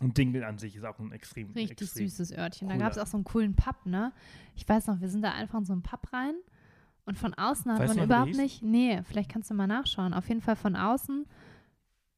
Und 0.00 0.16
Dingle 0.16 0.46
an 0.46 0.58
sich 0.58 0.76
ist 0.76 0.84
auch 0.84 0.98
ein 0.98 1.12
extrem 1.12 1.50
Richtig 1.50 1.82
extrem 1.82 2.08
süßes 2.08 2.36
Örtchen. 2.36 2.68
Da 2.68 2.76
gab 2.76 2.92
es 2.92 2.98
auch 2.98 3.06
so 3.06 3.16
einen 3.16 3.24
coolen 3.24 3.54
Pub, 3.54 3.84
ne? 3.84 4.12
Ich 4.54 4.68
weiß 4.68 4.86
noch, 4.86 5.00
wir 5.00 5.08
sind 5.08 5.22
da 5.22 5.32
einfach 5.32 5.58
in 5.58 5.64
so 5.64 5.72
einen 5.72 5.82
Pub 5.82 6.12
rein 6.12 6.34
und 7.04 7.18
von 7.18 7.34
außen 7.34 7.72
hat 7.72 7.80
weißt 7.80 7.96
man 7.96 8.04
überhaupt 8.04 8.36
nicht, 8.36 8.62
nee, 8.62 9.00
vielleicht 9.02 9.30
kannst 9.30 9.50
du 9.50 9.54
mal 9.54 9.66
nachschauen. 9.66 10.14
Auf 10.14 10.28
jeden 10.28 10.40
Fall 10.40 10.56
von 10.56 10.76
außen 10.76 11.26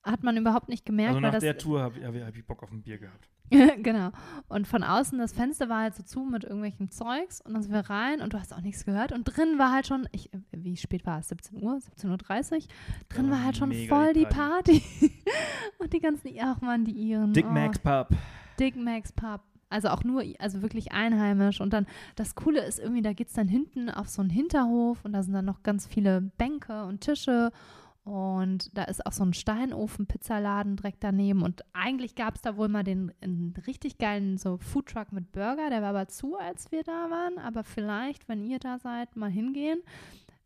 hat 0.03 0.22
man 0.22 0.36
überhaupt 0.36 0.68
nicht 0.68 0.84
gemerkt. 0.84 1.16
Also 1.16 1.20
nach 1.20 1.38
der 1.38 1.59
Tour 1.59 1.82
habe 1.82 2.05
hab, 2.05 2.14
hab 2.14 2.36
ich 2.36 2.46
Bock 2.46 2.62
auf 2.62 2.70
ein 2.70 2.82
Bier 2.82 2.98
gehabt. 2.98 3.28
genau. 3.82 4.11
Und 4.48 4.68
von 4.68 4.84
außen, 4.84 5.18
das 5.18 5.32
Fenster 5.32 5.68
war 5.68 5.82
halt 5.82 5.96
so 5.96 6.03
zu 6.03 6.20
mit 6.20 6.44
irgendwelchem 6.44 6.90
Zeugs 6.90 7.40
und 7.40 7.53
dann 7.53 7.62
sind 7.62 7.72
wir 7.72 7.90
rein 7.90 8.20
und 8.20 8.32
du 8.32 8.38
hast 8.38 8.55
auch 8.55 8.61
nichts 8.61 8.84
gehört. 8.84 9.12
Und 9.12 9.24
drin 9.24 9.59
war 9.59 9.72
halt 9.72 9.86
schon, 9.86 10.09
ich, 10.12 10.30
wie 10.53 10.76
spät 10.76 11.05
war 11.05 11.18
es? 11.18 11.28
17 11.28 11.62
Uhr, 11.62 11.78
17.30 11.98 12.53
Uhr? 12.53 12.61
Drin 13.09 13.26
oh, 13.28 13.30
war 13.32 13.44
halt 13.44 13.57
schon 13.57 13.72
voll 13.88 14.12
die 14.12 14.26
Party. 14.26 14.82
und 15.78 15.92
die 15.92 16.01
ganzen, 16.01 16.30
ach 16.40 16.61
man, 16.61 16.84
die 16.84 16.92
Iren. 16.92 17.32
Dick 17.32 17.46
oh. 17.48 17.53
Max 17.53 17.78
Pub. 17.78 18.09
Dick 18.59 18.76
Max 18.76 19.12
Pub. 19.12 19.40
Also 19.68 19.88
auch 19.88 20.05
nur, 20.05 20.24
also 20.38 20.62
wirklich 20.62 20.92
einheimisch. 20.92 21.61
Und 21.61 21.72
dann, 21.72 21.86
das 22.16 22.34
Coole 22.34 22.64
ist 22.64 22.78
irgendwie, 22.78 23.03
da 23.03 23.12
geht 23.12 23.28
es 23.28 23.34
dann 23.34 23.48
hinten 23.48 23.88
auf 23.88 24.09
so 24.09 24.20
einen 24.20 24.30
Hinterhof 24.30 25.05
und 25.05 25.12
da 25.12 25.22
sind 25.22 25.32
dann 25.32 25.44
noch 25.44 25.62
ganz 25.62 25.86
viele 25.86 26.20
Bänke 26.20 26.84
und 26.84 27.01
Tische 27.01 27.53
und 28.05 28.76
da 28.76 28.84
ist 28.84 29.05
auch 29.05 29.12
so 29.12 29.24
ein 29.24 29.34
Steinofen-Pizzaladen 29.34 30.76
direkt 30.76 31.05
daneben. 31.05 31.42
Und 31.42 31.62
eigentlich 31.74 32.14
gab 32.14 32.36
es 32.36 32.42
da 32.42 32.57
wohl 32.57 32.68
mal 32.68 32.82
den 32.82 33.12
einen 33.20 33.55
richtig 33.66 33.98
geilen 33.98 34.38
so 34.38 34.57
Foodtruck 34.57 35.12
mit 35.12 35.32
Burger. 35.32 35.68
Der 35.68 35.82
war 35.82 35.90
aber 35.90 36.09
zu, 36.09 36.36
als 36.36 36.72
wir 36.72 36.82
da 36.82 37.11
waren. 37.11 37.38
Aber 37.38 37.62
vielleicht, 37.62 38.28
wenn 38.28 38.42
ihr 38.42 38.59
da 38.59 38.78
seid, 38.78 39.16
mal 39.16 39.30
hingehen. 39.30 39.80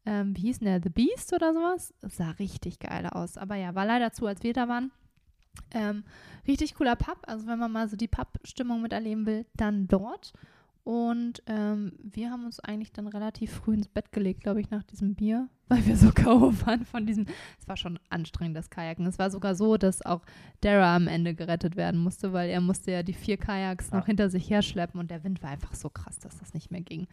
Ähm, 0.04 0.36
wie 0.36 0.42
hieß 0.42 0.58
denn 0.58 0.66
der? 0.66 0.80
The 0.82 0.90
Beast 0.90 1.32
oder 1.32 1.54
sowas? 1.54 1.94
Sah 2.02 2.30
richtig 2.32 2.80
geil 2.80 3.06
aus. 3.06 3.38
Aber 3.38 3.54
ja, 3.54 3.74
war 3.74 3.86
leider 3.86 4.12
zu, 4.12 4.26
als 4.26 4.42
wir 4.42 4.52
da 4.52 4.68
waren. 4.68 4.90
Ähm, 5.70 6.02
richtig 6.48 6.74
cooler 6.74 6.96
Pub. 6.96 7.18
Also 7.22 7.46
wenn 7.46 7.60
man 7.60 7.70
mal 7.70 7.88
so 7.88 7.96
die 7.96 8.08
Pub-Stimmung 8.08 8.82
miterleben 8.82 9.26
will, 9.26 9.46
dann 9.54 9.86
dort. 9.86 10.32
Und 10.84 11.42
ähm, 11.46 11.92
wir 12.02 12.30
haben 12.30 12.44
uns 12.44 12.60
eigentlich 12.60 12.92
dann 12.92 13.08
relativ 13.08 13.50
früh 13.50 13.72
ins 13.72 13.88
Bett 13.88 14.12
gelegt, 14.12 14.42
glaube 14.42 14.60
ich, 14.60 14.68
nach 14.68 14.82
diesem 14.82 15.14
Bier, 15.14 15.48
weil 15.68 15.84
wir 15.86 15.96
so 15.96 16.12
K.O. 16.12 16.52
waren 16.66 16.84
von 16.84 17.06
diesem. 17.06 17.24
Es 17.58 17.66
war 17.66 17.78
schon 17.78 17.98
anstrengend, 18.10 18.54
das 18.54 18.68
Kajaken. 18.68 19.06
Es 19.06 19.18
war 19.18 19.30
sogar 19.30 19.54
so, 19.54 19.78
dass 19.78 20.04
auch 20.04 20.22
Dara 20.60 20.94
am 20.94 21.08
Ende 21.08 21.34
gerettet 21.34 21.76
werden 21.76 22.00
musste, 22.00 22.34
weil 22.34 22.50
er 22.50 22.60
musste 22.60 22.92
ja 22.92 23.02
die 23.02 23.14
vier 23.14 23.38
Kajaks 23.38 23.90
ja. 23.90 23.96
noch 23.96 24.06
hinter 24.06 24.28
sich 24.28 24.48
herschleppen 24.48 25.00
und 25.00 25.10
der 25.10 25.24
Wind 25.24 25.42
war 25.42 25.50
einfach 25.50 25.74
so 25.74 25.88
krass, 25.88 26.18
dass 26.18 26.38
das 26.38 26.52
nicht 26.52 26.70
mehr 26.70 26.82
ging. 26.82 27.06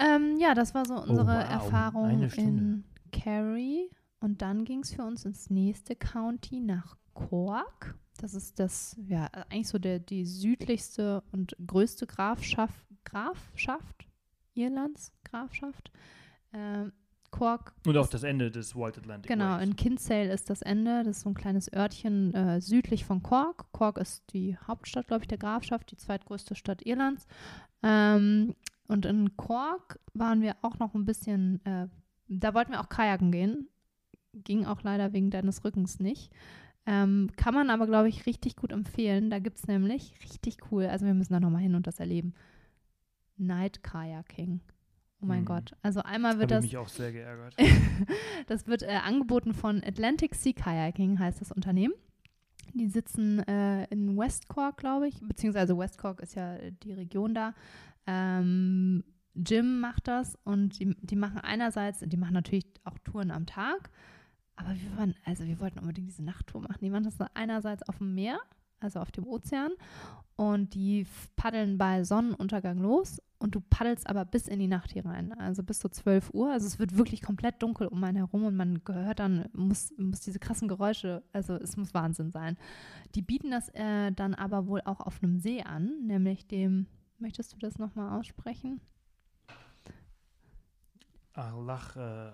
Ähm, 0.00 0.36
ja, 0.38 0.54
das 0.54 0.74
war 0.74 0.84
so 0.84 0.94
unsere 0.94 1.30
oh, 1.30 1.44
wow. 1.44 1.50
Erfahrung 1.50 2.22
in 2.36 2.84
Kerry. 3.12 3.88
Und 4.20 4.42
dann 4.42 4.64
ging 4.64 4.80
es 4.80 4.92
für 4.94 5.02
uns 5.02 5.24
ins 5.24 5.48
nächste 5.48 5.94
County 5.94 6.60
nach 6.60 6.96
Cork. 7.14 7.96
Das 8.18 8.34
ist 8.34 8.58
das, 8.58 8.96
ja, 9.08 9.26
eigentlich 9.48 9.68
so 9.68 9.78
der, 9.78 9.98
die 9.98 10.24
südlichste 10.26 11.22
und 11.32 11.56
größte 11.64 12.06
Grafschaft, 12.06 12.86
Grafschaft 13.04 14.06
Irlands, 14.54 15.12
Grafschaft. 15.24 15.90
Ähm, 16.52 16.92
Cork. 17.30 17.74
Und 17.86 17.96
auch 17.98 18.08
das 18.08 18.22
Ende 18.22 18.50
des 18.50 18.74
Wild 18.74 18.96
Atlantic 18.96 19.30
Genau, 19.30 19.56
Ways. 19.58 19.64
in 19.64 19.76
Kinsale 19.76 20.32
ist 20.32 20.48
das 20.48 20.62
Ende. 20.62 21.04
Das 21.04 21.18
ist 21.18 21.22
so 21.22 21.28
ein 21.28 21.34
kleines 21.34 21.70
Örtchen 21.72 22.34
äh, 22.34 22.60
südlich 22.60 23.04
von 23.04 23.22
Cork. 23.22 23.70
Cork 23.72 23.98
ist 23.98 24.32
die 24.32 24.56
Hauptstadt, 24.66 25.08
glaube 25.08 25.24
ich, 25.24 25.28
der 25.28 25.38
Grafschaft, 25.38 25.90
die 25.90 25.96
zweitgrößte 25.96 26.54
Stadt 26.54 26.86
Irlands. 26.86 27.26
Ähm, 27.82 28.54
und 28.86 29.04
in 29.04 29.36
Cork 29.36 30.00
waren 30.14 30.40
wir 30.40 30.56
auch 30.62 30.78
noch 30.78 30.94
ein 30.94 31.04
bisschen, 31.04 31.64
äh, 31.66 31.88
da 32.28 32.54
wollten 32.54 32.72
wir 32.72 32.80
auch 32.80 32.88
kajaken 32.88 33.30
gehen. 33.30 33.68
Ging 34.32 34.64
auch 34.64 34.82
leider 34.82 35.12
wegen 35.12 35.30
deines 35.30 35.64
Rückens 35.64 36.00
nicht. 36.00 36.32
Ähm, 36.90 37.28
kann 37.36 37.52
man 37.52 37.68
aber, 37.68 37.86
glaube 37.86 38.08
ich, 38.08 38.24
richtig 38.24 38.56
gut 38.56 38.72
empfehlen. 38.72 39.28
Da 39.28 39.40
gibt 39.40 39.58
es 39.58 39.66
nämlich 39.66 40.14
richtig 40.24 40.56
cool, 40.70 40.86
also 40.86 41.04
wir 41.04 41.12
müssen 41.12 41.34
da 41.34 41.38
nochmal 41.38 41.60
hin 41.60 41.74
und 41.74 41.86
das 41.86 42.00
erleben. 42.00 42.32
Night 43.36 43.82
Kayaking. 43.82 44.62
Oh 45.20 45.26
mein 45.26 45.40
Hm. 45.40 45.44
Gott. 45.44 45.72
Also 45.82 46.00
einmal 46.00 46.38
wird 46.38 46.50
Habe 46.50 46.62
das 46.62 46.64
ich 46.64 46.72
mich 46.72 46.78
auch 46.78 46.88
sehr 46.88 47.12
geärgert. 47.12 47.54
das 48.46 48.66
wird 48.66 48.84
äh, 48.84 49.00
angeboten 49.04 49.52
von 49.52 49.84
Atlantic 49.84 50.34
Sea 50.34 50.54
Kayaking, 50.54 51.18
heißt 51.18 51.42
das 51.42 51.52
Unternehmen. 51.52 51.92
Die 52.72 52.88
sitzen 52.88 53.40
äh, 53.40 53.84
in 53.90 54.16
West 54.16 54.48
Cork, 54.48 54.78
glaube 54.78 55.08
ich, 55.08 55.20
beziehungsweise 55.20 55.76
West 55.76 55.98
Cork 55.98 56.20
ist 56.20 56.36
ja 56.36 56.56
äh, 56.56 56.72
die 56.72 56.94
Region 56.94 57.34
da. 57.34 57.52
Ähm, 58.06 59.04
Jim 59.34 59.80
macht 59.80 60.08
das 60.08 60.38
und 60.44 60.78
die, 60.78 60.96
die 61.02 61.16
machen 61.16 61.38
einerseits, 61.38 62.00
die 62.00 62.16
machen 62.16 62.32
natürlich 62.32 62.64
auch 62.84 62.96
Touren 63.04 63.30
am 63.30 63.44
Tag, 63.44 63.90
aber 64.58 64.74
wir 64.74 64.96
waren, 64.96 65.14
also 65.24 65.44
wir 65.44 65.60
wollten 65.60 65.78
unbedingt 65.78 66.08
diese 66.08 66.24
Nachttour 66.24 66.60
machen. 66.60 66.78
Die 66.82 66.90
machen 66.90 67.04
das 67.04 67.16
einerseits 67.34 67.88
auf 67.88 67.98
dem 67.98 68.14
Meer, 68.14 68.40
also 68.80 69.00
auf 69.00 69.10
dem 69.12 69.26
Ozean 69.26 69.72
und 70.36 70.74
die 70.74 71.06
paddeln 71.36 71.78
bei 71.78 72.04
Sonnenuntergang 72.04 72.78
los 72.78 73.20
und 73.38 73.54
du 73.54 73.60
paddelst 73.60 74.08
aber 74.08 74.24
bis 74.24 74.48
in 74.48 74.58
die 74.58 74.66
Nacht 74.68 74.92
hier 74.92 75.04
rein, 75.04 75.32
also 75.38 75.62
bis 75.62 75.78
zu 75.78 75.88
12 75.88 76.30
Uhr. 76.34 76.50
Also 76.50 76.66
es 76.66 76.78
wird 76.78 76.96
wirklich 76.96 77.22
komplett 77.22 77.62
dunkel 77.62 77.86
um 77.86 78.02
einen 78.02 78.16
herum 78.16 78.44
und 78.44 78.56
man 78.56 78.82
gehört 78.84 79.20
dann, 79.20 79.48
muss, 79.52 79.92
muss 79.96 80.20
diese 80.20 80.38
krassen 80.38 80.68
Geräusche, 80.68 81.22
also 81.32 81.54
es 81.54 81.76
muss 81.76 81.94
Wahnsinn 81.94 82.30
sein. 82.30 82.56
Die 83.14 83.22
bieten 83.22 83.50
das 83.50 83.68
äh, 83.70 84.12
dann 84.12 84.34
aber 84.34 84.66
wohl 84.66 84.80
auch 84.82 85.00
auf 85.00 85.22
einem 85.22 85.38
See 85.38 85.62
an, 85.62 86.06
nämlich 86.06 86.46
dem, 86.48 86.86
möchtest 87.18 87.52
du 87.52 87.58
das 87.58 87.78
nochmal 87.78 88.18
aussprechen? 88.18 88.80
Lach 91.34 91.96
äh, 91.96 92.32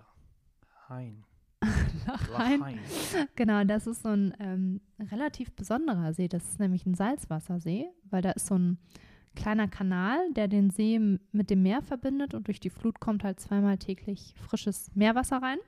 Hein. 2.06 2.60
Lachhain. 2.60 2.60
Lachhain. 2.60 2.78
Genau, 3.36 3.64
das 3.64 3.86
ist 3.86 4.02
so 4.02 4.10
ein 4.10 4.34
ähm, 4.38 4.80
relativ 5.10 5.52
besonderer 5.52 6.12
See. 6.12 6.28
Das 6.28 6.44
ist 6.44 6.60
nämlich 6.60 6.86
ein 6.86 6.94
Salzwassersee, 6.94 7.86
weil 8.10 8.22
da 8.22 8.32
ist 8.32 8.46
so 8.46 8.56
ein 8.56 8.78
kleiner 9.34 9.68
Kanal, 9.68 10.32
der 10.32 10.48
den 10.48 10.70
See 10.70 10.98
mit 11.32 11.50
dem 11.50 11.62
Meer 11.62 11.82
verbindet 11.82 12.34
und 12.34 12.46
durch 12.46 12.60
die 12.60 12.70
Flut 12.70 13.00
kommt 13.00 13.24
halt 13.24 13.40
zweimal 13.40 13.78
täglich 13.78 14.34
frisches 14.36 14.90
Meerwasser 14.94 15.42
rein. 15.42 15.58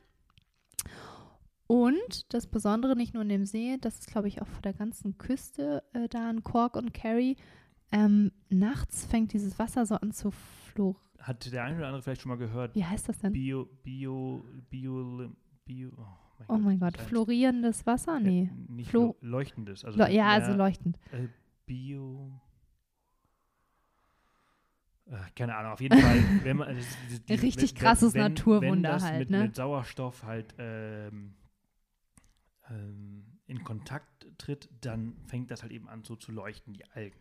Und 1.66 2.32
das 2.32 2.46
Besondere 2.46 2.94
nicht 2.94 3.12
nur 3.12 3.24
in 3.24 3.28
dem 3.28 3.44
See, 3.44 3.76
das 3.80 3.98
ist 3.98 4.08
glaube 4.08 4.28
ich 4.28 4.40
auch 4.40 4.46
vor 4.46 4.62
der 4.62 4.72
ganzen 4.72 5.18
Küste 5.18 5.82
äh, 5.94 6.08
da 6.08 6.30
in 6.30 6.44
Cork 6.44 6.76
und 6.76 6.94
Kerry. 6.94 7.36
Ähm, 7.90 8.32
nachts 8.48 9.04
fängt 9.04 9.32
dieses 9.32 9.58
Wasser 9.58 9.86
so 9.86 9.96
an 9.96 10.12
zu 10.12 10.30
florieren. 10.30 11.00
Hat 11.26 11.50
der 11.50 11.64
eine 11.64 11.76
oder 11.76 11.86
andere 11.88 12.02
vielleicht 12.02 12.20
schon 12.20 12.28
mal 12.28 12.38
gehört? 12.38 12.74
Wie 12.76 12.84
heißt 12.84 13.08
das 13.08 13.18
denn? 13.18 13.32
Bio, 13.32 13.68
Bio, 13.82 14.44
Bio, 14.70 15.28
Bio. 15.66 15.90
Oh 15.98 16.04
mein 16.38 16.46
Oh 16.48 16.58
mein 16.58 16.78
Gott, 16.80 16.98
heißt- 16.98 17.02
florierendes 17.08 17.84
Wasser? 17.86 18.16
Äh, 18.18 18.20
Nee. 18.20 18.50
nicht 18.68 18.90
Flo- 18.90 19.06
lo- 19.06 19.16
leuchtendes. 19.20 19.84
Also 19.84 19.98
Leu- 19.98 20.10
ja, 20.10 20.28
also 20.28 20.52
leuchtend. 20.54 20.98
äh, 21.12 21.28
Bio. 21.66 22.40
Äh, 25.06 25.16
keine 25.36 25.54
Ahnung, 25.56 25.72
auf 25.72 25.80
jeden 25.80 25.98
Fall. 26.00 26.18
Wenn 26.44 26.56
man, 26.56 26.68
also 26.68 26.80
diese- 27.28 27.42
Richtig 27.42 27.72
wenn- 27.74 27.78
krasses 27.80 28.14
wenn, 28.14 28.20
Naturwunder 28.22 28.70
wenn 28.72 28.82
das 28.82 29.02
halt, 29.04 29.18
mit, 29.20 29.30
ne? 29.30 29.42
mit 29.44 29.54
Sauerstoff 29.54 30.24
halt 30.24 30.54
ähm, 30.58 31.34
ähm, 32.70 33.24
in 33.46 33.62
Kontakt 33.62 34.26
tritt, 34.38 34.68
dann 34.80 35.16
fängt 35.26 35.50
das 35.50 35.62
halt 35.62 35.70
eben 35.72 35.88
an 35.88 36.02
so 36.04 36.16
zu 36.16 36.32
leuchten, 36.32 36.72
die 36.72 36.84
Algen. 36.90 37.16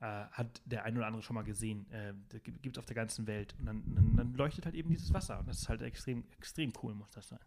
Äh, 0.00 0.24
hat 0.32 0.62
der 0.64 0.84
ein 0.84 0.96
oder 0.96 1.06
andere 1.06 1.22
schon 1.22 1.34
mal 1.34 1.42
gesehen. 1.44 1.86
Äh, 1.92 2.14
gibt 2.40 2.76
es 2.76 2.78
auf 2.78 2.86
der 2.86 2.96
ganzen 2.96 3.26
Welt. 3.26 3.54
Und 3.58 3.66
dann, 3.66 3.94
dann, 3.94 4.16
dann 4.16 4.34
leuchtet 4.34 4.64
halt 4.64 4.74
eben 4.74 4.88
dieses 4.88 5.12
Wasser. 5.12 5.38
Und 5.38 5.48
das 5.48 5.58
ist 5.58 5.68
halt 5.68 5.82
extrem, 5.82 6.24
extrem 6.38 6.72
cool, 6.82 6.94
muss 6.94 7.10
das 7.10 7.28
sein. 7.28 7.38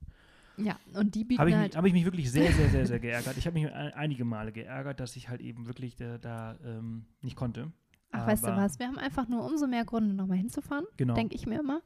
Ja, 0.57 0.77
und 0.93 1.15
die 1.15 1.23
bieten 1.23 1.39
Habe 1.39 1.49
ich, 1.49 1.55
halt 1.55 1.71
mich- 1.73 1.77
hab 1.77 1.85
ich 1.85 1.93
mich 1.93 2.05
wirklich 2.05 2.31
sehr, 2.31 2.51
sehr, 2.51 2.69
sehr, 2.69 2.85
sehr 2.85 2.99
geärgert. 3.01 3.37
Ich 3.37 3.45
habe 3.47 3.53
mich 3.59 3.71
ein, 3.71 3.93
einige 3.93 4.25
Male 4.25 4.51
geärgert, 4.51 4.99
dass 4.99 5.15
ich 5.15 5.29
halt 5.29 5.41
eben 5.41 5.67
wirklich 5.67 5.95
da, 5.95 6.17
da 6.17 6.57
ähm, 6.63 7.05
nicht 7.21 7.35
konnte. 7.35 7.71
Ach, 8.11 8.25
weißt 8.27 8.43
du 8.43 8.47
Aber- 8.49 8.61
was? 8.63 8.79
Wir 8.79 8.87
haben 8.87 8.97
einfach 8.97 9.27
nur 9.27 9.45
umso 9.45 9.67
mehr 9.67 9.83
Gründe, 9.85 10.13
nochmal 10.13 10.37
hinzufahren, 10.37 10.85
Genau. 10.97 11.13
denke 11.15 11.35
ich 11.35 11.45
mir 11.45 11.59
immer. 11.59 11.81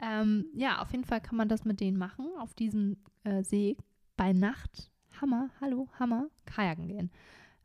Ähm, 0.00 0.46
ja, 0.54 0.80
auf 0.80 0.90
jeden 0.92 1.04
Fall 1.04 1.20
kann 1.20 1.36
man 1.36 1.48
das 1.48 1.64
mit 1.64 1.80
denen 1.80 1.96
machen, 1.98 2.26
auf 2.38 2.54
diesem 2.54 2.96
äh, 3.24 3.42
See 3.42 3.76
bei 4.16 4.32
Nacht. 4.32 4.90
Hammer, 5.20 5.50
hallo, 5.60 5.88
Hammer, 5.98 6.28
kajaken 6.46 6.88
gehen. 6.88 7.10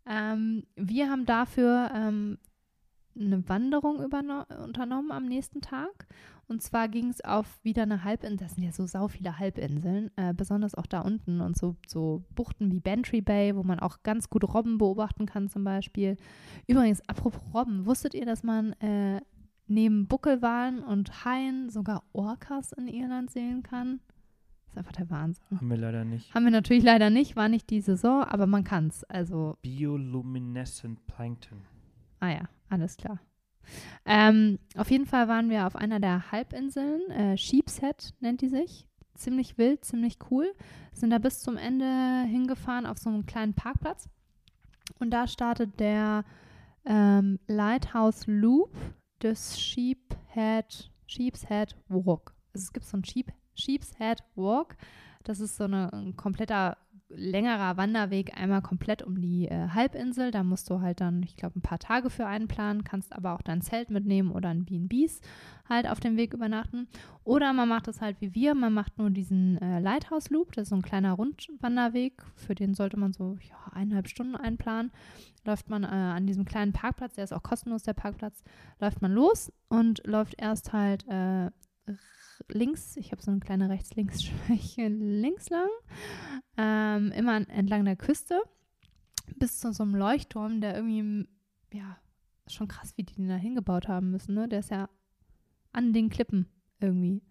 Ähm, 0.05 0.63
wir 0.75 1.09
haben 1.09 1.25
dafür 1.25 1.89
ähm, 1.93 2.37
eine 3.19 3.47
Wanderung 3.49 3.97
unternommen 3.97 5.11
am 5.11 5.25
nächsten 5.25 5.61
Tag. 5.61 6.07
Und 6.47 6.61
zwar 6.61 6.87
ging 6.87 7.09
es 7.09 7.23
auf 7.23 7.59
wieder 7.63 7.83
eine 7.83 8.03
Halbinsel. 8.03 8.37
Das 8.37 8.55
sind 8.55 8.63
ja 8.63 8.71
so 8.71 8.85
sau 8.87 9.09
viele 9.09 9.37
Halbinseln, 9.37 10.11
äh, 10.15 10.33
besonders 10.33 10.75
auch 10.75 10.85
da 10.85 11.01
unten 11.01 11.41
und 11.41 11.57
so, 11.57 11.75
so 11.87 12.23
Buchten 12.35 12.71
wie 12.71 12.79
Bantry 12.79 13.21
Bay, 13.21 13.55
wo 13.55 13.63
man 13.63 13.79
auch 13.79 14.01
ganz 14.03 14.29
gut 14.29 14.43
Robben 14.53 14.77
beobachten 14.77 15.25
kann 15.25 15.49
zum 15.49 15.65
Beispiel. 15.65 16.15
Übrigens, 16.65 17.01
apropos 17.07 17.41
Robben, 17.53 17.85
wusstet 17.85 18.13
ihr, 18.13 18.25
dass 18.25 18.43
man 18.43 18.73
äh, 18.73 19.19
neben 19.67 20.07
Buckelwalen 20.07 20.83
und 20.83 21.25
Haien 21.25 21.69
sogar 21.69 22.03
Orcas 22.13 22.71
in 22.71 22.87
Irland 22.87 23.29
sehen 23.29 23.61
kann? 23.61 23.99
Das 24.67 24.73
ist 24.73 24.77
einfach 24.77 24.93
der 24.93 25.09
Wahnsinn. 25.09 25.43
Haben 25.57 25.69
wir 25.69 25.77
leider 25.77 26.05
nicht. 26.05 26.33
Haben 26.33 26.45
wir 26.45 26.51
natürlich 26.51 26.83
leider 26.83 27.09
nicht, 27.09 27.35
war 27.35 27.49
nicht 27.49 27.69
die 27.69 27.81
Saison, 27.81 28.23
aber 28.23 28.47
man 28.47 28.63
kann 28.63 28.87
es. 28.87 29.03
Also 29.03 29.57
Bioluminescent 29.61 31.05
Plankton. 31.07 31.59
Ah 32.19 32.29
ja, 32.29 32.49
alles 32.69 32.97
klar. 32.97 33.19
Ähm, 34.05 34.59
auf 34.75 34.89
jeden 34.91 35.05
Fall 35.05 35.27
waren 35.27 35.49
wir 35.49 35.67
auf 35.67 35.75
einer 35.75 35.99
der 35.99 36.31
Halbinseln, 36.31 37.09
äh, 37.11 37.37
Sheepshead 37.37 38.13
nennt 38.19 38.41
die 38.41 38.49
sich. 38.49 38.85
Ziemlich 39.15 39.57
wild, 39.57 39.83
ziemlich 39.83 40.17
cool. 40.29 40.53
Sind 40.93 41.09
da 41.09 41.17
bis 41.17 41.39
zum 41.39 41.57
Ende 41.57 42.23
hingefahren 42.27 42.85
auf 42.85 42.97
so 42.97 43.09
einem 43.09 43.25
kleinen 43.25 43.53
Parkplatz. 43.53 44.07
Und 44.99 45.11
da 45.11 45.27
startet 45.27 45.79
der 45.79 46.23
ähm, 46.85 47.39
Lighthouse 47.47 48.25
Loop 48.27 48.71
des 49.21 49.59
Sheephead, 49.59 50.91
Sheepshead 51.07 51.75
Walk. 51.89 52.33
Also 52.53 52.65
es 52.65 52.73
gibt 52.73 52.85
so 52.85 52.97
einen 52.97 53.05
Sheep, 53.05 53.33
Sheepshead 53.55 54.23
Walk. 54.35 54.77
Das 55.23 55.39
ist 55.39 55.57
so 55.57 55.65
eine, 55.65 55.91
ein 55.91 56.15
kompletter 56.15 56.77
längerer 57.09 57.77
Wanderweg 57.77 58.37
einmal 58.37 58.61
komplett 58.61 59.01
um 59.01 59.21
die 59.21 59.47
äh, 59.47 59.69
Halbinsel. 59.69 60.31
Da 60.31 60.43
musst 60.43 60.69
du 60.69 60.81
halt 60.81 60.99
dann, 61.01 61.23
ich 61.23 61.35
glaube, 61.35 61.57
ein 61.57 61.61
paar 61.61 61.79
Tage 61.79 62.09
für 62.09 62.25
einplanen, 62.25 62.83
kannst 62.83 63.13
aber 63.13 63.33
auch 63.33 63.41
dein 63.41 63.61
Zelt 63.61 63.89
mitnehmen 63.89 64.31
oder 64.31 64.49
ein 64.49 64.65
B&Bs 64.65 65.21
halt 65.69 65.87
auf 65.87 65.99
dem 65.99 66.17
Weg 66.17 66.33
übernachten. 66.33 66.87
Oder 67.23 67.53
man 67.53 67.69
macht 67.69 67.87
es 67.87 68.01
halt 68.01 68.19
wie 68.19 68.33
wir, 68.35 68.55
man 68.55 68.73
macht 68.73 68.97
nur 68.97 69.09
diesen 69.09 69.57
äh, 69.61 69.79
Lighthouse 69.79 70.29
Loop, 70.29 70.53
das 70.53 70.63
ist 70.63 70.69
so 70.69 70.75
ein 70.75 70.81
kleiner 70.81 71.13
Rundwanderweg, 71.13 72.23
für 72.35 72.55
den 72.55 72.73
sollte 72.73 72.97
man 72.97 73.13
so 73.13 73.37
ja, 73.41 73.71
eineinhalb 73.71 74.07
Stunden 74.07 74.35
einplanen. 74.35 74.91
Läuft 75.45 75.69
man 75.69 75.83
äh, 75.83 75.87
an 75.87 76.27
diesem 76.27 76.45
kleinen 76.45 76.73
Parkplatz, 76.73 77.15
der 77.15 77.23
ist 77.23 77.33
auch 77.33 77.43
kostenlos, 77.43 77.83
der 77.83 77.93
Parkplatz, 77.93 78.43
läuft 78.79 79.01
man 79.01 79.13
los 79.13 79.51
und 79.69 80.05
läuft 80.05 80.35
erst 80.41 80.73
halt 80.73 81.05
links, 82.49 82.95
ich 82.97 83.11
habe 83.11 83.21
so 83.21 83.31
eine 83.31 83.39
kleine 83.39 83.69
Rechts-Links-Schwäche, 83.69 84.87
links 84.89 85.49
lang, 85.49 85.69
ähm, 86.57 87.11
immer 87.11 87.33
an- 87.33 87.49
entlang 87.49 87.85
der 87.85 87.95
Küste 87.95 88.41
bis 89.35 89.59
zu 89.59 89.73
so 89.73 89.83
einem 89.83 89.95
Leuchtturm, 89.95 90.61
der 90.61 90.75
irgendwie, 90.75 91.27
ja, 91.73 91.97
schon 92.47 92.67
krass, 92.67 92.93
wie 92.95 93.03
die 93.03 93.15
den 93.15 93.27
da 93.27 93.35
hingebaut 93.35 93.87
haben 93.87 94.11
müssen, 94.11 94.33
ne? 94.35 94.47
Der 94.47 94.59
ist 94.59 94.71
ja 94.71 94.89
an 95.73 95.91
den 95.93 96.09
Klippen 96.09 96.47
irgendwie. 96.79 97.21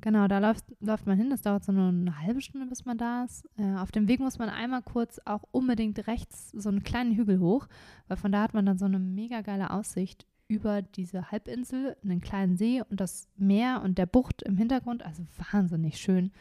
Genau, 0.00 0.28
da 0.28 0.38
läuft, 0.38 0.64
läuft 0.80 1.06
man 1.06 1.16
hin, 1.16 1.30
das 1.30 1.42
dauert 1.42 1.64
so 1.64 1.72
nur 1.72 1.88
eine 1.88 2.20
halbe 2.20 2.40
Stunde, 2.40 2.66
bis 2.66 2.84
man 2.84 2.98
da 2.98 3.24
ist. 3.24 3.48
Äh, 3.56 3.74
auf 3.76 3.90
dem 3.90 4.06
Weg 4.06 4.20
muss 4.20 4.38
man 4.38 4.48
einmal 4.50 4.82
kurz 4.82 5.18
auch 5.24 5.42
unbedingt 5.50 6.06
rechts 6.06 6.50
so 6.50 6.68
einen 6.68 6.82
kleinen 6.82 7.16
Hügel 7.16 7.40
hoch, 7.40 7.66
weil 8.06 8.16
von 8.16 8.30
da 8.30 8.42
hat 8.42 8.54
man 8.54 8.66
dann 8.66 8.78
so 8.78 8.84
eine 8.84 8.98
mega 8.98 9.40
geile 9.40 9.70
Aussicht 9.70 10.26
über 10.48 10.82
diese 10.82 11.30
Halbinsel, 11.30 11.96
einen 12.02 12.20
kleinen 12.20 12.56
See 12.56 12.82
und 12.88 13.00
das 13.00 13.28
Meer 13.36 13.82
und 13.82 13.98
der 13.98 14.06
Bucht 14.06 14.42
im 14.42 14.56
Hintergrund. 14.56 15.04
Also 15.04 15.24
wahnsinnig 15.52 15.98
schön. 15.98 16.32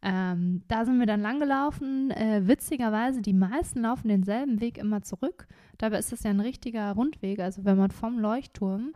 Ähm, 0.00 0.62
da 0.68 0.84
sind 0.84 0.98
wir 0.98 1.06
dann 1.06 1.20
langgelaufen. 1.20 2.10
Äh, 2.12 2.46
witzigerweise, 2.46 3.20
die 3.20 3.32
meisten 3.32 3.82
laufen 3.82 4.08
denselben 4.08 4.60
Weg 4.60 4.78
immer 4.78 5.02
zurück. 5.02 5.48
Dabei 5.76 5.98
ist 5.98 6.12
es 6.12 6.22
ja 6.22 6.30
ein 6.30 6.40
richtiger 6.40 6.92
Rundweg. 6.92 7.40
Also 7.40 7.64
wenn 7.64 7.76
man 7.76 7.90
vom 7.90 8.18
Leuchtturm 8.18 8.92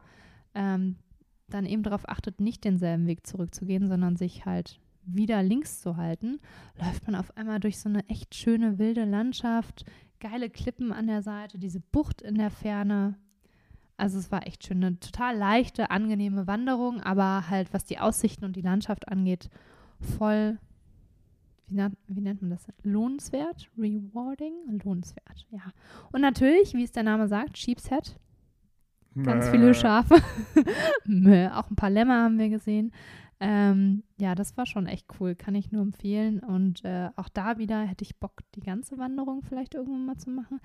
ähm, 0.55 0.97
dann 1.49 1.67
eben 1.67 1.83
darauf 1.83 2.09
achtet, 2.09 2.41
nicht 2.41 2.65
denselben 2.65 3.07
Weg 3.07 3.27
zurückzugehen, 3.27 3.89
sondern 3.89 4.17
sich 4.17 4.47
halt 4.47 4.81
wieder 5.05 5.43
links 5.43 5.81
zu 5.81 5.97
halten, 5.97 6.39
läuft 6.79 7.07
man 7.07 7.17
auf 7.17 7.37
einmal 7.37 7.59
durch 7.59 7.81
so 7.81 7.89
eine 7.89 8.09
echt 8.09 8.35
schöne 8.37 8.79
wilde 8.79 9.05
Landschaft, 9.05 9.85
geile 10.21 10.49
Klippen 10.49 10.93
an 10.93 11.09
der 11.09 11.23
Seite, 11.23 11.59
diese 11.59 11.81
Bucht 11.81 12.23
in 12.23 12.37
der 12.37 12.51
Ferne. 12.51 13.17
Also 14.03 14.19
es 14.19 14.33
war 14.33 14.49
echt 14.49 14.67
schön, 14.67 14.83
eine 14.83 14.99
total 14.99 15.37
leichte, 15.37 15.93
angenehme 15.93 16.49
Wanderung, 16.49 17.01
aber 17.03 17.49
halt 17.49 17.73
was 17.73 17.85
die 17.85 18.01
Aussichten 18.01 18.45
und 18.45 18.57
die 18.57 18.61
Landschaft 18.61 19.07
angeht, 19.07 19.49
voll, 20.01 20.59
wie, 21.69 21.77
na, 21.77 21.93
wie 22.09 22.21
nennt 22.21 22.43
man 22.43 22.51
das? 22.51 22.67
Lohnenswert? 22.83 23.71
Rewarding? 23.79 24.55
Lohnenswert, 24.83 25.47
ja. 25.51 25.61
Und 26.11 26.21
natürlich, 26.21 26.75
wie 26.75 26.83
es 26.83 26.91
der 26.91 27.05
Name 27.05 27.29
sagt, 27.29 27.57
Sheepshead. 27.57 28.17
Ganz 29.23 29.49
viele 29.51 29.73
Schafe. 29.73 30.17
Mö, 31.05 31.47
auch 31.51 31.71
ein 31.71 31.77
paar 31.77 31.91
Lämmer 31.91 32.25
haben 32.25 32.39
wir 32.39 32.49
gesehen. 32.49 32.93
Ähm, 33.45 34.05
ja, 34.19 34.37
das 34.37 34.57
war 34.57 34.67
schon 34.67 34.87
echt 34.87 35.09
cool, 35.19 35.35
kann 35.35 35.57
ich 35.57 35.73
nur 35.73 35.83
empfehlen. 35.83 36.39
Und 36.39 36.85
äh, 36.85 37.11
auch 37.17 37.29
da 37.29 37.59
wieder 37.59 37.83
hätte 37.83 38.05
ich 38.05 38.21
Bock, 38.21 38.43
die 38.55 38.61
ganze 38.61 38.99
Wanderung 38.99 39.43
vielleicht 39.43 39.75
irgendwann 39.75 40.07
mal 40.07 40.17
zu 40.17 40.31
machen. 40.31 40.61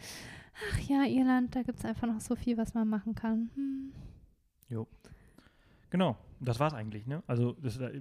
Ach 0.72 0.80
ja, 0.82 1.04
Irland, 1.04 1.56
da 1.56 1.64
gibt 1.64 1.80
es 1.80 1.86
einfach 1.86 2.08
noch 2.08 2.20
so 2.20 2.36
viel, 2.36 2.56
was 2.56 2.76
man 2.76 2.88
machen 2.88 3.16
kann. 3.16 3.50
Hm. 3.56 3.94
Jo. 4.70 4.88
Genau, 5.90 6.18
das 6.40 6.60
war's 6.60 6.76
eigentlich, 6.76 7.08
ne? 7.08 7.24
Also 7.26 7.54
das, 7.54 7.80
äh, 7.80 8.00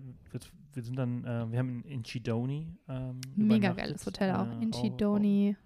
wir 0.75 0.83
sind 0.83 0.99
dann, 0.99 1.25
äh, 1.25 1.51
wir 1.51 1.59
haben 1.59 1.83
in 1.85 2.03
Chidoni 2.03 2.67
ähm, 2.87 3.21
Mega 3.35 3.73
geiles 3.73 4.05
Hotel 4.05 4.35
auch. 4.35 4.47
Äh, 4.47 4.63
in 4.63 4.73
Chidoni. 4.73 5.57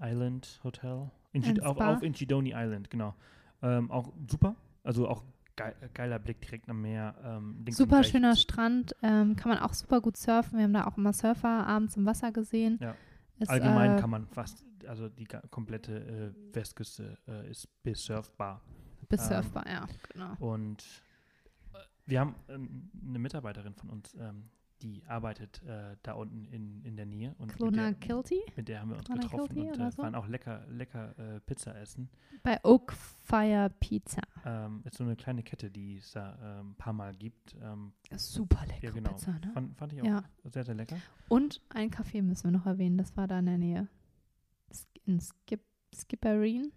Island 0.00 0.60
Hotel. 0.64 1.08
In 1.32 1.42
Chid 1.42 1.62
auf, 1.62 1.78
auf 1.78 2.00
Chidoni 2.00 2.52
Island, 2.56 2.90
genau. 2.90 3.14
Ähm, 3.62 3.92
auch 3.92 4.12
super. 4.28 4.56
Also 4.82 5.06
auch 5.06 5.22
geiler 5.94 6.18
Blick 6.18 6.40
direkt 6.40 6.68
am 6.68 6.82
Meer. 6.82 7.14
Ähm, 7.24 7.64
super 7.70 8.02
schöner 8.02 8.36
Strand, 8.36 8.94
ähm, 9.02 9.36
kann 9.36 9.50
man 9.50 9.58
auch 9.58 9.74
super 9.74 10.00
gut 10.00 10.16
surfen. 10.16 10.58
Wir 10.58 10.64
haben 10.64 10.72
da 10.72 10.86
auch 10.86 10.96
immer 10.96 11.12
Surfer 11.12 11.66
abends 11.66 11.96
im 11.96 12.06
Wasser 12.06 12.32
gesehen. 12.32 12.78
Ja. 12.80 12.94
Ist, 13.38 13.48
Allgemein 13.48 13.96
äh, 13.96 14.00
kann 14.00 14.10
man 14.10 14.26
fast, 14.26 14.66
also 14.86 15.08
die 15.08 15.24
komplette 15.24 16.34
äh, 16.52 16.54
Westküste 16.54 17.16
äh, 17.26 17.50
ist 17.50 17.68
besurfbar. 17.82 18.62
Besurfbar, 19.08 19.66
ähm, 19.66 19.72
ja, 19.72 19.86
genau. 20.12 20.34
Und 20.38 20.84
äh, 21.72 21.78
wir 22.06 22.20
haben 22.20 22.34
ähm, 22.48 22.90
eine 23.08 23.18
Mitarbeiterin 23.18 23.74
von 23.74 23.88
uns, 23.88 24.14
ähm, 24.14 24.50
die 24.82 25.02
arbeitet 25.06 25.62
äh, 25.64 25.96
da 26.02 26.14
unten 26.14 26.44
in, 26.46 26.84
in 26.84 26.96
der 26.96 27.06
Nähe. 27.06 27.34
Und 27.38 27.52
Klona 27.52 27.92
Kilty? 27.94 28.40
Mit 28.56 28.68
der 28.68 28.80
haben 28.80 28.90
wir 28.90 28.96
uns 28.96 29.06
Klona 29.06 29.22
getroffen 29.22 29.54
Kilty 29.54 29.70
und 29.70 29.80
äh, 29.80 29.90
so? 29.90 30.02
waren 30.02 30.14
auch 30.14 30.26
lecker, 30.26 30.66
lecker 30.68 31.18
äh, 31.18 31.40
Pizza 31.40 31.78
essen. 31.78 32.08
Bei 32.42 32.58
Oak 32.64 32.92
Fire 32.92 33.70
Pizza. 33.80 34.22
Ähm, 34.44 34.82
ist 34.84 34.96
so 34.96 35.04
eine 35.04 35.16
kleine 35.16 35.42
Kette, 35.42 35.70
die 35.70 35.98
es 35.98 36.12
da 36.12 36.32
ein 36.32 36.60
ähm, 36.60 36.74
paar 36.76 36.92
Mal 36.92 37.14
gibt. 37.14 37.56
Ähm, 37.62 37.92
Super 38.16 38.64
lecker 38.66 38.88
ja, 38.88 38.90
genau. 38.90 39.10
Pizza, 39.10 39.32
ne? 39.32 39.50
Fand, 39.52 39.76
fand 39.76 39.92
ich 39.92 40.02
auch 40.02 40.06
ja. 40.06 40.24
sehr, 40.44 40.64
sehr 40.64 40.74
lecker. 40.74 40.96
Und 41.28 41.60
ein 41.68 41.90
Café 41.90 42.22
müssen 42.22 42.44
wir 42.44 42.58
noch 42.58 42.66
erwähnen, 42.66 42.98
das 42.98 43.16
war 43.16 43.28
da 43.28 43.38
in 43.38 43.46
der 43.46 43.58
Nähe. 43.58 43.88
In 45.06 45.20
Skip, 45.20 45.62
Skipperine. 45.94 46.70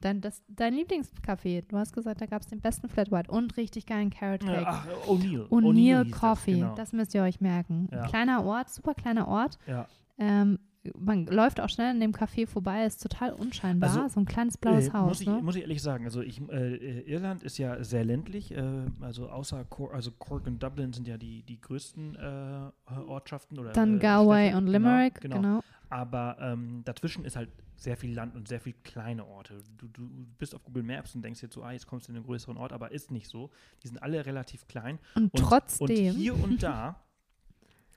Dein, 0.00 0.20
das, 0.20 0.42
dein 0.48 0.74
Lieblingscafé, 0.74 1.62
du 1.66 1.78
hast 1.78 1.92
gesagt, 1.92 2.20
da 2.20 2.26
gab 2.26 2.42
es 2.42 2.48
den 2.48 2.60
besten 2.60 2.88
Flat 2.88 3.10
White 3.10 3.30
und 3.30 3.56
richtig 3.56 3.86
geilen 3.86 4.10
Carrot 4.10 4.40
Cake. 4.40 4.60
Ja, 4.60 4.66
ach, 4.66 4.86
O'Neill. 5.08 5.48
O'Neill 5.48 6.10
Coffee, 6.10 6.52
das, 6.52 6.60
genau. 6.60 6.74
das, 6.74 6.92
müsst 6.92 7.14
ihr 7.14 7.22
euch 7.22 7.40
merken. 7.40 7.88
Ja. 7.90 8.06
Kleiner 8.06 8.44
Ort, 8.44 8.68
super 8.68 8.94
kleiner 8.94 9.26
Ort. 9.26 9.58
Ja. 9.66 9.86
Ähm, 10.18 10.58
man 10.98 11.26
läuft 11.26 11.60
auch 11.60 11.68
schnell 11.68 11.90
an 11.90 12.00
dem 12.00 12.12
Café 12.12 12.46
vorbei, 12.46 12.84
ist 12.84 13.02
total 13.02 13.32
unscheinbar. 13.32 13.90
Also, 13.90 14.08
so 14.08 14.20
ein 14.20 14.26
kleines 14.26 14.56
blaues 14.56 14.88
äh, 14.88 14.92
Haus. 14.92 15.08
Muss 15.08 15.20
ich, 15.20 15.26
ne? 15.26 15.40
muss 15.42 15.56
ich 15.56 15.62
ehrlich 15.62 15.82
sagen, 15.82 16.04
also 16.04 16.20
ich, 16.20 16.40
äh, 16.48 17.00
Irland 17.00 17.42
ist 17.42 17.58
ja 17.58 17.82
sehr 17.82 18.04
ländlich, 18.04 18.52
äh, 18.52 18.62
also 19.00 19.28
außer 19.28 19.64
Cor 19.64 19.94
also 19.94 20.10
Cork 20.12 20.46
und 20.46 20.62
Dublin 20.62 20.92
sind 20.92 21.06
ja 21.08 21.16
die, 21.16 21.42
die 21.42 21.60
größten 21.60 22.16
äh, 22.16 22.92
Ortschaften. 23.06 23.58
Oder, 23.58 23.72
Dann 23.72 23.96
äh, 23.96 24.00
Galway 24.00 24.54
und 24.54 24.66
Limerick, 24.66 25.20
genau. 25.20 25.36
genau. 25.36 25.48
genau. 25.60 25.64
Aber 25.88 26.36
ähm, 26.40 26.82
dazwischen 26.84 27.24
ist 27.24 27.36
halt 27.36 27.50
sehr 27.76 27.96
viel 27.96 28.14
Land 28.14 28.34
und 28.34 28.48
sehr 28.48 28.60
viel 28.60 28.74
kleine 28.82 29.24
Orte. 29.26 29.62
Du, 29.76 29.86
du 29.88 30.08
bist 30.38 30.54
auf 30.54 30.64
Google 30.64 30.82
Maps 30.82 31.14
und 31.14 31.22
denkst 31.22 31.42
jetzt 31.42 31.54
so, 31.54 31.62
ah, 31.62 31.72
jetzt 31.72 31.86
kommst 31.86 32.08
du 32.08 32.12
in 32.12 32.16
einen 32.16 32.24
größeren 32.24 32.56
Ort, 32.56 32.72
aber 32.72 32.90
ist 32.90 33.10
nicht 33.10 33.28
so. 33.28 33.50
Die 33.82 33.88
sind 33.88 34.02
alle 34.02 34.24
relativ 34.24 34.66
klein. 34.66 34.98
Und, 35.14 35.34
und 35.34 35.40
trotzdem. 35.40 35.88
Und 35.88 36.20
hier 36.20 36.34
und 36.34 36.62
da, 36.62 37.00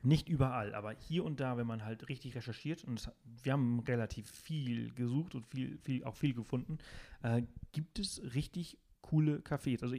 nicht 0.02 0.30
überall, 0.30 0.74
aber 0.76 0.92
hier 0.94 1.26
und 1.26 1.40
da, 1.40 1.58
wenn 1.58 1.68
man 1.68 1.84
halt 1.84 2.08
richtig 2.10 2.36
recherchiert, 2.36 2.84
und 2.84 3.00
das, 3.00 3.14
wir 3.44 3.54
haben 3.54 3.80
relativ 3.82 4.30
viel 4.30 4.94
gesucht 4.94 5.36
und 5.36 5.46
viel, 5.48 5.78
viel, 5.80 6.04
auch 6.04 6.16
viel 6.16 6.34
gefunden, 6.34 6.78
äh, 7.22 7.44
gibt 7.72 8.00
es 8.00 8.22
richtig 8.34 8.78
coole 9.02 9.40
Cafés. 9.40 9.82
Also 9.84 9.96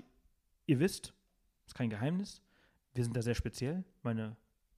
ihr 0.66 0.80
wisst, 0.80 1.14
ist 1.66 1.74
kein 1.74 1.90
Geheimnis, 1.90 2.42
wir 2.94 3.04
sind 3.04 3.16
da 3.16 3.22
sehr 3.22 3.34
speziell. 3.34 3.84
Meine 4.02 4.36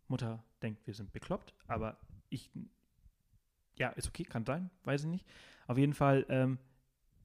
Mutter 0.08 0.44
denkt, 0.60 0.86
wir 0.86 0.94
sind 0.94 1.12
bekloppt, 1.12 1.54
aber 1.66 1.98
ich 2.28 2.50
ja, 3.76 3.88
ist 3.90 4.08
okay, 4.08 4.24
kann 4.24 4.44
sein, 4.44 4.70
weiß 4.84 5.02
ich 5.02 5.08
nicht. 5.08 5.26
Auf 5.66 5.78
jeden 5.78 5.94
Fall, 5.94 6.26
ähm, 6.28 6.58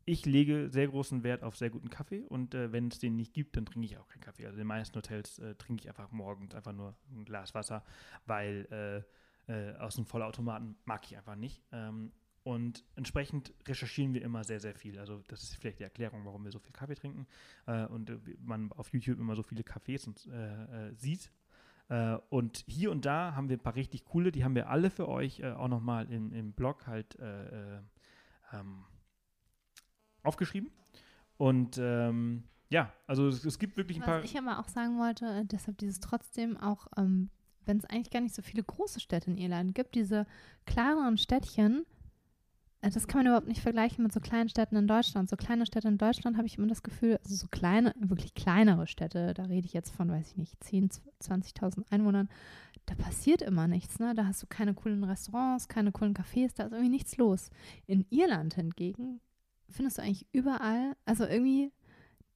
ich 0.07 0.25
lege 0.25 0.69
sehr 0.69 0.88
großen 0.88 1.23
Wert 1.23 1.43
auf 1.43 1.57
sehr 1.57 1.69
guten 1.69 1.89
Kaffee 1.89 2.23
und 2.23 2.55
äh, 2.55 2.71
wenn 2.71 2.88
es 2.88 2.97
den 2.97 3.17
nicht 3.17 3.34
gibt, 3.34 3.57
dann 3.57 3.65
trinke 3.65 3.85
ich 3.85 3.97
auch 3.97 4.07
keinen 4.07 4.21
Kaffee. 4.21 4.45
Also 4.45 4.55
in 4.55 4.59
den 4.59 4.67
meisten 4.67 4.95
Hotels 4.95 5.38
äh, 5.39 5.53
trinke 5.55 5.84
ich 5.84 5.89
einfach 5.89 6.11
morgens 6.11 6.55
einfach 6.55 6.71
nur 6.71 6.95
ein 7.11 7.25
Glas 7.25 7.53
Wasser, 7.53 7.84
weil 8.25 9.05
äh, 9.49 9.51
äh 9.51 9.75
aus 9.75 9.95
dem 9.95 10.05
Vollautomaten 10.05 10.77
mag 10.85 11.03
ich 11.05 11.17
einfach 11.17 11.35
nicht. 11.35 11.61
Ähm, 11.73 12.13
und 12.43 12.85
entsprechend 12.95 13.53
recherchieren 13.67 14.13
wir 14.13 14.21
immer 14.21 14.45
sehr, 14.45 14.61
sehr 14.61 14.75
viel. 14.75 14.97
Also 14.97 15.21
das 15.27 15.43
ist 15.43 15.57
vielleicht 15.57 15.79
die 15.79 15.84
Erklärung, 15.84 16.23
warum 16.23 16.45
wir 16.45 16.53
so 16.53 16.59
viel 16.59 16.71
Kaffee 16.71 16.95
trinken 16.95 17.27
äh, 17.65 17.85
und 17.88 18.09
äh, 18.09 18.17
man 18.39 18.71
auf 18.71 18.93
YouTube 18.93 19.19
immer 19.19 19.35
so 19.35 19.43
viele 19.43 19.63
Cafés 19.63 20.07
und, 20.07 20.29
sieht 20.97 21.31
und 22.29 22.65
hier 22.67 22.91
und 22.91 23.05
da 23.05 23.34
haben 23.34 23.47
wir 23.47 23.55
ein 23.55 23.63
paar 23.63 23.75
richtig 23.75 24.03
coole, 24.03 24.34
die 24.34 24.43
haben 24.43 24.55
wir 24.55 24.69
alle 24.69 24.89
für 24.89 25.07
euch 25.07 25.45
auch 25.45 25.69
nochmal 25.69 26.11
im, 26.11 26.51
Blog 26.51 26.85
halt 26.85 27.17
äh, 27.17 27.77
äh, 27.77 27.81
ähm, 28.51 28.84
aufgeschrieben. 30.27 30.69
Und 31.37 31.77
ähm, 31.79 32.43
ja, 32.69 32.91
also 33.05 33.27
es, 33.27 33.45
es, 33.45 33.59
gibt 33.59 33.77
wirklich 33.77 33.97
ein 33.97 34.01
Was 34.01 34.07
paar. 34.07 34.23
Was 34.23 34.31
ich 34.31 34.37
aber 34.37 34.59
auch 34.59 34.67
sagen 34.67 34.99
wollte, 34.99 35.25
äh, 35.25 35.45
deshalb 35.45 35.77
dieses 35.77 35.99
trotzdem 35.99 36.57
auch, 36.57 36.87
ähm, 36.97 37.29
wenn 37.65 37.77
es 37.77 37.85
eigentlich 37.85 38.11
gar 38.11 38.21
nicht 38.21 38.35
so 38.35 38.41
viele 38.41 38.63
große 38.63 38.99
Städte 38.99 39.31
in 39.31 39.37
Irland 39.37 39.75
gibt, 39.75 39.95
diese 39.95 40.25
kleineren 40.65 41.17
Städtchen, 41.17 41.85
äh, 42.81 42.89
das 42.89 43.07
kann 43.07 43.19
man 43.19 43.27
überhaupt 43.27 43.47
nicht 43.47 43.61
vergleichen 43.61 44.03
mit 44.03 44.11
so 44.11 44.19
kleinen 44.19 44.49
Städten 44.49 44.75
in 44.75 44.87
Deutschland. 44.87 45.29
So 45.29 45.37
kleine 45.37 45.65
Städte 45.65 45.87
in 45.87 45.97
Deutschland 45.97 46.37
habe 46.37 46.47
ich 46.47 46.57
immer 46.57 46.67
das 46.67 46.83
Gefühl, 46.83 47.19
also 47.23 47.35
so 47.35 47.47
kleine, 47.47 47.93
wirklich 47.99 48.33
kleinere 48.33 48.87
Städte, 48.87 49.33
da 49.33 49.43
rede 49.43 49.65
ich 49.65 49.73
jetzt 49.73 49.95
von, 49.95 50.09
weiß 50.09 50.31
ich 50.31 50.37
nicht, 50.37 50.63
10, 50.63 50.89
20.000 51.21 51.85
Einwohnern, 51.89 52.29
da 52.85 52.95
passiert 52.95 53.41
immer 53.41 53.67
nichts, 53.67 53.99
ne? 53.99 54.13
Da 54.15 54.25
hast 54.25 54.41
du 54.41 54.47
keine 54.47 54.73
coolen 54.73 55.03
Restaurants, 55.03 55.67
keine 55.67 55.91
coolen 55.91 56.13
Cafés, 56.13 56.53
da 56.55 56.63
ist 56.63 56.71
irgendwie 56.71 56.89
nichts 56.89 57.17
los. 57.17 57.49
In 57.85 58.05
Irland 58.09 58.53
hingegen 58.53 59.19
findest 59.69 59.98
du 59.98 60.02
eigentlich 60.02 60.26
überall, 60.31 60.95
also 61.06 61.26
irgendwie, 61.26 61.72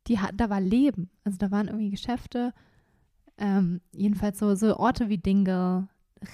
die, 0.07 0.17
da 0.33 0.49
war 0.49 0.61
Leben. 0.61 1.09
Also 1.23 1.37
da 1.37 1.51
waren 1.51 1.67
irgendwie 1.67 1.89
Geschäfte, 1.89 2.53
ähm, 3.37 3.81
jedenfalls 3.91 4.39
so, 4.39 4.53
so 4.55 4.77
Orte 4.77 5.09
wie 5.09 5.17
Dingle, 5.17 5.87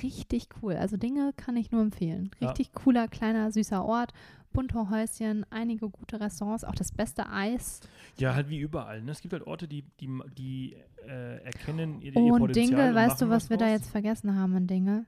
richtig 0.04 0.50
cool. 0.62 0.76
Also 0.76 0.98
Dinge 0.98 1.34
kann 1.38 1.56
ich 1.56 1.72
nur 1.72 1.82
empfehlen. 1.82 2.32
Richtig 2.42 2.68
ja. 2.68 2.74
cooler, 2.74 3.08
kleiner, 3.08 3.52
süßer 3.52 3.84
Ort. 3.84 4.14
Bunte 4.54 4.90
Häuschen, 4.90 5.46
einige 5.52 5.90
gute 5.90 6.20
Restaurants, 6.20 6.64
auch 6.64 6.74
das 6.74 6.92
beste 6.92 7.30
Eis. 7.30 7.80
Ja, 8.18 8.34
halt 8.34 8.50
wie 8.50 8.60
überall. 8.60 9.04
Ne? 9.04 9.12
Es 9.12 9.22
gibt 9.22 9.34
halt 9.34 9.46
Orte, 9.46 9.68
die, 9.68 9.84
die, 10.00 10.10
die 10.36 10.76
äh, 11.06 11.44
erkennen 11.44 12.02
ihr, 12.02 12.16
oh, 12.16 12.26
ihr 12.26 12.34
und 12.34 12.56
Dinge, 12.56 12.96
weißt 12.96 13.22
du, 13.22 13.30
was, 13.30 13.44
was 13.44 13.50
wir 13.52 13.58
da 13.58 13.70
jetzt 13.70 13.90
vergessen 13.90 14.36
haben 14.36 14.56
in 14.56 14.68
Dinge? 14.68 15.06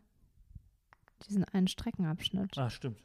Diesen 1.28 1.44
einen 1.46 1.68
Streckenabschnitt. 1.68 2.58
Ah, 2.58 2.70
stimmt. 2.70 2.98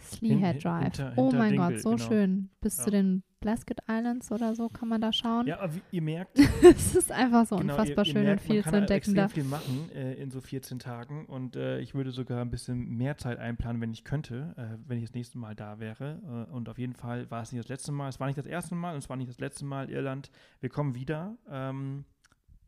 Sleehead 0.00 0.62
Drive. 0.62 0.82
Hinter, 0.82 1.12
oh 1.16 1.30
mein 1.32 1.52
Dingle, 1.52 1.72
Gott, 1.72 1.80
so 1.80 1.90
genau. 1.90 2.08
schön. 2.08 2.50
Bis 2.60 2.78
ja. 2.78 2.84
zu 2.84 2.90
den 2.90 3.22
Blasket 3.40 3.78
Islands 3.88 4.32
oder 4.32 4.54
so 4.54 4.68
kann 4.68 4.88
man 4.88 5.00
da 5.00 5.12
schauen. 5.12 5.46
Ja, 5.46 5.60
aber 5.60 5.74
wie, 5.74 5.82
ihr 5.92 6.02
merkt. 6.02 6.38
es 6.62 6.96
ist 6.96 7.12
einfach 7.12 7.46
so 7.46 7.56
genau, 7.56 7.74
unfassbar 7.74 8.04
ihr, 8.04 8.08
ihr 8.08 8.12
schön 8.12 8.24
merkt, 8.24 8.40
und 8.42 8.52
viel 8.52 8.64
zu 8.64 8.76
entdecken 8.76 9.14
da. 9.14 9.22
Man 9.22 9.30
kann 9.30 9.34
viel 9.34 9.44
machen 9.44 9.90
äh, 9.94 10.14
in 10.14 10.30
so 10.30 10.40
14 10.40 10.78
Tagen 10.78 11.26
und 11.26 11.56
äh, 11.56 11.78
ich 11.80 11.94
würde 11.94 12.10
sogar 12.10 12.40
ein 12.40 12.50
bisschen 12.50 12.96
mehr 12.96 13.18
Zeit 13.18 13.38
einplanen, 13.38 13.80
wenn 13.80 13.92
ich 13.92 14.04
könnte, 14.04 14.54
äh, 14.56 14.78
wenn 14.88 14.98
ich 14.98 15.04
das 15.04 15.14
nächste 15.14 15.38
Mal 15.38 15.54
da 15.54 15.78
wäre. 15.78 16.46
Äh, 16.50 16.52
und 16.52 16.68
auf 16.68 16.78
jeden 16.78 16.94
Fall 16.94 17.30
war 17.30 17.42
es 17.42 17.52
nicht 17.52 17.62
das 17.62 17.68
letzte 17.68 17.92
Mal. 17.92 18.08
Es 18.08 18.18
war 18.18 18.26
nicht 18.26 18.38
das 18.38 18.46
erste 18.46 18.74
Mal 18.74 18.92
und 18.92 18.98
es 18.98 19.08
war 19.08 19.16
nicht 19.16 19.30
das 19.30 19.38
letzte 19.38 19.64
Mal 19.64 19.90
Irland. 19.90 20.30
Wir 20.60 20.70
kommen 20.70 20.94
wieder 20.94 21.36
ähm, 21.50 22.04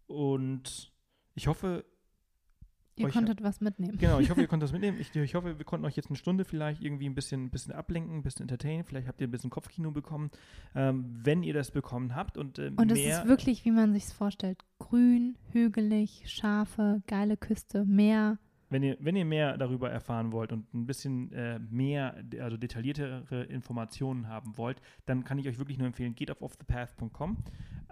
und 0.07 0.93
ich 1.35 1.47
hoffe, 1.47 1.85
Ihr 2.99 3.09
konntet 3.09 3.43
was 3.43 3.61
mitnehmen. 3.61 3.99
Genau, 3.99 4.19
ich 4.19 4.31
hoffe, 4.31 4.41
ihr 4.41 4.47
konntet 4.47 4.69
was 4.69 4.73
mitnehmen. 4.73 4.99
Ich, 5.01 5.15
ich, 5.15 5.35
hoffe, 5.35 5.59
wir 5.59 5.65
konnten 5.65 5.87
euch 5.87 5.97
jetzt 5.97 6.09
eine 6.09 6.17
Stunde 6.17 6.45
vielleicht 6.45 6.83
irgendwie 6.83 7.09
ein 7.09 7.15
bisschen, 7.15 7.45
ein 7.45 7.51
bisschen 7.51 7.73
ablenken, 7.73 8.17
ein 8.17 8.23
bisschen 8.23 8.43
entertainen. 8.43 8.85
Vielleicht 8.85 9.09
habt 9.09 9.21
ihr 9.21 9.29
ein 9.29 9.31
bisschen 9.31 9.51
Kopfkino 9.51 9.91
bekommen. 9.91 10.31
Ähm, 10.75 11.05
wenn 11.23 11.43
ihr 11.43 11.55
das 11.55 11.71
bekommen 11.71 12.15
habt 12.15 12.37
und 12.37 12.59
äh, 12.59 12.71
Und 12.77 12.91
es 12.93 12.99
ist 12.99 13.27
wirklich, 13.27 13.65
wie 13.65 13.71
man 13.71 13.93
sich 13.93 14.05
es 14.05 14.13
vorstellt. 14.13 14.65
Grün, 14.79 15.37
hügelig, 15.53 16.23
Schafe, 16.27 17.03
geile 17.07 17.37
Küste, 17.37 17.85
Meer. 17.85 18.39
Wenn 18.71 18.83
ihr, 18.83 18.99
wenn 19.01 19.17
ihr 19.17 19.25
mehr 19.25 19.57
darüber 19.57 19.91
erfahren 19.91 20.31
wollt 20.33 20.53
und 20.53 20.73
ein 20.75 20.87
bisschen 20.87 21.33
äh, 21.33 21.59
mehr, 21.59 22.23
also 22.41 22.59
detailliertere 22.59 23.45
Informationen 23.45 24.29
haben 24.29 24.59
wollt, 24.59 24.83
dann 25.07 25.25
kann 25.25 25.39
ich 25.39 25.49
euch 25.49 25.59
wirklich 25.59 25.79
nur 25.79 25.87
empfehlen, 25.87 26.15
geht 26.15 26.31
auf 26.31 26.43
offthepath.com. 26.43 27.39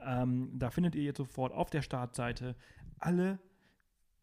Ähm, 0.05 0.51
da 0.55 0.71
findet 0.71 0.95
ihr 0.95 1.03
jetzt 1.03 1.17
sofort 1.17 1.53
auf 1.53 1.71
der 1.71 1.81
Startseite 1.81 2.55
alle 2.99 3.39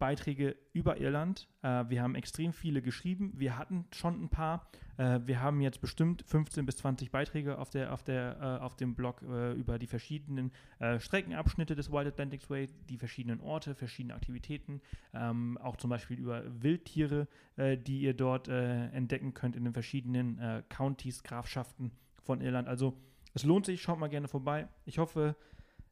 Beiträge 0.03 0.57
über 0.73 0.97
Irland. 0.99 1.47
Äh, 1.61 1.85
wir 1.87 2.01
haben 2.01 2.15
extrem 2.15 2.51
viele 2.51 2.81
geschrieben. 2.81 3.31
Wir 3.37 3.57
hatten 3.57 3.85
schon 3.93 4.21
ein 4.21 4.27
paar. 4.27 4.67
Äh, 4.97 5.21
wir 5.23 5.39
haben 5.39 5.61
jetzt 5.61 5.79
bestimmt 5.79 6.25
15 6.27 6.65
bis 6.65 6.75
20 6.75 7.09
Beiträge 7.09 7.57
auf, 7.57 7.69
der, 7.69 7.93
auf, 7.93 8.03
der, 8.03 8.37
äh, 8.41 8.61
auf 8.61 8.75
dem 8.75 8.95
Blog 8.95 9.21
äh, 9.21 9.53
über 9.53 9.79
die 9.79 9.87
verschiedenen 9.87 10.51
äh, 10.79 10.99
Streckenabschnitte 10.99 11.73
des 11.73 11.89
Wild 11.89 12.07
Atlantic 12.07 12.49
Way, 12.49 12.67
die 12.89 12.97
verschiedenen 12.97 13.39
Orte, 13.39 13.75
verschiedene 13.75 14.13
Aktivitäten, 14.13 14.81
ähm, 15.13 15.57
auch 15.59 15.77
zum 15.77 15.89
Beispiel 15.89 16.19
über 16.19 16.43
Wildtiere, 16.61 17.29
äh, 17.55 17.77
die 17.77 18.01
ihr 18.01 18.13
dort 18.13 18.49
entdecken 18.49 19.33
könnt 19.33 19.55
in 19.55 19.63
den 19.63 19.71
verschiedenen 19.71 20.65
Countys, 20.67 21.23
Grafschaften 21.23 21.91
von 22.21 22.41
Irland. 22.41 22.67
Also 22.67 22.97
es 23.33 23.45
lohnt 23.45 23.65
sich, 23.65 23.81
schaut 23.81 23.99
mal 23.99 24.09
gerne 24.09 24.27
vorbei. 24.27 24.67
Ich 24.85 24.97
hoffe, 24.97 25.37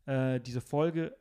diese 0.06 0.60
Folge 0.60 1.16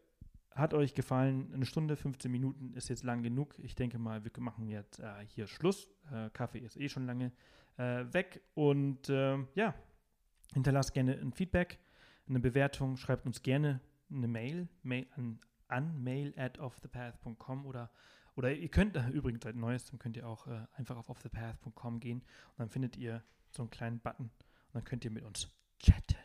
hat 0.52 0.74
euch 0.74 0.94
gefallen? 0.94 1.52
Eine 1.54 1.66
Stunde, 1.66 1.96
15 1.96 2.30
Minuten 2.30 2.74
ist 2.74 2.88
jetzt 2.88 3.04
lang 3.04 3.22
genug. 3.22 3.54
Ich 3.58 3.74
denke 3.74 3.98
mal, 3.98 4.24
wir 4.24 4.30
machen 4.38 4.68
jetzt 4.68 4.98
äh, 4.98 5.12
hier 5.26 5.46
Schluss. 5.46 5.88
Äh, 6.12 6.30
Kaffee 6.30 6.58
ist 6.58 6.76
eh 6.76 6.88
schon 6.88 7.06
lange 7.06 7.32
äh, 7.76 8.04
weg. 8.12 8.42
Und 8.54 9.08
ähm, 9.08 9.48
ja, 9.54 9.74
hinterlasst 10.52 10.92
gerne 10.92 11.14
ein 11.18 11.32
Feedback, 11.32 11.78
eine 12.28 12.40
Bewertung. 12.40 12.96
Schreibt 12.96 13.26
uns 13.26 13.42
gerne 13.42 13.80
eine 14.10 14.28
Mail, 14.28 14.68
Mail 14.82 15.06
an, 15.16 15.40
an 15.68 16.02
mail 16.02 16.34
at 16.36 16.58
offthepath.com 16.58 17.66
oder 17.66 17.90
oder 18.36 18.52
ihr 18.52 18.68
könnt 18.68 18.96
äh, 18.96 19.08
übrigens 19.08 19.42
seit 19.42 19.56
neuestem 19.56 19.98
könnt 19.98 20.16
ihr 20.16 20.26
auch 20.26 20.46
äh, 20.46 20.66
einfach 20.76 20.96
auf 20.96 21.08
offthepath.com 21.08 22.00
gehen 22.00 22.20
und 22.20 22.58
dann 22.58 22.70
findet 22.70 22.96
ihr 22.96 23.22
so 23.50 23.62
einen 23.62 23.70
kleinen 23.70 24.00
Button 24.00 24.26
und 24.26 24.74
dann 24.74 24.84
könnt 24.84 25.04
ihr 25.04 25.10
mit 25.10 25.24
uns 25.24 25.48
chatten. 25.78 26.19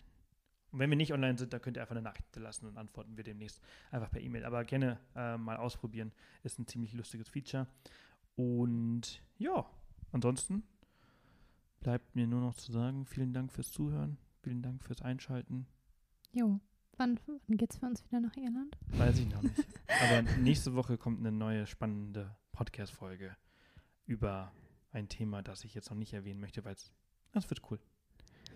Und 0.76 0.80
wenn 0.80 0.90
wir 0.90 0.98
nicht 0.98 1.14
online 1.14 1.38
sind, 1.38 1.54
dann 1.54 1.62
könnt 1.62 1.78
ihr 1.78 1.82
einfach 1.82 1.96
eine 1.96 2.02
Nachricht 2.02 2.36
lassen 2.36 2.66
und 2.66 2.78
antworten 2.78 3.16
wir 3.16 3.24
demnächst 3.24 3.62
einfach 3.92 4.12
per 4.12 4.20
E-Mail. 4.20 4.44
Aber 4.44 4.66
gerne 4.66 5.00
äh, 5.16 5.38
mal 5.38 5.56
ausprobieren. 5.56 6.12
Ist 6.44 6.60
ein 6.60 6.68
ziemlich 6.68 6.92
lustiges 6.92 7.30
Feature. 7.30 7.66
Und 8.36 9.22
ja, 9.38 9.66
ansonsten 10.12 10.64
bleibt 11.80 12.14
mir 12.14 12.28
nur 12.28 12.42
noch 12.42 12.56
zu 12.56 12.74
sagen, 12.74 13.06
vielen 13.06 13.32
Dank 13.32 13.54
fürs 13.54 13.72
Zuhören. 13.72 14.18
Vielen 14.44 14.62
Dank 14.62 14.84
fürs 14.84 15.02
Einschalten. 15.02 15.66
Jo. 16.34 16.60
Wann, 16.98 17.22
wann 17.26 17.56
geht's 17.56 17.78
für 17.78 17.86
uns 17.86 18.04
wieder 18.04 18.20
nach 18.20 18.36
Irland? 18.36 18.78
Weiß 18.98 19.18
ich 19.18 19.30
noch 19.30 19.44
nicht. 19.44 19.56
Aber 19.88 20.24
nächste 20.40 20.74
Woche 20.74 20.98
kommt 20.98 21.22
eine 21.22 21.32
neue 21.32 21.68
spannende 21.68 22.36
Podcast-Folge 22.52 23.34
über 24.08 24.52
ein 24.92 25.08
Thema, 25.08 25.42
das 25.42 25.64
ich 25.64 25.74
jetzt 25.74 25.90
noch 25.90 25.98
nicht 25.98 26.12
erwähnen 26.12 26.42
möchte, 26.42 26.66
weil 26.66 26.76
es 27.32 27.50
wird 27.50 27.62
cool. 27.72 27.80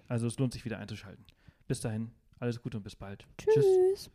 Also 0.09 0.27
es 0.27 0.37
lohnt 0.37 0.51
sich 0.51 0.65
wieder 0.65 0.79
einzuschalten. 0.79 1.23
Bis 1.69 1.81
dahin, 1.81 2.09
alles 2.39 2.59
Gute 2.59 2.77
und 2.77 2.83
bis 2.83 2.95
bald. 2.95 3.27
Tschüss. 3.37 3.53
Tschüss. 3.53 4.09